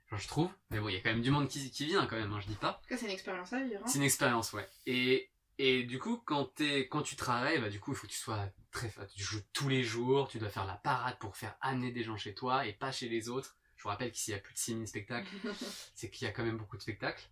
Genre 0.09 0.19
je 0.19 0.27
trouve. 0.27 0.51
Mais 0.69 0.79
bon, 0.79 0.89
il 0.89 0.93
y 0.95 0.97
a 0.97 1.01
quand 1.01 1.11
même 1.11 1.21
du 1.21 1.31
monde 1.31 1.47
qui 1.47 1.71
qui 1.71 1.85
vient 1.85 2.05
quand 2.05 2.15
même. 2.17 2.31
Hein, 2.33 2.39
je 2.41 2.47
dis 2.47 2.55
pas. 2.55 2.81
C'est 2.89 3.01
une 3.01 3.11
expérience 3.11 3.51
à 3.53 3.63
vivre. 3.63 3.81
hein. 3.83 3.87
C'est 3.87 3.97
une 3.97 4.03
expérience, 4.03 4.53
ouais. 4.53 4.69
Et, 4.85 5.29
et 5.59 5.83
du 5.83 5.99
coup, 5.99 6.17
quand, 6.17 6.55
tu 6.55 7.15
travailles, 7.15 7.61
bah, 7.61 7.69
du 7.69 7.79
coup, 7.79 7.91
il 7.91 7.95
faut 7.95 8.07
que 8.07 8.11
tu 8.11 8.17
sois 8.17 8.49
très 8.71 8.91
Tu 9.15 9.23
joues 9.23 9.41
tous 9.53 9.69
les 9.69 9.83
jours, 9.83 10.27
tu 10.27 10.39
dois 10.39 10.49
faire 10.49 10.65
la 10.65 10.75
parade 10.75 11.17
pour 11.19 11.37
faire 11.37 11.55
amener 11.61 11.91
des 11.91 12.03
gens 12.03 12.17
chez 12.17 12.33
toi 12.33 12.65
et 12.65 12.73
pas 12.73 12.91
chez 12.91 13.07
les 13.07 13.29
autres. 13.29 13.55
Je 13.75 13.83
vous 13.83 13.89
rappelle 13.89 14.11
qu'ici, 14.11 14.31
il 14.31 14.33
y 14.33 14.37
a 14.37 14.39
plus 14.39 14.53
de 14.53 14.59
6000 14.59 14.87
spectacles. 14.87 15.29
C'est 15.95 16.09
qu'il 16.09 16.25
y 16.25 16.29
a 16.29 16.31
quand 16.31 16.43
même 16.43 16.57
beaucoup 16.57 16.77
de 16.77 16.81
spectacles 16.81 17.29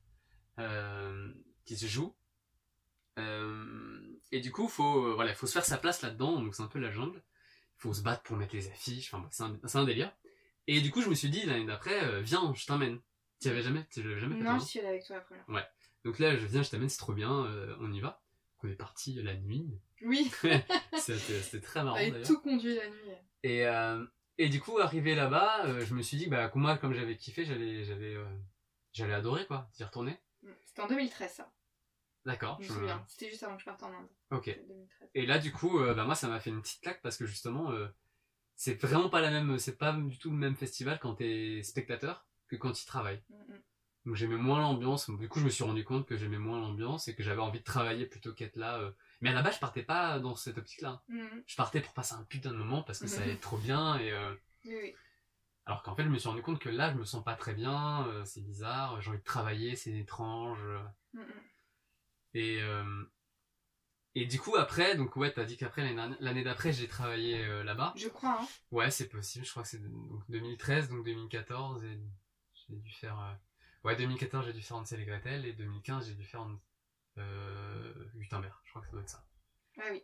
euh, 0.59 1.33
qui 1.65 1.75
se 1.75 1.87
jouent. 1.87 2.15
Euh, 3.17 4.19
et 4.31 4.39
du 4.39 4.51
coup, 4.51 4.67
faut, 4.67 5.07
euh, 5.07 5.13
voilà, 5.15 5.33
faut 5.33 5.47
se 5.47 5.53
faire 5.53 5.65
sa 5.65 5.77
place 5.77 6.01
là-dedans. 6.01 6.41
Donc, 6.41 6.53
c'est 6.53 6.63
un 6.63 6.67
peu 6.67 6.79
la 6.79 6.91
jungle. 6.91 7.23
Il 7.77 7.81
faut 7.81 7.93
se 7.93 8.01
battre 8.01 8.21
pour 8.21 8.37
mettre 8.37 8.55
les 8.55 8.67
affiches. 8.67 9.13
Enfin, 9.13 9.27
c'est 9.31 9.77
un, 9.77 9.83
délire. 9.83 10.15
Et 10.67 10.81
du 10.81 10.91
coup, 10.91 11.01
je 11.01 11.09
me 11.09 11.15
suis 11.15 11.29
dit, 11.29 11.43
l'année 11.45 11.65
d'après, 11.65 12.21
viens, 12.21 12.53
je 12.53 12.65
t'emmène. 12.67 12.99
Tu 13.41 13.49
avais 13.49 13.63
jamais, 13.63 13.83
tu 13.91 14.03
jamais 14.19 14.37
fait 14.37 14.43
non, 14.43 14.59
je 14.59 14.65
suis 14.65 14.79
allée 14.79 14.89
avec 14.89 15.05
toi 15.05 15.15
la 15.15 15.21
première 15.23 15.45
fois. 15.45 15.67
Donc 16.03 16.19
là, 16.19 16.35
je 16.35 16.45
viens, 16.45 16.63
je 16.63 16.69
t'amène, 16.69 16.89
c'est 16.89 16.97
trop 16.97 17.13
bien, 17.13 17.45
euh, 17.45 17.75
on 17.79 17.91
y 17.91 17.99
va. 17.99 18.21
Donc 18.55 18.63
on 18.63 18.67
est 18.73 18.75
parti 18.75 19.13
la 19.21 19.35
nuit. 19.35 19.79
Oui, 20.03 20.31
C'était 20.97 21.61
très 21.61 21.83
marrant 21.83 21.95
d'ailleurs. 21.97 22.25
tout 22.27 22.39
conduit 22.41 22.75
la 22.75 22.87
nuit. 22.89 23.11
Et, 23.43 23.65
euh, 23.67 24.05
et 24.37 24.49
du 24.49 24.59
coup, 24.59 24.79
arrivé 24.79 25.15
là-bas, 25.15 25.65
euh, 25.65 25.85
je 25.85 25.93
me 25.93 26.01
suis 26.01 26.17
dit 26.17 26.27
bah, 26.27 26.51
moi, 26.55 26.77
comme 26.77 26.93
j'avais 26.93 27.17
kiffé, 27.17 27.45
j'allais 27.45 27.83
j'allais 27.83 28.15
euh, 28.15 28.25
j'allais 28.93 29.13
adorer 29.13 29.45
quoi, 29.47 29.69
d'y 29.75 29.83
retourner. 29.83 30.17
Hmm. 30.43 30.51
C'était 30.65 30.81
en 30.81 30.87
2013, 30.87 31.31
ça. 31.31 31.51
D'accord. 32.25 32.57
Je 32.61 32.63
me 32.63 32.67
je 32.67 32.73
me- 32.73 32.79
souviens. 32.79 33.05
C'était 33.07 33.29
juste 33.29 33.43
avant 33.43 33.55
que 33.55 33.61
je 33.61 33.65
parte 33.65 33.81
en 33.83 33.93
Inde. 33.93 34.07
Ok. 34.31 34.45
C'était 34.45 34.63
2013. 34.67 35.09
Et 35.15 35.25
là, 35.25 35.39
du 35.39 35.51
coup, 35.51 35.79
euh, 35.79 35.93
bah, 35.93 36.05
moi, 36.05 36.15
ça 36.15 36.27
m'a 36.27 36.39
fait 36.39 36.49
une 36.51 36.61
petite 36.61 36.81
claque 36.81 37.01
parce 37.01 37.17
que 37.17 37.25
justement, 37.25 37.71
euh, 37.71 37.87
c'est 38.55 38.79
vraiment 38.79 39.09
pas 39.09 39.21
la 39.21 39.31
même, 39.31 39.57
c'est 39.57 39.77
pas 39.77 39.91
du 39.93 40.17
tout 40.19 40.29
le 40.29 40.37
même 40.37 40.55
festival 40.55 40.99
quand 40.99 41.15
t'es 41.15 41.61
spectateur 41.63 42.27
que 42.47 42.55
quand 42.55 42.71
tu 42.73 42.85
travailles. 42.85 43.23
Mm, 43.29 43.53
mm. 43.53 43.61
Donc 44.05 44.15
j'aimais 44.15 44.35
moins 44.37 44.59
l'ambiance. 44.59 45.09
Du 45.11 45.27
coup, 45.29 45.39
je 45.39 45.45
me 45.45 45.49
suis 45.49 45.63
rendu 45.63 45.83
compte 45.83 46.07
que 46.07 46.17
j'aimais 46.17 46.39
moins 46.39 46.59
l'ambiance 46.59 47.07
et 47.07 47.15
que 47.15 47.21
j'avais 47.21 47.41
envie 47.41 47.59
de 47.59 47.63
travailler 47.63 48.05
plutôt 48.07 48.33
qu'être 48.33 48.55
là. 48.55 48.79
euh. 48.79 48.91
Mais 49.21 49.29
à 49.29 49.33
la 49.33 49.41
base, 49.43 49.55
je 49.55 49.59
partais 49.59 49.83
pas 49.83 50.19
dans 50.19 50.35
cette 50.35 50.57
optique-là. 50.57 51.03
Mhm. 51.07 51.43
Je 51.45 51.55
partais 51.55 51.81
pour 51.81 51.93
passer 51.93 52.15
un 52.15 52.23
putain 52.23 52.49
de 52.51 52.55
moment 52.57 52.81
parce 52.81 52.97
que 52.99 53.07
ça 53.07 53.17
Mhm. 53.17 53.23
allait 53.23 53.33
être 53.33 53.41
trop 53.41 53.57
bien 53.57 53.97
et. 53.99 54.11
euh, 54.11 54.33
Oui, 54.65 54.75
oui. 54.81 54.95
Alors 55.67 55.83
qu'en 55.83 55.95
fait, 55.95 56.03
je 56.03 56.09
me 56.09 56.17
suis 56.17 56.27
rendu 56.27 56.41
compte 56.41 56.57
que 56.59 56.69
là, 56.69 56.91
je 56.91 56.97
me 56.97 57.05
sens 57.05 57.23
pas 57.23 57.35
très 57.35 57.53
bien, 57.53 58.07
euh, 58.07 58.25
c'est 58.25 58.41
bizarre, 58.41 58.99
j'ai 59.01 59.09
envie 59.09 59.19
de 59.19 59.23
travailler, 59.23 59.75
c'est 59.75 59.91
étrange. 59.95 60.59
Et, 62.33 62.59
et 64.15 64.25
du 64.25 64.39
coup, 64.39 64.55
après, 64.55 64.95
donc 64.95 65.15
ouais, 65.15 65.31
t'as 65.31 65.45
dit 65.45 65.57
qu'après, 65.57 65.93
l'année 66.19 66.43
d'après, 66.43 66.73
j'ai 66.73 66.87
travaillé 66.87 67.45
là-bas. 67.63 67.93
Je 67.95 68.07
crois, 68.09 68.39
hein. 68.41 68.47
Ouais, 68.71 68.89
c'est 68.91 69.07
possible, 69.07 69.45
je 69.45 69.51
crois 69.51 69.63
que 69.63 69.69
c'est 69.69 69.81
donc 69.83 70.23
2013, 70.29 70.89
donc 70.89 71.05
2014, 71.05 71.83
et 71.83 71.99
j'ai 72.67 72.75
dû 72.75 72.91
faire... 72.91 73.37
Ouais, 73.83 73.95
2014, 73.95 74.45
j'ai 74.45 74.53
dû 74.53 74.61
faire 74.61 74.77
Hansel 74.77 74.99
et 75.01 75.05
Gretel, 75.05 75.45
et 75.45 75.53
2015, 75.53 76.07
j'ai 76.07 76.13
dû 76.15 76.25
faire 76.25 76.45
euh, 77.17 77.93
Gutenberg, 78.15 78.53
je 78.63 78.69
crois 78.69 78.81
que 78.81 78.87
ça 78.87 78.91
doit 78.91 79.01
être 79.01 79.09
ça. 79.09 79.25
Ah 79.79 79.85
oui. 79.91 80.03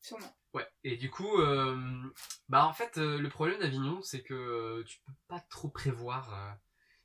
Sûrement. 0.00 0.34
Ouais, 0.54 0.66
et 0.82 0.96
du 0.96 1.10
coup, 1.10 1.38
euh, 1.40 1.78
bah 2.48 2.64
en 2.66 2.72
fait, 2.72 2.96
euh, 2.96 3.18
le 3.18 3.28
problème 3.28 3.60
d'Avignon, 3.60 4.00
c'est 4.02 4.22
que 4.22 4.34
euh, 4.34 4.84
tu 4.84 4.98
peux 5.06 5.12
pas 5.28 5.40
trop 5.50 5.68
prévoir 5.68 6.32
euh, 6.34 6.52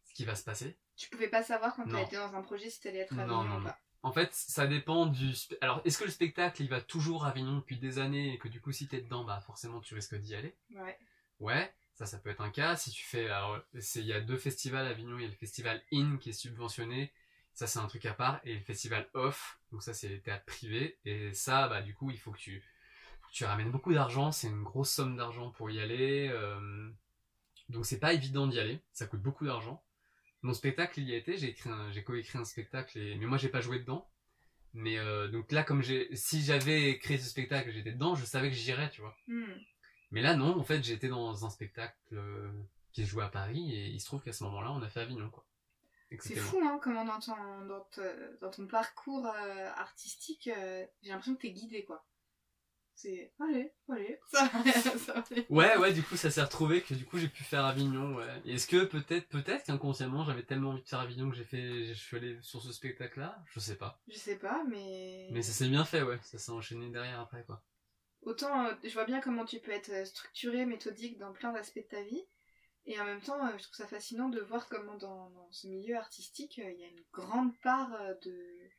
ce 0.06 0.14
qui 0.14 0.24
va 0.26 0.36
se 0.36 0.44
passer. 0.44 0.78
Tu 0.96 1.10
pouvais 1.10 1.28
pas 1.28 1.44
savoir 1.44 1.76
quand 1.76 1.86
Non. 1.86 2.00
t'as 2.00 2.04
été 2.04 2.16
dans 2.16 2.34
un 2.36 2.42
projet 2.42 2.70
si 2.70 2.80
t'allais 2.80 3.00
être 3.00 3.12
à 3.20 3.26
Non, 3.26 3.40
Avignon 3.42 3.50
non, 3.50 3.56
ou 3.58 3.60
non. 3.60 3.66
pas. 3.66 3.78
En 4.02 4.14
fait, 4.14 4.34
ça 4.34 4.66
dépend 4.68 5.08
du... 5.08 5.34
Alors, 5.62 5.82
est-ce 5.84 5.98
que 5.98 6.06
le 6.06 6.12
spectacle, 6.12 6.62
il 6.64 6.70
va 6.70 6.80
toujours 6.80 7.26
à 7.26 7.30
Avignon 7.30 7.58
depuis 7.58 7.78
des 7.78 8.00
années, 8.00 8.34
et 8.34 8.38
que 8.38 8.48
du 8.48 8.62
coup, 8.62 8.72
si 8.72 8.88
t'es 8.88 9.02
dedans, 9.02 9.26
bah 9.26 9.42
forcément, 9.42 9.82
tu 9.82 9.94
risques 9.94 10.16
d'y 10.16 10.36
aller? 10.36 10.56
Ouais. 10.76 10.98
Ouais, 11.40 11.74
ça, 11.96 12.06
ça 12.06 12.20
peut 12.20 12.30
être 12.30 12.42
un 12.42 12.50
cas. 12.52 12.76
Si 12.76 12.92
tu 12.92 13.04
fais... 13.04 13.28
Il 13.74 14.06
y 14.06 14.14
a 14.14 14.22
deux 14.22 14.38
festivals 14.38 14.86
à 14.86 14.90
Avignon, 14.90 15.18
il 15.18 15.24
y 15.24 15.26
a 15.26 15.30
le 15.30 15.36
festival 15.36 15.82
IN 15.92 16.18
qui 16.18 16.30
est 16.30 16.34
subventionné, 16.34 17.12
ça 17.54 17.68
c'est 17.68 17.80
un 17.80 17.88
truc 17.88 18.06
à 18.06 18.14
part, 18.14 18.40
et 18.44 18.54
le 18.54 18.62
festival 18.62 19.10
OFF, 19.14 19.60
donc 19.72 19.82
ça 19.82 19.94
c'est 19.94 20.10
les 20.10 20.22
théâtres 20.22 20.46
privés, 20.46 20.98
et 21.06 21.34
ça, 21.34 21.68
bah 21.68 21.82
du 21.82 21.94
coup, 21.94 22.12
il 22.12 22.20
faut 22.20 22.32
que 22.32 22.38
tu... 22.38 22.62
ramènes 23.46 23.72
beaucoup 23.72 23.94
d'argent, 23.94 24.32
c'est 24.32 24.48
une 24.48 24.64
grosse 24.64 24.92
somme 24.92 25.16
d'argent 25.18 25.52
pour 25.52 25.72
y 25.72 25.80
aller. 25.80 26.30
euh, 26.32 26.90
Donc 27.70 27.86
c'est 27.86 28.00
pas 28.00 28.14
évident 28.14 28.48
d'y 28.48 28.60
aller, 28.60 28.82
ça 28.94 29.08
coûte 29.08 29.22
beaucoup 29.22 29.46
d'argent. 29.46 29.84
Mon 30.42 30.54
spectacle 30.54 31.00
il 31.00 31.10
y 31.10 31.14
a 31.14 31.18
été, 31.18 31.38
j'ai 31.38 31.50
écrit 31.50 31.70
j'ai 31.92 32.04
coécrit 32.04 32.38
un 32.38 32.46
spectacle, 32.46 32.98
et... 33.00 33.16
mais 33.16 33.26
moi 33.26 33.38
j'ai 33.38 33.50
pas 33.50 33.62
joué 33.62 33.80
dedans. 33.80 34.10
Mais 34.78 34.98
euh, 34.98 35.30
donc 35.30 35.54
là, 35.54 35.64
comme 35.64 35.82
j'ai, 35.82 36.14
si 36.18 36.44
j'avais 36.44 37.00
créé 37.00 37.18
ce 37.18 37.30
spectacle, 37.30 37.72
j'étais 37.72 37.94
dedans, 37.94 38.14
je 38.16 38.26
savais 38.26 38.50
que 38.50 38.56
j'irais, 38.56 38.90
tu 38.90 39.00
vois. 39.00 39.18
Hmm. 39.28 39.54
Mais 40.16 40.22
là 40.24 40.36
non, 40.36 40.58
en 40.60 40.64
fait 40.64 40.82
j'étais 40.84 41.10
dans 41.10 41.46
un 41.46 41.50
spectacle 41.52 41.96
euh, 42.14 42.50
qui 42.92 43.04
se 43.06 43.10
jouait 43.10 43.26
à 43.26 43.30
Paris, 43.30 43.72
et 43.76 43.88
il 43.90 44.00
se 44.00 44.06
trouve 44.06 44.22
qu'à 44.24 44.34
ce 44.34 44.44
moment-là, 44.46 44.72
on 44.72 44.82
a 44.82 44.88
fait 44.90 45.02
Avignon, 45.02 45.30
quoi. 45.30 45.46
C'est 46.20 46.36
fou, 46.40 46.60
hein, 46.64 46.80
comment 46.82 47.04
dans 47.04 47.20
ton, 47.20 47.36
dans 47.68 47.82
te- 47.92 48.40
dans 48.40 48.50
ton 48.50 48.66
parcours 48.68 49.26
euh, 49.28 49.70
artistique, 49.76 50.48
euh, 50.48 50.86
j'ai 51.02 51.10
l'impression 51.10 51.36
que 51.36 51.42
t'es 51.42 51.52
guidé, 51.52 51.84
quoi. 51.84 52.06
C'est. 52.98 53.34
Allez, 53.42 53.74
allez, 53.90 54.18
ça 54.32 54.46
va, 54.54 54.72
ça 54.72 55.14
va. 55.14 55.24
Ouais, 55.50 55.76
ouais, 55.76 55.92
du 55.92 56.02
coup, 56.02 56.16
ça 56.16 56.32
s'est 56.32 56.42
retrouvé 56.42 56.82
que 56.82 56.94
du 56.94 57.04
coup, 57.06 57.18
j'ai 57.18 57.28
pu 57.28 57.44
faire 57.44 57.66
Avignon, 57.66 58.16
ouais. 58.16 58.42
Est-ce 58.46 58.68
que 58.68 58.86
peut-être, 58.86 59.28
peut-être 59.28 59.66
qu'inconsciemment, 59.66 60.24
j'avais 60.24 60.44
tellement 60.44 60.70
envie 60.70 60.82
de 60.84 60.88
faire 60.88 61.00
Avignon 61.02 61.30
que 61.30 61.36
j'ai 61.36 61.44
fait, 61.44 61.88
je 61.94 61.94
suis 62.02 62.16
allé 62.16 62.38
sur 62.42 62.62
ce 62.62 62.72
spectacle-là? 62.72 63.44
Je 63.48 63.60
sais 63.60 63.76
pas. 63.76 64.00
Je 64.08 64.18
sais 64.18 64.38
pas, 64.38 64.64
mais. 64.70 65.28
Mais 65.34 65.42
ça 65.42 65.52
s'est 65.52 65.68
bien 65.68 65.84
fait, 65.84 66.04
ouais. 66.04 66.20
Ça 66.22 66.38
s'est 66.38 66.52
enchaîné 66.52 66.90
derrière 66.90 67.20
après, 67.20 67.44
quoi. 67.44 67.62
Autant, 68.26 68.66
euh, 68.66 68.74
je 68.84 68.94
vois 68.94 69.06
bien 69.06 69.22
comment 69.22 69.46
tu 69.46 69.60
peux 69.60 69.72
être 69.72 69.90
euh, 69.92 70.04
structuré, 70.06 70.66
méthodique 70.66 71.18
dans 71.18 71.32
plein 71.32 71.54
d'aspects 71.54 71.78
de 71.78 71.88
ta 71.90 72.02
vie. 72.02 72.24
Et 72.88 73.00
en 73.00 73.06
même 73.06 73.22
temps, 73.22 73.44
euh, 73.46 73.52
je 73.58 73.64
trouve 73.64 73.76
ça 73.76 73.88
fascinant 73.88 74.30
de 74.30 74.42
voir 74.42 74.68
comment 74.68 74.96
dans, 74.96 75.30
dans 75.30 75.52
ce 75.52 75.68
milieu 75.68 75.96
artistique, 75.96 76.58
il 76.58 76.80
y 76.80 76.84
a 76.84 76.88
une 76.88 77.04
grande 77.14 77.58
part 77.62 77.92
de. 78.24 78.70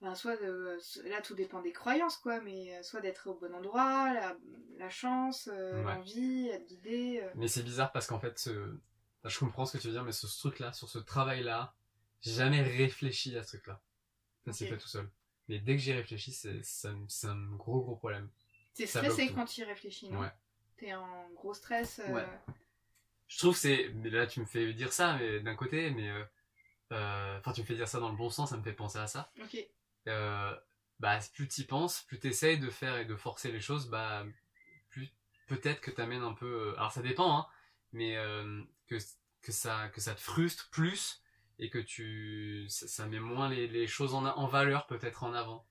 Ben, 0.00 0.14
soit 0.14 0.36
de. 0.36 0.78
Là, 1.04 1.20
tout 1.22 1.34
dépend 1.34 1.60
des 1.60 1.72
croyances, 1.72 2.16
quoi, 2.16 2.40
mais 2.40 2.82
soit 2.82 3.00
d'être 3.00 3.28
au 3.28 3.34
bon 3.34 3.54
endroit, 3.54 4.12
la, 4.14 4.36
la 4.78 4.88
chance, 4.90 5.46
Ouais. 5.48 5.82
l'envie, 5.82 6.48
être 6.48 6.66
guidé. 6.66 7.22
Mais 7.34 7.48
c'est 7.48 7.62
bizarre 7.62 7.92
parce 7.92 8.06
qu'en 8.06 8.20
fait, 8.20 8.38
ce... 8.38 8.78
je 9.24 9.38
comprends 9.38 9.66
ce 9.66 9.76
que 9.76 9.82
tu 9.82 9.88
veux 9.88 9.92
dire, 9.94 10.04
mais 10.04 10.12
ce 10.12 10.26
truc-là, 10.26 10.72
sur 10.72 10.88
ce 10.88 10.98
travail-là, 10.98 11.74
j'ai 12.20 12.32
jamais 12.32 12.62
réfléchi 12.62 13.36
à 13.36 13.42
ce 13.42 13.56
truc-là. 13.56 13.82
Ça 14.46 14.52
s'est 14.52 14.66
fait 14.68 14.78
tout 14.78 14.88
seul. 14.88 15.10
Mais 15.48 15.58
dès 15.58 15.72
que 15.76 15.82
j'y 15.82 15.92
réfléchis, 15.92 16.32
c'est 16.32 17.26
un 17.28 17.46
gros 17.56 17.80
gros 17.82 17.96
problème. 17.96 18.28
T'es 18.74 18.86
ça 18.86 19.00
stressé 19.02 19.32
quand 19.32 19.44
tu 19.46 19.60
y 19.62 19.64
réfléchis, 19.64 20.08
non 20.10 20.20
Ouais. 20.20 20.32
T'es 20.76 20.94
en 20.94 21.28
gros 21.30 21.54
stress. 21.54 21.98
euh, 22.00 22.12
Ouais. 22.12 22.26
Je 23.26 23.38
trouve 23.38 23.54
que 23.54 23.60
c'est. 23.60 23.90
Mais 23.94 24.10
là, 24.10 24.26
tu 24.26 24.40
me 24.40 24.44
fais 24.46 24.72
dire 24.74 24.92
ça, 24.92 25.16
mais 25.18 25.40
d'un 25.40 25.56
côté, 25.56 25.90
mais. 25.90 26.08
euh, 26.10 26.24
euh, 26.92 27.38
Enfin, 27.38 27.52
tu 27.52 27.62
me 27.62 27.66
fais 27.66 27.74
dire 27.74 27.88
ça 27.88 27.98
dans 28.00 28.10
le 28.10 28.16
bon 28.16 28.30
sens, 28.30 28.50
ça 28.50 28.56
me 28.56 28.62
fait 28.62 28.72
penser 28.72 28.98
à 28.98 29.06
ça. 29.06 29.32
Ok. 29.42 29.56
euh, 30.08 30.56
bah, 31.00 31.18
plus 31.34 31.48
tu 31.48 31.64
penses, 31.64 32.02
plus 32.02 32.18
tu 32.18 32.28
essayes 32.28 32.58
de 32.58 32.70
faire 32.70 32.96
et 32.96 33.04
de 33.04 33.14
forcer 33.16 33.52
les 33.52 33.60
choses, 33.60 33.88
bah, 33.88 34.24
plus 34.90 35.12
peut-être 35.46 35.80
que 35.80 35.90
t'amènes 35.90 36.22
un 36.22 36.32
peu. 36.34 36.74
Alors 36.76 36.92
ça 36.92 37.02
dépend, 37.02 37.38
hein, 37.38 37.46
mais 37.92 38.14
que, 38.86 38.96
que, 39.42 39.52
ça, 39.52 39.88
que 39.90 40.00
ça 40.00 40.14
te 40.14 40.20
frustre 40.20 40.68
plus 40.70 41.22
et 41.58 41.70
que 41.70 41.78
tu 41.78 42.66
ça, 42.68 42.86
ça 42.88 43.06
met 43.06 43.20
moins 43.20 43.48
les, 43.48 43.66
les 43.68 43.86
choses 43.86 44.14
en, 44.14 44.24
en 44.24 44.46
valeur 44.46 44.86
peut-être 44.86 45.24
en 45.24 45.32
avant. 45.34 45.64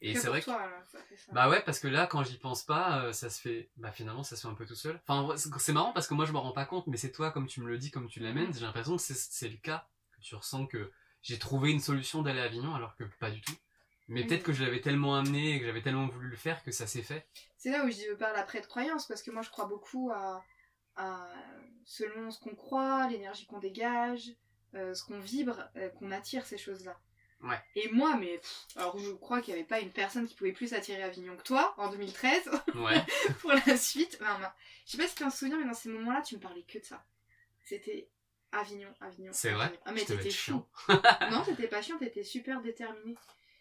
Et 0.00 0.14
c'est 0.14 0.28
vrai 0.28 0.40
que 0.40 0.44
toi, 0.46 0.60
alors, 0.60 0.84
ça 0.84 0.98
fait 1.08 1.16
ça. 1.16 1.32
bah 1.32 1.48
ouais, 1.48 1.62
parce 1.64 1.78
que 1.80 1.88
là, 1.88 2.06
quand 2.06 2.22
j'y 2.24 2.36
pense 2.36 2.62
pas, 2.62 3.04
euh, 3.04 3.12
ça 3.12 3.30
se 3.30 3.40
fait. 3.40 3.70
Bah 3.76 3.90
finalement, 3.90 4.22
ça 4.22 4.36
se 4.36 4.42
fait 4.42 4.48
un 4.48 4.54
peu 4.54 4.66
tout 4.66 4.74
seul. 4.74 5.00
Enfin, 5.06 5.34
c'est 5.36 5.72
marrant 5.72 5.92
parce 5.94 6.06
que 6.08 6.14
moi, 6.14 6.26
je 6.26 6.32
me 6.32 6.38
rends 6.38 6.52
pas 6.52 6.66
compte, 6.66 6.86
mais 6.88 6.98
c'est 6.98 7.10
toi, 7.12 7.30
comme 7.30 7.46
tu 7.46 7.60
me 7.62 7.68
le 7.68 7.78
dis, 7.78 7.90
comme 7.90 8.06
tu 8.08 8.20
l'amènes, 8.20 8.52
j'ai 8.52 8.60
l'impression 8.60 8.96
que 8.96 9.02
c'est- 9.02 9.48
le 9.48 9.56
cas. 9.56 9.86
Que 10.12 10.20
tu 10.20 10.34
ressens 10.34 10.66
que 10.66 10.92
j'ai 11.22 11.38
trouvé 11.38 11.70
une 11.70 11.80
solution 11.80 12.20
d'aller 12.20 12.40
à 12.40 12.44
Avignon, 12.44 12.74
alors 12.74 12.96
que 12.96 13.04
pas 13.18 13.30
du 13.30 13.40
tout. 13.40 13.54
Mais 14.08 14.20
Mhm. 14.22 14.26
peut-être 14.28 14.42
que 14.42 14.52
je 14.52 14.62
l'avais 14.62 14.82
tellement 14.82 15.16
amené 15.16 15.54
et 15.54 15.60
que 15.60 15.64
j'avais 15.66 15.80
tellement 15.80 16.06
voulu 16.06 16.28
le 16.28 16.36
faire 16.36 16.62
que 16.62 16.70
ça 16.70 16.86
s'est 16.86 17.02
fait. 17.02 17.26
C'est 17.56 17.70
là 17.70 17.82
où 17.86 17.90
je 17.90 18.12
parle 18.14 18.36
après 18.36 18.60
de 18.60 18.66
croyance, 18.66 19.06
parce 19.06 19.22
que 19.22 19.30
moi 19.30 19.40
je 19.40 19.48
crois 19.48 19.64
beaucoup 19.64 20.10
à, 20.12 20.44
à 20.96 21.26
selon 21.86 22.30
ce 22.30 22.38
qu'on 22.40 22.54
croit, 22.54 23.08
l'énergie 23.08 23.46
qu'on 23.46 23.58
dégage, 23.58 24.30
euh, 24.74 24.94
ce 24.94 25.04
qu'on 25.04 25.18
vibre, 25.18 25.68
euh, 25.76 25.88
qu'on 25.90 26.10
attire 26.10 26.46
ces 26.46 26.58
choses-là. 26.58 26.98
Ouais. 27.42 27.60
Et 27.76 27.88
moi, 27.90 28.16
mais 28.16 28.38
pff, 28.38 28.66
alors 28.76 28.98
je 28.98 29.10
crois 29.10 29.40
qu'il 29.40 29.52
n'y 29.52 29.60
avait 29.60 29.68
pas 29.68 29.80
une 29.80 29.90
personne 29.90 30.26
qui 30.26 30.34
pouvait 30.34 30.52
plus 30.52 30.72
attirer 30.72 31.02
Avignon 31.02 31.36
que 31.36 31.42
toi 31.42 31.74
en 31.76 31.90
2013 31.90 32.50
Ouais. 32.76 33.02
pour 33.40 33.52
la 33.52 33.76
suite. 33.76 34.18
Enfin, 34.20 34.38
ben, 34.40 34.52
je 34.86 34.92
sais 34.92 34.98
pas 34.98 35.06
si 35.06 35.14
tu 35.14 35.22
t'en 35.22 35.30
souviens, 35.30 35.58
mais 35.58 35.66
dans 35.66 35.74
ces 35.74 35.90
moments-là, 35.90 36.22
tu 36.22 36.36
me 36.36 36.40
parlais 36.40 36.62
que 36.62 36.78
de 36.78 36.84
ça. 36.84 37.04
C'était 37.62 38.08
Avignon, 38.52 38.94
Avignon. 39.00 39.32
C'est 39.32 39.52
vrai? 39.52 39.78
Ah, 39.84 39.92
mais 39.92 40.00
Je 40.00 40.06
t'étais 40.06 40.30
chiant. 40.30 40.66
non, 41.30 41.42
t'étais 41.44 41.68
pas 41.68 41.82
chiant, 41.82 41.98
t'étais 41.98 42.24
super 42.24 42.62
déterminé. 42.62 43.16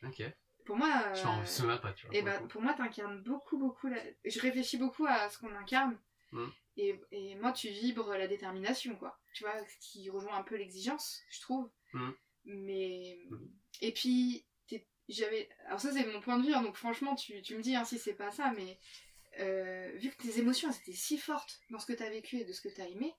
Ok. 0.06 0.24
Pour 0.66 0.78
moi. 0.78 1.14
Je 1.14 1.24
m'en 1.24 1.42
euh, 1.42 1.46
souviens 1.46 1.78
pas, 1.78 1.92
tu 1.94 2.06
vois. 2.08 2.16
et 2.16 2.22
pour 2.22 2.30
le 2.30 2.38
bah, 2.40 2.48
pour 2.48 2.62
moi, 2.62 2.74
t'incarnes 2.74 3.22
beaucoup, 3.22 3.58
beaucoup. 3.58 3.88
La... 3.88 3.98
Je 4.24 4.40
réfléchis 4.40 4.78
beaucoup 4.78 5.06
à 5.06 5.30
ce 5.30 5.40
qu'on 5.40 5.54
incarne. 5.56 5.98
Mm. 6.32 6.48
Et, 6.78 7.00
et 7.12 7.36
moi, 7.36 7.52
tu 7.52 7.70
vibres 7.70 8.10
la 8.16 8.28
détermination, 8.28 8.96
quoi. 8.96 9.20
Tu 9.34 9.44
vois, 9.44 9.54
ce 9.66 9.78
qui 9.92 10.10
rejoint 10.10 10.36
un 10.38 10.44
peu 10.44 10.56
l'exigence, 10.56 11.22
je 11.30 11.42
trouve. 11.42 11.70
Mm. 11.94 12.10
Mais. 12.46 13.18
Mm. 13.30 13.48
Et 13.82 13.92
puis, 13.94 14.46
j'avais. 15.10 15.50
Alors, 15.68 15.80
ça, 15.82 15.92
c'est 15.92 16.06
mon 16.06 16.22
point 16.22 16.38
de 16.40 16.46
vue, 16.46 16.54
hein, 16.54 16.62
donc 16.64 16.78
franchement, 16.78 17.16
tu, 17.16 17.42
tu 17.42 17.56
me 17.58 17.62
dis 17.62 17.76
hein, 17.76 17.84
si 17.86 18.00
c'est 18.00 18.14
pas 18.16 18.32
ça, 18.32 18.52
mais. 18.56 18.80
euh, 19.40 19.92
vu 19.98 20.10
que 20.12 20.22
tes 20.22 20.40
émotions 20.40 20.70
elles 20.70 20.78
étaient 20.78 20.92
si 20.94 21.18
fortes 21.18 21.60
dans 21.72 21.80
ce 21.80 21.86
que 21.88 21.94
t'as 21.94 22.10
vécu 22.10 22.38
et 22.38 22.46
de 22.46 22.54
ce 22.54 22.62
que 22.62 22.70
t'as 22.70 22.88
aimé, 22.88 23.14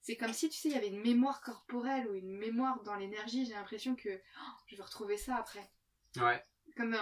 c'est 0.00 0.16
comme 0.16 0.32
si, 0.32 0.48
tu 0.48 0.56
sais, 0.56 0.68
il 0.68 0.74
y 0.74 0.78
avait 0.78 0.88
une 0.88 1.00
mémoire 1.02 1.40
corporelle 1.40 2.06
ou 2.08 2.14
une 2.14 2.36
mémoire 2.38 2.80
dans 2.84 2.94
l'énergie. 2.94 3.44
J'ai 3.44 3.54
l'impression 3.54 3.94
que 3.96 4.08
oh, 4.08 4.52
je 4.68 4.76
vais 4.76 4.82
retrouver 4.82 5.16
ça 5.16 5.36
après 5.36 5.68
Ouais. 6.16 6.42
comme 6.76 6.94
un, 6.94 6.98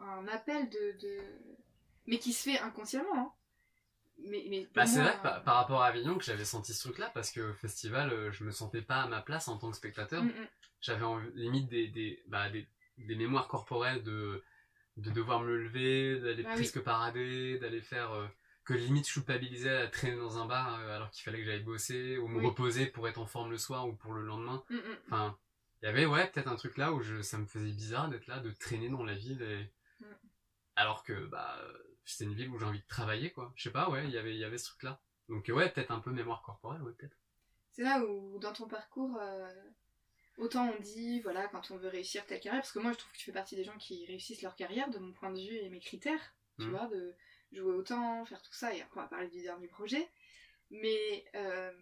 un- 0.00 0.04
un 0.04 0.28
appel 0.28 0.68
de, 0.70 0.92
de- 1.00 1.56
mais 2.06 2.18
qui 2.18 2.32
se 2.32 2.42
fait 2.50 2.58
inconsciemment 2.58 3.14
hein. 3.16 3.32
Mais, 4.18 4.44
mais 4.48 4.68
Bah, 4.74 4.86
c'est 4.86 5.00
vrai 5.02 5.16
que 5.16 5.22
par, 5.22 5.42
par 5.44 5.54
rapport 5.56 5.82
à 5.82 5.86
Avignon 5.86 6.16
que 6.18 6.24
j'avais 6.24 6.44
senti 6.44 6.74
ce 6.74 6.82
truc-là 6.88 7.10
parce 7.14 7.30
que 7.30 7.40
au 7.40 7.54
festival, 7.54 8.10
euh, 8.12 8.32
je 8.32 8.44
me 8.44 8.50
sentais 8.50 8.82
pas 8.82 9.02
à 9.02 9.08
ma 9.08 9.20
place 9.22 9.48
en 9.48 9.58
tant 9.58 9.70
que 9.70 9.76
spectateur. 9.76 10.22
Mm, 10.24 10.28
mm. 10.28 10.48
j'avais 10.80 11.04
limite 11.34 11.68
des, 11.68 11.88
des, 11.88 12.22
bah, 12.26 12.50
des, 12.50 12.68
des 12.98 13.16
mémoires 13.16 13.48
corporelles 13.48 14.02
de, 14.02 14.42
de 14.96 15.10
devoir 15.10 15.40
me 15.40 15.56
lever, 15.56 16.20
d'aller 16.20 16.42
Ah 16.46 16.50
oui. 16.50 16.56
presque 16.56 16.80
parader, 16.80 17.58
d'aller 17.58 17.80
faire. 17.80 18.12
euh, 18.12 18.26
que 18.64 18.74
limite 18.74 19.08
je 19.08 19.14
culpabilisais 19.14 19.70
à 19.74 19.88
traîner 19.88 20.16
dans 20.18 20.36
un 20.42 20.44
bar 20.44 20.78
euh, 20.78 20.94
alors 20.94 21.10
qu'il 21.10 21.22
fallait 21.22 21.38
que 21.38 21.46
j'aille 21.46 21.62
bosser 21.62 22.18
ou 22.18 22.28
me 22.28 22.38
Oui. 22.40 22.46
reposer 22.46 22.84
pour 22.84 23.08
être 23.08 23.16
en 23.18 23.24
forme 23.26 23.50
le 23.50 23.56
soir 23.56 23.88
ou 23.88 23.94
pour 23.94 24.12
le 24.12 24.22
lendemain. 24.22 24.62
Mm. 24.68 24.76
Enfin, 25.06 25.38
il 25.80 25.86
y 25.86 25.88
avait 25.88 26.04
ouais, 26.04 26.26
peut-être 26.30 26.48
un 26.48 26.56
truc 26.56 26.76
là 26.76 26.92
où 26.92 27.00
je, 27.00 27.22
ça 27.22 27.38
me 27.38 27.46
faisait 27.46 27.70
bizarre 27.72 28.10
d'être 28.10 28.26
là, 28.26 28.40
de 28.40 28.50
traîner 28.50 28.90
dans 28.90 29.04
la 29.04 29.14
ville. 29.14 29.40
Et... 29.40 29.70
Mm. 30.00 30.04
Alors 30.76 31.02
que 31.02 31.14
bah, 31.28 31.56
euh, 32.08 32.12
c'était 32.12 32.24
une 32.24 32.34
ville 32.34 32.48
où 32.50 32.58
j'ai 32.58 32.64
envie 32.66 32.80
de 32.80 32.86
travailler, 32.86 33.32
quoi. 33.32 33.52
Je 33.56 33.64
sais 33.64 33.70
pas, 33.72 33.90
ouais, 33.90 34.04
il 34.04 34.10
y 34.10 34.18
avait, 34.18 34.34
il 34.34 34.38
y 34.40 34.44
avait 34.44 34.58
ce 34.58 34.66
truc 34.70 34.82
là. 34.84 35.00
Donc 35.28 35.48
ouais, 35.48 35.70
peut-être 35.70 35.90
un 35.90 36.00
peu 36.00 36.10
mémoire 36.10 36.42
corporelle, 36.42 36.82
ouais, 36.82 36.92
peut-être. 36.94 37.16
c'est 37.72 37.82
là 37.82 38.04
où 38.04 38.38
dans 38.38 38.52
ton 38.52 38.66
parcours 38.68 39.16
euh, 39.20 39.52
autant 40.38 40.70
on 40.76 40.80
dit 40.80 41.20
voilà 41.20 41.48
quand 41.48 41.70
on 41.70 41.76
veut 41.76 41.88
réussir 41.88 42.24
telle 42.26 42.40
carrière 42.40 42.62
parce 42.62 42.72
que 42.72 42.78
moi 42.78 42.92
je 42.92 42.98
trouve 42.98 43.12
que 43.12 43.18
tu 43.18 43.24
fais 43.24 43.32
partie 43.32 43.56
des 43.56 43.64
gens 43.64 43.76
qui 43.78 44.06
réussissent 44.06 44.42
leur 44.42 44.56
carrière 44.56 44.88
de 44.90 44.98
mon 44.98 45.12
point 45.12 45.30
de 45.32 45.38
vue 45.40 45.56
et 45.56 45.68
mes 45.68 45.80
critères 45.80 46.34
tu 46.58 46.66
Mm. 46.66 46.70
vois 46.70 46.86
de 46.88 47.14
jouer 47.52 47.72
autant 47.72 48.24
faire 48.24 48.42
tout 48.42 48.52
ça 48.52 48.74
et 48.74 48.80
après 48.82 49.00
on 49.00 49.02
va 49.04 49.08
parler 49.08 49.28
du 49.28 49.42
dernier 49.42 49.68
projet 49.68 50.08
mais 50.70 51.24
euh, 51.34 51.72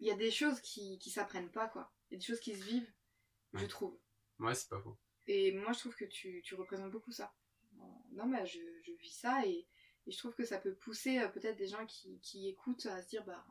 il 0.00 0.06
y 0.06 0.10
a 0.10 0.16
des 0.16 0.30
choses 0.30 0.60
qui, 0.60 0.98
qui 0.98 1.10
s'apprennent 1.10 1.50
pas, 1.50 1.68
quoi. 1.68 1.92
Il 2.10 2.14
y 2.14 2.16
a 2.16 2.18
des 2.18 2.24
choses 2.26 2.40
qui 2.40 2.56
se 2.56 2.64
vivent, 2.64 2.92
je 3.54 3.66
trouve. 3.66 3.96
Ouais, 4.40 4.54
c'est 4.54 4.68
pas 4.68 4.80
faux. 4.80 4.98
Et 5.28 5.52
moi, 5.52 5.72
je 5.72 5.78
trouve 5.78 5.94
que 5.94 6.04
tu, 6.04 6.42
tu 6.44 6.54
représentes 6.56 6.90
beaucoup 6.90 7.12
ça. 7.12 7.32
Non, 8.12 8.26
mais 8.26 8.44
je, 8.46 8.58
je 8.84 8.92
vis 9.00 9.10
ça 9.10 9.44
et, 9.46 9.66
et 10.06 10.12
je 10.12 10.18
trouve 10.18 10.34
que 10.34 10.44
ça 10.44 10.58
peut 10.58 10.74
pousser 10.74 11.18
euh, 11.18 11.28
peut-être 11.28 11.56
des 11.56 11.66
gens 11.68 11.86
qui, 11.86 12.18
qui 12.20 12.48
écoutent 12.48 12.86
à 12.86 13.00
se 13.02 13.08
dire, 13.08 13.24
bah, 13.24 13.44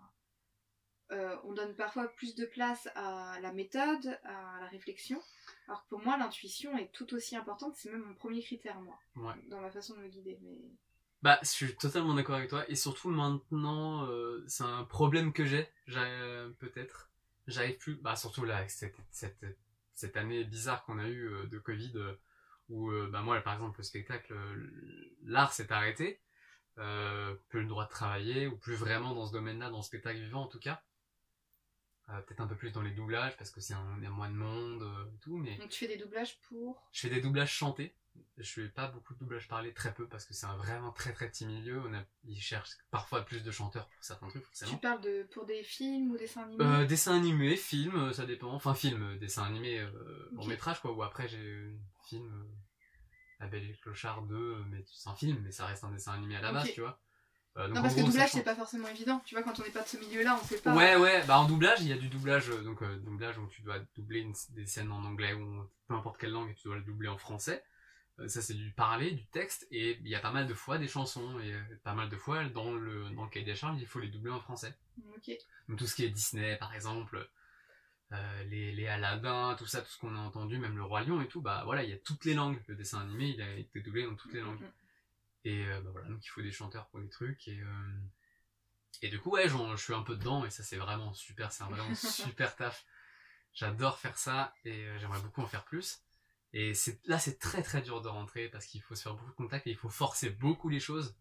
euh, 1.11 1.35
on 1.43 1.53
donne 1.53 1.75
parfois 1.75 2.07
plus 2.15 2.35
de 2.35 2.45
place 2.45 2.87
à 2.95 3.37
la 3.41 3.51
méthode, 3.51 4.17
à 4.23 4.59
la 4.61 4.67
réflexion. 4.67 5.21
Alors 5.67 5.83
que 5.83 5.89
pour 5.89 5.99
moi, 6.03 6.17
l'intuition 6.17 6.77
est 6.77 6.91
tout 6.93 7.13
aussi 7.13 7.35
importante, 7.35 7.75
c'est 7.75 7.91
même 7.91 8.03
mon 8.03 8.15
premier 8.15 8.41
critère, 8.41 8.79
moi, 8.81 8.97
Ouais. 9.17 9.33
dans 9.49 9.59
ma 9.59 9.69
façon 9.71 9.93
de 9.95 9.99
me 9.99 10.07
guider. 10.07 10.37
Mais 10.41 10.61
Bah, 11.21 11.37
je 11.41 11.49
suis 11.49 11.75
totalement 11.75 12.13
d'accord 12.13 12.35
avec 12.35 12.49
toi. 12.49 12.63
Et 12.69 12.75
surtout 12.75 13.09
maintenant, 13.09 14.05
euh, 14.07 14.43
c'est 14.47 14.63
un 14.63 14.85
problème 14.85 15.33
que 15.33 15.43
j'ai, 15.45 15.67
euh, 15.89 16.49
peut-être. 16.59 17.09
J'arrive 17.47 17.77
plus, 17.77 17.95
bah 17.95 18.15
surtout 18.15 18.45
là, 18.45 18.57
avec 18.57 18.69
cette, 18.69 18.95
cette, 19.09 19.43
cette 19.93 20.15
année 20.15 20.43
bizarre 20.45 20.85
qu'on 20.85 20.97
a 20.99 21.07
eue 21.09 21.27
euh, 21.27 21.45
de 21.47 21.59
Covid, 21.59 21.91
euh, 21.95 22.13
où 22.71 22.89
euh, 22.89 23.09
bah 23.11 23.21
moi, 23.21 23.39
par 23.41 23.53
exemple, 23.53 23.77
le 23.79 23.83
spectacle, 23.83 24.33
euh, 24.33 24.69
l'art 25.23 25.53
s'est 25.53 25.71
arrêté. 25.71 26.21
Euh, 26.77 27.35
plus 27.49 27.61
le 27.61 27.67
droit 27.67 27.85
de 27.85 27.89
travailler, 27.89 28.47
ou 28.47 28.55
plus 28.57 28.75
vraiment 28.75 29.13
dans 29.13 29.25
ce 29.27 29.33
domaine-là, 29.33 29.69
dans 29.69 29.77
le 29.77 29.83
spectacle 29.83 30.19
vivant 30.19 30.43
en 30.43 30.47
tout 30.47 30.57
cas. 30.59 30.81
Euh, 32.09 32.21
peut-être 32.21 32.39
un 32.41 32.47
peu 32.47 32.55
plus 32.55 32.71
dans 32.71 32.81
les 32.81 32.91
doublages, 32.91 33.35
parce 33.37 33.51
que 33.51 33.59
c'est 33.59 33.73
un, 33.73 33.99
y 34.01 34.05
a 34.05 34.09
moins 34.09 34.29
de 34.29 34.35
monde 34.35 34.81
euh, 34.81 35.13
et 35.13 35.19
tout, 35.19 35.37
mais 35.37 35.57
donc 35.57 35.69
tu 35.69 35.79
fais 35.79 35.87
des 35.87 36.01
doublages 36.01 36.39
pour. 36.47 36.81
je 36.93 37.01
fais 37.01 37.09
des 37.09 37.21
doublages 37.21 37.51
chantés. 37.51 37.93
Je 38.37 38.51
fais 38.51 38.67
pas 38.67 38.87
beaucoup 38.87 39.13
de 39.13 39.19
doublages 39.19 39.47
parlés, 39.47 39.73
très 39.73 39.93
peu, 39.93 40.07
parce 40.07 40.25
que 40.25 40.33
c'est 40.33 40.45
un 40.45 40.55
vraiment 40.57 40.91
très 40.91 41.13
très 41.13 41.29
petit 41.29 41.45
milieu. 41.45 41.81
On 41.81 41.93
a, 41.93 42.03
ils 42.25 42.41
cherchent 42.41 42.77
parfois 42.89 43.21
plus 43.23 43.43
de 43.43 43.51
chanteurs 43.51 43.87
pour 43.87 44.03
certains 44.03 44.27
trucs, 44.27 44.43
Tu 44.51 44.77
parles 44.77 45.01
de 45.01 45.23
pour 45.33 45.45
des 45.45 45.63
films 45.63 46.11
ou 46.11 46.17
dessins 46.17 46.43
animés 46.43 46.63
Euh, 46.65 46.85
dessin 46.85 47.15
animé, 47.15 47.55
film, 47.55 47.95
euh, 47.95 48.13
ça 48.13 48.25
dépend. 48.25 48.51
Enfin, 48.51 48.73
film, 48.73 49.01
euh, 49.01 49.17
dessin 49.17 49.43
animé, 49.43 49.79
euh, 49.79 50.29
long 50.33 50.45
métrage, 50.45 50.81
quoi. 50.81 50.91
Ou 50.91 51.03
après, 51.03 51.27
j'ai 51.29 51.69
film, 52.17 52.45
La 53.39 53.47
Belle 53.47 53.63
et 53.63 53.67
le 53.67 53.77
Clochard 53.81 54.21
2, 54.23 54.35
euh, 54.35 54.63
mais 54.69 54.83
c'est 54.91 55.09
un 55.09 55.15
film, 55.15 55.39
mais 55.43 55.51
ça 55.51 55.65
reste 55.65 55.83
un 55.83 55.91
dessin 55.91 56.13
animé 56.13 56.35
à 56.35 56.41
la 56.41 56.51
base, 56.51 56.71
tu 56.73 56.81
vois. 56.81 56.99
Euh, 57.57 57.67
donc, 57.67 57.75
Non, 57.75 57.81
parce 57.81 57.95
que 57.95 57.99
gros, 57.99 58.07
ça 58.07 58.11
doublage, 58.13 58.31
c'est 58.31 58.43
pas 58.43 58.55
forcément 58.55 58.87
évident. 58.87 59.21
Tu 59.25 59.35
vois, 59.35 59.43
quand 59.43 59.59
on 59.59 59.63
n'est 59.63 59.71
pas 59.71 59.81
de 59.83 59.87
ce 59.87 59.97
milieu-là, 59.97 60.39
on 60.41 60.45
sait 60.45 60.59
pas. 60.61 60.73
Ouais, 60.75 60.95
ouais, 60.95 61.23
bah 61.25 61.37
en 61.39 61.45
doublage, 61.45 61.79
il 61.81 61.87
y 61.87 61.93
a 61.93 61.97
du 61.97 62.07
doublage, 62.07 62.49
euh, 62.49 62.61
donc 62.63 62.81
euh, 62.81 62.97
doublage 62.99 63.37
où 63.39 63.47
tu 63.47 63.61
dois 63.61 63.79
doubler 63.95 64.19
une- 64.21 64.35
des 64.51 64.65
scènes 64.65 64.91
en 64.91 65.03
anglais 65.03 65.33
ou 65.33 65.69
peu 65.87 65.93
importe 65.95 66.17
quelle 66.17 66.31
langue 66.31 66.49
et 66.49 66.55
tu 66.55 66.67
dois 66.67 66.77
le 66.77 66.83
doubler 66.83 67.09
en 67.09 67.17
français. 67.17 67.63
Euh, 68.19 68.27
ça, 68.29 68.41
c'est 68.41 68.53
du 68.53 68.71
parler, 68.71 69.11
du 69.11 69.25
texte, 69.25 69.67
et 69.71 69.97
il 69.99 70.07
y 70.07 70.15
a 70.15 70.19
pas 70.19 70.31
mal 70.31 70.47
de 70.47 70.53
fois 70.53 70.77
des 70.77 70.87
chansons, 70.87 71.39
et 71.39 71.53
euh, 71.53 71.61
pas 71.83 71.93
mal 71.93 72.07
de 72.09 72.15
fois, 72.17 72.43
dans 72.45 72.71
le, 72.73 73.09
dans 73.11 73.23
le 73.23 73.29
cahier 73.29 73.45
des 73.45 73.55
charges, 73.55 73.79
il 73.81 73.87
faut 73.87 73.99
les 73.99 74.09
doubler 74.09 74.31
en 74.31 74.39
français. 74.39 74.73
Ok. 75.15 75.31
Donc 75.67 75.77
tout 75.79 75.87
ce 75.87 75.95
qui 75.95 76.05
est 76.05 76.09
Disney, 76.09 76.55
par 76.57 76.73
exemple, 76.73 77.27
euh, 78.13 78.43
les, 78.45 78.73
les 78.73 78.87
Aladdin, 78.87 79.55
tout 79.57 79.65
ça, 79.65 79.81
tout 79.81 79.89
ce 79.89 79.97
qu'on 79.97 80.15
a 80.15 80.19
entendu, 80.19 80.57
même 80.57 80.75
le 80.75 80.83
Roi 80.83 81.01
Lion 81.01 81.21
et 81.21 81.27
tout, 81.27 81.41
bah 81.41 81.61
voilà, 81.65 81.83
il 81.83 81.89
y 81.89 81.93
a 81.93 81.97
toutes 81.97 82.25
les 82.25 82.33
langues. 82.33 82.61
Le 82.67 82.75
dessin 82.75 82.99
animé, 82.99 83.29
il 83.29 83.41
a 83.41 83.55
été 83.55 83.79
doublé 83.79 84.03
dans 84.03 84.15
toutes 84.15 84.33
les 84.33 84.41
langues. 84.41 84.59
Mhm. 84.59 84.71
Et 85.45 85.65
euh, 85.65 85.81
bah 85.81 85.89
voilà, 85.91 86.09
donc 86.09 86.23
il 86.23 86.27
faut 86.27 86.41
des 86.41 86.51
chanteurs 86.51 86.87
pour 86.87 86.99
des 86.99 87.09
trucs. 87.09 87.47
Et, 87.47 87.59
euh, 87.59 87.99
et 89.01 89.09
du 89.09 89.19
coup, 89.19 89.31
ouais, 89.31 89.47
je 89.47 89.75
suis 89.77 89.93
un 89.93 90.03
peu 90.03 90.15
dedans 90.15 90.45
et 90.45 90.49
ça, 90.49 90.63
c'est 90.63 90.77
vraiment 90.77 91.13
super. 91.13 91.51
C'est 91.51 91.63
un 91.63 91.69
vraiment 91.69 91.95
super 91.95 92.55
taf. 92.55 92.85
J'adore 93.53 93.97
faire 93.97 94.17
ça 94.17 94.53
et 94.65 94.87
j'aimerais 94.99 95.21
beaucoup 95.21 95.41
en 95.41 95.47
faire 95.47 95.63
plus. 95.63 96.01
Et 96.53 96.73
c'est 96.73 96.99
là, 97.07 97.17
c'est 97.17 97.39
très 97.39 97.63
très 97.63 97.81
dur 97.81 98.01
de 98.01 98.09
rentrer 98.09 98.49
parce 98.49 98.65
qu'il 98.65 98.81
faut 98.81 98.95
se 98.95 99.03
faire 99.03 99.13
beaucoup 99.13 99.31
de 99.31 99.35
contacts 99.35 99.67
et 99.67 99.71
il 99.71 99.77
faut 99.77 99.89
forcer 99.89 100.29
beaucoup 100.29 100.67
les 100.69 100.79
choses. 100.79 101.15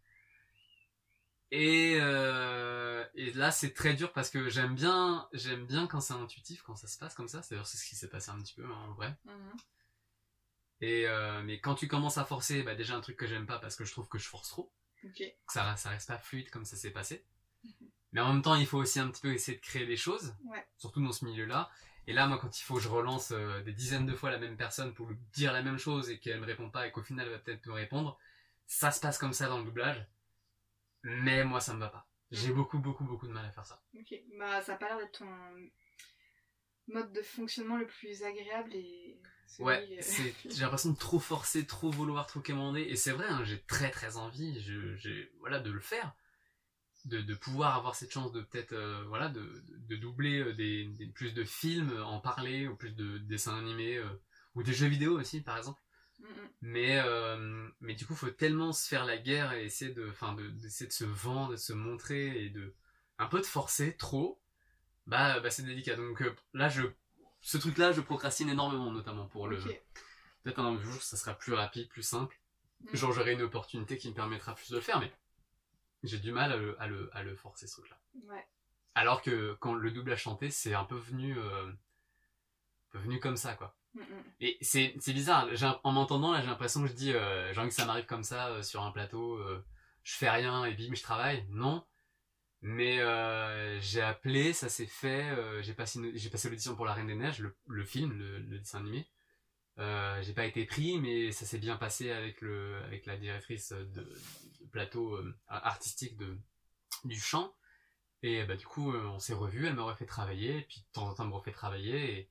Et, 1.53 1.97
euh, 2.01 3.05
et 3.15 3.33
là, 3.33 3.51
c'est 3.51 3.73
très 3.73 3.95
dur 3.95 4.13
parce 4.13 4.31
que 4.31 4.49
j'aime 4.49 4.75
bien, 4.75 5.29
j'aime 5.33 5.67
bien 5.67 5.87
quand 5.89 6.01
c'est 6.01 6.15
intuitif, 6.15 6.63
quand 6.63 6.77
ça 6.77 6.87
se 6.87 6.97
passe 6.99 7.15
comme 7.15 7.27
ça. 7.29 7.43
C'est 7.43 7.57
ce 7.65 7.85
qui 7.89 7.97
s'est 7.97 8.09
passé 8.09 8.31
un 8.31 8.39
petit 8.41 8.55
peu 8.55 8.65
hein, 8.65 8.87
en 8.89 8.93
vrai. 8.95 9.17
Mhm. 9.25 9.53
Et 10.83 11.07
euh, 11.09 11.43
mais 11.43 11.61
quand 11.61 11.75
tu 11.75 11.89
commences 11.89 12.19
à 12.19 12.25
forcer, 12.25 12.63
bah 12.63 12.75
déjà 12.75 12.95
un 12.97 13.01
truc 13.01 13.17
que 13.17 13.27
j'aime 13.27 13.47
pas 13.47 13.59
parce 13.59 13.77
que 13.77 13.85
je 13.85 13.93
trouve 13.93 14.09
que 14.09 14.19
je 14.19 14.29
force 14.29 14.49
trop, 14.49 14.73
que 15.03 15.25
ça, 15.49 15.77
ça 15.77 15.91
reste 15.91 16.09
pas 16.09 16.19
fluide 16.19 16.51
comme 16.51 16.65
ça 16.65 16.77
s'est 16.77 16.91
passé. 16.91 17.27
Mhm. 17.65 17.73
Mais 18.13 18.21
en 18.21 18.33
même 18.33 18.43
temps, 18.43 18.55
il 18.55 18.67
faut 18.67 18.79
aussi 18.79 18.99
un 18.99 19.09
petit 19.11 19.21
peu 19.21 19.33
essayer 19.33 19.59
de 19.59 19.63
créer 19.63 19.87
des 19.87 19.97
choses, 19.97 20.35
Ouais. 20.45 20.67
surtout 20.79 21.03
dans 21.05 21.13
ce 21.13 21.25
milieu-là. 21.25 21.71
Et 22.07 22.13
là, 22.13 22.27
moi, 22.27 22.39
quand 22.39 22.59
il 22.59 22.63
faut 22.63 22.75
que 22.77 22.81
je 22.81 22.89
relance 22.89 23.31
euh, 23.31 23.63
des 23.63 23.73
dizaines 23.73 24.07
de 24.07 24.15
fois 24.15 24.31
la 24.31 24.39
même 24.39 24.57
personne 24.57 24.95
pour 24.95 25.07
lui 25.09 25.17
dire 25.33 25.53
la 25.53 25.63
même 25.63 25.79
chose 25.79 26.11
et 26.11 26.19
qu'elle 26.19 26.41
me 26.41 26.47
répond 26.47 26.71
pas 26.71 26.87
et 26.87 26.93
qu'au 26.93 27.03
final 27.03 27.27
elle 27.27 27.33
va 27.33 27.39
peut-être 27.39 27.67
me 27.67 27.73
répondre, 27.73 28.19
ça 28.67 28.91
se 28.91 29.01
passe 29.01 29.19
comme 29.19 29.33
ça 29.33 29.49
dans 29.49 29.59
le 29.59 29.65
doublage. 29.65 30.07
Mais 31.03 31.45
moi, 31.45 31.61
ça 31.61 31.75
me 31.75 31.81
va 31.81 31.89
pas. 31.89 32.07
J'ai 32.31 32.53
beaucoup, 32.53 32.79
beaucoup, 32.79 33.05
beaucoup 33.05 33.27
de 33.27 33.33
mal 33.33 33.45
à 33.45 33.51
faire 33.51 33.67
ça. 33.67 33.83
Ok. 33.95 34.15
Bah, 34.39 34.61
ça 34.63 34.75
a 34.75 34.77
pas 34.77 34.89
l'air 34.89 34.99
d'être 34.99 35.19
ton 35.19 35.27
mode 36.89 37.13
de 37.13 37.23
fonctionnement 37.23 37.77
le 37.79 37.87
plus 37.87 38.23
agréable 38.23 38.75
et. 38.75 39.19
celui, 39.47 39.67
Ouais, 39.67 39.87
euh, 39.99 40.01
c'est, 40.01 40.35
j'ai 40.51 40.61
l'impression 40.63 40.91
de 40.91 40.97
trop 40.99 41.19
forcer, 41.19 41.67
trop 41.67 41.91
vouloir, 41.91 42.27
trop 42.27 42.41
commander. 42.41 42.83
Et 42.83 42.97
c'est 42.97 43.13
vrai, 43.13 43.27
hein, 43.29 43.43
j'ai 43.45 43.61
très 43.63 43.91
très 43.91 44.17
envie, 44.17 44.61
je, 44.61 44.95
j'ai, 44.97 45.31
voilà, 45.41 45.59
de 45.61 45.71
le 45.71 45.81
faire. 45.81 46.15
De, 47.07 47.21
de 47.23 47.35
pouvoir 47.35 47.77
avoir 47.77 47.95
cette 47.95 48.13
chance 48.13 48.33
de 48.33 48.43
peut-être, 48.43 48.73
euh, 48.75 49.05
voilà, 49.09 49.29
de, 49.29 49.65
doubler 49.97 50.41
euh, 50.41 50.55
des, 50.55 50.87
des- 50.87 51.07
plus 51.07 51.33
de 51.35 51.45
films, 51.45 51.99
en 52.05 52.21
parler, 52.21 52.69
ou 52.69 52.77
plus 52.77 52.93
de 52.93 53.19
dessins 53.19 53.59
animés, 53.59 53.97
euh, 53.99 54.07
ou 54.55 54.63
des 54.63 54.75
jeux 54.75 54.87
vidéo 54.89 55.19
aussi, 55.19 55.41
par 55.43 55.57
exemple. 55.57 55.81
Mhm. 56.21 56.51
Mais, 56.63 57.01
euh, 57.01 57.69
mais 57.81 57.95
du 57.95 58.07
coup, 58.07 58.15
faut 58.15 58.31
tellement 58.31 58.73
se 58.73 58.87
faire 58.89 59.05
la 59.05 59.17
guerre 59.17 59.53
et 59.53 59.65
essayer 59.65 59.93
de, 59.93 60.09
enfin, 60.11 60.35
de, 60.35 60.49
d'essayer 60.49 60.87
de 60.87 60.93
se 60.93 61.05
vendre, 61.05 61.53
de 61.53 61.57
se 61.57 61.73
montrer 61.73 62.45
et 62.45 62.51
de, 62.51 62.75
un 63.19 63.27
peu 63.27 63.41
de 63.41 63.47
forcer 63.47 63.97
trop. 63.97 64.41
Bah, 65.07 65.41
bah 65.41 65.51
c'est 65.51 65.63
délicat. 65.63 65.97
Donc 65.97 66.23
euh, 66.23 66.35
là, 66.53 66.69
je, 66.69 66.83
ce 67.41 67.59
truc-là, 67.59 67.93
je 67.93 68.01
procrastine 68.01 68.49
énormément, 68.49 68.93
notamment 68.93 69.27
pour 69.27 69.49
le. 69.49 69.59
Peut-être 70.43 70.61
un 70.61 70.79
jour, 70.81 71.03
ça 71.03 71.17
sera 71.17 71.35
plus 71.35 71.53
rapide, 71.53 71.89
plus 71.89 72.03
simple. 72.03 72.39
Mhm. 72.81 72.97
Genre, 72.97 73.13
j'aurai 73.13 73.33
une 73.33 73.43
opportunité 73.43 73.99
qui 73.99 74.09
me 74.09 74.15
permettra 74.15 74.55
plus 74.55 74.71
de 74.71 74.77
le 74.77 74.81
faire, 74.81 75.01
mais 75.01 75.13
j'ai 76.03 76.19
du 76.19 76.33
mal 76.33 76.53
à 76.53 76.57
le, 76.57 76.81
à 76.81 76.87
le, 76.87 77.11
à 77.13 77.23
le 77.23 77.37
forcer, 77.37 77.67
ce 77.67 77.75
truc-là. 77.75 77.99
Ouais. 78.29 78.47
Alors 78.95 79.23
que 79.23 79.55
quand 79.61 79.75
le 79.75 79.91
doublage 79.91 80.23
chanté, 80.23 80.51
c'est 80.51 80.75
un 80.75 80.85
peu 80.85 80.97
venu, 80.97 81.39
euh, 81.39 81.71
venu 82.95 83.21
comme 83.21 83.37
ça, 83.37 83.55
quoi. 83.55 83.77
Mhm. 83.95 84.05
Et 84.41 84.59
c'est, 84.61 84.95
bizarre, 85.09 85.49
en 85.85 85.93
m'entendant, 85.93 86.33
là, 86.33 86.41
j'ai 86.41 86.47
l'impression 86.47 86.83
que 86.83 86.89
je 86.89 86.93
dis, 86.93 87.13
euh, 87.13 87.53
j'ai 87.53 87.61
envie 87.61 87.69
que 87.69 87.75
ça 87.75 87.85
m'arrive 87.87 88.07
comme 88.07 88.23
ça, 88.23 88.49
euh, 88.49 88.63
sur 88.63 88.83
un 88.83 88.93
plateau, 88.93 89.35
euh, 89.37 89.65
je 90.03 90.17
fais 90.17 90.31
rien 90.31 90.65
et 90.65 90.75
bim, 90.75 90.95
je 90.95 91.03
travaille. 91.03 91.47
Non. 91.51 91.85
Mais 92.63 93.01
euh, 93.01 93.81
j'ai 93.81 94.03
appelé, 94.03 94.53
ça 94.53 94.69
s'est 94.69 94.87
fait, 94.87 95.31
euh, 95.31 95.63
j'ai 95.63 95.73
passé, 95.73 95.99
j'ai 96.15 96.31
passé 96.31 96.51
l'audition 96.51 96.77
pour 96.77 96.85
La 96.85 96.93
Reine 96.93 97.07
des 97.07 97.15
Neiges, 97.15 97.41
le, 97.41 97.57
le 97.67 97.85
film, 97.85 98.13
le, 98.13 98.39
le 98.39 98.59
dessin 98.59 98.81
animé. 98.81 99.09
J'ai 100.23 100.35
pas 100.35 100.45
été 100.45 100.67
pris, 100.67 101.01
mais 101.01 101.33
ça 101.33 101.47
s'est 101.47 101.59
bien 101.59 101.77
passé 101.77 102.11
avec 102.11 102.43
le, 102.43 102.83
avec 102.85 103.07
la 103.07 103.17
directrice 103.17 103.73
de, 103.73 103.87
de 103.87 104.67
plateau 104.71 105.19
artistique 105.49 106.19
de, 106.19 106.39
du 107.05 107.19
chant. 107.19 107.55
Et 108.23 108.45
bah 108.45 108.57
du 108.57 108.67
coup, 108.67 108.93
on 108.93 109.19
s'est 109.19 109.33
revus, 109.33 109.67
elle 109.67 109.75
m'a 109.75 109.85
refait 109.85 110.05
travailler, 110.05 110.67
puis 110.69 110.81
de 110.81 110.87
temps 110.93 111.09
en 111.09 111.15
temps, 111.15 111.23
elle 111.23 111.31
me 111.31 111.35
refait 111.35 111.53
travailler, 111.53 112.13
et, 112.13 112.31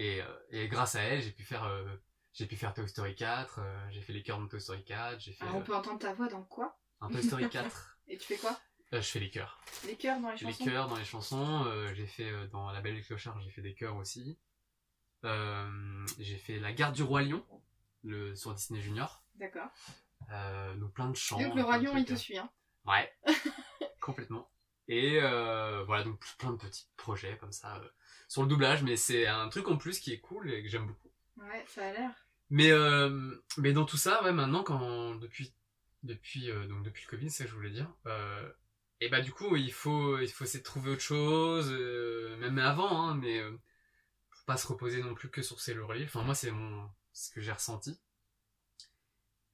et, 0.00 0.22
euh, 0.22 0.26
et 0.50 0.68
grâce 0.68 0.94
à 0.94 1.02
elle, 1.02 1.22
j'ai 1.22 1.30
pu 1.30 1.42
faire, 1.44 1.64
euh, 1.64 1.84
j'ai 2.32 2.46
pu 2.46 2.56
faire 2.56 2.72
Toy 2.72 2.88
Story 2.88 3.14
4, 3.14 3.58
euh, 3.58 3.90
j'ai 3.90 4.00
fait 4.00 4.12
les 4.12 4.22
chœurs 4.22 4.40
de 4.40 4.46
Toy 4.46 4.60
Story 4.60 4.84
4, 4.84 5.20
j'ai 5.20 5.32
fait 5.32 5.44
Alors, 5.44 5.56
on 5.56 5.60
euh, 5.60 5.64
peut 5.64 5.74
entendre 5.76 5.98
ta 5.98 6.14
voix 6.14 6.28
dans 6.28 6.42
quoi? 6.42 6.78
un 7.00 7.08
Toy 7.08 7.22
Story 7.22 7.48
4, 7.50 7.98
Et 8.08 8.16
tu 8.16 8.26
fais 8.26 8.36
quoi? 8.38 8.58
Euh, 8.92 9.00
je 9.00 9.08
fais 9.08 9.20
les 9.20 9.30
chœurs. 9.30 9.60
Les 9.86 9.96
chœurs 9.96 10.18
dans 10.20 10.30
les 10.30 10.36
Les 10.38 10.52
chansons? 10.52 10.64
chœurs 10.64 10.88
dans 10.88 10.96
les 10.96 11.04
chansons, 11.04 11.64
euh, 11.66 11.92
j'ai 11.94 12.06
fait 12.06 12.30
euh, 12.30 12.46
dans 12.48 12.70
La 12.70 12.80
Belle 12.80 12.94
et 12.94 12.98
le 12.98 13.04
Clochard, 13.04 13.40
j'ai 13.40 13.50
fait 13.50 13.62
des 13.62 13.74
chœurs 13.74 13.96
aussi. 13.96 14.38
J'ai 15.22 16.38
fait 16.38 16.58
La 16.58 16.72
Garde 16.72 16.94
du 16.94 17.02
Roi 17.02 17.22
Lion, 17.22 17.44
le, 18.04 18.34
sur 18.34 18.54
Disney 18.54 18.80
Junior. 18.80 19.22
D'accord. 19.34 19.68
Donc 20.78 20.92
plein 20.94 21.08
de 21.10 21.16
chants. 21.16 21.38
Donc 21.38 21.54
le 21.54 21.62
roi 21.62 21.78
lion, 21.78 21.96
il 21.96 22.04
te 22.04 22.14
suit, 22.14 22.38
hein. 22.38 22.50
Ouais, 22.86 23.12
complètement. 24.00 24.50
Et 24.88 25.20
voilà, 25.20 26.04
donc 26.04 26.20
plein 26.38 26.52
de 26.52 26.56
petits 26.56 26.88
projets 26.96 27.36
comme 27.38 27.52
ça 27.52 27.80
sur 28.30 28.42
le 28.42 28.48
doublage, 28.48 28.84
mais 28.84 28.96
c'est 28.96 29.26
un 29.26 29.48
truc 29.48 29.66
en 29.66 29.76
plus 29.76 29.98
qui 29.98 30.12
est 30.12 30.20
cool 30.20 30.52
et 30.52 30.62
que 30.62 30.68
j'aime 30.68 30.86
beaucoup. 30.86 31.10
Ouais, 31.36 31.64
ça 31.66 31.88
a 31.88 31.92
l'air. 31.92 32.12
Mais 32.48 32.70
euh, 32.70 33.34
mais 33.58 33.72
dans 33.72 33.84
tout 33.84 33.96
ça, 33.96 34.22
ouais, 34.22 34.32
maintenant 34.32 34.62
quand 34.62 35.16
depuis 35.16 35.52
depuis 36.04 36.48
euh, 36.48 36.68
donc 36.68 36.84
depuis 36.84 37.04
le 37.04 37.10
Covid, 37.10 37.28
c'est 37.28 37.38
ce 37.38 37.42
que 37.42 37.50
je 37.50 37.54
voulais 37.56 37.70
dire. 37.70 37.92
Euh, 38.06 38.48
et 39.00 39.08
bah 39.08 39.20
du 39.20 39.32
coup, 39.32 39.56
il 39.56 39.72
faut 39.72 40.20
il 40.20 40.28
faut 40.28 40.44
essayer 40.44 40.60
de 40.60 40.64
trouver 40.64 40.92
autre 40.92 41.02
chose, 41.02 41.72
euh, 41.72 42.36
même 42.36 42.58
avant, 42.58 43.08
hein, 43.08 43.16
mais 43.16 43.42
faut 43.42 44.44
pas 44.46 44.56
se 44.56 44.68
reposer 44.68 45.02
non 45.02 45.14
plus 45.14 45.28
que 45.28 45.42
sur 45.42 45.60
ses 45.60 45.74
lauriers. 45.74 46.04
Enfin 46.04 46.22
moi, 46.22 46.36
c'est 46.36 46.52
mon 46.52 46.88
ce 47.12 47.32
que 47.32 47.40
j'ai 47.40 47.52
ressenti. 47.52 48.00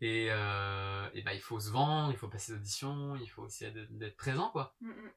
Et 0.03 0.27
et 0.27 1.22
bah 1.22 1.33
il 1.33 1.41
faut 1.41 1.61
se 1.61 1.70
vendre, 1.70 2.12
il 2.12 2.18
faut 2.18 2.29
passer 2.29 2.53
d'auditions, 2.53 3.16
il 3.16 3.27
faut 3.29 3.45
aussi 3.45 3.64
d'être 3.72 4.16
présent 4.18 4.51
quoi. 4.51 4.74
Mhm. 4.83 5.12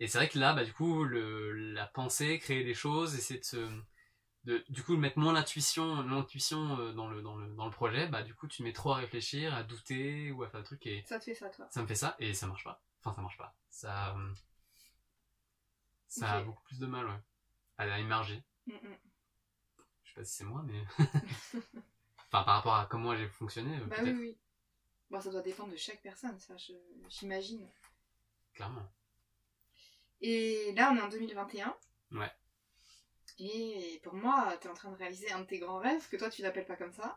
Et 0.00 0.06
c'est 0.06 0.18
vrai 0.18 0.28
que 0.28 0.38
là, 0.38 0.52
bah, 0.54 0.64
du 0.64 0.72
coup, 0.72 1.04
le, 1.04 1.52
la 1.74 1.86
pensée, 1.86 2.38
créer 2.38 2.64
des 2.64 2.74
choses, 2.74 3.14
essayer 3.16 3.40
de 3.40 3.44
se, 3.44 3.68
de, 4.44 4.64
du 4.68 4.82
coup, 4.82 4.96
mettre 4.96 5.18
moins 5.18 5.32
l'intuition, 5.32 6.02
l'intuition 6.02 6.78
euh, 6.78 6.92
dans 6.92 7.08
le, 7.08 7.22
dans 7.22 7.36
le, 7.36 7.48
dans 7.54 7.66
le 7.66 7.70
projet, 7.72 8.08
bah, 8.08 8.22
du 8.22 8.34
coup, 8.34 8.48
tu 8.48 8.62
mets 8.62 8.72
trop 8.72 8.92
à 8.92 8.96
réfléchir, 8.96 9.54
à 9.54 9.62
douter, 9.64 10.30
ou 10.32 10.42
à 10.44 10.48
faire 10.48 10.60
un 10.60 10.64
truc, 10.64 10.86
et 10.86 11.04
Ça 11.06 11.18
te 11.18 11.24
fait 11.24 11.34
ça, 11.34 11.48
toi. 11.50 11.66
ça 11.70 11.82
me 11.82 11.86
fait 11.86 11.94
ça, 11.96 12.16
et 12.18 12.34
ça 12.34 12.46
marche 12.46 12.64
pas. 12.64 12.82
Enfin, 13.02 13.14
ça 13.14 13.22
marche 13.22 13.38
pas. 13.38 13.54
Ça, 13.70 14.16
euh, 14.16 14.32
Ça 16.08 16.32
a 16.34 16.42
beaucoup 16.42 16.62
plus 16.64 16.78
de 16.78 16.86
mal, 16.86 17.06
ouais. 17.06 17.20
À 17.78 17.98
émerger. 17.98 18.42
Mm, 18.66 18.72
mm. 18.72 18.96
Je 20.04 20.08
sais 20.10 20.14
pas 20.16 20.24
si 20.24 20.36
c'est 20.36 20.44
moi, 20.44 20.62
mais. 20.66 20.82
enfin, 20.98 22.44
par 22.44 22.46
rapport 22.46 22.74
à 22.76 22.86
comment 22.86 23.16
j'ai 23.16 23.28
fonctionné, 23.28 23.76
euh, 23.76 23.86
Bah 23.86 23.96
oui, 24.02 24.12
oui. 24.18 24.36
Bon, 25.10 25.20
ça 25.20 25.30
doit 25.30 25.42
dépendre 25.42 25.72
de 25.72 25.76
chaque 25.76 26.02
personne, 26.02 26.38
ça, 26.40 26.56
je- 26.56 26.72
j'imagine. 27.08 27.66
clairement. 28.54 28.88
Et 30.20 30.72
là, 30.76 30.90
on 30.92 30.96
est 30.96 31.00
en 31.00 31.08
2021. 31.08 31.74
Ouais. 32.12 32.30
Et 33.40 34.00
pour 34.02 34.14
moi, 34.14 34.56
t'es 34.60 34.68
en 34.68 34.74
train 34.74 34.90
de 34.90 34.96
réaliser 34.96 35.30
un 35.30 35.40
de 35.40 35.44
tes 35.46 35.58
grands 35.58 35.78
rêves, 35.78 36.08
que 36.10 36.16
toi, 36.16 36.28
tu 36.28 36.42
l'appelles 36.42 36.66
pas 36.66 36.76
comme 36.76 36.92
ça. 36.92 37.16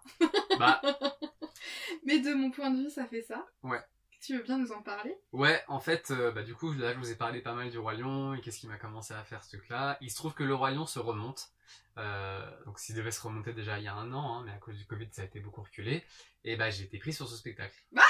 Bah, 0.60 0.82
Mais 2.06 2.20
de 2.20 2.34
mon 2.34 2.52
point 2.52 2.70
de 2.70 2.84
vue, 2.84 2.90
ça 2.90 3.06
fait 3.08 3.24
ça. 3.24 3.48
Ouais. 3.64 3.82
Tu 4.22 4.38
veux 4.38 4.44
bien 4.44 4.60
nous 4.60 4.72
en 4.72 4.84
parler? 4.84 5.18
Ouais, 5.32 5.64
en 5.68 5.80
fait, 5.80 6.12
euh, 6.12 6.32
bah, 6.32 6.44
du 6.44 6.54
coup, 6.54 6.72
là, 6.74 6.94
je 6.94 7.00
vous 7.00 7.10
ai 7.10 7.16
parlé 7.16 7.42
pas 7.42 7.54
mal 7.54 7.72
du 7.72 7.80
Roi 7.80 7.96
Lion 7.96 8.36
et 8.36 8.42
qu'est-ce 8.42 8.60
qui 8.60 8.68
m'a 8.68 8.78
commencé 8.78 9.16
à 9.16 9.24
faire 9.24 9.44
ce 9.44 9.58
truc-là. 9.58 9.98
Il 10.00 10.12
se 10.12 10.16
trouve 10.16 10.36
que 10.36 10.44
le 10.44 10.54
Roi 10.54 10.70
Lion 10.70 10.86
se 10.86 11.00
remonte. 11.00 11.50
Euh, 11.98 12.46
donc, 12.66 12.78
s'il 12.78 12.96
devait 12.96 13.10
se 13.10 13.22
remonter 13.22 13.54
déjà 13.54 13.80
il 13.80 13.86
y 13.86 13.88
a 13.88 13.96
un 13.96 14.14
an, 14.14 14.36
hein, 14.36 14.44
mais 14.46 14.52
à 14.52 14.58
cause 14.58 14.78
du 14.78 14.86
Covid, 14.86 15.08
ça 15.12 15.24
a 15.24 15.26
été 15.26 15.40
beaucoup 15.40 15.64
reculé. 15.64 16.04
Et 16.44 16.56
bah, 16.56 16.70
j'ai 16.70 16.84
été 16.84 17.00
pris 17.00 17.14
sur 17.14 17.28
ce 17.28 17.36
spectacle. 17.36 17.76
Bah 17.92 18.04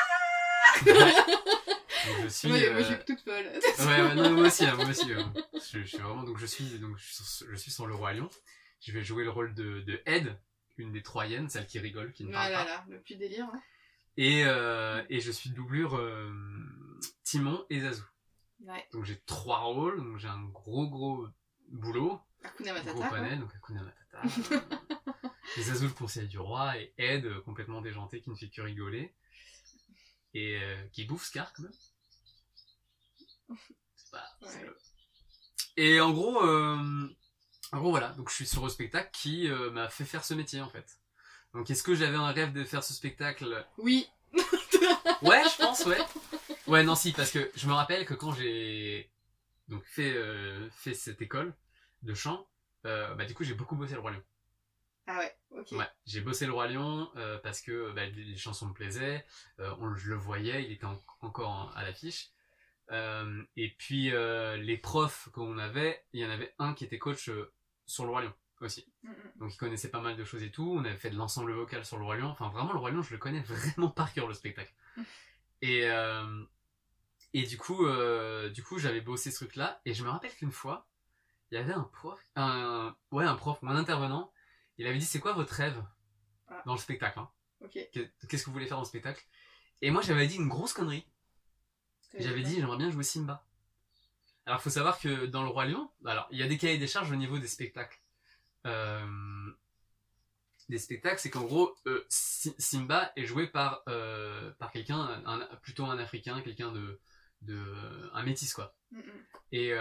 je 2.23 2.27
suis. 2.27 2.51
Ouais, 2.51 2.69
Moi, 2.69 2.79
euh, 2.79 2.83
je 2.83 2.93
suis 2.95 3.05
toute 3.05 3.21
folle. 3.21 3.45
Ouais, 3.79 4.01
ouais, 4.01 4.15
non, 4.15 4.31
moi 4.31 4.47
aussi, 4.47 4.65
hein, 4.65 4.75
moi 4.75 4.85
aussi. 4.89 5.11
euh, 5.13 5.23
je, 5.53 5.79
je 5.79 5.83
suis 5.85 5.97
vraiment, 5.97 6.23
donc 6.23 6.37
je 6.37 6.45
suis, 6.45 6.65
donc 6.79 6.97
je 6.97 7.03
suis, 7.13 7.45
je 7.51 7.83
le 7.85 7.95
roi 7.95 8.13
lion. 8.13 8.29
Je 8.79 8.91
vais 8.91 9.03
jouer 9.03 9.23
le 9.23 9.29
rôle 9.29 9.53
de, 9.53 9.81
de 9.81 10.01
Ed, 10.05 10.35
une 10.77 10.91
des 10.91 11.03
Troyennes, 11.03 11.49
celle 11.49 11.67
qui 11.67 11.77
rigole, 11.79 12.11
qui 12.13 12.25
ne 12.25 12.31
parle 12.31 12.53
pas. 12.53 12.65
là, 12.65 12.85
le 12.89 12.99
plus 13.01 13.15
délire. 13.15 13.45
hein. 13.53 13.61
Et, 14.17 14.43
euh, 14.45 15.03
et 15.09 15.19
je 15.21 15.31
suis 15.31 15.51
doublure 15.51 15.95
euh, 15.95 16.31
Timon 17.23 17.63
et 17.69 17.79
Zazu. 17.81 18.01
Ouais. 18.65 18.85
Donc 18.91 19.05
j'ai 19.05 19.19
trois 19.25 19.59
rôles, 19.59 19.97
donc 20.03 20.17
j'ai 20.17 20.27
un 20.27 20.41
gros 20.45 20.87
gros 20.89 21.27
boulot, 21.69 22.19
Hakuna 22.43 22.73
gros 22.73 22.79
Matata. 22.83 23.07
quoi. 23.09 23.17
panel, 23.17 23.39
donc 23.39 23.51
Matata. 23.83 24.21
euh, 25.57 25.61
Zazu 25.61 25.87
le 25.87 25.93
conseiller 25.93 26.27
du 26.27 26.39
roi 26.39 26.77
et 26.77 26.93
Ed 26.97 27.25
euh, 27.25 27.41
complètement 27.41 27.81
déjanté 27.81 28.19
qui 28.21 28.29
ne 28.29 28.35
fait 28.35 28.49
que 28.49 28.61
rigoler 28.61 29.13
et 30.33 30.59
euh, 30.61 30.87
qui 30.91 31.05
bouffe 31.05 31.23
Scar 31.25 31.53
quand 31.53 31.63
même. 31.63 31.71
Pas- 34.11 34.29
Ouais. 34.41 34.69
Et 35.77 35.99
en 36.01 36.11
gros, 36.11 36.41
euh, 36.43 37.07
en 37.71 37.79
gros 37.79 37.91
voilà, 37.91 38.09
donc 38.09 38.29
je 38.29 38.35
suis 38.35 38.47
sur 38.47 38.63
le 38.63 38.69
spectacle 38.69 39.09
qui 39.13 39.49
euh, 39.49 39.71
m'a 39.71 39.89
fait 39.89 40.05
faire 40.05 40.23
ce 40.25 40.33
métier 40.33 40.61
en 40.61 40.69
fait. 40.69 40.99
Donc 41.53 41.69
est-ce 41.69 41.83
que 41.83 41.95
j'avais 41.95 42.17
un 42.17 42.31
rêve 42.31 42.53
de 42.53 42.63
faire 42.63 42.83
ce 42.83 42.93
spectacle? 42.93 43.65
Oui. 43.77 44.07
Ouais, 45.21 45.43
je 45.43 45.57
pense, 45.63 45.85
ouais. 45.85 45.99
Ouais, 46.67 46.83
non, 46.83 46.95
si, 46.95 47.11
parce 47.13 47.31
que 47.31 47.51
je 47.55 47.67
me 47.67 47.73
rappelle 47.73 48.05
que 48.05 48.13
quand 48.15 48.33
j'ai 48.33 49.11
donc 49.67 49.83
fait 49.85 50.13
euh, 50.15 50.69
fait 50.71 50.93
cette 50.95 51.21
école 51.21 51.53
de 52.03 52.13
chant, 52.15 52.47
bah 52.83 53.25
du 53.25 53.33
coup 53.35 53.43
j'ai 53.43 53.53
beaucoup 53.53 53.75
bossé 53.75 53.93
le 53.93 53.99
roi 53.99 54.11
lion. 54.11 54.23
Ah 55.07 55.19
ouais, 55.19 55.35
ok. 55.51 55.71
Ouais, 55.73 55.87
j'ai 56.05 56.21
bossé 56.21 56.45
le 56.47 56.53
roi 56.53 56.67
lion 56.67 57.09
parce 57.43 57.61
que 57.61 57.91
bah, 57.93 58.05
les 58.07 58.37
chansons 58.37 58.67
me 58.67 58.73
plaisaient, 58.73 59.25
on, 59.59 59.95
je 59.95 60.09
le 60.09 60.15
voyais, 60.15 60.63
il 60.65 60.71
était 60.71 60.85
en- 60.85 60.99
encore 61.21 61.49
en- 61.49 61.69
à 61.71 61.83
l'affiche. 61.83 62.29
Euh, 62.91 63.43
et 63.55 63.69
puis 63.69 64.11
euh, 64.11 64.57
les 64.57 64.77
profs 64.77 65.29
qu'on 65.31 65.57
avait, 65.57 66.03
il 66.13 66.21
y 66.21 66.25
en 66.25 66.29
avait 66.29 66.53
un 66.59 66.73
qui 66.73 66.83
était 66.83 66.99
coach 66.99 67.29
euh, 67.29 67.51
sur 67.85 68.03
le 68.05 68.11
roi 68.11 68.21
lion 68.21 68.33
aussi. 68.59 68.85
Mm, 69.03 69.09
mm. 69.09 69.13
Donc 69.39 69.53
il 69.53 69.57
connaissait 69.57 69.89
pas 69.89 70.01
mal 70.01 70.15
de 70.15 70.23
choses 70.23 70.43
et 70.43 70.51
tout. 70.51 70.75
On 70.77 70.85
avait 70.85 70.97
fait 70.97 71.09
de 71.09 71.15
l'ensemble 71.15 71.51
vocal 71.53 71.85
sur 71.85 71.97
le 71.97 72.03
Roi 72.03 72.17
Lion. 72.17 72.27
Enfin 72.27 72.49
vraiment 72.49 72.73
le 72.73 72.79
Roi 72.79 72.91
Lion, 72.91 73.01
je 73.01 73.11
le 73.11 73.17
connais 73.17 73.39
vraiment 73.41 73.89
par 73.89 74.13
cœur 74.13 74.27
le 74.27 74.33
spectacle. 74.33 74.73
Et 75.61 75.85
euh, 75.85 76.43
et 77.33 77.43
du 77.43 77.57
coup 77.57 77.87
du 78.53 78.63
coup 78.63 78.77
j'avais 78.77 79.01
bossé 79.01 79.31
ce 79.31 79.37
truc 79.37 79.55
là 79.55 79.79
et 79.85 79.93
je 79.93 80.03
me 80.03 80.09
rappelle 80.09 80.33
qu'une 80.35 80.51
fois 80.51 80.87
il 81.49 81.55
y 81.55 81.57
avait 81.57 81.73
un 81.73 81.83
prof, 81.83 82.19
un 82.35 82.95
ouais 83.11 83.25
un 83.25 83.35
prof 83.35 83.57
un 83.63 83.75
intervenant. 83.75 84.31
Il 84.77 84.85
avait 84.87 84.97
dit 84.97 85.05
c'est 85.05 85.19
quoi 85.19 85.33
votre 85.33 85.53
rêve 85.53 85.83
Ah. 86.49 86.61
dans 86.65 86.73
le 86.73 86.79
spectacle 86.79 87.19
hein? 87.19 87.29
Qu'est-ce 87.71 88.43
que 88.43 88.45
vous 88.47 88.53
voulez 88.53 88.67
faire 88.67 88.77
dans 88.77 88.83
le 88.83 88.87
spectacle? 88.87 89.23
Et 89.81 89.91
moi 89.91 90.01
j'avais 90.01 90.27
dit 90.27 90.35
une 90.35 90.49
grosse 90.49 90.73
connerie. 90.73 91.07
J'avais 92.17 92.41
dit 92.43 92.55
j'aimerais 92.55 92.77
bien 92.77 92.91
jouer 92.91 93.03
Simba. 93.03 93.43
Alors 94.45 94.61
faut 94.61 94.69
savoir 94.69 94.99
que 94.99 95.25
dans 95.25 95.43
le 95.43 95.49
Roi 95.49 95.65
Lion, 95.65 95.89
alors 96.05 96.27
il 96.31 96.39
y 96.39 96.43
a 96.43 96.47
des 96.47 96.57
cahiers 96.57 96.77
des 96.77 96.87
charges 96.87 97.11
au 97.11 97.15
niveau 97.15 97.37
des 97.39 97.47
spectacles. 97.47 97.99
Euh, 98.67 99.05
des 100.69 100.77
spectacles, 100.77 101.19
c'est 101.19 101.29
qu'en 101.29 101.43
gros 101.43 101.75
euh, 101.87 102.05
Si- 102.09 102.55
Simba 102.57 103.11
est 103.15 103.25
joué 103.25 103.47
par 103.47 103.83
euh, 103.89 104.51
par 104.59 104.71
quelqu'un, 104.71 105.21
un- 105.25 105.45
plutôt 105.61 105.85
un 105.85 105.97
Africain, 105.99 106.41
quelqu'un 106.41 106.71
de 106.71 106.99
de 107.41 108.09
un 108.13 108.23
métis 108.23 108.53
quoi. 108.53 108.75
Mm, 108.91 108.99
mm. 108.99 109.25
Et 109.53 109.73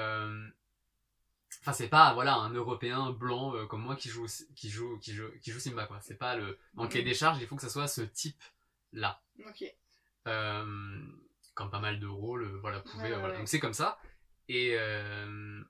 enfin 1.62 1.72
c'est 1.72 1.88
pas 1.88 2.14
voilà 2.14 2.34
un 2.34 2.50
Européen 2.52 3.10
blanc 3.12 3.54
comme 3.66 3.82
moi 3.82 3.96
qui 3.96 4.08
joue 4.08 4.26
qui 4.56 4.70
joue 4.70 4.98
qui 4.98 5.12
joue 5.14 5.30
qui 5.42 5.50
joue 5.52 5.60
Simba 5.60 5.86
quoi. 5.86 6.00
C'est 6.00 6.16
pas 6.18 6.36
le 6.36 6.58
dans 6.74 6.84
le 6.84 6.88
cahier 6.88 7.04
des 7.04 7.14
charges, 7.14 7.38
il 7.40 7.46
faut 7.46 7.56
que 7.56 7.62
ça 7.62 7.68
soit 7.68 7.88
ce 7.88 8.02
type 8.02 8.42
là. 8.92 9.22
Ok. 9.48 9.64
Euh, 10.28 11.02
comme 11.60 11.70
pas 11.70 11.78
mal 11.80 12.00
de 12.00 12.06
rôles, 12.06 12.44
euh, 12.44 12.58
voilà, 12.60 12.80
pouvait, 12.80 13.04
Ouais, 13.04 13.12
ouais, 13.12 13.18
voilà. 13.20 13.36
Donc 13.38 13.48
c'est 13.48 13.60
comme 13.60 13.74
ça. 13.74 13.98
Et, 14.48 14.74
euh, 14.78 15.62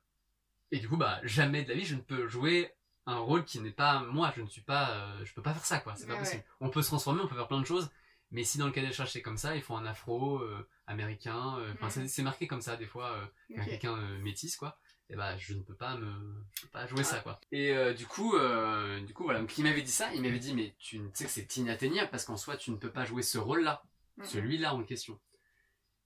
et 0.71 0.79
du 0.79 0.89
coup, 0.89 0.97
bah, 0.97 1.21
jamais 1.25 1.65
de 1.65 1.69
la 1.69 1.75
vie, 1.75 1.85
je 1.85 1.97
ne 1.97 2.01
peux 2.01 2.29
jouer 2.29 2.73
un 3.07 3.19
rôle 3.19 3.45
qui 3.45 3.59
n'est 3.61 3.73
pas 3.73 4.01
moi. 4.05 4.33
Je 4.37 4.43
ne 4.43 4.47
suis 4.49 4.61
pas, 4.63 4.91
euh, 4.93 5.25
je 5.25 5.35
peux 5.35 5.43
pas 5.43 5.53
faire 5.53 5.65
ça, 5.65 5.79
quoi. 5.81 5.95
C'est 5.97 6.07
pas 6.07 6.17
possible. 6.17 6.45
On 6.61 6.71
peut 6.71 6.83
se 6.83 6.89
transformer, 6.89 7.21
on 7.23 7.27
peut 7.29 7.35
faire 7.35 7.49
plein 7.49 7.61
de 7.61 7.67
choses. 7.67 7.91
Mais 8.31 8.45
si 8.45 8.59
dans 8.59 8.67
le 8.67 8.73
cas 8.73 8.81
des 8.83 8.93
charges 8.93 9.11
c'est 9.11 9.23
comme 9.23 9.37
ça, 9.37 9.57
il 9.57 9.63
faut 9.63 9.75
un 9.75 9.85
afro, 9.85 10.39
euh, 10.39 10.65
américain. 10.87 11.59
euh, 11.59 11.73
Enfin, 11.75 11.91
c'est- 11.91 12.07
c'est 12.07 12.23
marqué 12.23 12.47
comme 12.47 12.61
ça 12.61 12.77
des 12.77 12.87
fois. 12.87 13.11
euh, 13.11 13.65
quelqu'un 13.65 13.97
euh, 13.99 14.19
métis 14.21 14.57
quoi 14.57 14.79
et 15.13 15.17
bah 15.17 15.37
je 15.39 15.55
ne 15.55 15.61
peux 15.63 15.75
pas 15.75 15.97
me 15.97 16.13
je 16.55 16.63
peux 16.63 16.69
pas 16.69 16.87
jouer 16.87 17.01
Ah. 17.01 17.05
ça 17.05 17.19
quoi 17.19 17.41
et 17.51 17.73
euh, 17.73 17.93
du 17.93 18.07
coup 18.07 18.37
euh, 18.37 19.01
du 19.01 19.13
coup 19.13 19.25
voilà 19.25 19.41
donc 19.41 19.59
il 19.59 19.65
m'avait 19.65 19.83
dit 19.83 19.91
ça 19.91 20.15
il 20.15 20.23
m'avait 20.23 20.39
dit 20.39 20.55
mais 20.55 20.73
tu 20.79 21.01
sais 21.15 21.25
que 21.25 21.31
c'est 21.33 21.57
inatteignable 21.57 22.11
parce 22.13 22.25
qu'en 22.25 22.37
soi 22.37 22.57
tu 22.57 22.71
ne 22.71 22.77
peux 22.77 22.93
pas 22.93 23.05
jouer 23.05 23.23
ce 23.25 23.37
rôle 23.37 23.65
là 23.65 23.83
mm. 24.19 24.25
celui-là 24.25 24.73
en 24.73 24.85
question 24.85 25.19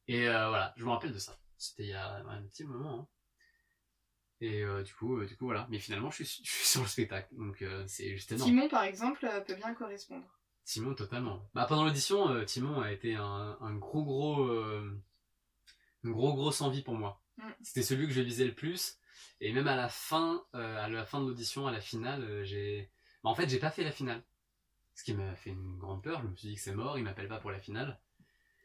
et 0.09 0.29
euh, 0.29 0.49
voilà 0.49 0.75
je 0.77 0.85
me 0.85 0.91
rappelle 0.91 1.13
de 1.13 1.19
ça 1.19 1.39
c'était 1.57 1.85
il 1.85 1.91
y 1.91 1.95
a 1.95 2.17
un 2.17 2.43
petit 2.43 2.65
moment 2.65 3.01
hein. 3.01 3.09
et 4.41 4.63
euh, 4.63 4.83
du 4.83 4.93
coup 4.95 5.19
euh, 5.19 5.27
du 5.27 5.37
coup 5.37 5.47
voilà 5.47 5.67
mais 5.71 5.79
finalement 5.79 6.11
je 6.11 6.25
suis, 6.25 6.43
je 6.45 6.51
suis 6.51 6.67
sur 6.67 6.83
le 6.83 6.89
spectacle 6.89 7.29
donc 7.33 7.65
c'est 7.87 8.11
juste 8.11 8.33
énorme 8.33 8.51
Timon, 8.51 8.69
par 8.69 8.85
exemple, 8.85 9.29
peut 9.47 9.55
bien 9.55 9.75
correspondre. 9.75 10.27
Timon 10.65 10.95
totalement. 10.95 11.51
Bah 11.55 11.67
pendant 11.69 11.85
l'audition, 11.85 12.43
Timon 12.47 12.81
a 12.81 12.91
été 12.91 13.15
un, 13.15 13.59
un 13.61 13.75
gros 13.75 14.03
gros 14.03 14.51
une 16.03 16.13
gros 16.13 16.35
grosse 16.35 16.61
envie 16.63 16.83
pour 16.83 16.95
moi. 16.95 17.23
Mm. 17.37 17.51
C'était 17.63 17.83
celui 17.83 18.07
que 18.07 18.13
je 18.13 18.23
visais 18.23 18.47
le 18.47 18.55
plus 18.55 18.99
et 19.41 19.53
même 19.53 19.69
à 19.69 19.77
la 19.77 19.89
fin 19.89 20.43
à 20.53 20.89
la 20.89 21.05
fin 21.05 21.21
de 21.21 21.27
l'audition, 21.27 21.67
à 21.67 21.73
la 21.73 21.81
finale, 21.81 22.45
j'ai 22.45 22.91
bah, 23.25 23.31
en 23.31 23.35
fait, 23.35 23.49
j'ai 23.49 23.59
pas 23.59 23.71
fait 23.71 23.83
la 23.83 23.91
finale. 23.91 24.23
Ce 24.95 25.03
qui 25.03 25.15
m'a 25.15 25.35
fait 25.35 25.51
une 25.51 25.79
grande 25.79 26.03
peur, 26.03 26.21
je 26.23 26.29
me 26.29 26.37
suis 26.37 26.49
dit 26.49 26.55
que 26.55 26.61
c'est 26.61 26.75
mort, 26.75 26.99
il 26.99 27.05
m'appelle 27.05 27.27
pas 27.27 27.41
pour 27.41 27.51
la 27.51 27.59
finale. 27.59 27.99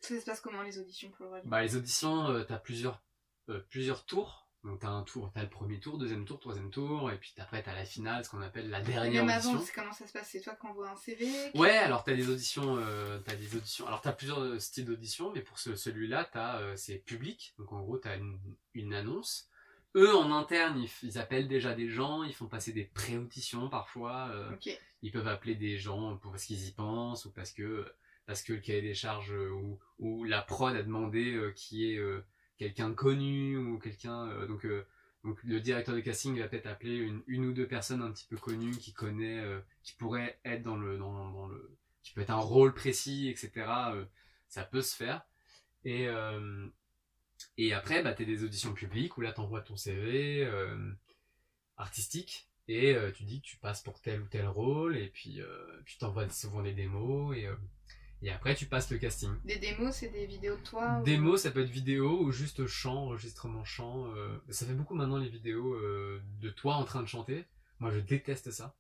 Ça 0.01 0.19
se 0.19 0.25
passe 0.25 0.41
comment 0.41 0.61
les 0.61 0.79
auditions 0.79 1.09
pour 1.11 1.25
le 1.27 1.37
Lion 1.37 1.43
Bah 1.45 1.61
les 1.61 1.75
auditions, 1.75 2.27
euh, 2.29 2.43
t'as 2.43 2.57
plusieurs 2.57 3.01
euh, 3.49 3.59
plusieurs 3.69 4.05
tours. 4.05 4.45
Donc 4.65 4.79
t'as 4.81 4.89
un 4.89 5.03
tour, 5.03 5.31
t'as 5.33 5.41
le 5.43 5.49
premier 5.49 5.79
tour, 5.79 5.97
deuxième 5.97 6.25
tour, 6.25 6.37
troisième 6.37 6.69
tour, 6.69 7.09
et 7.11 7.17
puis 7.17 7.33
après 7.37 7.63
t'as 7.63 7.73
la 7.73 7.85
finale, 7.85 8.25
ce 8.25 8.29
qu'on 8.29 8.41
appelle 8.41 8.69
la 8.69 8.81
dernière 8.81 9.23
Même 9.23 9.33
audition. 9.37 9.53
avant, 9.53 9.61
c'est 9.63 9.71
comment 9.73 9.93
ça 9.93 10.05
se 10.05 10.11
passe? 10.11 10.27
C'est 10.31 10.41
toi 10.41 10.57
qui 10.59 10.67
envoies 10.67 10.89
un 10.89 10.97
CV 10.97 11.27
Ouais, 11.55 11.77
alors 11.77 12.03
t'as 12.03 12.13
des 12.13 12.29
auditions, 12.29 12.75
euh, 12.77 13.19
t'as 13.19 13.35
des 13.35 13.55
auditions. 13.55 13.87
Alors 13.87 14.01
t'as 14.01 14.11
plusieurs 14.11 14.41
euh, 14.41 14.59
styles 14.59 14.83
d'audition, 14.83 15.31
mais 15.33 15.39
pour 15.39 15.59
ce, 15.59 15.75
celui-là, 15.75 16.27
t'as 16.29 16.59
euh, 16.59 16.75
c'est 16.75 16.97
public. 16.97 17.53
Donc 17.57 17.71
en 17.71 17.79
gros, 17.79 17.97
t'as 17.99 18.17
une, 18.17 18.37
une 18.73 18.93
annonce. 18.93 19.47
Eux 19.95 20.13
en 20.13 20.29
interne, 20.33 20.85
ils, 21.03 21.17
appellent 21.17 21.47
déjà 21.47 21.73
des 21.73 21.87
gens, 21.89 22.23
ils 22.23 22.35
font 22.35 22.47
passer 22.47 22.73
des 22.73 22.83
pré-auditions 22.83 23.69
parfois. 23.69 24.27
euh, 24.33 24.51
ils 25.01 25.11
peuvent 25.13 25.29
appeler 25.29 25.55
des 25.55 25.77
gens 25.77 26.17
pour 26.17 26.31
parce 26.31 26.43
qu'ils 26.43 26.67
y 26.67 26.71
pensent 26.73 27.23
ou 27.23 27.31
parce 27.31 27.53
que 27.53 27.89
parce 28.29 28.43
que 28.43 28.53
le 28.53 28.59
cahier 28.59 28.83
des 28.83 28.93
charges 28.93 29.33
euh, 29.33 29.49
ou, 29.97 30.23
la 30.23 30.43
prod 30.43 30.75
a 30.75 30.83
demandé 30.83 31.33
euh, 31.33 31.51
qui 31.51 31.91
est 31.91 31.97
euh, 31.97 32.23
quelqu'un 32.59 32.89
de 32.89 32.93
connu 32.93 33.57
ou 33.57 33.79
quelqu'un 33.79 34.45
donc 34.45 34.67
donc 35.23 35.41
le 35.43 35.59
directeur 35.59 35.95
de 35.95 35.99
casting 35.99 36.37
va 36.37 36.47
peut-être 36.47 36.67
appeler 36.67 36.97
une, 37.25 37.45
ou 37.45 37.53
deux 37.53 37.67
personnes 37.67 38.03
un 38.03 38.11
petit 38.11 38.27
peu 38.27 38.37
connues 38.37 38.77
qui 38.77 38.93
connaît 38.93 39.43
qui 39.81 39.95
pourrait 39.95 40.39
être 40.45 40.61
dans 40.61 40.75
le 40.75 40.99
dans, 40.99 41.47
le 41.47 41.75
qui 42.03 42.13
peut 42.13 42.21
être 42.21 42.29
un 42.29 42.35
rôle 42.35 42.75
précis 42.75 43.29
etc 43.29 43.65
ça 44.47 44.63
peut 44.63 44.83
se 44.83 44.95
faire. 44.95 45.25
Et 45.83 46.07
et 47.57 47.73
après 47.73 48.03
bah 48.03 48.13
t'as 48.13 48.25
des 48.25 48.43
auditions 48.43 48.73
publiques 48.73 49.17
où 49.17 49.21
là 49.21 49.31
t'envoies 49.31 49.61
ton 49.61 49.75
CV 49.75 50.47
artistique 51.77 52.47
et 52.67 52.95
tu 53.15 53.23
dis 53.23 53.41
que 53.41 53.47
tu 53.47 53.57
passes 53.57 53.81
pour 53.81 54.01
tel 54.01 54.21
ou 54.21 54.27
tel 54.27 54.47
rôle 54.47 54.97
et 54.97 55.07
puis 55.07 55.39
tu 55.85 55.97
t'envoies 55.97 56.29
souvent 56.29 56.61
des 56.61 56.73
démos 56.73 57.35
et 57.35 57.49
et 58.21 58.31
après 58.31 58.55
tu 58.55 58.65
passes 58.65 58.89
le 58.91 58.97
casting. 58.97 59.31
Des 59.45 59.57
démos, 59.57 59.95
c'est 59.95 60.09
des 60.09 60.25
vidéos 60.25 60.57
de 60.57 60.61
toi 60.63 60.99
ou- 60.99 61.03
Démos, 61.03 61.41
ça 61.41 61.51
peut 61.51 61.61
être 61.61 61.69
vidéo 61.69 62.19
ou 62.21 62.31
juste 62.31 62.65
chant, 62.67 63.05
enregistrement 63.05 63.63
chant. 63.63 64.07
euh, 64.15 64.37
ça 64.49 64.65
fait 64.65 64.73
beaucoup 64.73 64.95
maintenant 64.95 65.17
les 65.17 65.29
vidéos 65.29 65.73
euh, 65.73 66.21
de 66.41 66.49
toi 66.49 66.75
en 66.75 66.83
train 66.83 67.01
de 67.01 67.07
chanter. 67.07 67.45
Moi, 67.79 67.91
je 67.91 67.99
déteste 67.99 68.51
ça. 68.51 68.75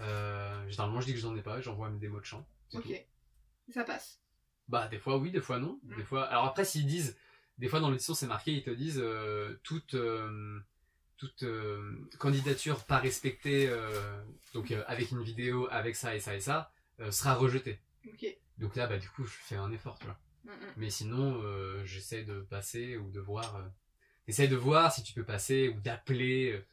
Euh, 0.00 0.68
généralement, 0.68 1.00
je 1.00 1.06
dis 1.06 1.12
que 1.14 1.18
j'en 1.18 1.36
ai 1.36 1.42
pas, 1.42 1.60
j'envoie 1.60 1.90
mes 1.90 1.98
démos 1.98 2.20
de 2.20 2.26
chant. 2.26 2.46
Ok. 2.72 2.84
tout. 2.84 3.72
Ça 3.72 3.84
passe. 3.84 4.20
Bah, 4.68 4.86
des 4.88 4.98
fois 4.98 5.16
oui, 5.18 5.30
des 5.32 5.40
fois 5.40 5.58
non. 5.58 5.80
Mm. 5.82 5.96
Des 5.96 6.04
fois. 6.04 6.24
Alors 6.26 6.44
après, 6.44 6.64
s'ils 6.64 6.86
disent, 6.86 7.16
des 7.58 7.68
fois 7.68 7.80
dans 7.80 7.90
l'audition, 7.90 8.14
c'est 8.14 8.26
marqué, 8.28 8.52
ils 8.52 8.62
te 8.62 8.70
disent 8.70 9.00
euh, 9.02 9.58
toute, 9.64 9.96
toute 11.16 11.44
candidature 12.18 12.84
pas 12.84 12.98
respectée, 12.98 13.68
donc 14.54 14.72
avec 14.86 15.10
une 15.10 15.22
vidéo, 15.22 15.66
avec 15.70 15.96
ça 15.96 16.14
et 16.14 16.20
ça 16.20 16.34
et 16.36 16.40
ça, 16.40 16.72
sera 17.10 17.34
rejetée. 17.34 17.80
Ok. 18.06 18.26
Donc 18.60 18.76
là, 18.76 18.86
bah, 18.86 18.98
du 18.98 19.08
coup, 19.08 19.24
je 19.24 19.32
fais 19.32 19.56
un 19.56 19.72
effort, 19.72 19.98
tu 19.98 20.06
vois. 20.06 20.18
Mm, 20.44 20.50
mm. 20.50 20.72
Mais 20.76 20.90
sinon, 20.90 21.40
euh, 21.42 21.84
j'essaie 21.84 22.24
de 22.24 22.40
passer 22.42 22.96
ou 22.96 23.10
de 23.10 23.20
voir. 23.20 23.56
Euh, 23.56 23.68
essaie 24.28 24.48
de 24.48 24.56
voir 24.56 24.92
si 24.92 25.02
tu 25.02 25.12
peux 25.14 25.24
passer 25.24 25.68
ou 25.68 25.80
d'appeler. 25.80 26.52
euh, 26.52 26.66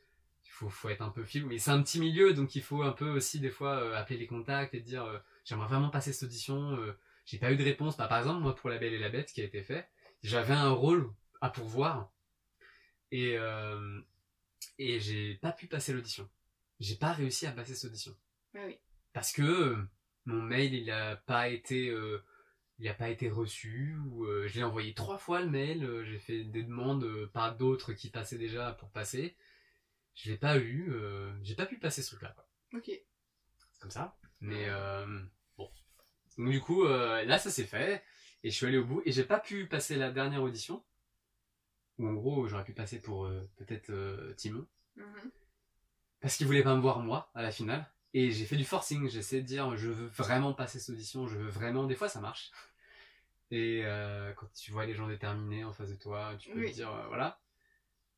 Il 0.46 0.50
faut, 0.52 0.70
faut 0.70 0.90
être 0.90 1.02
un 1.02 1.10
peu 1.10 1.24
fil. 1.24 1.46
Mais 1.46 1.58
c'est 1.60 1.72
un 1.72 1.82
petit 1.82 2.00
milieu, 2.00 2.34
donc 2.34 2.56
il 2.56 2.62
faut 2.64 2.84
un 2.84 2.92
peu 2.92 3.10
aussi, 3.10 3.40
des 3.40 3.50
fois, 3.50 3.76
euh, 3.78 3.96
appeler 3.96 4.18
les 4.20 4.28
contacts 4.28 4.74
et 4.74 4.80
dire 4.82 5.04
euh, 5.06 5.20
J'aimerais 5.46 5.68
vraiment 5.68 5.90
passer 5.90 6.14
cette 6.14 6.24
audition. 6.30 6.78
J'ai 7.26 7.38
pas 7.40 7.52
eu 7.52 7.58
de 7.58 7.64
réponse. 7.64 7.98
Bah, 7.98 8.08
par 8.08 8.20
exemple, 8.20 8.42
moi, 8.42 8.56
pour 8.56 8.70
La 8.70 8.78
Belle 8.78 8.94
et 8.94 9.00
la 9.00 9.10
Bête, 9.10 9.32
qui 9.32 9.42
a 9.42 9.46
été 9.46 9.64
fait, 9.64 9.90
j'avais 10.24 10.54
un 10.54 10.72
rôle 10.72 11.10
à 11.42 11.50
pourvoir. 11.50 12.12
Et, 13.12 13.38
et 14.78 15.00
j'ai 15.00 15.36
pas 15.36 15.52
pu 15.54 15.68
passer 15.68 15.94
l'audition. 15.94 16.30
J'ai 16.80 16.96
pas 16.96 17.14
réussi 17.14 17.48
à 17.48 17.52
passer 17.52 17.76
cette 17.76 17.92
audition 17.92 18.16
oui. 18.54 18.78
parce 19.14 19.32
que 19.32 19.78
mon 20.28 20.42
mail 20.42 20.74
il 20.74 20.92
a 20.92 21.16
pas 21.16 21.48
été 21.48 21.90
euh, 21.90 22.24
il 22.80 22.88
a 22.90 22.94
pas 22.94 23.10
été 23.10 23.30
reçu 23.30 23.98
ou 24.06 24.26
euh, 24.26 24.48
je 24.48 24.58
l'ai 24.58 24.64
envoyé 24.64 24.94
trois 24.94 25.18
fois 25.18 25.42
le 25.42 25.50
mail 25.50 25.84
euh, 25.86 26.04
j'ai 26.04 26.20
fait 26.20 26.44
des 26.44 26.64
demandes 26.64 27.26
par 27.34 27.56
d'autres 27.56 27.94
qui 27.94 28.10
passaient 28.12 28.38
déjà 28.38 28.74
pour 28.74 28.92
passer. 28.92 29.36
Je 30.14 30.30
l'ai 30.32 30.38
pas 30.38 30.58
eu 30.58 30.92
j'ai 31.44 31.56
pas 31.56 31.66
pu 31.66 31.78
passer 31.80 32.02
ce 32.02 32.10
truc 32.16 32.24
là 32.24 32.36
Ok. 32.74 32.86
c'est 32.88 33.80
comme 33.80 33.92
ça. 33.92 34.18
Mais 34.42 34.66
euh, 34.68 35.06
bon. 35.58 35.72
Donc 36.38 36.50
du 36.50 36.60
coup 36.60 36.84
là 36.86 37.38
ça 37.40 37.50
s'est 37.50 37.66
fait 37.66 38.04
et 38.44 38.50
je 38.50 38.56
suis 38.56 38.66
allé 38.66 38.78
au 38.80 38.86
bout 38.86 39.02
et 39.06 39.12
j'ai 39.12 39.24
pas 39.24 39.40
pu 39.40 39.68
passer 39.68 39.96
la 39.96 40.12
dernière 40.12 40.44
audition. 40.44 40.84
Où 42.00 42.08
en 42.08 42.14
gros 42.14 42.48
j'aurais 42.48 42.66
pu 42.66 42.74
passer 42.74 43.00
pour 43.00 43.30
peut-être 43.56 43.92
Timon. 44.36 44.68
Mhm. 44.96 45.32
parce 46.20 46.36
qu'il 46.36 46.48
voulait 46.48 46.64
pas 46.64 46.76
me 46.76 46.82
voir 46.82 47.00
moi 47.00 47.30
à 47.36 47.44
la 47.44 47.52
finale. 47.52 47.88
Et 48.14 48.32
j'ai 48.32 48.46
fait 48.46 48.56
du 48.56 48.66
forcing, 48.66 49.10
j'ai 49.10 49.20
essayé 49.20 49.42
de 49.42 49.48
dire 49.48 49.76
je 49.78 49.90
veux 49.90 50.08
vraiment 50.08 50.54
passer 50.54 50.80
cette 50.80 50.96
audition, 50.96 51.28
je 51.28 51.38
veux 51.38 51.50
vraiment. 51.50 51.86
Des 51.86 51.96
fois 51.96 52.10
ça 52.10 52.20
marche. 52.22 52.52
Et 53.52 53.82
euh, 53.86 54.34
quand 54.34 54.52
tu 54.54 54.72
vois 54.72 54.86
les 54.86 54.94
gens 54.94 55.08
déterminés 55.08 55.64
en 55.64 55.72
face 55.74 55.90
de 55.90 55.96
toi, 55.96 56.36
tu 56.40 56.50
peux 56.52 56.60
Oui. 56.60 56.70
te 56.72 56.76
dire 56.76 56.92
euh, 56.94 57.08
voilà. 57.08 57.40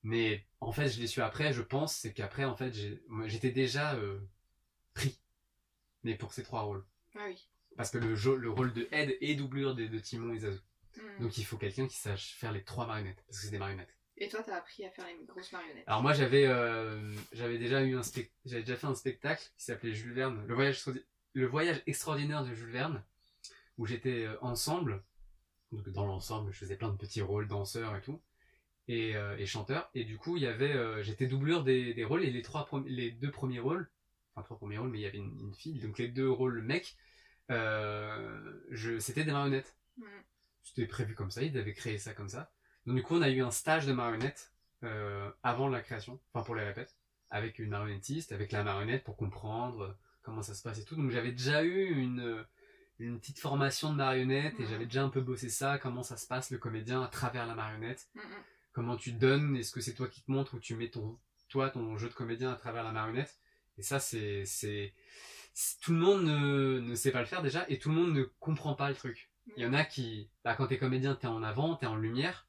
Mais 0.03 0.45
en 0.61 0.71
fait, 0.71 0.87
je 0.89 0.99
l'ai 1.01 1.07
su 1.07 1.21
après, 1.21 1.51
je 1.53 1.61
pense, 1.61 1.93
c'est 1.93 2.13
qu'après, 2.13 2.45
en 2.45 2.55
fait, 2.55 2.73
j'étais 3.25 3.51
déjà 3.51 3.95
euh, 3.95 4.19
pris. 4.93 5.19
Mais 6.03 6.15
pour 6.15 6.31
ces 6.33 6.43
trois 6.43 6.61
rôles. 6.61 6.85
Ah 7.15 7.25
oui. 7.27 7.47
Parce 7.75 7.91
que 7.91 7.97
le, 7.97 8.15
jeu- 8.15 8.37
le 8.37 8.49
rôle 8.49 8.71
de 8.73 8.87
Ed 8.91 9.17
et 9.19 9.35
doublure 9.35 9.75
de, 9.75 9.87
de 9.87 9.99
Timon 9.99 10.33
et 10.33 10.39
Zazu. 10.39 10.59
Mm. 10.95 11.23
Donc 11.23 11.37
il 11.37 11.43
faut 11.45 11.57
quelqu'un 11.57 11.87
qui 11.87 11.97
sache 11.97 12.33
faire 12.35 12.51
les 12.53 12.63
trois 12.63 12.87
marionnettes. 12.87 13.21
Parce 13.27 13.39
que 13.39 13.45
c'est 13.45 13.51
des 13.51 13.57
marionnettes. 13.59 13.93
Et 14.20 14.28
toi, 14.28 14.43
t'as 14.43 14.57
appris 14.57 14.86
à 14.86 14.91
faire 14.91 15.05
les 15.07 15.26
grosses 15.26 15.51
marionnettes. 15.51 15.84
Alors 15.88 16.01
moi 16.01 16.13
j'avais 16.13 16.45
euh, 16.45 17.13
j'avais 17.32 17.57
déjà 17.57 17.84
eu 17.84 17.95
un 17.95 18.01
j'avais 18.45 18.63
déjà 18.63 18.76
fait 18.76 18.88
un 18.88 18.95
spectacle 18.95 19.43
qui 19.57 19.63
s'appelait 19.63 19.93
Jules 19.93 20.13
Verne, 20.13 20.45
le 20.47 20.53
voyage 20.53 20.84
le 21.34 21.45
voyage 21.45 21.82
extraordinaire 21.88 22.43
de 22.43 22.53
Jules 22.53 22.72
Verne 22.72 23.03
où 23.78 23.86
j'étais 23.86 24.26
euh, 24.26 24.38
ensemble 24.41 25.03
donc 25.72 25.88
dans 25.89 26.05
l'ensemble 26.05 26.51
je 26.51 26.59
faisais 26.59 26.76
plein 26.76 26.89
de 26.89 26.97
petits 26.97 27.22
rôles 27.22 27.47
danseurs 27.47 27.95
et 27.95 28.01
tout 28.01 28.22
et, 28.88 29.15
euh, 29.15 29.38
et 29.38 29.45
chanteur 29.45 29.89
et 29.93 30.03
du 30.03 30.17
coup 30.17 30.36
il 30.36 30.43
y 30.43 30.47
avait 30.47 31.03
j'étais 31.03 31.28
doublure 31.28 31.63
des, 31.63 31.93
des 31.93 32.03
rôles 32.03 32.24
et 32.24 32.32
les 32.32 32.41
trois 32.41 32.67
les 32.88 33.11
deux 33.11 33.32
premiers 33.32 33.59
rôles 33.59 33.89
enfin 34.34 34.43
trois 34.43 34.57
premiers 34.57 34.80
rôles 34.80 34.89
mais 34.89 34.97
il 34.97 35.03
y 35.03 35.05
avait 35.05 35.20
une, 35.20 35.39
une 35.39 35.53
fille 35.53 35.80
donc 35.80 35.97
les 35.97 36.07
deux 36.07 36.30
rôles 36.30 36.61
mec 36.61 36.97
euh, 37.51 38.59
je 38.72 38.99
c'était 38.99 39.24
des 39.24 39.32
marionnettes 39.32 39.78
Mm. 39.99 40.05
c'était 40.63 40.88
prévu 40.88 41.15
comme 41.15 41.32
ça, 41.32 41.43
ils 41.43 41.57
avaient 41.57 41.74
créé 41.74 41.97
ça 41.97 42.13
comme 42.13 42.30
ça. 42.30 42.51
Donc 42.89 42.97
du 42.97 43.03
coup, 43.03 43.15
on 43.17 43.21
a 43.21 43.29
eu 43.29 43.43
un 43.43 43.51
stage 43.51 43.85
de 43.85 43.93
marionnettes 43.93 44.51
euh, 44.83 45.29
avant 45.43 45.67
la 45.67 45.79
création, 45.79 46.19
enfin 46.33 46.43
pour 46.43 46.55
les 46.55 46.63
répètes, 46.63 46.97
avec 47.29 47.59
une 47.59 47.69
marionnettiste, 47.69 48.31
avec 48.31 48.51
la 48.51 48.63
marionnette 48.63 49.03
pour 49.03 49.15
comprendre 49.15 49.81
euh, 49.81 49.93
comment 50.23 50.41
ça 50.41 50.55
se 50.55 50.63
passe 50.63 50.79
et 50.79 50.83
tout. 50.85 50.95
Donc 50.95 51.11
j'avais 51.11 51.31
déjà 51.31 51.61
eu 51.63 51.85
une, 51.91 52.21
euh, 52.21 52.43
une 52.97 53.19
petite 53.19 53.37
formation 53.37 53.91
de 53.91 53.97
marionnette 53.97 54.59
et 54.59 54.63
Mhm. 54.63 54.69
j'avais 54.69 54.85
déjà 54.85 55.03
un 55.03 55.09
peu 55.09 55.21
bossé 55.21 55.49
ça, 55.49 55.77
comment 55.77 56.01
ça 56.01 56.17
se 56.17 56.25
passe 56.25 56.49
le 56.49 56.57
comédien 56.57 57.03
à 57.03 57.07
travers 57.07 57.45
la 57.45 57.53
marionnette, 57.53 58.09
mm. 58.15 58.21
comment 58.71 58.97
tu 58.97 59.11
donnes, 59.11 59.55
est-ce 59.55 59.71
que 59.71 59.81
c'est 59.81 59.93
toi 59.93 60.07
qui 60.07 60.23
te 60.23 60.31
montres 60.31 60.55
ou 60.55 60.59
tu 60.59 60.75
mets 60.75 60.89
ton, 60.89 61.19
toi 61.47 61.69
ton 61.69 61.95
jeu 61.99 62.09
de 62.09 62.15
comédien 62.15 62.51
à 62.51 62.55
travers 62.55 62.83
la 62.83 62.91
marionnette? 62.91 63.37
Et 63.77 63.83
ça, 63.83 63.99
c'est, 63.99 64.45
tout 65.83 65.93
le 65.93 65.99
monde 65.99 66.23
ne, 66.23 66.79
ne 66.79 66.95
sait 66.95 67.11
pas 67.11 67.19
le 67.19 67.27
faire 67.27 67.43
déjà 67.43 67.65
et 67.69 67.77
tout 67.77 67.89
le 67.89 67.95
monde 67.95 68.15
ne 68.15 68.23
comprend 68.39 68.73
pas 68.73 68.89
le 68.89 68.95
truc. 68.95 69.29
Il 69.57 69.63
y 69.63 69.65
en 69.67 69.73
a 69.73 69.85
qui, 69.85 70.31
bah, 70.43 70.55
quand 70.55 70.65
t'es 70.65 70.79
comédien, 70.79 71.13
t'es 71.13 71.27
en 71.27 71.43
avant, 71.43 71.75
t'es 71.75 71.85
en 71.85 71.95
lumière, 71.95 72.47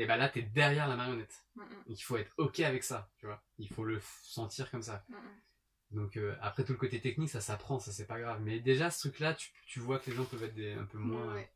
et 0.00 0.06
bah 0.06 0.16
là 0.16 0.30
t'es 0.30 0.40
derrière 0.40 0.88
la 0.88 0.96
marionnette. 0.96 1.44
Mm, 1.56 1.60
mm. 1.60 1.68
Donc 1.86 2.00
il 2.00 2.02
faut 2.02 2.16
être 2.16 2.32
ok 2.38 2.60
avec 2.60 2.84
ça, 2.84 3.10
tu 3.18 3.26
vois. 3.26 3.42
Il 3.58 3.68
faut 3.68 3.84
le 3.84 4.00
sentir 4.22 4.70
comme 4.70 4.82
ça. 4.82 5.04
Mm, 5.08 5.14
mm. 5.14 5.96
Donc 5.96 6.16
euh, 6.16 6.34
après 6.40 6.64
tout 6.64 6.72
le 6.72 6.78
côté 6.78 7.00
technique, 7.00 7.28
ça 7.28 7.42
s'apprend, 7.42 7.78
ça 7.78 7.92
c'est 7.92 8.06
pas 8.06 8.18
grave. 8.18 8.40
Mais 8.42 8.60
déjà 8.60 8.90
ce 8.90 9.00
truc-là, 9.00 9.34
tu, 9.34 9.50
tu 9.66 9.78
vois 9.78 9.98
que 9.98 10.10
les 10.10 10.16
gens 10.16 10.24
peuvent 10.24 10.42
être 10.42 10.54
des, 10.54 10.72
un 10.72 10.86
peu 10.86 10.96
moins. 10.96 11.34
Ouais. 11.34 11.52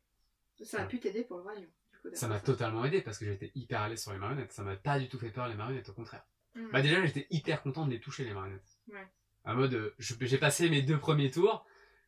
Ça 0.63 0.83
a 0.83 0.85
pu 0.85 0.99
t'aider 0.99 1.23
pour 1.23 1.37
le 1.37 1.43
royaume. 1.43 1.63
du 1.63 1.99
coup, 1.99 2.15
Ça 2.15 2.27
m'a 2.27 2.39
totalement 2.39 2.85
aidé 2.85 3.01
parce 3.01 3.17
que 3.17 3.25
j'étais 3.25 3.51
hyper 3.55 3.81
à 3.81 3.89
l'aise 3.89 4.01
sur 4.01 4.13
les 4.13 4.19
marionnettes. 4.19 4.51
Ça 4.51 4.61
m'a 4.63 4.75
pas 4.75 4.99
du 4.99 5.09
tout 5.09 5.17
fait 5.17 5.31
peur 5.31 5.47
les 5.47 5.55
marionnettes, 5.55 5.89
au 5.89 5.93
contraire. 5.93 6.23
Bah 6.71 6.81
déjà 6.81 7.03
j'étais 7.05 7.27
hyper 7.31 7.61
content 7.61 7.85
de 7.85 7.91
les 7.91 7.99
toucher 7.99 8.23
les 8.23 8.33
marionnettes. 8.33 8.79
Ouais. 8.87 9.05
En 9.43 9.55
mode, 9.55 9.73
euh, 9.73 9.95
j'ai 9.99 10.37
passé 10.37 10.69
mes 10.69 10.81
deux 10.81 10.97
premiers 10.97 11.29
tours, 11.29 11.65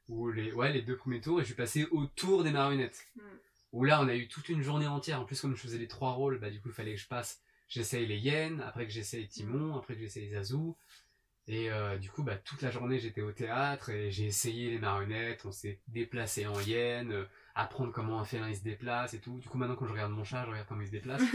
ou 0.08 0.30
les, 0.30 0.54
ouais 0.54 0.72
les 0.72 0.82
deux 0.82 0.96
premiers 0.96 1.20
tours, 1.20 1.40
et 1.40 1.44
je 1.44 1.48
suis 1.48 1.56
passé 1.56 1.86
au 1.92 2.06
tour 2.06 2.44
des 2.44 2.52
marionnettes. 2.52 3.08
Où 3.78 3.84
là 3.84 4.02
on 4.02 4.08
a 4.08 4.16
eu 4.16 4.28
toute 4.28 4.50
une 4.50 4.64
journée 4.64 4.88
entière. 4.88 5.22
En 5.22 5.26
plus 5.26 5.40
comme 5.40 5.56
je 5.56 5.62
faisais 5.62 5.78
les 5.78 5.88
trois 5.88 6.12
rôles, 6.12 6.40
bah 6.40 6.50
du 6.50 6.60
coup 6.60 6.70
il 6.70 6.74
fallait 6.74 6.96
que 6.96 7.00
je 7.00 7.08
passe, 7.08 7.42
j'essaye 7.70 8.08
les 8.08 8.18
hyènes, 8.18 8.60
après 8.62 8.86
que 8.88 8.92
j'essaye 8.92 9.28
Timon, 9.28 9.78
après 9.78 9.94
que 9.94 10.02
j'essaye 10.02 10.30
Zazu. 10.30 10.74
Et 11.48 11.72
euh, 11.72 11.98
du 11.98 12.10
coup 12.10 12.24
bah 12.24 12.38
toute 12.38 12.62
la 12.64 12.72
journée 12.72 12.98
j'étais 13.00 13.22
au 13.22 13.32
théâtre 13.32 13.90
et 13.92 14.10
j'ai 14.12 14.26
essayé 14.26 14.72
les 14.72 14.80
marionnettes, 14.80 15.46
on 15.46 15.52
s'est 15.52 15.80
déplacé 15.88 16.48
en 16.48 16.60
hyène, 16.60 17.12
euh, 17.12 17.26
apprendre 17.54 17.94
comment 17.94 18.20
un 18.20 18.26
félin 18.26 18.50
il 18.50 18.56
se 18.58 18.64
déplace 18.64 19.14
et 19.14 19.20
tout. 19.22 19.38
Du 19.38 19.48
coup 19.48 19.58
maintenant 19.60 19.76
quand 19.76 19.86
je 19.86 19.94
regarde 19.94 20.12
mon 20.12 20.24
chat, 20.24 20.44
je 20.46 20.50
regarde 20.50 20.68
comment 20.68 20.82
il 20.82 20.88
se 20.88 20.92
déplace. 20.92 21.22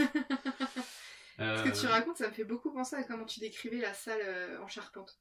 Ce 1.38 1.62
que 1.64 1.80
tu 1.80 1.86
Euh, 1.86 1.90
racontes, 1.90 2.18
ça 2.18 2.28
me 2.28 2.32
fait 2.32 2.44
beaucoup 2.44 2.72
penser 2.72 2.94
à 2.96 3.04
comment 3.04 3.24
tu 3.24 3.40
décrivais 3.40 3.78
la 3.78 3.94
salle 3.94 4.20
euh, 4.22 4.60
en 4.62 4.68
charpente. 4.68 5.18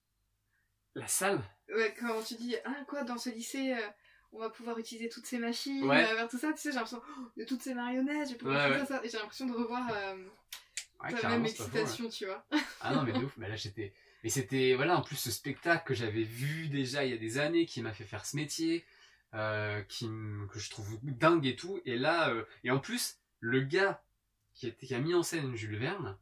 La 0.95 1.07
salle? 1.07 1.39
Ouais, 1.73 1.95
quand 1.97 2.21
tu 2.21 2.35
dis, 2.35 2.55
ah 2.65 2.83
quoi, 2.87 3.03
dans 3.03 3.17
ce 3.17 3.29
lycée, 3.29 3.73
euh, 3.73 3.87
on 4.33 4.39
va 4.39 4.49
pouvoir 4.49 4.77
utiliser 4.79 5.09
toutes 5.09 5.25
ces 5.25 5.37
machines, 5.37 5.83
Ouais. 5.87 6.05
euh, 6.09 6.15
vers 6.15 6.27
tout 6.29 6.37
ça, 6.37 6.51
tu 6.53 6.59
sais, 6.59 6.69
j'ai 6.71 6.75
l'impression 6.75 7.01
oh, 7.19 7.21
de 7.37 7.43
toutes 7.43 7.61
ces 7.61 7.73
marionnettes, 7.73 8.37
pouvoir 8.37 8.69
Ouais, 8.69 8.73
ouais. 8.75 8.79
ça, 8.85 8.97
ça. 8.97 9.01
Et 9.05 9.09
j'ai 9.09 9.17
l'impression 9.17 9.45
de 9.45 9.53
revoir 9.53 9.89
euh, 9.93 10.15
ta 11.19 11.29
même 11.29 11.45
excitation, 11.45 12.09
tu 12.09 12.25
vois. 12.25 12.45
Ah 12.81 12.93
non, 12.95 13.03
mais 13.03 13.11
de 13.13 13.19
ouf. 13.25 13.33
Mais 13.37 13.49
là, 13.49 13.55
j'étais. 13.55 13.93
Mais 14.23 14.29
c'était. 14.29 14.75
Voilà, 14.75 14.97
en 14.97 15.01
plus, 15.01 15.15
ce 15.17 15.31
spectacle 15.31 15.83
que 15.85 15.93
j'avais 15.93 16.23
vu 16.23 16.67
déjà 16.67 17.03
il 17.03 17.11
y 17.11 17.13
a 17.13 17.17
des 17.17 17.37
années, 17.39 17.65
qui 17.65 17.81
m'a 17.81 17.91
fait 17.93 18.03
faire 18.05 18.25
ce 18.25 18.35
métier, 18.35 18.85
euh, 19.33 19.81
qui, 19.83 20.05
m- 20.05 20.47
que 20.51 20.59
je 20.59 20.69
trouve 20.69 20.99
dingue 21.03 21.45
et 21.47 21.55
tout. 21.55 21.81
Et 21.85 21.97
là. 21.97 22.29
euh, 22.29 22.43
Et 22.63 22.71
en 22.71 22.79
plus, 22.79 23.17
le 23.39 23.61
gars 23.61 24.01
qui, 24.53 24.67
était, 24.67 24.85
qui 24.85 24.93
a 24.93 24.99
mis 24.99 25.13
en 25.15 25.23
scène 25.23 25.55
Jules 25.55 25.77
Verne, 25.77 26.17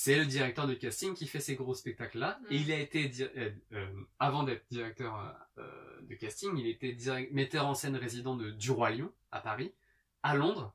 c'est 0.00 0.16
le 0.16 0.26
directeur 0.26 0.68
de 0.68 0.74
casting 0.74 1.12
qui 1.12 1.26
fait 1.26 1.40
ces 1.40 1.56
gros 1.56 1.74
spectacles-là. 1.74 2.38
Mm. 2.42 2.46
Et 2.52 2.56
il 2.56 2.70
a 2.72 2.78
été. 2.78 3.10
euh, 3.20 3.50
euh, 3.72 3.92
avant 4.20 4.44
d'être 4.44 4.64
directeur 4.70 5.36
euh, 5.58 6.00
de 6.02 6.14
casting, 6.14 6.56
il 6.56 6.68
était 6.68 6.96
metteur 7.32 7.66
en 7.66 7.74
scène 7.74 7.96
résident 7.96 8.36
de 8.36 8.50
Du 8.50 8.70
Roi 8.70 8.90
Lion, 8.90 9.12
à 9.32 9.40
Paris, 9.40 9.74
à 10.22 10.36
Londres. 10.36 10.72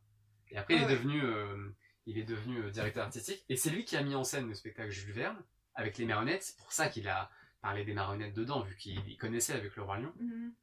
Et 0.49 0.57
après, 0.57 0.73
Ah 0.73 0.77
il 0.79 0.83
est 0.83 0.85
ouais. 0.87 0.91
devenu. 0.91 1.21
euh, 1.23 1.69
il 2.05 2.17
est 2.17 2.25
devenu 2.25 2.69
directeur 2.71 3.05
artistique 3.05 3.45
et 3.47 3.55
c'est 3.55 3.69
lui 3.69 3.85
qui 3.85 3.95
a 3.95 4.03
mis 4.03 4.13
en 4.13 4.25
scène 4.25 4.49
le 4.49 4.55
spectacle 4.55 4.91
Jules 4.91 5.13
Verne 5.13 5.41
avec 5.73 5.97
les 5.97 6.03
marionnettes. 6.05 6.43
C'est 6.43 6.57
pour 6.57 6.73
ça 6.73 6.89
qu'il 6.89 7.07
a 7.07 7.31
parlé 7.61 7.85
des 7.85 7.93
marionnettes 7.93 8.33
dedans, 8.33 8.59
vu 8.61 8.75
qu'il 8.75 9.17
connaissait 9.17 9.53
avec 9.53 9.73
le 9.77 9.83
Roi 9.83 9.99
Lion, 9.99 10.13
Mhm. 10.19 10.53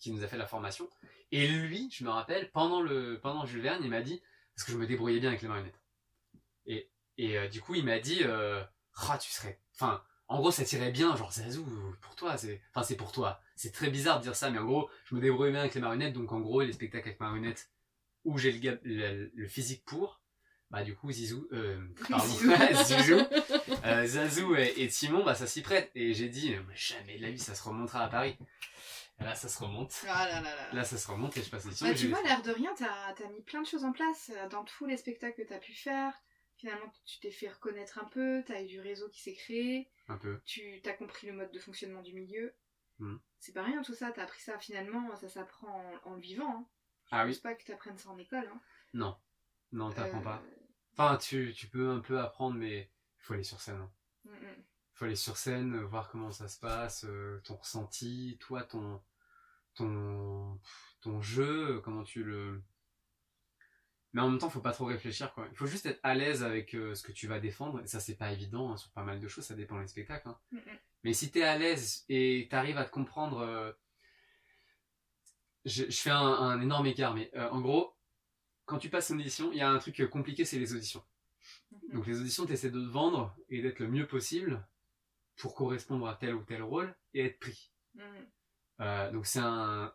qui 0.00 0.12
nous 0.12 0.22
a 0.22 0.26
fait 0.28 0.36
la 0.36 0.46
formation. 0.46 0.86
Et 1.30 1.48
lui, 1.48 1.88
je 1.90 2.04
me 2.04 2.10
rappelle, 2.10 2.50
pendant 2.50 2.82
le 2.82 3.18
pendant 3.22 3.46
Jules 3.46 3.62
Verne, 3.62 3.82
il 3.82 3.88
m'a 3.88 4.02
dit 4.02 4.20
parce 4.54 4.66
que 4.66 4.72
je 4.72 4.76
me 4.76 4.86
débrouillais 4.86 5.18
bien 5.18 5.30
avec 5.30 5.40
les 5.40 5.48
marionnettes. 5.48 5.80
Et 6.66 6.90
et 7.18 7.38
euh, 7.38 7.48
du 7.48 7.60
coup, 7.60 7.74
il 7.74 7.84
m'a 7.84 7.98
dit, 7.98 8.20
euh, 8.24 8.62
Ah, 9.08 9.18
tu 9.18 9.30
serais, 9.30 9.58
enfin. 9.74 10.02
En 10.28 10.38
gros, 10.38 10.50
ça 10.50 10.64
tirait 10.64 10.90
bien, 10.92 11.14
genre 11.14 11.30
Zazu, 11.30 11.60
pour 12.00 12.14
toi, 12.16 12.38
c'est, 12.38 12.62
enfin 12.70 12.82
c'est 12.82 12.96
pour 12.96 13.12
toi. 13.12 13.38
C'est 13.54 13.70
très 13.70 13.90
bizarre 13.90 14.16
de 14.18 14.22
dire 14.22 14.34
ça, 14.34 14.48
mais 14.50 14.58
en 14.58 14.64
gros, 14.64 14.88
je 15.04 15.14
me 15.14 15.20
débrouillais 15.20 15.50
bien 15.50 15.60
avec 15.60 15.74
les 15.74 15.80
marionnettes, 15.82 16.14
donc 16.14 16.32
en 16.32 16.40
gros, 16.40 16.62
les 16.62 16.72
spectacles 16.72 17.08
avec 17.08 17.20
marionnettes 17.20 17.68
où 18.24 18.38
j'ai 18.38 18.50
le, 18.50 18.58
gars- 18.58 18.78
le, 18.82 19.30
le 19.34 19.48
physique 19.48 19.84
pour, 19.84 20.22
bah 20.70 20.84
du 20.84 20.94
coup 20.96 21.12
Zizou, 21.12 21.46
euh, 21.52 21.78
pardon, 22.08 22.24
Zizou, 22.82 23.20
euh, 23.84 24.06
Zazou 24.06 24.56
et, 24.56 24.72
et 24.78 24.88
Timon, 24.88 25.22
bah 25.22 25.34
ça 25.34 25.46
s'y 25.46 25.60
prête. 25.60 25.90
Et 25.94 26.14
j'ai 26.14 26.30
dit, 26.30 26.54
euh, 26.54 26.62
jamais 26.74 27.18
de 27.18 27.22
la 27.22 27.30
vie, 27.30 27.38
ça 27.38 27.54
se 27.54 27.62
remontera 27.64 28.04
à 28.04 28.08
Paris. 28.08 28.38
Là, 29.20 29.34
ça 29.34 29.48
se 29.48 29.58
remonte. 29.62 29.94
Ah 30.08 30.26
là 30.28 30.40
là 30.40 30.54
là. 30.56 30.72
Là, 30.72 30.84
ça 30.84 30.96
se 30.96 31.08
remonte 31.08 31.36
et 31.36 31.42
je 31.42 31.50
passe 31.50 31.66
les 31.66 31.72
Bah, 31.86 31.94
tu 31.94 32.08
vois, 32.08 32.22
l'air 32.22 32.40
de 32.40 32.52
rien, 32.52 32.72
t'as 32.78 32.86
as 32.86 33.28
mis 33.28 33.42
plein 33.42 33.60
de 33.60 33.66
choses 33.66 33.84
en 33.84 33.92
place 33.92 34.30
euh, 34.34 34.48
dans 34.48 34.64
tous 34.64 34.86
les 34.86 34.96
spectacles 34.96 35.42
que 35.42 35.46
t'as 35.46 35.58
pu 35.58 35.72
faire. 35.74 36.12
Finalement, 36.62 36.92
tu 37.04 37.18
t'es 37.18 37.32
fait 37.32 37.48
reconnaître 37.48 37.98
un 37.98 38.04
peu, 38.04 38.44
t'as 38.46 38.62
eu 38.62 38.66
du 38.68 38.80
réseau 38.80 39.08
qui 39.08 39.20
s'est 39.20 39.34
créé, 39.34 39.90
un 40.06 40.16
peu. 40.16 40.40
tu 40.44 40.80
t'as 40.84 40.92
compris 40.92 41.26
le 41.26 41.32
mode 41.32 41.50
de 41.50 41.58
fonctionnement 41.58 42.02
du 42.02 42.14
milieu. 42.14 42.54
Mhm. 43.00 43.18
C'est 43.40 43.52
pas 43.52 43.64
rien 43.64 43.82
tout 43.82 43.94
ça, 43.94 44.12
t'as 44.12 44.22
appris 44.22 44.40
ça 44.40 44.56
finalement, 44.60 45.16
ça 45.16 45.28
s'apprend 45.28 45.66
en, 46.04 46.10
en 46.10 46.14
le 46.14 46.20
vivant. 46.20 46.48
Hein. 46.58 46.66
Ah 47.10 47.22
Je 47.22 47.26
oui. 47.26 47.32
pense 47.32 47.42
pas 47.42 47.54
que 47.56 47.64
t'apprennes 47.64 47.98
ça 47.98 48.10
en 48.10 48.18
école. 48.18 48.46
Hein. 48.46 48.60
Non. 48.94 49.16
Non, 49.72 49.90
t'apprends 49.90 50.20
Euh, 50.20 50.22
pas. 50.22 50.42
Enfin, 50.92 51.16
tu, 51.16 51.52
tu 51.52 51.66
peux 51.66 51.90
un 51.90 51.98
peu 51.98 52.20
apprendre, 52.20 52.54
mais 52.56 52.92
faut 53.18 53.34
aller 53.34 53.42
sur 53.42 53.60
scène. 53.60 53.80
hein. 53.80 53.90
Mm, 54.24 54.30
mm. 54.30 54.64
faut 54.94 55.04
aller 55.06 55.16
sur 55.16 55.36
scène, 55.36 55.80
voir 55.82 56.10
comment 56.10 56.30
ça 56.30 56.46
se 56.46 56.60
passe, 56.60 57.04
euh, 57.06 57.40
ton 57.42 57.56
ressenti, 57.56 58.36
toi, 58.40 58.62
ton, 58.62 59.02
ton, 59.74 60.60
ton 61.00 61.20
jeu, 61.20 61.80
comment 61.80 62.04
tu 62.04 62.22
le. 62.22 62.62
Mais 64.12 64.20
en 64.20 64.28
même 64.30 64.38
temps, 64.38 64.50
faut 64.50 64.60
pas 64.60 64.72
trop 64.72 64.84
réfléchir, 64.86 65.32
quoi. 65.34 65.46
Il 65.50 65.56
faut 65.56 65.66
juste 65.66 65.86
être 65.86 66.00
à 66.02 66.14
l'aise 66.14 66.42
avec 66.42 66.74
euh, 66.74 66.94
ce 66.94 67.02
que 67.02 67.12
tu 67.12 67.26
vas 67.28 67.40
défendre. 67.40 67.80
Et 67.82 67.86
ça, 67.86 67.98
c'est 68.00 68.16
pas 68.16 68.30
évident 68.32 68.70
hein, 68.72 68.76
sur 68.76 68.90
pas 68.92 69.04
mal 69.04 69.20
de 69.20 69.28
choses, 69.28 69.44
ça 69.46 69.54
dépend 69.54 69.80
des 69.80 69.86
spectacles. 69.88 70.28
hein. 70.28 70.38
Mm, 70.52 70.56
mm. 70.58 70.78
Mais 71.04 71.12
si 71.14 71.30
t'es 71.30 71.42
à 71.42 71.56
l'aise 71.58 72.04
et 72.08 72.46
t'arrives 72.50 72.78
à 72.78 72.84
te 72.84 72.90
comprendre. 72.90 73.38
euh, 73.38 73.72
Je, 75.64 75.84
je 75.88 76.00
fais 76.00 76.10
un, 76.10 76.18
un 76.18 76.60
énorme 76.60 76.86
écart, 76.86 77.14
mais 77.14 77.30
euh, 77.36 77.48
en 77.50 77.60
gros, 77.60 77.94
quand 78.66 78.78
tu 78.78 78.88
passes 78.90 79.10
une 79.10 79.20
audition, 79.20 79.52
il 79.52 79.58
y 79.58 79.60
a 79.62 79.70
un 79.70 79.78
truc 79.78 80.08
compliqué, 80.10 80.44
c'est 80.44 80.58
les 80.58 80.74
auditions. 80.74 81.04
Mhm. 81.70 81.94
Donc 81.94 82.06
les 82.06 82.20
auditions, 82.20 82.46
tu 82.46 82.52
essaies 82.52 82.70
de 82.70 82.80
te 82.84 82.90
vendre 82.90 83.34
et 83.48 83.62
d'être 83.62 83.78
le 83.78 83.88
mieux 83.88 84.06
possible 84.06 84.66
pour 85.36 85.54
correspondre 85.54 86.06
à 86.08 86.14
tel 86.16 86.34
ou 86.34 86.42
tel 86.44 86.62
rôle 86.62 86.94
et 87.14 87.24
être 87.26 87.38
pris. 87.38 87.72
Mm, 87.94 89.12
donc 89.12 89.26
c'est 89.26 89.38
un, 89.40 89.92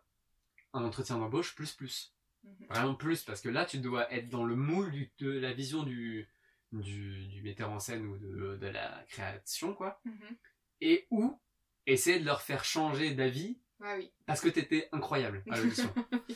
un 0.72 0.84
entretien 0.84 1.18
d'embauche 1.18 1.54
plus 1.54 1.72
plus. 1.74 2.14
Mhm. 2.44 2.66
Vraiment 2.68 2.94
plus, 2.94 3.22
parce 3.22 3.40
que 3.40 3.48
là, 3.48 3.64
tu 3.64 3.78
dois 3.78 4.12
être 4.12 4.28
dans 4.28 4.44
le 4.44 4.56
moule 4.56 4.90
du- 4.90 5.10
de 5.18 5.30
la 5.38 5.52
vision 5.52 5.82
du, 5.82 6.28
du, 6.72 7.26
du 7.28 7.42
metteur 7.42 7.70
en 7.70 7.80
scène 7.80 8.06
ou 8.06 8.18
de, 8.18 8.56
de 8.56 8.66
la 8.66 9.04
création, 9.08 9.74
quoi. 9.74 10.00
Mhm. 10.04 10.36
Et 10.80 11.06
ou 11.10 11.40
essayer 11.86 12.20
de 12.20 12.24
leur 12.24 12.42
faire 12.42 12.64
changer 12.64 13.14
d'avis 13.14 13.58
Ouais, 13.80 13.96
oui. 13.96 14.12
parce 14.26 14.40
que 14.40 14.48
t'étais 14.48 14.88
incroyable 14.92 15.42
à 15.50 15.56
l'audition. 15.56 15.92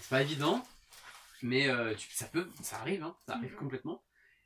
C'est 0.00 0.08
pas 0.10 0.22
évident, 0.22 0.64
mais 1.42 1.68
euh, 1.68 1.94
tu- 1.94 2.10
ça 2.12 2.26
peut, 2.26 2.48
ça 2.62 2.80
arrive, 2.80 3.02
hein, 3.02 3.16
ça 3.26 3.34
arrive 3.34 3.52
Mhm. 3.52 3.58
complètement. 3.58 4.02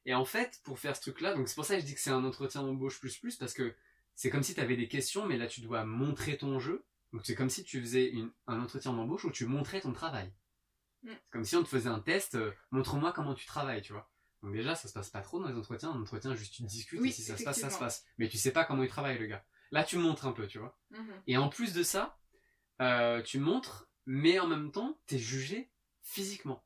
Et 0.07 0.15
en 0.15 0.25
fait, 0.25 0.61
pour 0.65 0.79
faire 0.79 0.97
ce 0.97 1.03
truc-là, 1.03 1.35
donc 1.35 1.49
c'est 1.49 1.55
pour 1.55 1.67
ça 1.67 1.75
que 1.75 1.83
je 1.83 1.87
dis 1.87 1.95
que 1.95 2.01
c'est 2.01 2.11
un 2.11 2.25
entretien 2.25 2.63
d'embauche 2.63 2.99
plus 2.99 3.19
plus, 3.19 3.37
parce 3.37 3.53
que 3.53 3.75
c'est 4.15 4.31
comme 4.31 4.43
si 4.43 4.55
tu 4.55 4.61
avais 4.61 4.77
des 4.77 4.89
questions, 4.89 5.27
mais 5.27 5.37
là 5.37 5.47
tu 5.47 5.61
dois 5.61 5.85
montrer 5.85 6.39
ton 6.39 6.59
jeu. 6.59 6.87
Donc 7.13 7.23
c'est 7.27 7.35
comme 7.35 7.51
si 7.51 7.63
tu 7.63 7.79
faisais 7.81 8.09
une- 8.09 8.33
un 8.47 8.59
entretien 8.61 8.93
d'embauche 8.95 9.25
où 9.27 9.31
tu 9.31 9.45
montrais 9.45 9.81
ton 9.83 9.93
travail. 9.93 10.33
Mm. 11.03 11.11
C'est 11.11 11.31
comme 11.31 11.45
si 11.45 11.57
on 11.57 11.63
te 11.63 11.69
faisait 11.69 11.89
un 11.89 12.01
test, 12.01 12.35
euh, 12.35 12.53
montre-moi 12.71 13.13
comment 13.13 13.35
tu 13.35 13.47
travailles, 13.47 13.83
tu 13.83 13.93
vois. 13.93 14.11
Donc 14.43 14.53
déjà, 14.53 14.75
ça 14.75 14.89
se 14.89 14.93
passe 14.93 15.11
pas 15.11 15.21
trop 15.21 15.41
dans 15.41 15.49
les 15.49 15.57
entretiens. 15.57 15.91
Un 15.91 16.01
entretien, 16.01 16.35
juste 16.35 16.55
tu 16.55 16.63
discutes, 16.63 17.01
Oui, 17.01 17.09
et 17.09 17.13
si 17.13 17.23
ça 17.23 17.37
se 17.37 17.43
passe, 17.45 17.59
ça 17.61 17.71
se 17.71 17.79
passe. 17.79 18.05
Mais 18.19 18.29
tu 18.29 18.39
sais 18.39 18.53
pas 18.53 18.65
comment 18.65 18.83
il 18.83 18.89
travaille, 18.89 19.19
le 19.19 19.27
gars. 19.27 19.45
Là, 19.71 19.85
tu 19.85 19.99
montres 19.99 20.27
un 20.27 20.33
peu, 20.33 20.47
tu 20.47 20.59
vois. 20.59 20.79
Mhm. 20.91 21.23
Et 21.27 21.37
en 21.37 21.49
plus 21.49 21.73
de 21.75 21.83
ça, 21.83 22.19
euh, 22.81 23.21
tu 23.23 23.39
montres, 23.39 23.89
mais 24.07 24.39
en 24.39 24.47
même 24.47 24.71
temps, 24.71 24.99
t'es 25.07 25.19
jugé 25.19 25.71
physiquement. 26.03 26.65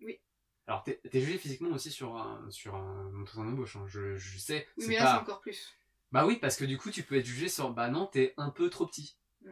Oui. 0.00 0.20
Alors, 0.66 0.82
t'es 0.82 1.00
es 1.12 1.20
jugé 1.20 1.38
physiquement 1.38 1.70
aussi 1.70 1.90
sur 1.90 2.16
un, 2.16 2.50
sur 2.50 2.74
un 2.74 3.14
entretien 3.20 3.44
d'embauche. 3.44 3.76
hein. 3.76 3.86
Je, 3.86 4.16
je 4.16 4.38
sais. 4.38 4.66
Oui, 4.76 4.82
c'est 4.84 4.88
mais 4.88 4.96
là, 4.96 5.04
pas- 5.04 5.14
c'est 5.14 5.20
encore 5.22 5.40
plus. 5.40 5.72
Bah 6.12 6.26
oui, 6.26 6.36
parce 6.36 6.56
que 6.56 6.64
du 6.64 6.78
coup, 6.78 6.90
tu 6.90 7.02
peux 7.02 7.16
être 7.16 7.24
jugé 7.26 7.48
sur, 7.48 7.70
bah 7.70 7.88
non, 7.88 8.06
t'es 8.06 8.34
un 8.36 8.50
peu 8.50 8.68
trop 8.70 8.86
petit. 8.86 9.16
Mm. 9.42 9.50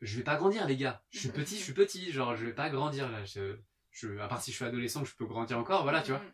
Je 0.00 0.16
vais 0.16 0.24
pas 0.24 0.36
grandir, 0.36 0.66
les 0.66 0.76
gars. 0.76 1.02
Je 1.10 1.18
suis 1.20 1.28
petit, 1.30 1.56
je 1.58 1.62
suis 1.62 1.72
petit. 1.74 2.10
Genre, 2.12 2.34
je 2.36 2.46
vais 2.46 2.54
pas 2.54 2.70
grandir 2.70 3.10
là. 3.10 3.24
Je, 3.24 3.56
je, 3.90 4.18
à 4.18 4.28
part 4.28 4.40
si 4.42 4.50
je 4.50 4.56
suis 4.56 4.64
adolescent, 4.64 5.04
je 5.04 5.14
peux 5.14 5.26
grandir 5.26 5.58
encore. 5.58 5.82
Voilà, 5.82 6.00
tu 6.02 6.10
vois. 6.12 6.20
Mhm. 6.20 6.32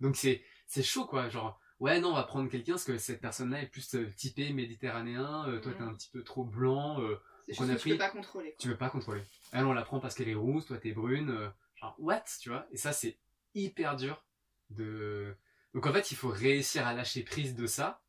Donc 0.00 0.16
c'est 0.16 0.42
c'est 0.66 0.82
chaud 0.82 1.06
quoi, 1.06 1.28
genre 1.30 1.58
ouais 1.80 2.00
non 2.00 2.10
on 2.10 2.14
va 2.14 2.24
prendre 2.24 2.50
quelqu'un 2.50 2.72
parce 2.72 2.84
que 2.84 2.98
cette 2.98 3.20
personne-là 3.20 3.62
est 3.62 3.66
plus 3.66 3.94
euh, 3.94 4.10
typée 4.14 4.52
méditerranéen, 4.52 5.46
euh, 5.48 5.58
toi 5.60 5.72
t'es 5.72 5.82
Mhm. 5.82 5.88
un 5.88 5.94
petit 5.94 6.10
peu 6.10 6.22
trop 6.22 6.44
blanc, 6.44 7.00
euh, 7.00 7.14
a 7.48 7.52
que 7.52 7.72
tu 7.72 7.76
pris- 7.78 7.90
peux 7.92 7.96
pas 7.98 8.10
contrôler. 8.10 8.50
quoi. 8.50 8.56
tu 8.58 8.68
veux 8.68 8.76
pas 8.76 8.90
contrôler. 8.90 9.22
Elle 9.52 9.64
on 9.64 9.72
la 9.72 9.82
prend 9.82 10.00
parce 10.00 10.14
qu'elle 10.14 10.28
est 10.28 10.34
rousse, 10.34 10.66
toi 10.66 10.76
t'es 10.76 10.92
brune, 10.92 11.30
euh, 11.30 11.48
genre 11.76 11.94
what 11.98 12.24
tu 12.40 12.50
vois 12.50 12.66
Et 12.72 12.76
ça 12.76 12.92
c'est 12.92 13.18
hyper 13.54 13.96
dur 13.96 14.22
de 14.70 15.34
donc 15.72 15.86
en 15.86 15.92
fait 15.94 16.10
il 16.10 16.16
faut 16.16 16.28
réussir 16.28 16.86
à 16.86 16.92
lâcher 16.92 17.22
prise 17.22 17.54
de 17.54 17.66
ça. 17.66 18.02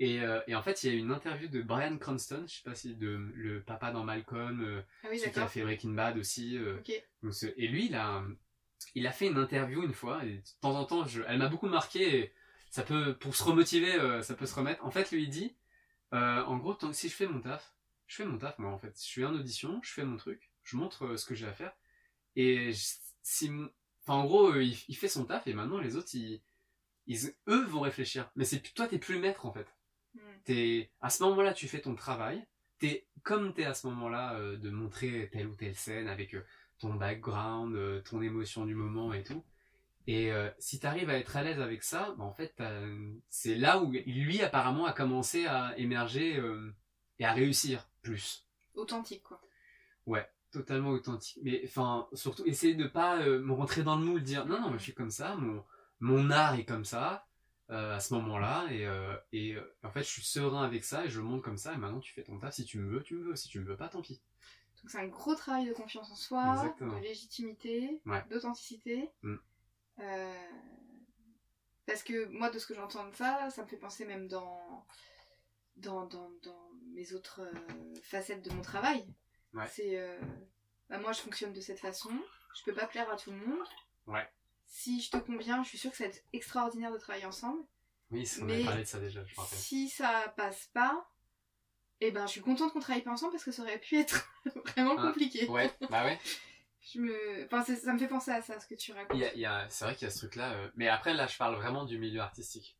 Et, 0.00 0.20
euh, 0.20 0.40
et 0.48 0.54
en 0.56 0.62
fait 0.62 0.82
il 0.82 0.92
y 0.92 0.96
a 0.96 0.98
une 0.98 1.12
interview 1.12 1.46
de 1.48 1.62
Brian 1.62 1.96
Cranston, 1.98 2.44
je 2.48 2.56
sais 2.56 2.62
pas 2.64 2.74
si 2.74 2.96
de 2.96 3.16
le 3.34 3.62
papa 3.62 3.92
dans 3.92 4.02
Malcolm, 4.04 4.60
euh, 4.62 4.82
Ah 5.04 5.08
oui, 5.10 5.18
celui 5.20 5.30
qui 5.32 5.38
a 5.38 5.46
fait 5.48 5.62
Breaking 5.62 5.90
Bad 5.92 6.18
aussi. 6.18 6.56
euh, 6.58 6.78
Ok. 6.78 6.92
donc, 7.22 7.32
ce- 7.34 7.46
et 7.56 7.68
lui, 7.68 7.86
il 7.86 7.94
a, 7.94 8.24
il 8.96 9.06
a 9.06 9.12
fait 9.12 9.28
une 9.28 9.38
interview 9.38 9.82
une 9.84 9.92
fois, 9.94 10.24
et 10.24 10.38
de 10.38 10.42
temps 10.60 10.76
en 10.76 10.84
temps, 10.84 11.06
je, 11.06 11.22
elle 11.28 11.38
m'a 11.38 11.48
beaucoup 11.48 11.68
marqué, 11.68 12.18
et 12.18 12.32
ça 12.70 12.82
peut, 12.82 13.16
pour 13.16 13.36
se 13.36 13.44
remotiver, 13.44 13.94
euh, 13.94 14.20
ça 14.22 14.34
peut 14.34 14.46
se 14.46 14.54
remettre. 14.56 14.84
En 14.84 14.90
fait, 14.90 15.10
lui, 15.12 15.22
il 15.22 15.30
dit, 15.30 15.56
en 16.10 16.56
gros, 16.58 16.74
tant 16.74 16.88
que 16.90 16.96
si 16.96 17.08
je 17.08 17.14
fais 17.14 17.26
mon 17.28 17.40
taf, 17.40 17.72
je 18.06 18.16
fais 18.16 18.24
mon 18.24 18.36
taf, 18.38 18.58
moi, 18.58 18.72
en 18.72 18.78
fait. 18.78 18.94
Je 18.96 19.02
suis 19.04 19.24
en 19.24 19.32
audition, 19.34 19.80
je 19.82 19.92
fais 19.92 20.04
mon 20.04 20.16
truc, 20.16 20.50
je 20.64 20.76
montre 20.76 21.16
ce 21.16 21.24
que 21.24 21.34
j'ai 21.36 21.46
à 21.46 21.52
faire, 21.52 21.72
et 22.36 22.72
je- 22.72 22.94
si, 23.22 23.48
enfin, 24.02 24.14
en 24.18 24.24
gros, 24.24 24.54
il, 24.56 24.76
il 24.88 24.96
fait 24.96 25.08
son 25.08 25.24
taf, 25.24 25.46
et 25.46 25.54
maintenant, 25.54 25.78
les 25.78 25.94
autres, 25.96 26.10
ils, 26.14 26.42
ils, 27.06 27.32
eux 27.48 27.64
vont 27.64 27.80
réfléchir. 27.80 28.28
Mais 28.36 28.44
c'est, 28.44 28.60
toi, 28.74 28.86
t'es 28.88 28.98
plus 28.98 29.14
le 29.14 29.20
maître, 29.20 29.46
en 29.46 29.52
fait. 29.52 29.66
T'es 30.44 30.90
à 31.00 31.10
ce 31.10 31.22
moment-là 31.24 31.52
tu 31.52 31.68
fais 31.68 31.80
ton 31.80 31.94
travail. 31.94 32.44
T'es 32.78 33.06
comme 33.22 33.54
t'es 33.54 33.64
à 33.64 33.74
ce 33.74 33.86
moment-là 33.88 34.34
euh, 34.34 34.56
de 34.56 34.70
montrer 34.70 35.30
telle 35.32 35.46
ou 35.46 35.54
telle 35.54 35.74
scène 35.74 36.08
avec 36.08 36.34
euh, 36.34 36.44
ton 36.78 36.94
background 36.94 37.74
euh, 37.74 38.00
ton 38.02 38.20
émotion 38.20 38.66
du 38.66 38.74
moment 38.74 39.12
et 39.12 39.22
tout. 39.22 39.44
Et 40.06 40.30
si 40.58 40.80
t'arrives 40.80 41.08
à 41.08 41.16
être 41.16 41.34
à 41.34 41.42
l'aise 41.42 41.62
avec 41.62 41.82
ça 41.82 42.14
bah, 42.18 42.24
en 42.24 42.34
fait 42.34 42.62
c'est 43.30 43.54
là 43.54 43.80
où 43.80 43.90
lui 43.90 44.42
apparemment 44.42 44.84
a 44.84 44.92
commencé 44.92 45.46
à 45.46 45.72
émerger 45.78 46.38
et 47.18 47.24
à 47.24 47.32
réussir 47.32 47.88
plus. 48.02 48.46
Authentique, 48.74 49.22
quoi. 49.22 49.40
ouais 50.04 50.28
totalement 50.54 50.90
authentique. 50.90 51.38
Mais 51.42 51.60
enfin 51.64 52.08
surtout 52.14 52.44
essayer 52.46 52.74
de 52.74 52.86
pas 52.86 53.18
euh, 53.20 53.40
me 53.40 53.52
rentrer 53.52 53.82
dans 53.82 53.96
le 53.96 54.04
moule 54.04 54.22
dire 54.22 54.46
non 54.46 54.60
non 54.60 54.68
moi, 54.68 54.78
je 54.78 54.84
suis 54.84 54.94
comme 54.94 55.10
ça 55.10 55.36
mon 55.36 55.62
mon 56.00 56.30
art 56.30 56.54
est 56.54 56.64
comme 56.64 56.84
ça 56.84 57.26
à 57.68 57.98
ce 58.00 58.12
moment-là 58.14 58.66
et, 58.70 58.86
euh, 58.86 59.16
et 59.32 59.54
euh, 59.54 59.76
en 59.82 59.90
fait 59.90 60.00
je 60.02 60.08
suis 60.10 60.22
serein 60.24 60.62
avec 60.64 60.84
ça 60.84 61.04
et 61.06 61.08
je 61.08 61.18
le 61.18 61.24
montre 61.26 61.42
comme 61.42 61.56
ça 61.56 61.72
et 61.72 61.76
maintenant 61.78 62.00
tu 62.00 62.12
fais 62.12 62.22
ton 62.22 62.38
taf 62.38 62.54
si 62.54 62.64
tu 62.66 62.78
me 62.78 62.90
veux 62.90 63.02
tu 63.02 63.14
me 63.14 63.24
veux 63.24 63.36
si 63.36 63.48
tu 63.48 63.58
me 63.58 63.64
veux 63.64 63.76
pas 63.76 63.88
tant 63.88 64.02
pis 64.02 64.20
Donc 64.82 64.90
c'est 64.90 64.98
un 64.98 65.06
gros 65.08 65.34
travail 65.34 65.66
de 65.66 65.72
confiance 65.72 66.10
en 66.10 66.14
soi, 66.16 66.52
Exactement. 66.56 66.98
de 66.98 67.02
légitimité, 67.02 68.00
Ouais. 68.04 68.22
d'authenticité. 68.28 69.10
Mm. 69.22 69.36
Euh, 70.00 70.48
Parce 71.86 72.02
que 72.02 72.26
moi, 72.28 72.50
de 72.50 72.58
ce 72.58 72.66
que 72.66 72.74
j'entends 72.74 73.08
de 73.08 73.14
ça, 73.14 73.48
ça 73.50 73.62
me 73.62 73.68
fait 73.68 73.76
penser 73.76 74.04
même 74.06 74.26
dans, 74.28 74.86
dans, 75.76 76.06
dans, 76.06 76.30
dans 76.42 76.70
mes 76.94 77.12
autres 77.12 77.40
euh, 77.42 77.94
facettes 78.02 78.42
de 78.42 78.50
mon 78.54 78.62
travail. 78.62 79.06
Ouais. 79.52 79.66
C'est, 79.68 79.98
euh, 79.98 80.18
bah, 80.88 80.98
moi, 80.98 81.12
je 81.12 81.20
fonctionne 81.20 81.52
de 81.52 81.60
cette 81.60 81.78
façon. 81.80 82.10
Je 82.56 82.62
peux 82.64 82.72
pas 82.74 82.86
plaire 82.86 83.10
à 83.10 83.16
tout 83.16 83.30
le 83.30 83.36
monde. 83.36 83.66
Ouais. 84.06 84.26
Si 84.66 85.00
je 85.00 85.10
te 85.10 85.16
conviens, 85.16 85.62
je 85.62 85.68
suis 85.68 85.78
sûre 85.78 85.90
que 85.90 85.96
ça 85.96 86.04
va 86.04 86.10
être 86.10 86.22
extraordinaire 86.32 86.92
de 86.92 86.98
travailler 86.98 87.26
ensemble. 87.26 87.62
oui 88.10 88.28
on 88.40 88.44
Mais- 88.44 88.54
avait 88.54 88.64
parlé 88.64 88.82
de 88.82 88.88
ça 88.88 88.98
déjà 89.00 89.24
je 89.24 89.34
me 89.34 89.40
rappelle 89.40 89.58
Si 89.58 89.88
ça 89.88 90.32
passe 90.36 90.66
pas, 90.74 91.08
eh 92.00 92.10
ben, 92.10 92.26
je 92.26 92.32
suis 92.32 92.40
contente 92.40 92.72
qu'on 92.72 92.80
travaille 92.80 93.02
pas 93.02 93.12
ensemble 93.12 93.32
parce 93.32 93.44
que 93.44 93.52
ça 93.52 93.62
aurait 93.62 93.78
pu 93.78 93.96
être 93.98 94.28
vraiment 94.66 94.94
Ah, 94.98 95.02
compliqué. 95.06 95.48
ouais 95.48 95.70
bah 95.90 96.04
ouais 96.04 96.18
Je 96.92 96.98
me... 97.00 97.46
enfin, 97.46 97.64
ça 97.64 97.92
me 97.94 97.98
fait 97.98 98.08
penser 98.08 98.30
à 98.30 98.42
ça, 98.42 98.60
ce 98.60 98.66
que 98.66 98.74
tu 98.74 98.92
racontes. 98.92 99.18
y 99.18 99.24
a, 99.24 99.34
y 99.34 99.46
a- 99.46 99.66
c'est 99.70 99.86
vrai 99.86 99.94
qu'il 99.94 100.04
y 100.06 100.08
a 100.08 100.10
ce 100.10 100.18
truc 100.18 100.36
là 100.36 100.70
mais 100.76 100.88
après 100.88 101.14
là 101.14 101.26
je 101.26 101.36
parle 101.38 101.54
vraiment 101.54 101.84
du 101.86 101.98
milieu 101.98 102.20
artistique 102.20 102.76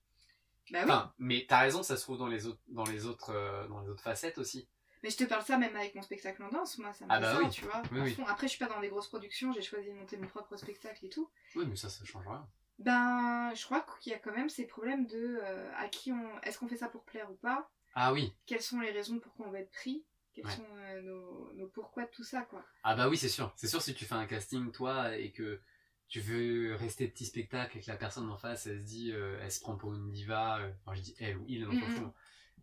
Bah 0.70 0.80
oui, 0.80 0.84
enfin 0.90 1.14
mais 1.18 1.46
t'as 1.48 1.60
raison 1.60 1.82
ça 1.82 1.96
se 1.96 2.02
trouve 2.02 2.18
dans 2.18 2.26
les 2.26 2.46
autres 2.46 2.60
dans 2.68 2.84
les 2.84 3.06
autres 3.06 3.30
euh, 3.30 3.66
dans 3.68 3.80
les 3.80 3.88
autres 3.88 4.02
facettes 4.02 4.36
aussi 4.36 4.68
mais 5.04 5.10
je 5.10 5.16
te 5.18 5.24
parle 5.24 5.44
ça 5.44 5.58
même 5.58 5.76
avec 5.76 5.94
mon 5.94 6.02
spectacle 6.02 6.42
en 6.42 6.48
danse, 6.48 6.78
moi, 6.78 6.92
ça 6.94 7.04
me 7.04 7.10
Ah 7.10 7.20
bah 7.20 7.38
oui. 7.38 7.50
tu 7.50 7.64
vois. 7.64 7.82
Oui, 7.92 8.00
oui. 8.02 8.16
Après, 8.26 8.48
je 8.48 8.52
suis 8.56 8.58
pas 8.58 8.72
dans 8.72 8.80
des 8.80 8.88
grosses 8.88 9.08
productions, 9.08 9.52
j'ai 9.52 9.62
choisi 9.62 9.88
de 9.88 9.94
monter 9.94 10.16
mon 10.16 10.26
propre 10.26 10.56
spectacle 10.56 11.06
et 11.06 11.10
tout. 11.10 11.30
oui 11.54 11.64
mais 11.68 11.76
ça 11.76 11.88
ça 11.88 12.04
change 12.04 12.26
rien 12.26 12.48
Ben, 12.78 13.52
je 13.54 13.64
crois 13.64 13.86
qu'il 14.00 14.12
y 14.12 14.14
a 14.14 14.18
quand 14.18 14.32
même 14.34 14.48
ces 14.48 14.66
problèmes 14.66 15.06
de 15.06 15.38
euh, 15.42 15.70
à 15.76 15.88
qui 15.88 16.12
on... 16.12 16.40
Est-ce 16.42 16.58
qu'on 16.58 16.68
fait 16.68 16.76
ça 16.76 16.88
pour 16.88 17.04
plaire 17.04 17.30
ou 17.30 17.34
pas? 17.36 17.70
Ah 17.94 18.12
oui 18.12 18.32
Quelles 18.46 18.62
sont 18.62 18.80
les 18.80 18.90
raisons 18.92 19.20
pour 19.20 19.34
qu'on 19.34 19.50
va 19.50 19.60
être 19.60 19.70
pris? 19.70 20.04
Quels 20.34 20.44
Ouais. 20.44 20.56
sont 20.56 20.66
euh, 20.76 21.02
nos, 21.02 21.52
nos 21.54 21.68
pourquoi 21.68 22.04
de 22.04 22.10
tout 22.10 22.24
ça, 22.24 22.42
quoi? 22.42 22.64
Ah 22.82 22.94
bah 22.94 23.08
oui, 23.08 23.16
c'est 23.16 23.28
sûr. 23.28 23.52
C'est 23.56 23.68
sûr 23.68 23.80
si 23.82 23.94
tu 23.94 24.04
fais 24.04 24.14
un 24.14 24.26
casting 24.26 24.70
toi 24.72 25.16
et 25.16 25.32
que 25.32 25.60
tu 26.08 26.20
veux 26.20 26.74
rester 26.74 27.08
petit 27.08 27.24
spectacle 27.26 27.78
et 27.78 27.80
que 27.80 27.90
la 27.90 27.96
personne 27.96 28.28
en 28.30 28.36
face 28.36 28.66
elle 28.66 28.78
se 28.80 28.84
dit, 28.84 29.12
euh, 29.12 29.38
elle 29.42 29.50
se 29.50 29.60
prend 29.60 29.76
pour 29.76 29.94
une 29.94 30.10
diva, 30.10 30.60
enfin 30.84 30.94
je 30.94 31.00
dis 31.02 31.14
elle 31.18 31.36
ou 31.38 31.44
il, 31.48 31.66
on 31.66 31.72
s'en 31.72 31.86
Mhm. 31.86 31.90
fout, 31.90 32.12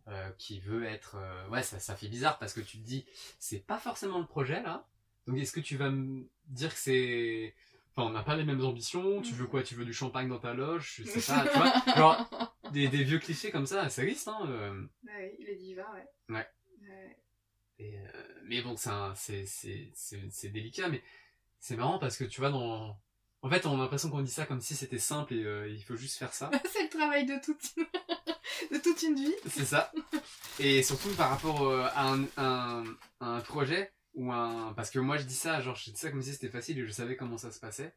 euh, 0.08 0.30
qui 0.38 0.60
veut 0.60 0.84
être, 0.84 1.16
euh, 1.16 1.48
ouais 1.48 1.62
ça, 1.62 1.78
ça 1.78 1.94
fait 1.96 2.08
bizarre 2.08 2.38
parce 2.38 2.52
que 2.54 2.60
tu 2.60 2.78
te 2.78 2.82
dis, 2.84 3.04
c'est 3.38 3.64
pas 3.64 3.78
forcément 3.78 4.18
le 4.18 4.26
projet 4.26 4.62
là. 4.62 4.86
Donc 5.26 5.38
est-ce 5.38 5.52
que 5.52 5.60
tu 5.60 5.76
vas 5.76 5.90
me 5.90 6.28
dire 6.48 6.72
que 6.74 6.80
c'est, 6.80 7.54
enfin 7.94 8.08
on 8.08 8.12
n'a 8.12 8.22
pas 8.22 8.36
les 8.36 8.44
mêmes 8.44 8.64
ambitions, 8.64 9.22
tu 9.22 9.32
veux 9.34 9.46
quoi, 9.46 9.62
tu 9.62 9.74
veux 9.76 9.84
du 9.84 9.94
champagne 9.94 10.28
dans 10.28 10.38
ta 10.40 10.54
loge, 10.54 10.94
je 10.98 11.04
sais 11.04 11.32
pas, 11.32 11.46
tu 11.48 11.56
vois, 11.56 11.72
genre 11.96 12.52
des, 12.72 12.88
des 12.88 13.04
vieux 13.04 13.18
clichés 13.20 13.50
comme 13.52 13.66
ça, 13.66 13.88
ça 13.88 14.02
existe 14.02 14.28
hein. 14.28 14.40
euh. 14.48 14.82
Ouais, 15.06 15.36
il 15.38 15.48
est 15.48 15.56
diva, 15.56 15.88
ouais. 15.94 16.34
Ouais. 16.34 16.46
Ouais. 16.80 17.16
Et, 17.78 17.98
euh, 17.98 18.04
mais 18.44 18.60
bon, 18.62 18.76
c'est 18.76 18.90
c'est 19.14 19.46
c'est- 19.46 19.90
c'est- 19.94 20.30
c'est 20.30 20.48
délicat, 20.48 20.88
mais 20.88 21.02
c'est 21.60 21.76
marrant 21.76 21.98
parce 22.00 22.16
que 22.16 22.24
tu 22.24 22.40
vois, 22.40 22.50
dans... 22.50 22.98
En 23.44 23.50
fait, 23.50 23.66
on 23.66 23.74
a 23.74 23.78
l'impression 23.82 24.08
qu'on 24.10 24.22
dit 24.22 24.30
ça 24.30 24.46
comme 24.46 24.60
si 24.60 24.74
c'était 24.76 24.98
simple 24.98 25.34
et 25.34 25.44
euh, 25.44 25.68
il 25.68 25.82
faut 25.82 25.96
juste 25.96 26.16
faire 26.18 26.32
ça. 26.32 26.50
c'est 26.72 26.84
le 26.84 26.88
travail 26.88 27.26
de 27.26 27.34
toute 27.44 27.60
une... 27.76 27.84
de 28.72 28.78
toute 28.78 29.02
une 29.02 29.14
vie. 29.16 29.34
c'est 29.48 29.64
ça. 29.64 29.92
Et 30.58 30.82
surtout 30.82 31.10
par 31.10 31.30
rapport 31.30 31.62
euh, 31.68 31.86
à, 31.94 32.12
un, 32.36 32.84
un- 33.20 33.40
projet, 33.40 33.92
ou 34.14 34.30
un 34.32 34.72
parce 34.74 34.90
que 34.90 34.98
moi 34.98 35.16
je 35.16 35.24
dis 35.24 35.34
ça 35.34 35.60
genre 35.60 35.74
je 35.76 35.90
dis 35.90 35.96
ça 35.96 36.10
comme 36.10 36.22
si 36.22 36.32
c'était 36.32 36.48
facile 36.50 36.78
et 36.78 36.86
je 36.86 36.92
savais 36.92 37.16
comment 37.16 37.38
ça 37.38 37.50
se 37.50 37.60
passait. 37.60 37.94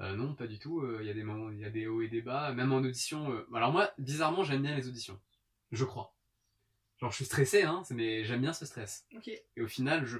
Euh, 0.00 0.14
non 0.14 0.34
pas 0.34 0.46
du 0.46 0.58
tout 0.60 0.80
Euh, 0.82 0.98
il 1.00 1.06
y 1.08 1.10
a 1.10 1.14
des 1.14 1.24
moments 1.24 1.50
il 1.50 1.58
y 1.58 1.64
a 1.64 1.70
des 1.70 1.88
hauts 1.88 2.02
et 2.02 2.06
des 2.08 2.22
bas 2.22 2.52
même 2.52 2.72
en 2.72 2.76
audition 2.78 3.44
alors 3.52 3.72
moi 3.72 3.90
bizarrement 3.98 4.44
j'aime 4.44 4.62
bien 4.62 4.76
les 4.76 4.86
auditions. 4.88 5.18
Je 5.72 5.84
crois. 5.84 6.14
Genre 7.00 7.10
je 7.10 7.16
suis 7.16 7.24
stressé 7.24 7.62
hein 7.64 7.82
mais 7.90 8.24
j'aime 8.24 8.40
bien 8.40 8.52
ce 8.52 8.64
stress. 8.66 9.04
Et 9.56 9.62
au 9.62 9.66
final 9.68 10.04
je 10.06 10.18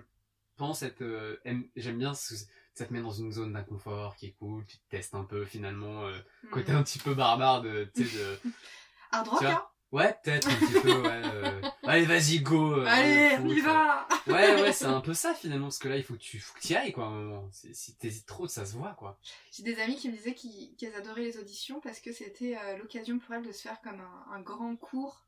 pense 0.57 0.83
être 0.83 1.39
aime- 1.45 1.69
j'aime 1.77 1.99
bien 1.99 2.15
ce, 2.15 2.35
ça 2.75 2.85
te 2.87 2.93
met 2.93 3.01
dans 3.01 3.13
une 3.13 3.31
zone 3.31 3.53
d'inconfort 3.53 4.17
qui 4.17 4.27
est 4.27 4.35
cool 4.41 4.65
tu 4.67 4.77
te 4.79 4.89
testes 4.91 5.15
un 5.15 5.23
peu 5.25 5.45
finalement 5.45 6.05
euh, 6.07 6.19
côté 6.51 6.73
un 6.73 6.83
petit 6.83 6.99
peu 6.99 7.15
barbare 7.15 7.63
de 7.63 7.89
de 7.95 8.39
Hard 9.13 9.29
rock, 9.29 9.43
hein 9.45 9.65
ouais 9.91 10.15
peut-être 10.23 10.47
un 10.49 10.55
petit 10.55 10.81
peu 10.83 11.01
ouais 11.01 11.23
euh, 11.25 11.63
allez 11.85 12.05
vas-y 12.05 12.41
go 12.41 12.75
euh, 12.81 12.85
Allez, 12.87 13.39
on 13.43 13.49
y 13.49 13.61
va 13.61 14.07
Ouais, 14.27 14.61
ouais, 14.61 14.73
c'est 14.75 14.85
un 14.85 15.01
peu 15.01 15.15
ça 15.15 15.35
finalement, 15.35 15.67
parce 15.69 15.79
que 15.79 15.89
là, 15.89 15.97
il 15.97 16.03
faut 16.03 16.13
que 16.15 16.19
tu 16.19 16.39
faut 16.39 16.53
que 16.59 16.69
y 16.69 16.77
ailles, 16.77 16.93
quoi, 16.93 17.05
à 17.05 17.09
un 17.09 17.23
moment. 17.23 17.49
Si 17.53 17.97
t'hésites 17.97 18.27
trop, 18.27 18.47
ça 18.47 18.67
se 18.67 18.75
voit, 18.77 18.93
quoi. 18.93 19.19
J'ai 19.51 19.63
des 19.63 19.81
amis 19.81 19.97
qui 19.97 20.11
me 20.11 20.15
disaient 20.17 20.35
qu'elles 20.35 20.95
adoraient 20.95 21.23
les 21.23 21.39
auditions 21.39 21.81
parce 21.81 22.01
que 22.01 22.13
c'était 22.13 22.59
euh, 22.59 22.77
l'occasion 22.77 23.19
pour 23.19 23.35
elles 23.35 23.47
de 23.47 23.53
se 23.53 23.63
faire 23.63 23.81
comme 23.81 24.01
un, 24.01 24.27
un 24.35 24.41
grand 24.43 24.77
cours, 24.77 25.25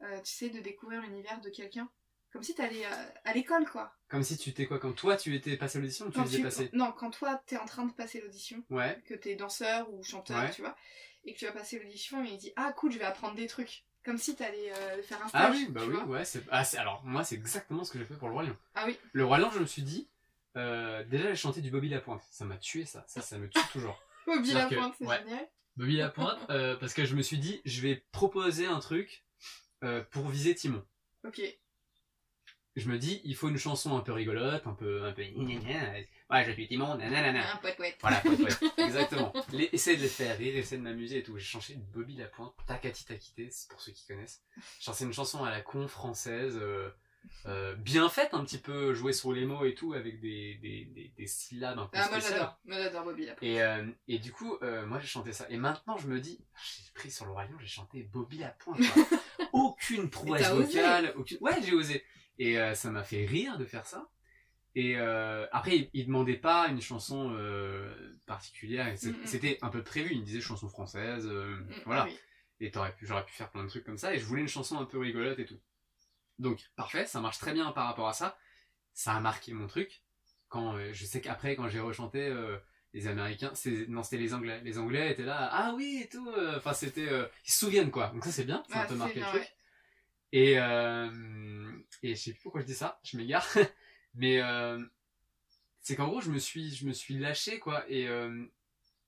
tu 0.00 0.06
sais, 0.24 0.48
de 0.48 0.60
découvrir 0.60 1.02
l'univers 1.02 1.40
de 1.42 1.50
quelqu'un. 1.50 1.88
Comme 2.32 2.42
si 2.42 2.54
t'allais 2.54 2.84
à 3.24 3.32
l'école, 3.34 3.68
quoi. 3.70 3.92
Comme 4.08 4.22
si 4.24 4.36
tu 4.36 4.50
étais 4.50 4.66
quoi, 4.66 4.78
comme 4.80 4.94
toi, 4.94 5.16
tu 5.16 5.34
étais 5.36 5.56
passé 5.56 5.78
à 5.78 5.80
l'audition 5.82 6.06
ou 6.06 6.10
tu 6.10 6.18
Quand 6.18 6.24
faisais 6.24 6.42
passer 6.42 6.70
Non, 6.72 6.90
quand 6.92 7.10
toi, 7.10 7.40
t'es 7.46 7.58
en 7.58 7.64
train 7.66 7.84
de 7.84 7.92
passer 7.92 8.20
l'audition, 8.20 8.64
Ouais, 8.70 9.00
que 9.06 9.14
t'es 9.14 9.36
danseur 9.36 9.92
ou 9.92 10.02
chanteur, 10.02 10.40
Ouais. 10.42 10.50
tu 10.50 10.62
vois, 10.62 10.74
et 11.24 11.34
que 11.34 11.38
tu 11.38 11.46
vas 11.46 11.52
passer 11.52 11.78
l'audition 11.78 12.24
et 12.24 12.28
il 12.30 12.38
dit 12.38 12.52
Ah, 12.56 12.72
cool, 12.72 12.92
je 12.92 12.98
vais 12.98 13.04
apprendre 13.04 13.34
des 13.34 13.46
trucs. 13.46 13.84
Comme 14.04 14.18
si 14.18 14.36
t'allais 14.36 14.70
euh, 14.70 15.02
faire 15.02 15.22
un 15.24 15.28
stage. 15.28 15.42
ah 15.46 15.50
oui, 15.50 15.66
bah 15.70 15.80
oui, 15.88 15.96
ouais, 15.96 16.24
c'est. 16.26 16.42
Ah, 16.50 16.62
c'est- 16.62 16.76
alors, 16.76 17.02
moi, 17.04 17.24
c'est 17.24 17.36
exactement 17.36 17.84
ce 17.84 17.90
que 17.92 17.98
j'ai 17.98 18.04
fait 18.04 18.16
pour 18.18 18.28
le 18.28 18.34
Roi 18.34 18.42
Lion. 18.42 18.56
Ah 18.74 18.84
oui. 18.86 18.98
Le 19.14 19.24
Roi 19.24 19.38
Lion, 19.38 19.50
je 19.50 19.60
me 19.60 19.64
suis 19.66 19.80
dit, 19.82 20.10
euh, 20.58 21.02
déjà, 21.04 21.30
j'ai 21.30 21.36
chanté 21.36 21.62
du 21.62 21.70
Bobby 21.70 21.88
Lapointe. 21.88 22.22
Ça 22.30 22.44
m'a 22.44 22.58
tué, 22.58 22.84
ça. 22.84 23.02
Ça, 23.08 23.22
ça 23.22 23.38
me 23.38 23.48
tue 23.48 23.58
toujours. 23.72 23.98
Bobby 24.26 24.52
Lapointe, 24.52 24.94
c'est 24.98 25.06
ouais. 25.06 25.18
génial. 25.20 25.48
Bobby 25.76 25.96
Lapointe, 25.96 26.38
euh, 26.50 26.76
parce 26.76 26.92
que 26.92 27.06
je 27.06 27.16
me 27.16 27.22
suis 27.22 27.38
dit, 27.38 27.62
je 27.64 27.80
vais 27.80 28.04
proposer 28.12 28.66
un 28.66 28.78
truc 28.80 29.24
euh, 29.84 30.02
pour 30.10 30.28
viser 30.28 30.54
Timon. 30.54 30.84
Ok. 31.26 31.40
Je 32.76 32.88
me 32.88 32.98
dis, 32.98 33.20
il 33.24 33.36
faut 33.36 33.48
une 33.48 33.56
chanson 33.56 33.96
un 33.96 34.00
peu 34.00 34.10
rigolote, 34.12 34.66
un 34.66 34.72
peu. 34.74 35.04
Un 35.04 35.12
peu... 35.12 35.22
Ouais, 35.22 36.44
je 36.44 36.52
suis 36.52 36.66
Timon, 36.68 36.96
nanana. 36.96 37.54
Un 37.54 37.56
poète 37.58 37.76
poète. 37.76 37.96
Voilà, 38.00 38.20
ouais, 38.24 38.68
exactement. 38.84 39.32
Les, 39.52 39.68
essayer 39.72 39.96
de 39.96 40.02
les 40.02 40.08
faire 40.08 40.36
rire, 40.36 40.56
essayer 40.56 40.78
de 40.78 40.82
m'amuser 40.82 41.18
et 41.18 41.22
tout. 41.22 41.36
J'ai 41.38 41.44
chanté 41.44 41.76
Bobby 41.92 42.16
Lapointe, 42.16 42.52
Takati 42.66 43.04
Takité, 43.04 43.48
c'est 43.50 43.68
pour 43.70 43.80
ceux 43.80 43.92
qui 43.92 44.04
connaissent. 44.06 44.42
J'ai 44.80 44.86
chanté 44.86 45.04
une 45.04 45.12
chanson 45.12 45.44
à 45.44 45.50
la 45.50 45.60
con 45.60 45.86
française, 45.86 46.58
euh, 46.60 46.90
euh, 47.46 47.76
bien 47.76 48.08
faite, 48.08 48.30
un 48.32 48.44
petit 48.44 48.58
peu 48.58 48.92
jouée 48.92 49.12
sur 49.12 49.32
les 49.32 49.44
mots 49.44 49.64
et 49.64 49.74
tout, 49.76 49.92
avec 49.92 50.20
des, 50.20 50.56
des, 50.56 50.86
des, 50.86 51.12
des 51.16 51.26
syllabes 51.28 51.78
un 51.78 51.86
peu 51.86 51.96
Ah, 51.96 52.08
moi 52.08 52.18
spéciales. 52.18 52.32
j'adore. 52.40 52.58
Moi 52.64 52.76
j'adore 52.82 53.04
Bobby 53.04 53.26
Lapointe. 53.26 53.42
Et, 53.48 53.62
euh, 53.62 53.86
et 54.08 54.18
du 54.18 54.32
coup, 54.32 54.58
moi 54.86 54.98
j'ai 54.98 55.06
chanté 55.06 55.32
ça. 55.32 55.46
Et 55.48 55.58
maintenant 55.58 55.96
je 55.96 56.08
me 56.08 56.18
dis, 56.18 56.40
ah, 56.56 56.58
j'ai 56.64 56.92
pris 56.92 57.10
sur 57.12 57.26
le 57.26 57.32
Lion, 57.34 57.56
j'ai 57.60 57.68
chanté 57.68 58.02
Bobby 58.02 58.38
Lapointe. 58.38 58.80
quoi. 58.92 59.04
aucune 59.52 60.10
prouesse 60.10 60.48
vocale, 60.48 61.12
aucune... 61.16 61.38
Ouais, 61.40 61.62
j'ai 61.62 61.72
osé. 61.72 62.04
Et 62.38 62.58
euh, 62.58 62.74
ça 62.74 62.90
m'a 62.90 63.04
fait 63.04 63.24
rire 63.26 63.58
de 63.58 63.64
faire 63.64 63.86
ça. 63.86 64.08
Et 64.74 64.96
euh, 64.96 65.46
après, 65.52 65.76
il, 65.76 65.90
il 65.92 66.06
demandait 66.06 66.36
pas 66.36 66.66
une 66.68 66.80
chanson 66.80 67.32
euh, 67.36 67.94
particulière. 68.26 68.86
Mm, 68.86 69.08
mm. 69.08 69.16
C'était 69.24 69.58
un 69.62 69.68
peu 69.68 69.82
prévu. 69.82 70.10
Il 70.14 70.20
me 70.20 70.24
disait 70.24 70.40
chanson 70.40 70.68
française, 70.68 71.26
Mm, 71.26 71.66
voilà. 71.86 72.02
ah 72.02 72.06
oui. 72.08 72.18
Et 72.60 72.72
j'aurais 73.02 73.24
pu 73.24 73.34
faire 73.34 73.50
plein 73.50 73.62
de 73.64 73.68
trucs 73.68 73.84
comme 73.84 73.98
ça. 73.98 74.14
Et 74.14 74.18
je 74.18 74.24
voulais 74.24 74.42
une 74.42 74.48
chanson 74.48 74.78
un 74.78 74.84
peu 74.84 74.98
rigolote 74.98 75.38
et 75.38 75.44
tout. 75.44 75.60
Donc 76.38 76.60
parfait, 76.76 77.06
ça 77.06 77.20
marche 77.20 77.38
très 77.38 77.52
bien 77.52 77.70
par 77.72 77.86
rapport 77.86 78.08
à 78.08 78.12
ça. 78.12 78.36
Ça 78.92 79.12
a 79.14 79.20
marqué 79.20 79.52
mon 79.52 79.66
truc. 79.66 80.02
Quand 80.48 80.76
je 80.92 81.04
sais 81.04 81.20
qu'après, 81.20 81.56
quand 81.56 81.68
j'ai 81.68 81.80
rechanté 81.80 82.32
les 82.92 83.06
Américains, 83.08 83.52
non 83.88 84.02
c'était 84.04 84.18
les 84.22 84.34
Anglais. 84.34 84.60
Les 84.64 84.78
Anglais 84.78 85.10
étaient 85.10 85.24
là, 85.24 85.48
ah 85.52 85.72
oui 85.76 86.02
et 86.04 86.08
tout. 86.08 86.28
Enfin 86.56 86.72
c'était, 86.72 87.08
euh, 87.08 87.26
ils 87.44 87.50
se 87.52 87.58
souviennent 87.58 87.90
quoi. 87.90 88.08
Donc 88.08 88.24
ça 88.24 88.30
c'est 88.32 88.44
bien, 88.44 88.62
ça 88.68 88.78
a 88.78 88.80
Ah, 88.82 88.84
un 88.84 88.88
peu 88.88 88.94
marqué 88.94 89.18
le 89.20 89.26
truc. 89.26 89.42
ouais. 89.42 89.48
Et, 90.32 90.58
euh, 90.58 91.10
et 92.02 92.14
je 92.14 92.20
sais 92.22 92.32
plus 92.32 92.42
pourquoi 92.42 92.60
je 92.60 92.66
dis 92.66 92.74
ça, 92.74 93.00
je 93.04 93.16
m'égare. 93.16 93.46
Mais 94.14 94.40
euh, 94.42 94.82
c'est 95.80 95.96
qu'en 95.96 96.08
gros, 96.08 96.20
je 96.20 96.30
me 96.30 96.38
suis, 96.38 96.74
je 96.74 96.86
me 96.86 96.92
suis 96.92 97.18
lâché, 97.18 97.58
quoi. 97.58 97.84
Et, 97.90 98.08
euh, 98.08 98.44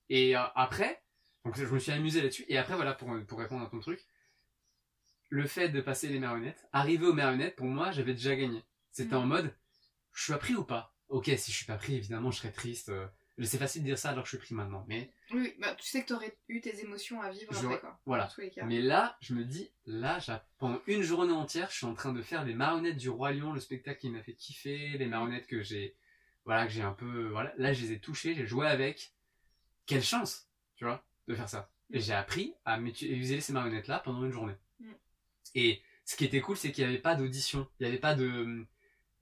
et 0.08 0.36
euh, 0.36 0.42
après, 0.54 1.02
donc 1.44 1.56
je 1.56 1.64
me 1.66 1.78
suis 1.78 1.92
amusé 1.92 2.20
là-dessus. 2.20 2.44
Et 2.48 2.58
après, 2.58 2.74
voilà, 2.76 2.94
pour, 2.94 3.08
pour 3.26 3.38
répondre 3.38 3.64
à 3.64 3.70
ton 3.70 3.80
truc, 3.80 4.04
le 5.28 5.46
fait 5.46 5.68
de 5.68 5.80
passer 5.80 6.08
les 6.08 6.18
marionnettes, 6.18 6.66
arriver 6.72 7.06
aux 7.06 7.12
marionnettes, 7.12 7.56
pour 7.56 7.66
moi, 7.66 7.90
j'avais 7.92 8.14
déjà 8.14 8.36
gagné. 8.36 8.62
C'était 8.92 9.14
Mm. 9.14 9.18
en 9.18 9.26
mode, 9.26 9.54
je 10.12 10.22
suis 10.24 10.32
pas 10.32 10.38
pris 10.38 10.54
ou 10.54 10.64
pas? 10.64 10.94
Ok, 11.08 11.26
si 11.36 11.52
je 11.52 11.56
suis 11.56 11.66
pas 11.66 11.76
pris, 11.76 11.94
évidemment, 11.96 12.30
je 12.30 12.38
serais 12.38 12.52
triste. 12.52 12.88
euh, 12.90 13.06
C'est 13.42 13.58
facile 13.58 13.82
de 13.82 13.86
dire 13.88 13.98
ça 13.98 14.10
alors 14.10 14.24
que 14.24 14.30
je 14.30 14.36
suis 14.36 14.44
pris 14.44 14.54
maintenant. 14.54 14.84
Mais 14.88 15.10
Oui, 15.30 15.54
bah, 15.58 15.74
tu 15.74 15.86
sais 15.86 16.02
que 16.02 16.08
t'aurais 16.08 16.38
eu 16.48 16.60
tes 16.62 16.80
émotions 16.80 17.20
à 17.20 17.30
vivre 17.30 17.54
après 17.54 17.80
quoi. 17.80 18.00
voilà. 18.06 18.28
Tous 18.34 18.40
les 18.40 18.50
cas. 18.50 18.64
Mais 18.64 18.80
là, 18.80 19.18
je 19.20 19.34
me 19.34 19.44
dis, 19.44 19.70
là, 19.84 20.18
pendant 20.58 20.80
une 20.86 21.02
journée 21.02 21.34
entière, 21.34 21.70
je 21.70 21.76
suis 21.76 21.86
en 21.86 21.92
train 21.94 22.12
de 22.14 22.22
faire 22.22 22.44
les 22.46 22.54
marionnettes 22.54 22.96
du 22.96 23.10
Roi 23.10 23.32
Lion, 23.32 23.52
le 23.52 23.60
spectacle 23.60 24.00
qui 24.00 24.08
m'a 24.08 24.22
fait 24.22 24.32
kiffer, 24.34 24.96
les 24.96 25.04
marionnettes 25.06 25.46
que 25.46 25.62
j'ai, 25.62 25.96
voilà, 26.46 26.66
que 26.66 26.72
j'ai 26.72 26.80
un 26.82 26.92
peu, 26.94 27.28
voilà, 27.28 27.52
là, 27.58 27.72
je 27.74 27.82
les 27.82 27.92
ai 27.92 27.98
touchées, 28.00 28.34
j'ai 28.34 28.46
joué 28.46 28.66
avec. 28.66 29.12
Quelle 29.84 30.02
chance, 30.02 30.48
tu 30.74 30.84
vois, 30.84 31.04
de 31.28 31.34
faire 31.34 31.48
ça. 31.48 31.70
Et 31.92 32.00
j'ai 32.00 32.14
appris 32.14 32.54
à 32.64 32.80
utiliser 32.80 33.40
ces 33.40 33.52
marionnettes-là 33.52 34.00
pendant 34.00 34.24
une 34.24 34.32
journée. 34.32 34.56
Mm. 34.80 34.92
Et 35.54 35.82
ce 36.06 36.16
qui 36.16 36.24
était 36.24 36.40
cool, 36.40 36.56
c'est 36.56 36.72
qu'il 36.72 36.84
n'y 36.84 36.90
avait 36.90 37.02
pas 37.02 37.14
d'audition. 37.14 37.68
Il 37.78 37.84
n'y 37.84 37.90
avait 37.92 38.00
pas 38.00 38.14
de, 38.14 38.64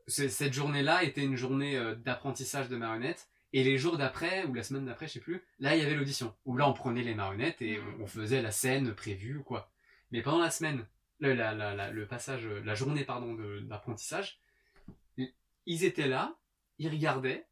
ce- 0.06 0.28
cette 0.28 0.52
journée-là 0.54 1.02
était 1.02 1.22
une 1.24 1.36
journée 1.36 1.76
euh, 1.76 1.94
d'apprentissage 1.96 2.68
de 2.68 2.76
marionnettes. 2.76 3.28
Et 3.56 3.62
les 3.64 3.78
jours 3.78 3.96
d'après, 3.96 4.44
ou 4.46 4.52
la 4.52 4.62
semaine 4.64 4.84
d'après, 4.84 5.06
je 5.06 5.12
sais 5.14 5.20
plus, 5.20 5.42
là, 5.60 5.76
il 5.76 5.82
y 5.82 5.86
avait 5.86 5.94
l'audition. 5.94 6.34
Où 6.44 6.56
là, 6.56 6.68
on 6.68 6.72
prenait 6.72 7.02
les 7.04 7.14
marionnettes 7.14 7.62
et 7.62 7.78
Mhm. 7.78 8.02
on, 8.02 8.06
faisait 8.06 8.42
la 8.42 8.50
scène 8.50 8.92
prévue 8.94 9.36
ou 9.38 9.42
quoi. 9.44 9.70
Mais 10.10 10.22
pendant 10.22 10.40
la 10.40 10.50
semaine, 10.50 10.84
le, 11.20 11.34
la, 11.34 11.54
la, 11.54 11.72
la- 11.74 11.90
le 11.90 12.06
passage, 12.06 12.44
la 12.46 12.74
journée, 12.74 13.04
pardon, 13.04 13.34
d'apprentissage, 13.62 14.40
ils 15.66 15.84
étaient 15.84 16.08
là, 16.08 16.36
ils 16.78 16.88
regardaient. 16.90 17.46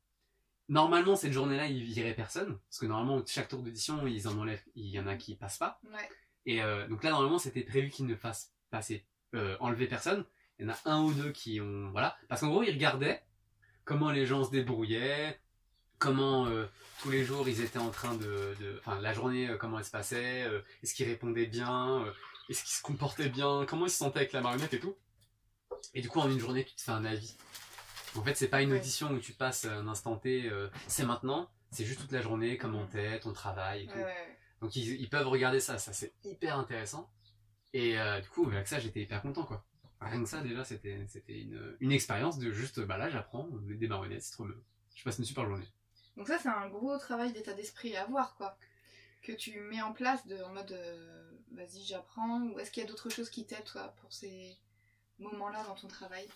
Normalement, 0.68 1.16
cette 1.16 1.32
journée-là, 1.32 1.66
il 1.66 1.82
virait 1.84 2.14
personne. 2.14 2.58
Parce 2.68 2.78
que 2.78 2.86
normalement, 2.86 3.22
chaque 3.26 3.48
tour 3.48 3.62
d'audition, 3.62 4.06
ils 4.06 4.26
en 4.28 4.36
enlèvent, 4.38 4.64
il 4.74 4.86
y 4.88 4.98
en 5.00 5.06
a 5.06 5.16
qui 5.16 5.36
passent 5.36 5.58
pas. 5.58 5.80
Ouais. 5.84 6.08
Et 6.46 6.62
euh, 6.62 6.86
donc 6.88 7.04
là, 7.04 7.10
normalement, 7.10 7.38
c'était 7.38 7.62
prévu 7.62 7.90
qu'ils 7.90 8.06
ne 8.06 8.16
fassent 8.16 8.52
passer, 8.70 9.06
euh, 9.34 9.56
enlever 9.60 9.86
personne. 9.86 10.24
Il 10.58 10.66
y 10.66 10.68
en 10.68 10.72
a 10.72 10.78
un 10.86 11.02
ou 11.04 11.12
deux 11.12 11.30
qui 11.30 11.60
ont, 11.60 11.90
voilà. 11.92 12.16
Parce 12.28 12.40
qu'en 12.40 12.48
gros, 12.50 12.62
ils 12.64 12.72
regardaient 12.72 13.22
comment 13.84 14.10
les 14.10 14.26
gens 14.26 14.44
se 14.44 14.50
débrouillaient, 14.50 15.40
comment 16.02 16.46
euh, 16.46 16.66
tous 17.00 17.10
les 17.10 17.24
jours 17.24 17.48
ils 17.48 17.60
étaient 17.60 17.78
en 17.78 17.90
train 17.90 18.16
de, 18.16 18.56
enfin 18.80 19.00
la 19.00 19.14
journée, 19.14 19.48
euh, 19.48 19.56
comment 19.56 19.78
elle 19.78 19.84
se 19.84 19.90
passait, 19.90 20.42
euh, 20.42 20.60
est-ce 20.82 20.94
qu'ils 20.94 21.06
répondaient 21.06 21.46
bien, 21.46 22.04
est-ce 22.48 22.64
qu'ils 22.64 22.74
se 22.74 22.82
comportaient 22.82 23.28
bien, 23.28 23.64
comment 23.68 23.86
ils 23.86 23.90
se 23.90 23.98
sentaient 23.98 24.20
avec 24.20 24.32
la 24.32 24.40
marionnette 24.40 24.74
et 24.74 24.80
tout. 24.80 24.96
Et 25.94 26.00
du 26.00 26.08
coup, 26.08 26.18
en 26.18 26.28
une 26.28 26.40
journée, 26.40 26.64
tu 26.64 26.74
te 26.74 26.82
fais 26.82 26.90
un 26.90 27.04
avis. 27.04 27.36
En 28.16 28.22
fait, 28.22 28.36
c'est 28.36 28.48
pas 28.48 28.62
une 28.62 28.72
audition 28.72 29.10
où 29.12 29.18
tu 29.18 29.32
passes 29.32 29.64
un 29.64 29.86
instant 29.88 30.16
T, 30.16 30.50
c'est 30.86 31.04
maintenant. 31.04 31.50
C'est 31.70 31.84
juste 31.84 32.00
toute 32.00 32.12
la 32.12 32.20
journée, 32.20 32.58
comment 32.58 32.84
t'es, 32.86 33.18
ton 33.20 33.32
travail 33.32 33.84
et 33.84 33.86
tout. 33.86 33.98
Ouais. 33.98 34.38
Donc 34.60 34.76
ils, 34.76 35.00
ils 35.00 35.08
peuvent 35.08 35.28
regarder 35.28 35.60
ça, 35.60 35.78
ça 35.78 35.92
c'est 35.92 36.12
hyper 36.24 36.58
intéressant. 36.58 37.10
Et 37.72 37.96
du 38.22 38.28
coup, 38.28 38.46
avec 38.48 38.66
ça, 38.66 38.80
j'étais 38.80 39.02
hyper 39.02 39.22
content 39.22 39.44
quoi. 39.44 39.64
Rien 40.00 40.20
que 40.20 40.28
ça, 40.28 40.40
déjà, 40.40 40.64
c'était 40.64 41.06
c'était 41.06 41.40
une, 41.40 41.76
une 41.78 41.92
expérience 41.92 42.38
de 42.38 42.50
juste, 42.50 42.80
bah 42.80 42.98
là, 42.98 43.08
j'apprends 43.08 43.48
des 43.52 43.86
marionnettes, 43.86 44.24
c'est 44.24 44.32
trop 44.32 44.44
bien. 44.44 44.56
Je 44.94 45.04
passe 45.04 45.18
une 45.18 45.24
super 45.24 45.46
journée. 45.46 45.66
Donc 46.16 46.28
ça 46.28 46.38
c'est 46.38 46.48
un 46.48 46.68
gros 46.68 46.96
travail 46.98 47.32
d'état 47.32 47.52
d'esprit 47.54 47.96
à 47.96 48.02
avoir 48.02 48.34
quoi. 48.36 48.56
Que 49.22 49.32
tu 49.32 49.60
mets 49.60 49.80
en 49.82 49.92
place 49.92 50.26
de, 50.26 50.36
en 50.42 50.52
mode 50.52 50.72
euh, 50.72 51.30
vas-y 51.52 51.84
j'apprends 51.84 52.40
ou 52.42 52.58
est-ce 52.58 52.70
qu'il 52.70 52.82
y 52.82 52.86
a 52.86 52.88
d'autres 52.88 53.08
choses 53.10 53.30
qui 53.30 53.46
t'aident 53.46 53.64
toi 53.64 53.94
pour 54.00 54.12
ces 54.12 54.56
moments-là 55.20 55.62
dans 55.64 55.74
ton 55.76 55.86
travail? 55.88 56.28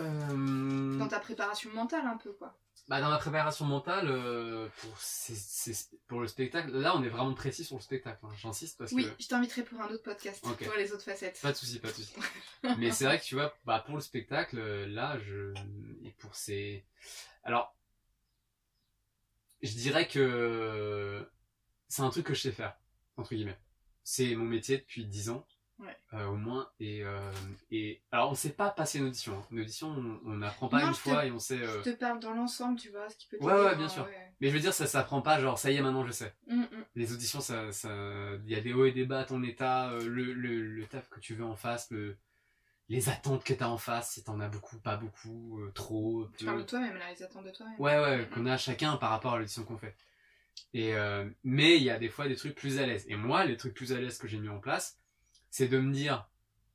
Euh, 0.00 0.98
Dans 0.98 1.08
ta 1.08 1.18
préparation 1.18 1.70
mentale 1.72 2.06
un 2.06 2.16
peu 2.16 2.32
quoi. 2.32 2.56
bah, 2.86 3.00
dans 3.00 3.10
ma 3.10 3.18
préparation 3.18 3.64
mentale, 3.64 4.06
euh, 4.08 4.68
pour, 4.80 4.96
ces- 5.00 5.34
ces- 5.34 5.96
pour 6.06 6.20
le 6.20 6.28
spectacle, 6.28 6.70
là, 6.70 6.96
on 6.96 7.02
est 7.02 7.08
vraiment 7.08 7.34
précis 7.34 7.64
sur 7.64 7.74
le 7.76 7.82
spectacle. 7.82 8.20
hein. 8.24 8.30
J'insiste 8.36 8.78
parce 8.78 8.92
Oui, 8.92 9.04
que... 9.04 9.10
je 9.20 9.26
t'inviterai 9.26 9.64
pour 9.64 9.80
un 9.80 9.88
autre 9.88 10.04
podcast 10.04 10.40
pour 10.40 10.74
les 10.76 10.92
autres 10.92 11.02
facettes. 11.02 11.40
Pas 11.42 11.50
de 11.50 11.56
souci, 11.56 11.80
pas 11.80 11.88
de 11.88 11.94
souci. 11.94 12.14
Mais 12.78 12.92
c'est 12.92 13.04
vrai 13.06 13.18
que 13.18 13.24
tu 13.24 13.34
vois, 13.34 13.52
bah, 13.64 13.82
pour 13.84 13.96
le 13.96 14.00
spectacle, 14.00 14.56
là, 14.86 15.18
je. 15.18 15.52
Et 16.04 16.12
pour 16.12 16.34
ces. 16.36 16.84
Alors. 17.42 17.74
Je 19.62 19.72
dirais 19.76 20.06
que. 20.08 21.28
C'est 21.88 22.02
un 22.02 22.10
truc 22.10 22.26
que 22.26 22.34
je 22.34 22.40
sais 22.42 22.52
faire, 22.52 22.76
entre 23.16 23.34
guillemets. 23.34 23.58
C'est 24.04 24.34
mon 24.34 24.44
métier 24.44 24.78
depuis 24.78 25.04
10 25.06 25.30
ans. 25.30 25.46
Ouais. 25.80 25.96
euh, 26.12 26.26
au 26.26 26.34
moins. 26.34 26.68
Et, 26.80 27.04
euh, 27.04 27.30
et. 27.70 28.02
Alors, 28.10 28.32
on 28.32 28.34
sait 28.34 28.50
pas 28.50 28.68
passer 28.70 28.98
une 28.98 29.06
audition. 29.06 29.38
hein. 29.38 29.46
Une 29.52 29.60
audition, 29.60 29.88
on 30.24 30.34
n'apprend 30.36 30.68
pas 30.68 30.80
Non, 30.80 30.88
une 30.88 30.92
te- 30.92 30.98
fois 30.98 31.24
et 31.24 31.30
on 31.30 31.38
sait. 31.38 31.62
euh, 31.62 31.82
Je 31.84 31.90
te 31.90 31.96
parle 31.96 32.18
dans 32.18 32.32
l'ensemble, 32.34 32.78
tu 32.80 32.90
vois, 32.90 33.08
ce 33.08 33.16
qui 33.16 33.28
peut 33.28 33.36
Ouais, 33.40 33.52
ouais, 33.52 33.76
bien 33.76 33.88
sûr. 33.88 34.08
Mais 34.40 34.48
je 34.48 34.54
veux 34.54 34.58
dire, 34.60 34.74
ça 34.74 34.86
s'apprend 34.88 35.22
pas, 35.22 35.40
genre, 35.40 35.56
ça 35.56 35.70
y 35.70 35.76
est, 35.76 35.80
maintenant 35.80 36.04
je 36.04 36.10
sais. 36.10 36.34
Hum, 36.50 36.62
hum. 36.72 36.84
Les 36.96 37.12
auditions, 37.12 37.40
ça, 37.40 37.70
ça, 37.70 37.90
il 38.44 38.50
y 38.50 38.56
a 38.56 38.60
des 38.60 38.72
hauts 38.72 38.86
et 38.86 38.92
des 38.92 39.04
bas 39.04 39.20
à 39.20 39.24
ton 39.24 39.40
état, 39.44 39.90
euh, 39.92 40.08
le, 40.08 40.32
le, 40.32 40.62
le 40.66 40.86
taf 40.86 41.08
que 41.10 41.20
tu 41.20 41.34
veux 41.34 41.44
en 41.44 41.54
face, 41.56 41.90
le, 41.92 42.16
les 42.88 43.08
attentes 43.10 43.44
que 43.44 43.52
t'as 43.52 43.68
en 43.68 43.76
face, 43.76 44.12
si 44.12 44.24
t'en 44.24 44.40
as 44.40 44.48
beaucoup, 44.48 44.78
pas 44.78 44.96
beaucoup, 44.96 45.60
euh, 45.60 45.70
trop, 45.72 46.26
Tu 46.36 46.46
parles 46.46 46.60
de 46.60 46.64
toi-même, 46.64 46.96
là, 46.96 47.10
les 47.12 47.22
attentes 47.22 47.44
de 47.44 47.50
toi-même. 47.50 47.78
Ouais, 47.78 47.98
ouais, 48.00 48.28
qu'on 48.32 48.46
a 48.46 48.56
chacun 48.56 48.96
par 48.96 49.10
rapport 49.10 49.34
à 49.34 49.38
l'audition 49.38 49.64
qu'on 49.64 49.76
fait. 49.76 49.94
Et 50.72 50.94
euh, 50.94 51.28
mais 51.44 51.76
il 51.76 51.82
y 51.82 51.90
a 51.90 51.98
des 51.98 52.08
fois 52.08 52.28
des 52.28 52.36
trucs 52.36 52.54
plus 52.54 52.78
à 52.78 52.86
l'aise. 52.86 53.04
Et 53.08 53.16
moi, 53.16 53.44
les 53.44 53.56
trucs 53.56 53.74
plus 53.74 53.92
à 53.92 54.00
l'aise 54.00 54.18
que 54.18 54.26
j'ai 54.26 54.38
mis 54.38 54.48
en 54.48 54.58
place, 54.58 54.98
c'est 55.50 55.68
de 55.68 55.78
me 55.78 55.92
dire, 55.92 56.28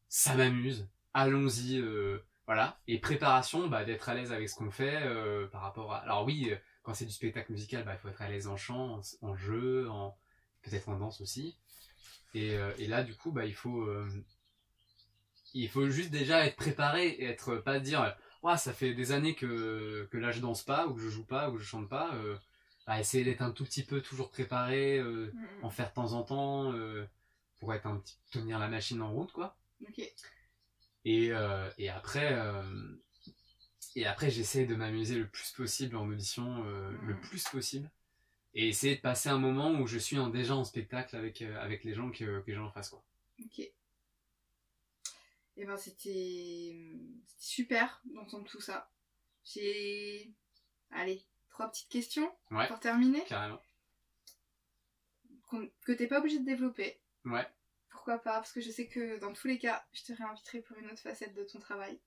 ça 0.08 0.36
m'amuse, 0.36 0.88
allons-y, 1.14 1.80
euh, 1.80 2.24
voilà. 2.46 2.80
Et 2.88 3.00
préparation, 3.00 3.68
bah, 3.68 3.84
d'être 3.84 4.08
à 4.08 4.14
l'aise 4.14 4.32
avec 4.32 4.50
ce 4.50 4.56
qu'on 4.56 4.72
fait 4.72 5.02
par 5.52 5.62
rapport 5.62 5.94
à. 5.94 5.98
Alors 5.98 6.26
oui, 6.26 6.52
quand 6.84 6.94
c'est 6.94 7.06
du 7.06 7.12
spectacle 7.12 7.52
musical, 7.52 7.84
bah, 7.86 7.94
il 7.94 8.00
faut 8.00 8.10
être 8.10 8.22
à 8.22 8.30
l'aise 8.30 8.48
en 8.48 8.56
chant, 8.56 9.02
en, 9.22 9.28
en 9.28 9.36
jeu, 9.36 9.90
en 9.90 10.16
peut-être 10.62 10.90
en 10.90 10.98
danse 10.98 11.22
aussi. 11.22 11.58
Et, 12.36 12.56
et 12.78 12.88
là, 12.88 13.04
du 13.04 13.16
coup, 13.16 13.32
bah, 13.32 13.46
il 13.46 13.54
faut, 13.56 13.88
il 15.54 15.70
faut 15.70 15.90
juste 15.90 16.12
déjà 16.12 16.46
être 16.46 16.56
préparé 16.56 17.08
et 17.10 17.26
être 17.26 17.58
pas 17.58 17.80
dire, 17.80 18.16
ouais, 18.44 18.58
ça 18.58 18.74
fait 18.74 18.94
des 18.94 19.12
années 19.12 19.36
que, 19.36 20.08
que 20.12 20.18
là 20.18 20.32
je 20.32 20.40
danse 20.42 20.64
pas, 20.64 20.88
ou 20.88 20.94
que 20.96 21.02
je 21.02 21.10
joue 21.10 21.26
pas, 21.26 21.50
ou 21.50 21.54
que 21.54 21.60
je 21.60 21.66
chante 21.66 21.90
pas. 21.90 22.14
Euh, 22.16 22.38
bah, 22.88 23.00
essayer 23.00 23.24
d'être 23.24 23.42
un 23.42 23.52
tout 23.52 23.64
petit 23.64 23.84
peu 23.84 24.02
toujours 24.02 24.30
préparé, 24.30 24.98
euh, 25.00 25.32
Mm, 25.34 25.40
mm. 25.62 25.66
en 25.66 25.70
faire 25.70 25.90
de 25.90 25.94
temps 25.94 26.14
en 26.14 26.24
temps, 26.24 26.74
euh, 26.74 27.06
pour 27.60 27.74
être 27.74 27.86
un 27.88 27.98
petit, 27.98 28.18
tenir 28.32 28.60
la 28.60 28.68
machine 28.68 29.02
en 29.02 29.12
route, 29.14 29.32
quoi. 29.32 29.58
Et, 31.06 31.32
euh, 31.32 31.70
et 31.78 31.90
après, 31.90 32.34
euh, 32.34 32.64
et 33.96 34.06
après 34.06 34.30
j'essaie 34.30 34.66
de 34.66 34.76
m'amuser 34.76 35.16
le 35.16 35.28
plus 35.28 35.52
possible 35.52 35.96
en 35.98 36.08
audition, 36.08 36.64
euh, 36.66 36.92
Mhm. 36.92 37.08
le 37.10 37.20
plus 37.20 37.44
possible, 37.44 37.90
et 38.54 38.68
essayer 38.70 38.96
de 38.96 39.02
passer 39.02 39.30
un 39.30 39.38
moment 39.38 39.72
où 39.80 39.88
je 39.88 39.98
suis 39.98 40.18
en, 40.20 40.30
déjà 40.30 40.56
en 40.56 40.64
spectacle 40.64 41.16
avec, 41.16 41.42
euh, 41.42 41.58
avec 41.62 41.84
les 41.84 41.94
gens 41.94 42.10
que, 42.12 42.42
que 42.42 42.58
en 42.58 42.72
face, 42.72 42.90
quoi. 42.90 43.04
Ok. 43.40 43.62
Et 45.58 45.66
ben 45.66 45.78
c'était 45.78 46.76
super 47.38 48.02
d'entendre 48.06 48.46
tout 48.50 48.62
ça. 48.62 48.92
J'ai 49.44 50.34
allez 50.92 51.24
trois 51.50 51.70
petites 51.70 51.90
questions 51.90 52.32
Ouais. 52.52 52.68
pour 52.68 52.80
terminer 52.80 53.24
Carrément. 53.26 53.62
qu'on- 55.48 55.70
que 55.86 55.92
t'es 55.92 56.08
pas 56.08 56.20
obligé 56.20 56.40
de 56.40 56.46
développer. 56.46 57.00
Ouais. 57.26 57.48
Pourquoi 57.90 58.18
pas? 58.18 58.34
Parce 58.34 58.52
que 58.52 58.62
je 58.62 58.72
sais 58.72 58.88
que 58.88 59.20
dans 59.20 59.34
tous 59.34 59.48
les 59.48 59.60
cas, 59.60 59.86
je 59.94 60.04
te 60.04 60.14
réinviterai 60.14 60.62
pour 60.62 60.78
une 60.78 60.88
autre 60.90 61.02
facette 61.02 61.34
de 61.36 61.44
ton 61.44 61.60
travail. 61.60 62.00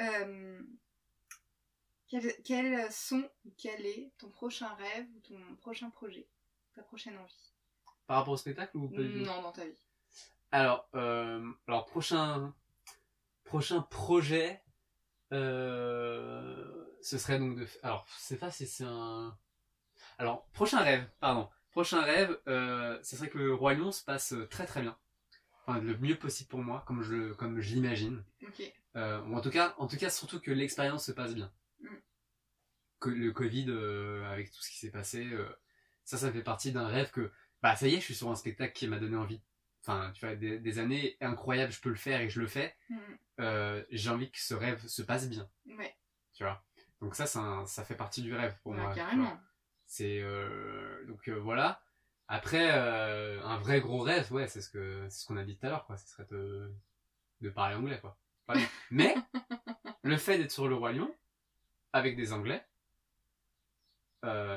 Euh, 0.00 0.60
quels, 2.08 2.34
quels 2.42 2.90
sont 2.92 3.28
ou 3.44 3.52
quel 3.56 3.84
est 3.86 4.12
ton 4.18 4.30
prochain 4.30 4.68
rêve 4.74 5.06
ou 5.14 5.20
ton 5.20 5.56
prochain 5.56 5.90
projet? 5.90 6.28
Ta 6.74 6.82
prochaine 6.82 7.16
envie? 7.18 7.52
Par 8.06 8.18
rapport 8.18 8.34
au 8.34 8.36
spectacle 8.36 8.76
ou 8.76 8.88
pas 8.88 9.02
du 9.02 9.12
tout? 9.12 9.18
Non, 9.26 9.42
dans 9.42 9.52
ta 9.52 9.64
vie. 9.66 9.76
Alors, 10.50 10.88
euh, 10.94 11.52
alors 11.66 11.84
prochain, 11.86 12.54
prochain 13.44 13.82
projet, 13.82 14.62
euh, 15.32 16.86
ce 17.02 17.18
serait 17.18 17.38
donc 17.38 17.58
de. 17.58 17.66
Alors, 17.82 18.06
je 18.16 18.22
sais 18.22 18.36
pas 18.36 18.50
si 18.50 18.66
c'est 18.66 18.84
un. 18.84 19.36
Alors, 20.18 20.46
prochain 20.52 20.80
rêve, 20.80 21.08
pardon. 21.20 21.48
Prochain 21.70 22.00
rêve, 22.00 22.38
euh, 22.48 22.98
ce 23.02 23.16
serait 23.16 23.28
que 23.28 23.38
le 23.38 23.54
Roi 23.54 23.74
Lion 23.74 23.92
se 23.92 24.02
passe 24.02 24.34
très 24.50 24.66
très 24.66 24.80
bien. 24.80 24.96
Enfin, 25.66 25.80
le 25.80 25.96
mieux 25.98 26.16
possible 26.16 26.48
pour 26.48 26.60
moi, 26.60 26.82
comme 26.86 27.02
je, 27.02 27.32
comme 27.34 27.60
je 27.60 27.74
l'imagine. 27.74 28.24
Euh, 28.96 29.20
ou 29.24 29.36
en 29.36 29.40
tout 29.40 29.50
cas, 29.50 29.74
en 29.78 29.86
tout 29.86 29.98
cas, 29.98 30.10
surtout 30.10 30.40
que 30.40 30.50
l'expérience 30.50 31.04
se 31.04 31.12
passe 31.12 31.34
bien. 31.34 31.52
Mm. 31.80 31.96
Que 33.00 33.10
le 33.10 33.32
Covid, 33.32 33.66
euh, 33.68 34.28
avec 34.30 34.50
tout 34.50 34.62
ce 34.62 34.70
qui 34.70 34.78
s'est 34.78 34.90
passé, 34.90 35.28
ça, 36.04 36.16
ça 36.16 36.32
fait 36.32 36.42
partie 36.42 36.72
d'un 36.72 36.88
rêve 36.88 37.10
que, 37.10 37.30
bah, 37.62 37.76
ça 37.76 37.86
y 37.86 37.94
est, 37.94 38.00
je 38.00 38.04
suis 38.04 38.14
sur 38.14 38.30
un 38.30 38.34
spectacle 38.34 38.72
qui 38.72 38.88
m'a 38.88 38.98
donné 38.98 39.16
envie. 39.16 39.42
Enfin, 39.88 40.10
tu 40.12 40.26
vois, 40.26 40.36
des, 40.36 40.58
des 40.58 40.78
années 40.78 41.16
incroyables, 41.22 41.72
je 41.72 41.80
peux 41.80 41.88
le 41.88 41.94
faire 41.96 42.20
et 42.20 42.28
je 42.28 42.40
le 42.40 42.46
fais. 42.46 42.76
Mm. 42.90 42.96
Euh, 43.40 43.82
j'ai 43.90 44.10
envie 44.10 44.30
que 44.30 44.38
ce 44.38 44.52
rêve 44.52 44.86
se 44.86 45.00
passe 45.00 45.30
bien, 45.30 45.48
Ouais, 45.78 45.96
tu 46.34 46.42
vois? 46.44 46.62
Donc 47.00 47.14
ça, 47.14 47.26
ça 47.26 47.84
fait 47.84 47.94
partie 47.94 48.20
du 48.20 48.34
rêve 48.34 48.54
pour 48.62 48.72
ouais, 48.72 48.78
moi. 48.78 48.94
carrément. 48.94 49.40
C'est 49.86 50.20
euh, 50.20 51.06
donc 51.06 51.26
euh, 51.28 51.38
voilà. 51.38 51.80
Après, 52.26 52.68
un 52.68 53.56
vrai 53.56 53.80
gros 53.80 54.00
rêve, 54.00 54.30
ouais, 54.30 54.46
c'est 54.46 54.60
ce 54.60 54.68
que 54.68 55.06
c'est 55.08 55.20
ce 55.20 55.26
qu'on 55.26 55.38
a 55.38 55.44
dit 55.44 55.56
tout 55.56 55.64
à 55.64 55.70
l'heure, 55.70 55.86
quoi. 55.86 55.96
Ce 55.96 56.06
serait 56.06 56.26
de, 56.30 56.70
de 57.40 57.48
parler 57.48 57.74
anglais, 57.76 57.98
quoi. 58.00 58.18
Mais 58.90 59.14
le 60.02 60.16
fait 60.18 60.36
d'être 60.36 60.50
sur 60.50 60.68
le 60.68 60.74
roi 60.74 60.92
lion 60.92 61.14
avec 61.94 62.14
des 62.16 62.34
Anglais 62.34 62.62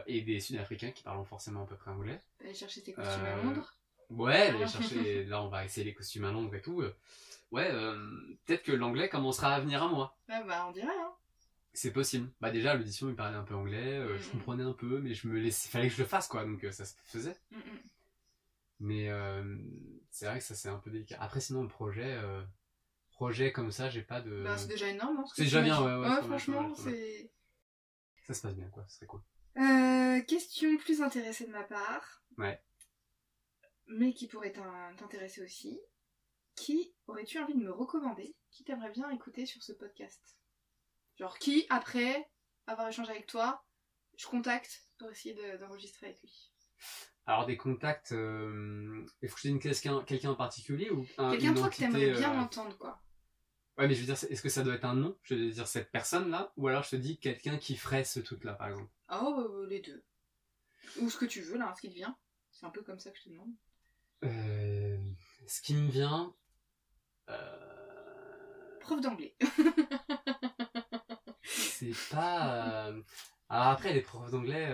et 0.08 0.22
des 0.22 0.40
Sud-Africains 0.42 0.92
qui 0.92 1.04
parlent 1.04 1.26
forcément 1.26 1.64
à 1.64 1.68
peu 1.68 1.78
près 1.78 1.92
anglais. 1.92 2.20
Aller 2.42 2.54
chercher 2.54 2.84
tes 2.84 2.92
costumes 2.92 3.24
à 3.24 3.36
Londres. 3.38 3.78
Ouais, 4.12 4.48
aller 4.50 4.68
chercher. 4.68 5.26
là, 5.26 5.42
on 5.44 5.50
va 5.50 5.66
essayer 5.66 5.86
les 5.86 5.94
costumes 5.94 6.26
à 6.26 6.32
Londres 6.32 6.54
et 6.56 6.62
tout. 6.62 6.82
euh, 6.82 6.96
Ouais, 7.52 7.70
euh, 7.72 7.96
peut-être 8.46 8.64
que 8.64 8.72
l'anglais 8.72 9.10
commencera 9.10 9.54
à 9.56 9.60
venir 9.60 9.84
à 9.84 9.88
moi. 9.90 10.18
Ouais, 10.30 10.42
bah 10.46 10.66
on 10.70 10.72
dirait, 10.72 10.88
hein. 10.88 11.12
C'est 11.74 11.92
possible. 11.92 12.30
Bah 12.40 12.50
déjà, 12.52 12.76
l'audition, 12.76 13.10
il 13.10 13.16
parlait 13.16 13.38
un 13.38 13.44
peu 13.44 13.56
anglais, 13.56 13.98
euh, 13.98 14.18
je 14.18 14.30
comprenais 14.30 14.64
un 14.64 14.74
peu, 14.74 15.00
mais 15.00 15.14
je 15.14 15.28
me 15.28 15.38
laissais, 15.40 15.70
fallait 15.70 15.88
que 15.90 15.94
je 15.96 16.02
le 16.02 16.08
fasse 16.08 16.28
quoi, 16.28 16.46
donc 16.46 16.64
euh, 16.64 16.72
ça 16.72 16.86
se 16.86 16.96
faisait. 17.06 17.36
Mm. 17.52 17.58
Mais 18.80 19.10
c'est 20.10 20.26
vrai 20.26 20.40
que 20.40 20.44
ça 20.44 20.56
c'est 20.56 20.70
un 20.70 20.78
peu 20.80 20.90
délicat. 20.90 21.18
Après, 21.20 21.40
sinon 21.40 21.62
le 21.62 21.68
projet, 21.68 22.18
projet 23.12 23.52
comme 23.52 23.72
ça, 23.72 23.90
j'ai 23.90 24.02
pas 24.02 24.22
de. 24.22 24.44
Bah, 24.44 24.58
c'est 24.58 24.68
déjà 24.68 24.88
énorme, 24.88 25.18
hein, 25.20 25.26
C'est 25.36 25.44
déjà 25.44 25.62
bien, 25.62 25.80
ouais, 25.80 25.94
ouais, 25.94 26.10
mal, 26.10 26.24
franchement, 26.24 26.74
c'est. 26.76 27.32
Ça 28.26 28.34
se 28.34 28.42
passe 28.42 28.56
bien 28.56 28.68
quoi, 28.70 28.84
ce 28.88 28.96
serait 28.96 29.06
cool. 29.06 29.22
Euh, 29.58 30.22
question 30.22 30.78
plus 30.78 31.02
intéressée 31.02 31.46
de 31.46 31.52
ma 31.52 31.64
part. 31.64 32.24
Ouais. 32.38 32.60
Mais 33.94 34.14
qui 34.14 34.28
pourrait 34.28 34.52
t'in- 34.54 34.94
t'intéresser 34.98 35.44
aussi. 35.44 35.80
Qui 36.56 36.94
aurais-tu 37.08 37.40
envie 37.40 37.54
de 37.54 37.60
me 37.60 37.72
recommander 37.72 38.36
Qui 38.50 38.64
t'aimerais 38.64 38.92
bien 38.92 39.10
écouter 39.10 39.46
sur 39.46 39.62
ce 39.64 39.74
podcast? 39.74 40.38
Genre 41.18 41.38
qui, 41.40 41.66
après 41.70 42.30
avoir 42.68 42.88
échangé 42.88 43.12
avec 43.12 43.28
toi, 43.28 43.64
je 44.18 44.28
contacte 44.28 44.88
pour 44.98 45.10
essayer 45.12 45.34
de- 45.36 45.58
d'enregistrer 45.58 46.08
avec 46.08 46.22
lui? 46.22 46.52
Alors 47.26 47.46
des 47.46 47.58
contacts, 47.58 48.12
euh, 48.14 49.06
il 49.22 49.30
faut 49.30 49.36
que 49.36 49.42
je 49.42 49.50
te 49.50 49.68
dise 49.68 49.82
quelqu'un, 49.82 50.30
en 50.32 50.36
particulier 50.36 50.90
ou 50.90 51.06
un, 51.18 51.32
Quelqu'un 51.32 51.54
toi 51.54 51.70
que 51.70 51.76
t'aimerais 51.78 52.12
bien 52.12 52.34
euh, 52.34 52.42
entendre, 52.42 52.78
quoi. 52.78 53.02
Ouais, 53.78 53.88
mais 53.88 53.94
je 53.94 54.00
veux 54.02 54.06
dire, 54.06 54.32
est-ce 54.32 54.42
que 54.42 54.50
ça 54.50 54.64
doit 54.64 54.76
être 54.76 54.86
un 54.86 54.96
nom? 54.96 55.18
Je 55.24 55.36
veux 55.36 55.50
dire 55.52 55.68
cette 55.68 55.92
personne 55.92 56.30
là, 56.30 56.54
ou 56.58 56.68
alors 56.68 56.84
je 56.84 56.92
te 56.92 56.96
dis 56.96 57.20
quelqu'un 57.20 57.58
qui 57.58 57.76
ferait 57.76 58.04
ce 58.04 58.20
truc 58.20 58.44
là, 58.44 58.54
par 58.54 58.70
exemple? 58.70 58.92
Oh, 59.12 59.36
euh, 59.40 59.68
les 59.68 59.80
deux. 59.80 60.04
Ou 61.00 61.10
ce 61.10 61.18
que 61.18 61.26
tu 61.26 61.42
veux, 61.42 61.58
là, 61.58 61.74
ce 61.76 61.82
qui 61.82 61.90
te 61.90 61.94
vient. 61.94 62.18
C'est 62.52 62.66
un 62.66 62.70
peu 62.70 62.82
comme 62.84 63.00
ça 63.00 63.12
que 63.12 63.18
je 63.18 63.24
te 63.24 63.30
demande. 63.30 63.54
Euh, 64.24 64.98
ce 65.48 65.62
qui 65.62 65.74
me 65.76 65.90
vient. 65.90 66.34
euh, 67.30 68.80
Prof 68.82 69.02
d'anglais. 69.02 69.36
c'est 71.44 71.94
pas. 72.12 72.88
euh, 72.90 73.02
Alors 73.50 73.68
après, 73.68 73.94
les 73.94 74.02
profs 74.02 74.32
d'anglais, 74.32 74.70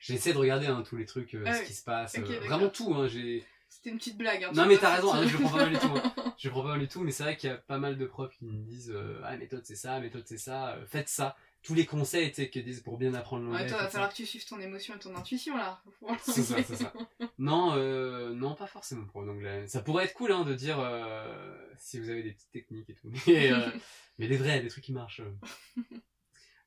j'essaie 0.00 0.32
de 0.32 0.38
regarder 0.38 0.66
hein, 0.66 0.82
tous 0.86 0.96
les 0.96 1.06
trucs, 1.06 1.30
ce 1.30 1.36
oui. 1.36 1.66
qui 1.66 1.72
se 1.74 1.84
passe, 1.84 2.18
vraiment 2.18 2.68
tout. 2.68 2.94
Hein, 2.94 3.06
j'ai... 3.08 3.44
C'était 3.68 3.90
une 3.90 3.98
petite 3.98 4.16
blague. 4.16 4.44
Hein, 4.44 4.50
Non 4.54 4.66
mais 4.66 4.76
t'as 4.78 4.94
raison, 4.96 5.12
hein, 5.12 5.26
je 5.26 5.36
prends 5.36 5.50
pas 5.50 5.64
mal 5.64 5.70
du 5.72 5.78
tout. 5.78 5.92
hein. 5.96 6.12
Je 6.38 6.48
prends 6.50 6.62
pas 6.62 6.70
mal 6.70 6.80
du 6.80 6.88
tout, 6.88 7.00
mais 7.00 7.10
c'est 7.12 7.22
vrai 7.22 7.36
qu'il 7.36 7.48
y 7.48 7.52
a 7.52 7.56
pas 7.56 7.78
mal 7.78 7.96
de 7.96 8.04
profs 8.06 8.36
qui 8.36 8.44
me 8.44 8.64
disent 8.64 8.94
ah 9.24 9.36
méthode 9.36 9.64
c'est 9.64 9.76
ça, 9.76 9.98
méthode 10.00 10.24
c'est 10.26 10.36
ça, 10.38 10.76
faites 10.88 11.08
ça. 11.08 11.36
Tous 11.64 11.74
les 11.74 11.86
conseils 11.86 12.30
qu'ils 12.30 12.62
disent 12.64 12.80
pour 12.82 12.98
bien 12.98 13.14
apprendre 13.14 13.44
l'anglais. 13.44 13.62
Ouais, 13.62 13.66
toi, 13.68 13.78
va 13.78 13.88
falloir 13.88 14.10
que 14.10 14.16
tu 14.16 14.26
suives 14.26 14.44
ton 14.46 14.60
émotion 14.60 14.94
et 14.94 14.98
ton 14.98 15.16
intuition 15.16 15.56
là. 15.56 15.82
C'est 16.22 16.42
ça, 16.42 16.62
c'est 16.62 16.76
ça. 16.76 16.92
Non, 17.38 17.72
euh, 17.74 18.34
non, 18.34 18.54
pas 18.54 18.66
forcément 18.66 19.06
pour 19.06 19.22
l'anglais. 19.22 19.66
Ça 19.66 19.80
pourrait 19.82 20.04
être 20.04 20.14
cool 20.14 20.30
hein, 20.32 20.44
de 20.44 20.54
dire 20.54 20.78
euh, 20.78 21.56
si 21.78 21.98
vous 21.98 22.10
avez 22.10 22.22
des 22.22 22.32
petites 22.32 22.50
techniques 22.52 22.90
et 22.90 22.94
tout. 22.94 23.10
Mais, 23.26 23.50
euh, 23.50 23.70
mais 24.18 24.28
des 24.28 24.36
vrais, 24.36 24.60
des 24.60 24.68
trucs 24.68 24.84
qui 24.84 24.92
marchent. 24.92 25.22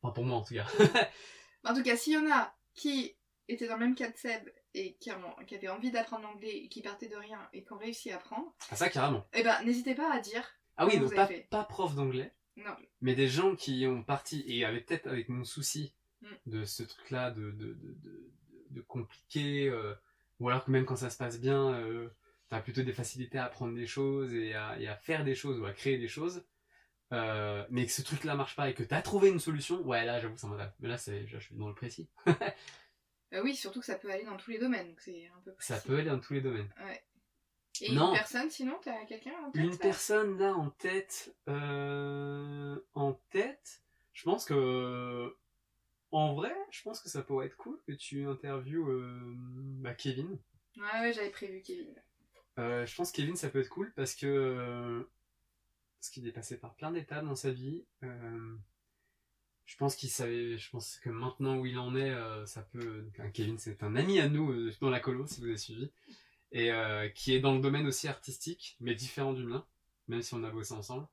Enfin, 0.02 0.14
pour 0.14 0.26
moi 0.26 0.38
en 0.38 0.44
tout 0.44 0.53
cas. 0.56 0.65
En 1.64 1.74
tout 1.74 1.84
cas, 1.84 1.95
s'il 1.95 2.14
y 2.14 2.18
en 2.18 2.30
a 2.32 2.56
qui 2.74 3.15
étaient 3.48 3.68
dans 3.68 3.76
le 3.76 3.80
même 3.86 3.95
cas 3.95 4.10
de 4.10 4.18
Seb 4.18 4.49
et 4.74 4.95
qui, 4.95 5.11
ont- 5.11 5.45
qui 5.45 5.56
avaient 5.56 5.69
envie 5.69 5.91
d'apprendre 5.91 6.24
l'anglais 6.24 6.56
et 6.65 6.69
qui 6.69 6.82
partaient 6.82 7.07
de 7.07 7.15
rien 7.15 7.40
et 7.53 7.64
qui 7.64 7.72
ont 7.74 7.78
réussi 7.78 8.11
à 8.11 8.15
apprendre, 8.18 8.53
Ah, 8.72 8.76
ça 8.76 8.90
carrément. 8.90 9.26
eh 9.34 9.44
ben 9.44 9.61
n'hésitez 9.64 9.95
pas 9.95 10.11
à 10.14 10.19
dire. 10.19 10.44
Ah 10.76 10.86
oui, 10.86 10.99
donc 10.99 11.14
pas 11.49 11.64
prof 11.64 11.95
d'anglais, 11.95 12.34
Non. 12.57 12.75
mais 13.01 13.15
des 13.15 13.27
gens 13.27 13.55
qui 13.55 13.85
ont 13.88 14.03
parti, 14.03 14.43
et 14.47 14.65
avec 14.65 14.88
peut-être 14.88 15.07
avec 15.07 15.29
mon 15.29 15.43
souci 15.43 15.93
Mm. 16.21 16.27
de 16.47 16.65
ce 16.65 16.84
truc-là, 16.84 17.31
de, 17.31 17.51
de, 17.51 17.77
de, 18.71 18.81
compliqué, 18.81 19.69
euh, 19.69 19.93
ou 20.39 20.49
alors 20.49 20.65
que 20.65 20.71
même 20.71 20.85
quand 20.85 20.95
ça 20.95 21.09
se 21.09 21.17
passe 21.17 21.39
bien, 21.39 21.73
euh, 21.73 22.09
t'as 22.49 22.61
plutôt 22.61 22.81
des 22.84 22.93
facilités 22.93 23.38
à 23.38 23.45
apprendre 23.45 23.75
des 23.75 23.88
choses 23.88 24.34
et 24.34 24.53
à, 24.53 24.79
et 24.79 24.88
à 24.88 24.95
faire 24.95 25.23
des 25.23 25.35
choses 25.35 25.59
ou 25.59 25.65
à 25.65 25.73
créer 25.73 25.97
des 25.97 26.07
choses. 26.07 26.45
Euh, 27.13 27.65
mais 27.69 27.85
que 27.85 27.91
ce 27.91 28.01
truc-là 28.01 28.35
marche 28.35 28.55
pas 28.55 28.69
et 28.69 28.73
que 28.73 28.84
t'as 28.84 29.01
trouvé 29.01 29.29
une 29.29 29.39
solution, 29.39 29.81
ouais 29.84 30.05
là 30.05 30.19
j'avoue 30.19 30.35
ça 30.38 30.47
m'intéresse. 30.47 30.73
Mais 30.79 30.89
là 30.89 30.97
c'est, 30.97 31.25
je 31.27 31.38
suis 31.38 31.55
dans 31.55 31.69
le 31.69 31.75
précis. 31.75 32.09
Euh, 33.34 33.41
oui, 33.43 33.55
surtout 33.55 33.81
que 33.81 33.85
ça 33.85 33.97
peut 33.97 34.09
aller 34.09 34.23
dans 34.23 34.38
tous 34.38 34.51
les 34.51 34.57
domaines. 34.57 34.88
donc 34.88 35.01
C'est 35.01 35.27
un 35.27 35.41
peu 35.43 35.53
Ça 35.59 35.77
peut 35.79 35.97
aller 35.97 36.09
dans 36.09 36.19
tous 36.19 36.34
les 36.34 36.39
domaines. 36.41 36.69
Et 37.81 37.93
Non. 37.93 38.09
une 38.09 38.17
personne, 38.17 38.49
sinon, 38.49 38.77
t'as 38.81 39.05
quelqu'un 39.05 39.33
en 39.45 39.51
tête, 39.51 39.63
Une 39.63 39.71
là 39.71 39.77
personne 39.77 40.37
là 40.37 40.53
en 40.55 40.69
tête, 40.71 41.35
euh, 41.47 42.79
en 42.93 43.13
tête, 43.29 43.81
je 44.13 44.23
pense 44.23 44.45
que, 44.45 45.35
en 46.11 46.33
vrai, 46.33 46.55
je 46.71 46.81
pense 46.83 46.99
que 47.01 47.09
ça 47.09 47.21
pourrait 47.21 47.47
être 47.47 47.57
cool 47.57 47.79
que 47.87 47.91
tu 47.91 48.25
interviewes 48.27 48.89
euh, 48.89 49.33
bah, 49.81 49.93
Kevin. 49.93 50.39
Ouais, 50.77 50.99
ouais, 51.01 51.13
j'avais 51.13 51.29
prévu 51.29 51.61
Kevin. 51.61 51.93
Euh, 52.59 52.85
je 52.85 52.95
pense 52.95 53.11
que 53.11 53.17
Kevin 53.17 53.35
ça 53.35 53.49
peut 53.49 53.59
être 53.59 53.69
cool 53.69 53.93
parce 53.95 54.15
que, 54.15 55.07
parce 55.99 56.09
qu'il 56.09 56.27
est 56.27 56.31
passé 56.31 56.57
par 56.57 56.73
plein 56.75 56.91
d'étapes 56.91 57.25
dans 57.25 57.35
sa 57.35 57.51
vie. 57.51 57.85
Je 58.01 59.75
pense 59.75 59.95
qu'il 59.95 60.09
savait, 60.09 60.57
je 60.57 60.69
pense 60.71 60.97
que 60.99 61.09
maintenant 61.09 61.57
où 61.57 61.65
il 61.65 61.77
en 61.77 61.95
est, 61.95 62.15
ça 62.47 62.61
peut. 62.61 63.05
Kevin, 63.33 63.59
c'est 63.59 63.83
un 63.83 63.95
ami 63.95 64.19
à 64.19 64.29
nous 64.29 64.71
dans 64.81 64.89
la 64.89 64.99
colo, 64.99 65.27
si 65.27 65.41
vous 65.41 65.47
avez 65.47 65.57
suivi, 65.57 65.91
et 66.52 66.72
euh, 66.72 67.10
qui 67.10 67.34
est 67.36 67.40
dans 67.40 67.53
le 67.53 67.61
domaine 67.61 67.88
aussi 67.88 68.07
artistique, 68.07 68.78
mais 68.80 68.95
différent 68.95 69.34
du 69.34 69.44
mien, 69.45 69.65
même 70.07 70.22
si 70.22 70.34
on 70.34 70.44
a 70.44 70.49
bossé 70.49 70.74
ensemble. 70.74 71.07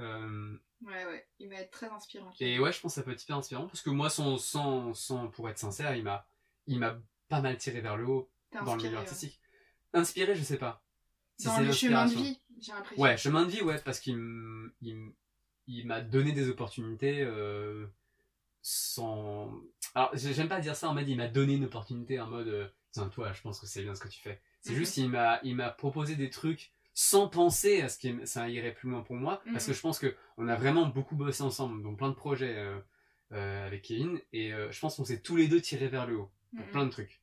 Euh, 0.00 0.56
Ouais, 0.82 1.04
ouais, 1.06 1.26
il 1.40 1.48
va 1.48 1.56
être 1.56 1.72
très 1.72 1.88
inspirant. 1.88 2.30
et 2.38 2.60
ouais, 2.60 2.72
je 2.72 2.80
pense 2.80 2.92
que 2.92 3.00
ça 3.00 3.02
peut 3.02 3.10
être 3.10 3.22
hyper 3.22 3.36
inspirant 3.36 3.66
parce 3.66 3.82
que 3.82 3.90
moi, 3.90 4.10
sans, 4.10 4.38
sans, 4.38 4.94
sans 4.94 5.26
pour 5.28 5.48
être 5.48 5.58
sincère, 5.58 5.96
il 5.96 6.04
m'a, 6.04 6.26
il 6.68 6.78
m'a 6.78 6.96
pas 7.28 7.40
mal 7.40 7.58
tiré 7.58 7.80
vers 7.80 7.96
le 7.96 8.06
haut 8.06 8.30
dans 8.64 8.76
le 8.76 8.82
milieu 8.82 8.90
ouais. 8.92 8.96
artistique. 8.98 9.40
Inspiré, 9.92 10.36
je 10.36 10.42
sais 10.42 10.56
pas. 10.58 10.82
Si 11.36 11.46
Dans 11.46 11.60
le 11.60 11.72
chemin 11.72 12.06
de 12.06 12.14
vie, 12.14 12.38
j'ai 12.60 12.72
l'impression. 12.72 13.02
Ouais, 13.02 13.16
chemin 13.16 13.44
de 13.44 13.50
vie, 13.50 13.62
ouais, 13.62 13.78
parce 13.84 14.00
qu'il 14.00 14.14
m- 14.14 14.72
il 14.82 15.12
il 15.66 15.86
m'a 15.86 16.00
donné 16.00 16.32
des 16.32 16.48
opportunités 16.48 17.20
euh, 17.22 17.86
sans. 18.62 19.52
Alors, 19.94 20.10
j'ai- 20.14 20.34
j'aime 20.34 20.48
pas 20.48 20.60
dire 20.60 20.76
ça 20.76 20.88
en 20.88 20.94
mode 20.94 21.08
il 21.08 21.16
m'a 21.16 21.28
donné 21.28 21.54
une 21.54 21.64
opportunité 21.64 22.20
en 22.20 22.26
mode 22.28 22.48
euh, 22.48 22.68
tiens, 22.92 23.08
toi, 23.08 23.32
je 23.32 23.40
pense 23.42 23.60
que 23.60 23.66
c'est 23.66 23.82
bien 23.82 23.94
ce 23.94 24.00
que 24.00 24.08
tu 24.08 24.20
fais. 24.20 24.40
C'est 24.60 24.72
Mhm. 24.72 24.78
juste 24.78 24.96
il 24.96 25.08
m'a 25.08 25.40
il 25.42 25.56
m'a 25.56 25.70
proposé 25.70 26.16
des 26.16 26.30
trucs 26.30 26.72
sans 26.94 27.28
penser 27.28 27.80
à 27.80 27.88
ce 27.88 27.98
que 27.98 28.26
ça 28.26 28.48
irait 28.48 28.74
plus 28.74 28.90
loin 28.90 29.02
pour 29.02 29.14
moi, 29.16 29.40
parce 29.52 29.64
Mhm. 29.66 29.72
que 29.72 29.76
je 29.76 29.80
pense 29.80 29.98
que 30.00 30.16
on 30.36 30.48
a 30.48 30.56
vraiment 30.56 30.86
beaucoup 30.86 31.14
bossé 31.16 31.42
ensemble, 31.42 31.82
dans 31.82 31.94
plein 31.94 32.08
de 32.08 32.14
projets 32.14 32.56
euh, 32.56 32.80
euh, 33.32 33.66
avec 33.66 33.82
Kevin, 33.82 34.20
et 34.32 34.52
euh, 34.52 34.70
je 34.72 34.80
pense 34.80 34.96
qu'on 34.96 35.04
s'est 35.04 35.20
tous 35.20 35.36
les 35.36 35.46
deux 35.48 35.60
tirés 35.60 35.88
vers 35.88 36.06
le 36.06 36.16
haut 36.16 36.30
pour 36.56 36.64
Mhm. 36.66 36.72
plein 36.72 36.84
de 36.86 36.90
trucs. 36.90 37.20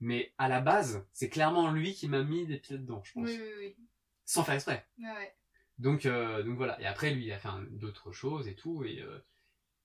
Mais 0.00 0.32
à 0.38 0.48
la 0.48 0.60
base, 0.60 1.06
c'est 1.12 1.28
clairement 1.28 1.70
lui 1.70 1.92
qui 1.94 2.08
m'a 2.08 2.22
mis 2.22 2.46
des 2.46 2.56
pieds 2.58 2.78
dedans, 2.78 3.02
je 3.04 3.12
pense, 3.12 3.28
Oui, 3.28 3.38
oui, 3.40 3.52
oui. 3.58 3.76
sans 4.24 4.42
faire 4.42 4.54
exprès. 4.54 4.86
Ouais. 4.98 5.34
Donc, 5.78 6.04
donc 6.06 6.56
voilà. 6.56 6.80
Et 6.80 6.86
après, 6.86 7.10
lui, 7.12 7.26
il 7.26 7.32
a 7.32 7.38
fait 7.38 7.48
d'autres 7.70 8.12
choses 8.12 8.46
et 8.48 8.54
tout. 8.54 8.84
Et, 8.84 9.04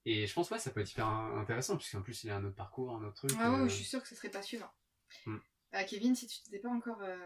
et 0.05 0.27
je 0.27 0.33
pense, 0.33 0.49
ouais, 0.51 0.59
ça 0.59 0.71
peut 0.71 0.79
être 0.81 0.91
hyper 0.91 1.07
in- 1.07 1.37
intéressant, 1.39 1.77
puisqu'en 1.77 2.01
plus, 2.01 2.23
il 2.23 2.29
a 2.29 2.37
un 2.37 2.45
autre 2.45 2.55
parcours, 2.55 2.95
un 2.95 3.03
autre 3.03 3.15
truc. 3.15 3.31
Ah 3.39 3.61
euh, 3.63 3.67
je 3.67 3.73
suis 3.75 3.83
sûre 3.85 4.01
que 4.01 4.07
ce 4.07 4.15
serait 4.15 4.29
passionnant. 4.29 4.71
Hmm. 5.71 5.75
Ah, 5.77 5.83
Kevin, 5.83 6.15
si 6.15 6.27
tu 6.27 6.41
t'es 6.43 6.59
pas 6.59 6.69
encore 6.69 7.01
euh, 7.01 7.17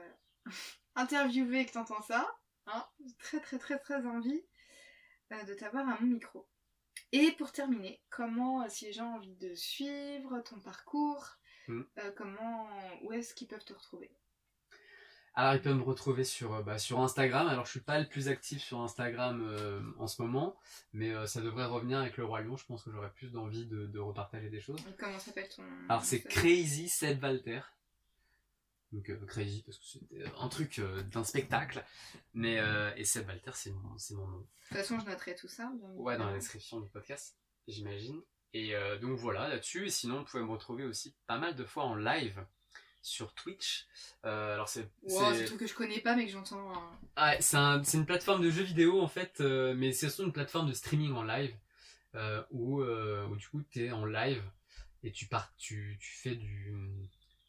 interviewé 0.95 1.61
et 1.61 1.65
que 1.65 1.73
t'entends 1.73 2.01
ça, 2.01 2.29
hein, 2.67 2.85
j'ai 3.05 3.15
très 3.17 3.39
très 3.39 3.57
très 3.59 3.79
très 3.79 4.05
envie 4.05 4.41
euh, 5.31 5.43
de 5.43 5.53
t'avoir 5.53 5.87
à 5.87 5.99
mon 5.99 6.07
micro. 6.07 6.47
Et 7.11 7.31
pour 7.33 7.51
terminer, 7.51 8.01
comment, 8.09 8.63
euh, 8.63 8.69
si 8.69 8.85
les 8.85 8.93
gens 8.93 9.11
ont 9.11 9.15
envie 9.17 9.35
de 9.35 9.53
suivre 9.55 10.39
ton 10.41 10.59
parcours, 10.59 11.37
Hmm. 11.69 11.83
comment, 12.17 12.67
où 13.03 13.13
est-ce 13.13 13.33
qu'ils 13.33 13.47
peuvent 13.47 13.63
te 13.63 13.71
retrouver? 13.73 14.11
Alors, 15.35 15.55
il 15.55 15.61
peut 15.61 15.73
me 15.73 15.81
retrouver 15.81 16.25
sur, 16.25 16.61
bah, 16.61 16.77
sur 16.77 16.99
Instagram. 16.99 17.47
Alors, 17.47 17.65
je 17.65 17.71
suis 17.71 17.79
pas 17.79 17.99
le 17.99 18.07
plus 18.07 18.27
actif 18.27 18.61
sur 18.61 18.81
Instagram 18.81 19.41
euh, 19.41 19.81
en 19.97 20.07
ce 20.07 20.21
moment, 20.21 20.59
mais 20.91 21.11
euh, 21.11 21.25
ça 21.25 21.39
devrait 21.41 21.65
revenir 21.65 21.99
avec 21.99 22.17
le 22.17 22.25
Roi 22.25 22.41
Lion. 22.41 22.55
Je 22.57 22.65
pense 22.65 22.83
que 22.83 22.91
j'aurais 22.91 23.11
plus 23.13 23.31
d'envie 23.31 23.65
de, 23.65 23.87
de 23.87 23.99
repartager 23.99 24.49
des 24.49 24.59
choses. 24.59 24.79
Et 24.81 24.95
Comment 24.99 25.17
s'appelle 25.17 25.47
ton 25.55 25.63
Alors, 25.89 26.03
c'est 26.03 26.21
Crazy 26.21 26.89
Seb 26.89 27.23
Walter. 27.23 27.61
Donc, 28.93 29.09
euh, 29.09 29.17
Crazy, 29.25 29.63
parce 29.63 29.77
que 29.79 29.85
c'était 29.85 30.23
un 30.39 30.47
truc 30.47 30.79
euh, 30.79 31.01
d'un 31.03 31.23
spectacle. 31.23 31.83
Mais, 32.33 32.59
euh, 32.59 32.93
et 32.95 33.03
Seb 33.05 33.27
Walter, 33.27 33.51
c'est 33.53 33.71
mon, 33.71 33.97
c'est 33.97 34.13
mon 34.13 34.27
nom. 34.27 34.37
De 34.37 34.45
toute 34.69 34.77
façon, 34.77 34.99
je 34.99 35.05
noterai 35.05 35.35
tout 35.35 35.47
ça. 35.47 35.69
bien 35.75 35.89
Ouais, 35.95 35.95
dans 35.95 36.03
la 36.05 36.13
évidemment. 36.13 36.33
description 36.37 36.79
du 36.79 36.89
podcast, 36.89 37.35
j'imagine. 37.67 38.21
Et 38.53 38.75
euh, 38.75 38.97
donc 38.99 39.17
voilà, 39.17 39.47
là-dessus. 39.49 39.87
Et 39.87 39.89
sinon, 39.89 40.19
vous 40.19 40.25
pouvez 40.25 40.43
me 40.43 40.51
retrouver 40.51 40.83
aussi 40.85 41.15
pas 41.27 41.39
mal 41.39 41.55
de 41.55 41.63
fois 41.65 41.85
en 41.85 41.95
live 41.95 42.45
sur 43.01 43.33
Twitch. 43.33 43.87
Euh, 44.25 44.53
alors, 44.53 44.69
c'est. 44.69 44.87
Wow, 45.01 45.33
c'est- 45.33 45.39
surtout 45.47 45.57
que 45.57 45.67
je 45.67 45.73
connais 45.73 45.99
pas 45.99 46.15
mais 46.15 46.25
que 46.27 46.31
j'entends. 46.31 46.71
hein. 46.73 46.99
Ah 47.15 47.35
c'est 47.41 47.57
un- 47.57 47.83
c'est 47.83 47.97
une 47.97 48.05
plateforme 48.05 48.41
de 48.43 48.49
jeux 48.51 48.63
vidéo 48.63 49.01
en 49.01 49.07
fait, 49.07 49.41
euh, 49.41 49.73
mais 49.75 49.91
c'est 49.91 50.07
surtout 50.07 50.23
une 50.27 50.31
plateforme 50.33 50.67
de 50.69 50.73
streaming 50.73 51.13
en 51.13 51.23
live 51.23 51.53
euh, 52.15 52.43
où, 52.51 52.79
euh, 52.81 53.25
où 53.27 53.35
du 53.35 53.47
coup 53.47 53.61
tu 53.71 53.85
es 53.85 53.91
en 53.91 54.05
live 54.05 54.43
et 55.03 55.11
tu 55.11 55.25
pars, 55.25 55.51
tu, 55.57 55.97
tu 55.99 56.11
fais 56.15 56.35
du 56.35 56.73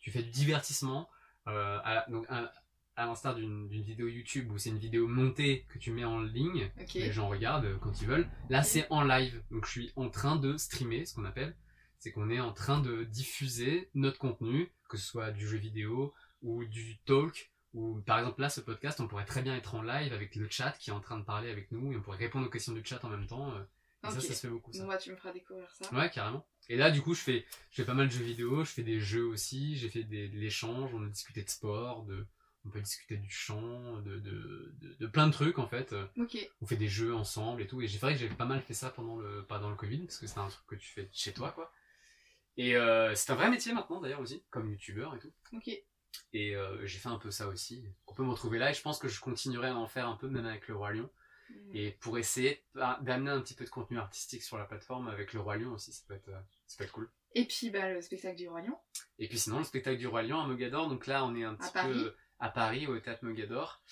tu 0.01 0.11
fais 0.11 0.23
du 0.23 0.31
divertissement 0.31 1.09
euh, 1.49 1.79
à, 1.85 2.05
donc 2.11 2.27
à, 2.29 2.53
à 2.97 3.07
l'instar 3.07 3.35
d'une 3.35 3.67
vidéo 3.69 4.07
YouTube 4.09 4.51
où 4.53 4.59
c'est 4.59 4.71
une 4.71 4.79
vidéo 4.79 5.07
montée 5.09 5.67
que 5.69 5.79
tu 5.79 5.91
mets 5.93 6.05
en 6.05 6.21
ligne, 6.21 6.71
Ok. 6.81 6.95
les 6.95 7.13
gens 7.13 7.29
regardent 7.29 7.65
euh, 7.67 7.79
quand 7.79 8.01
ils 8.01 8.07
veulent. 8.09 8.29
Là 8.51 8.63
c'est 8.63 8.87
en 8.91 9.03
live, 9.03 9.43
donc 9.51 9.67
je 9.67 9.71
suis 9.71 9.93
en 9.97 10.09
train 10.09 10.37
de 10.37 10.57
streamer, 10.57 11.05
ce 11.05 11.15
qu'on 11.15 11.25
appelle, 11.25 11.57
c'est 11.99 12.13
qu'on 12.13 12.31
est 12.31 12.41
en 12.41 12.53
train 12.53 12.81
de 12.81 13.05
diffuser 13.05 13.91
notre 13.95 14.19
contenu, 14.19 14.71
que 14.89 14.97
ce 14.97 15.07
soit 15.07 15.31
du 15.33 15.47
jeu 15.49 15.57
vidéo 15.59 16.15
ou 16.43 16.65
du 16.65 16.99
talk 17.07 17.51
ou 17.73 18.01
par 18.03 18.19
exemple 18.21 18.41
là 18.41 18.49
ce 18.51 18.61
podcast 18.61 19.01
on 19.01 19.09
pourrait 19.09 19.25
très 19.25 19.43
bien 19.43 19.57
être 19.57 19.75
en 19.75 19.83
live 19.83 20.13
avec 20.13 20.37
le 20.37 20.47
chat 20.49 20.71
qui 20.79 20.91
est 20.91 20.93
en 20.93 21.01
train 21.01 21.19
de 21.19 21.25
parler 21.25 21.51
avec 21.51 21.73
nous 21.73 21.93
et 21.93 21.97
on 21.97 22.01
pourrait 22.03 22.19
répondre 22.19 22.47
aux 22.47 22.51
questions 22.51 22.73
du 22.73 22.85
chat 22.85 23.03
en 23.05 23.09
même 23.09 23.27
temps 23.27 23.53
et 24.11 24.15
ça 24.15 24.21
ça 24.21 24.35
se 24.35 24.41
fait 24.41 24.49
beaucoup 24.49 24.73
ça 24.73 24.83
Bon, 24.83 24.89
bah, 24.89 24.97
tu 24.99 25.11
me 25.11 25.17
feras 25.17 25.33
découvrir 25.33 25.71
ça. 25.71 25.93
ouais 25.95 26.11
carrément 26.11 26.47
et 26.69 26.77
là 26.77 26.91
du 26.91 27.03
coup 27.03 27.15
je 27.15 27.21
fais 27.21 27.45
je 27.71 27.77
fais 27.77 27.85
pas 27.85 27.95
mal 27.95 28.09
de 28.09 28.13
jeux 28.13 28.25
vidéo 28.25 28.65
je 28.65 28.71
fais 28.71 28.83
des 28.83 29.01
jeux 29.01 29.25
aussi 29.27 29.77
j'ai 29.77 29.89
fait 29.89 30.05
des, 30.05 30.29
de 30.29 30.39
l'échange 30.39 30.93
on 30.95 31.05
a 31.05 31.09
discuté 31.09 31.43
de 31.43 31.49
sport 31.51 32.05
de 32.05 32.27
on 32.67 32.71
peut 32.71 32.81
discuter 32.81 33.19
du 33.19 33.31
chant 33.31 33.99
de, 34.01 34.19
de, 34.19 34.75
de, 34.81 34.95
de 34.99 35.07
plein 35.07 35.27
de 35.27 35.33
trucs 35.33 35.59
en 35.59 35.67
fait 35.69 35.93
Euh, 35.93 36.07
Ok. 36.17 36.37
on 36.63 36.67
fait 36.67 36.77
des 36.77 36.89
jeux 36.89 37.15
ensemble 37.15 37.61
et 37.63 37.67
tout 37.67 37.83
et 37.83 37.87
j'ai 37.89 37.99
vrai 37.99 38.15
que 38.15 38.19
j'ai 38.21 38.29
pas 38.31 38.47
mal 38.47 38.61
fait 38.63 38.73
ça 38.75 38.89
pendant 38.91 39.17
le 39.19 39.45
pas 39.45 39.59
dans 39.59 39.69
le 39.71 39.77
covid 39.77 39.99
parce 40.07 40.19
que 40.19 40.27
c'est 40.27 40.39
un 40.39 40.49
truc 40.49 40.67
que 40.67 40.75
tu 40.77 40.89
fais 40.89 41.09
chez 41.13 41.33
toi 41.35 41.53
quoi 41.53 41.71
et 42.57 42.77
euh, 42.77 43.15
c'est 43.15 43.33
un 43.33 43.35
vrai 43.35 43.51
métier 43.51 43.73
maintenant 43.73 44.01
d'ailleurs 44.01 44.21
aussi 44.21 44.43
comme 44.51 44.71
youtubeur 44.71 45.15
et 45.17 45.19
tout 45.19 45.33
Ok. 45.53 45.69
et 46.33 46.55
euh, 46.57 46.87
j'ai 46.87 46.99
fait 46.99 47.09
un 47.09 47.19
peu 47.19 47.31
ça 47.31 47.49
aussi. 47.49 47.85
On 48.07 48.15
peut 48.15 48.23
me 48.23 48.31
retrouver 48.31 48.59
là 48.59 48.71
et 48.71 48.75
je 48.75 48.81
pense 48.81 48.99
que 48.99 49.09
je 49.09 49.21
continuerai 49.21 49.69
à 49.69 49.77
en 49.77 49.89
faire 49.89 50.09
un 50.09 50.17
peu 50.17 50.29
même 50.29 50.47
avec 50.47 50.69
le 50.69 50.77
Roi 50.77 50.93
Lion. 50.93 51.11
Mm. 51.55 51.77
Et 51.77 51.91
pour 51.93 52.19
essayer 52.19 52.65
d'amener 52.75 53.31
un 53.31 53.41
petit 53.41 53.55
peu 53.55 53.65
de 53.65 53.71
contenu 53.71 53.99
artistique 53.99 54.43
sur 54.43 54.59
la 54.59 54.65
plateforme 54.65 55.09
avec 55.09 55.33
le 55.33 55.41
Roi 55.41 55.57
Lion 55.57 55.73
aussi, 55.73 55.93
ça 55.93 56.03
peut 56.07 56.15
être, 56.15 56.29
euh, 56.29 56.41
ça 56.67 56.79
peut 56.79 56.85
être 56.85 56.93
cool. 56.93 57.11
Et 57.35 57.47
puis 57.47 57.71
bah, 57.71 57.93
le 57.93 58.01
spectacle 58.01 58.37
du 58.37 58.49
Roi 58.49 58.63
Lion. 58.63 58.79
Et 59.19 59.29
puis 59.29 59.39
sinon, 59.39 59.59
le 59.59 59.65
spectacle 59.65 59.99
du 59.99 60.07
Roi 60.07 60.23
Lion 60.23 60.41
à 60.41 60.47
Mogador, 60.47 60.89
donc 60.89 61.07
là 61.07 61.25
on 61.25 61.35
est 61.35 61.45
un 61.45 61.55
petit 61.55 61.73
Paris. 61.73 61.93
peu 61.93 62.15
à 62.39 62.49
Paris, 62.51 62.87
au 62.87 62.99
Théâtre 62.99 63.25
Mogador, 63.25 63.83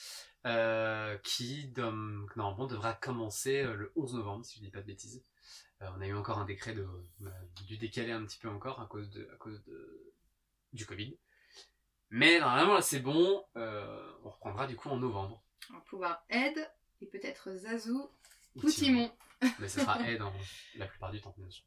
euh, 0.46 1.16
qui 1.18 1.68
donc, 1.68 2.34
normalement 2.36 2.66
devra 2.66 2.94
commencer 2.94 3.62
euh, 3.62 3.74
le 3.74 3.92
11 3.96 4.14
novembre, 4.14 4.44
si 4.44 4.58
je 4.58 4.64
dis 4.64 4.70
pas 4.70 4.80
de 4.80 4.86
bêtises. 4.86 5.24
Euh, 5.82 5.88
on 5.96 6.00
a 6.00 6.06
eu 6.06 6.14
encore 6.14 6.38
un 6.38 6.44
décret 6.44 6.74
de, 6.74 6.86
dû 7.66 7.76
décaler 7.76 8.12
un 8.12 8.24
petit 8.24 8.38
peu 8.38 8.48
encore 8.48 8.80
à 8.80 8.86
cause 8.86 9.10
de, 9.10 9.28
à 9.32 9.36
cause 9.36 9.62
de, 9.64 10.12
du 10.72 10.86
Covid. 10.86 11.18
Mais 12.10 12.40
normalement 12.40 12.74
là 12.74 12.82
c'est 12.82 13.00
bon, 13.00 13.44
euh, 13.56 14.12
on 14.24 14.30
reprendra 14.30 14.66
du 14.66 14.76
coup 14.76 14.90
en 14.90 14.96
novembre. 14.96 15.42
On 15.70 15.74
va 15.74 15.80
pouvoir 15.80 16.24
Ed 16.28 16.54
et 17.02 17.06
peut-être 17.06 17.54
Zazou 17.54 18.08
ou 18.56 18.70
Timon. 18.70 19.10
Mais 19.58 19.68
ça 19.68 19.80
sera 19.82 20.00
Ed 20.08 20.20
hein, 20.22 20.32
la 20.76 20.86
plupart 20.86 21.10
du 21.10 21.20
temps, 21.20 21.34
bien 21.36 21.50
sûr. 21.50 21.64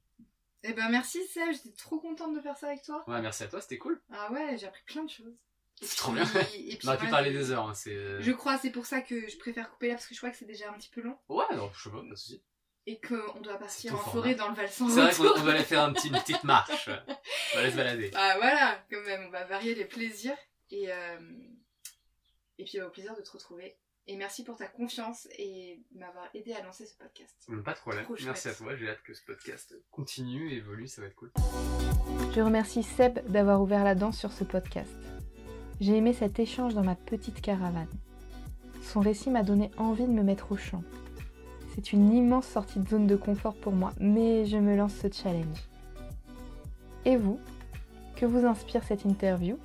Eh 0.64 0.74
ben 0.74 0.90
merci 0.90 1.24
Seb, 1.28 1.52
j'étais 1.52 1.76
trop 1.78 2.00
contente 2.00 2.34
de 2.36 2.42
faire 2.42 2.58
ça 2.58 2.68
avec 2.68 2.82
toi. 2.82 3.04
Ouais, 3.08 3.22
merci 3.22 3.44
à 3.44 3.48
toi, 3.48 3.62
c'était 3.62 3.78
cool. 3.78 4.02
Ah 4.12 4.32
ouais, 4.32 4.58
j'ai 4.58 4.66
appris 4.66 4.82
plein 4.88 5.04
de 5.04 5.10
choses. 5.10 5.36
C'est 5.82 5.98
trop 5.98 6.12
bien. 6.14 6.24
Et 6.24 6.76
puis, 6.78 6.80
On 6.86 6.88
aurait 6.88 6.98
pu 6.98 7.10
parler 7.10 7.32
des 7.32 7.52
heures, 7.52 7.68
hein, 7.68 7.74
c'est... 7.76 8.22
Je 8.22 8.32
crois, 8.32 8.58
c'est 8.58 8.72
pour 8.72 8.86
ça 8.86 9.02
que 9.02 9.28
je 9.30 9.38
préfère 9.38 9.70
couper 9.70 9.90
là 9.90 9.96
parce 9.96 10.08
que 10.08 10.16
je 10.16 10.20
crois 10.20 10.32
que 10.32 10.38
c'est 10.38 10.46
déjà 10.46 10.70
un 10.70 10.74
petit 10.74 10.90
peu 10.90 11.02
long 11.02 11.18
Ouais, 11.30 11.44
non, 11.56 11.70
je 11.74 11.84
sais 11.84 11.90
pas, 11.92 11.98
pas 12.02 12.10
de 12.10 12.16
soucis. 12.16 12.42
et 12.88 13.00
qu'on 13.00 13.42
doit 13.42 13.60
partir 13.60 13.94
en 13.94 13.98
forêt 14.00 14.34
dans 14.34 14.48
le 14.48 14.56
Val 14.56 14.70
sans 14.70 14.90
C'est 14.90 15.02
vrai 15.02 15.34
qu'on 15.34 15.44
va 15.44 15.52
aller 15.52 15.64
faire 15.64 15.84
un 15.84 15.94
petit, 15.94 16.08
une 16.08 16.18
petite 16.20 16.44
marche. 16.46 16.90
On 17.54 17.58
va 17.58 17.60
aller 17.62 17.72
se 17.72 17.76
balader. 17.76 18.12
Ah 18.16 18.36
voilà, 18.38 18.84
quand 18.90 19.02
même, 19.02 19.26
on 19.28 19.30
va 19.30 19.44
varier 19.44 19.76
les 19.76 19.86
plaisirs 19.86 20.38
et 20.72 20.92
euh, 20.92 21.20
et 22.58 22.64
puis 22.64 22.82
au 22.82 22.90
plaisir 22.90 23.16
de 23.16 23.22
te 23.22 23.32
retrouver. 23.32 23.78
Et 24.08 24.18
merci 24.18 24.44
pour 24.44 24.56
ta 24.56 24.68
confiance 24.68 25.28
et 25.40 25.80
m'avoir 25.96 26.30
aidé 26.36 26.54
à 26.54 26.62
lancer 26.64 26.86
ce 26.86 26.96
podcast. 26.96 27.34
Hum, 27.50 27.64
Pas 27.64 27.74
de 27.74 27.80
problème. 27.80 28.04
Trop 28.04 28.16
Merci 28.24 28.50
à 28.50 28.54
toi. 28.54 28.76
J'ai 28.76 28.88
hâte 28.90 29.02
que 29.04 29.16
ce 29.16 29.26
podcast 29.26 29.76
continue, 29.90 30.52
évolue, 30.52 30.88
ça 30.88 31.02
va 31.02 31.08
être 31.08 31.16
cool. 31.16 31.32
Je 32.36 32.42
remercie 32.42 32.84
Seb 32.84 33.20
d'avoir 33.32 33.62
ouvert 33.62 33.84
la 33.84 33.96
danse 33.96 34.18
sur 34.20 34.32
ce 34.32 34.44
podcast. 34.44 34.94
J'ai 35.82 35.98
aimé 35.98 36.14
cet 36.14 36.40
échange 36.40 36.76
dans 36.76 36.84
ma 36.84 36.96
petite 36.96 37.42
caravane. 37.42 37.90
Son 38.84 39.00
récit 39.00 39.32
m'a 39.32 39.42
donné 39.42 39.72
envie 39.78 40.06
de 40.06 40.12
me 40.12 40.22
mettre 40.22 40.52
au 40.52 40.58
chant. 40.58 40.84
C'est 41.74 41.92
une 41.92 42.14
immense 42.14 42.48
sortie 42.48 42.80
de 42.80 42.88
zone 42.88 43.08
de 43.08 43.16
confort 43.16 43.56
pour 43.56 43.74
moi, 43.74 43.92
mais 44.00 44.46
je 44.46 44.58
me 44.58 44.76
lance 44.78 44.94
ce 44.94 45.12
challenge. 45.12 45.58
Et 47.06 47.18
vous 47.18 47.40
Que 48.16 48.26
vous 48.28 48.46
inspire 48.46 48.84
cette 48.84 49.04
interview? 49.04 49.58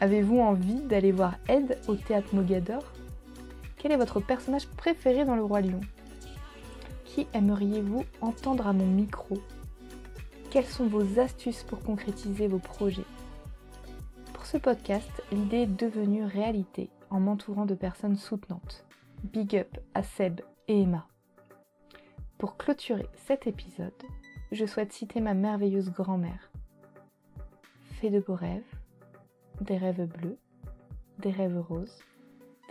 Avez-vous 0.00 0.38
envie 0.38 0.82
d'aller 0.82 1.10
voir 1.10 1.36
Ed 1.48 1.78
au 1.88 1.96
théâtre 1.96 2.34
Mogador? 2.34 2.84
Quel 3.80 3.92
est 3.92 3.96
votre 3.96 4.20
personnage 4.20 4.68
préféré 4.68 5.24
dans 5.24 5.36
Le 5.36 5.42
Roi 5.42 5.62
Lion? 5.62 5.80
Qui 7.06 7.26
aimeriez-vous 7.32 8.04
entendre 8.20 8.66
à 8.66 8.74
mon 8.74 8.84
micro? 8.84 9.38
Quelles 10.50 10.66
sont 10.66 10.86
vos 10.86 11.18
astuces 11.18 11.62
pour 11.62 11.82
concrétiser 11.82 12.46
vos 12.46 12.58
projets? 12.58 13.06
Pour 14.34 14.44
ce 14.44 14.58
podcast, 14.58 15.10
l'idée 15.32 15.62
est 15.62 15.66
devenue 15.66 16.26
réalité 16.26 16.90
en 17.08 17.20
m'entourant 17.20 17.64
de 17.64 17.74
personnes 17.74 18.18
soutenantes. 18.18 18.84
Big 19.24 19.56
up 19.56 19.78
à 19.94 20.02
Seb 20.02 20.42
et 20.68 20.82
Emma. 20.82 21.06
Pour 22.36 22.58
clôturer 22.58 23.08
cet 23.16 23.46
épisode, 23.46 24.02
je 24.52 24.66
souhaite 24.66 24.92
citer 24.92 25.22
ma 25.22 25.32
merveilleuse 25.32 25.90
grand-mère. 25.90 26.50
Fais 27.98 28.10
de 28.10 28.20
beaux 28.20 28.34
rêves, 28.34 28.60
des 29.62 29.78
rêves 29.78 30.04
bleus, 30.04 30.36
des 31.20 31.30
rêves 31.30 31.64
roses, 31.66 31.98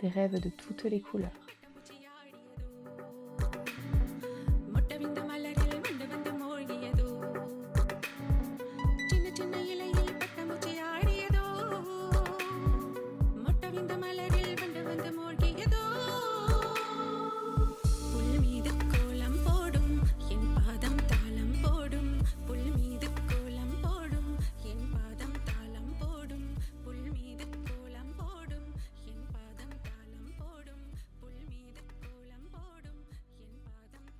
des 0.00 0.08
rêves 0.08 0.40
de 0.40 0.48
toutes 0.48 0.84
les 0.84 1.00
couleurs. 1.00 1.49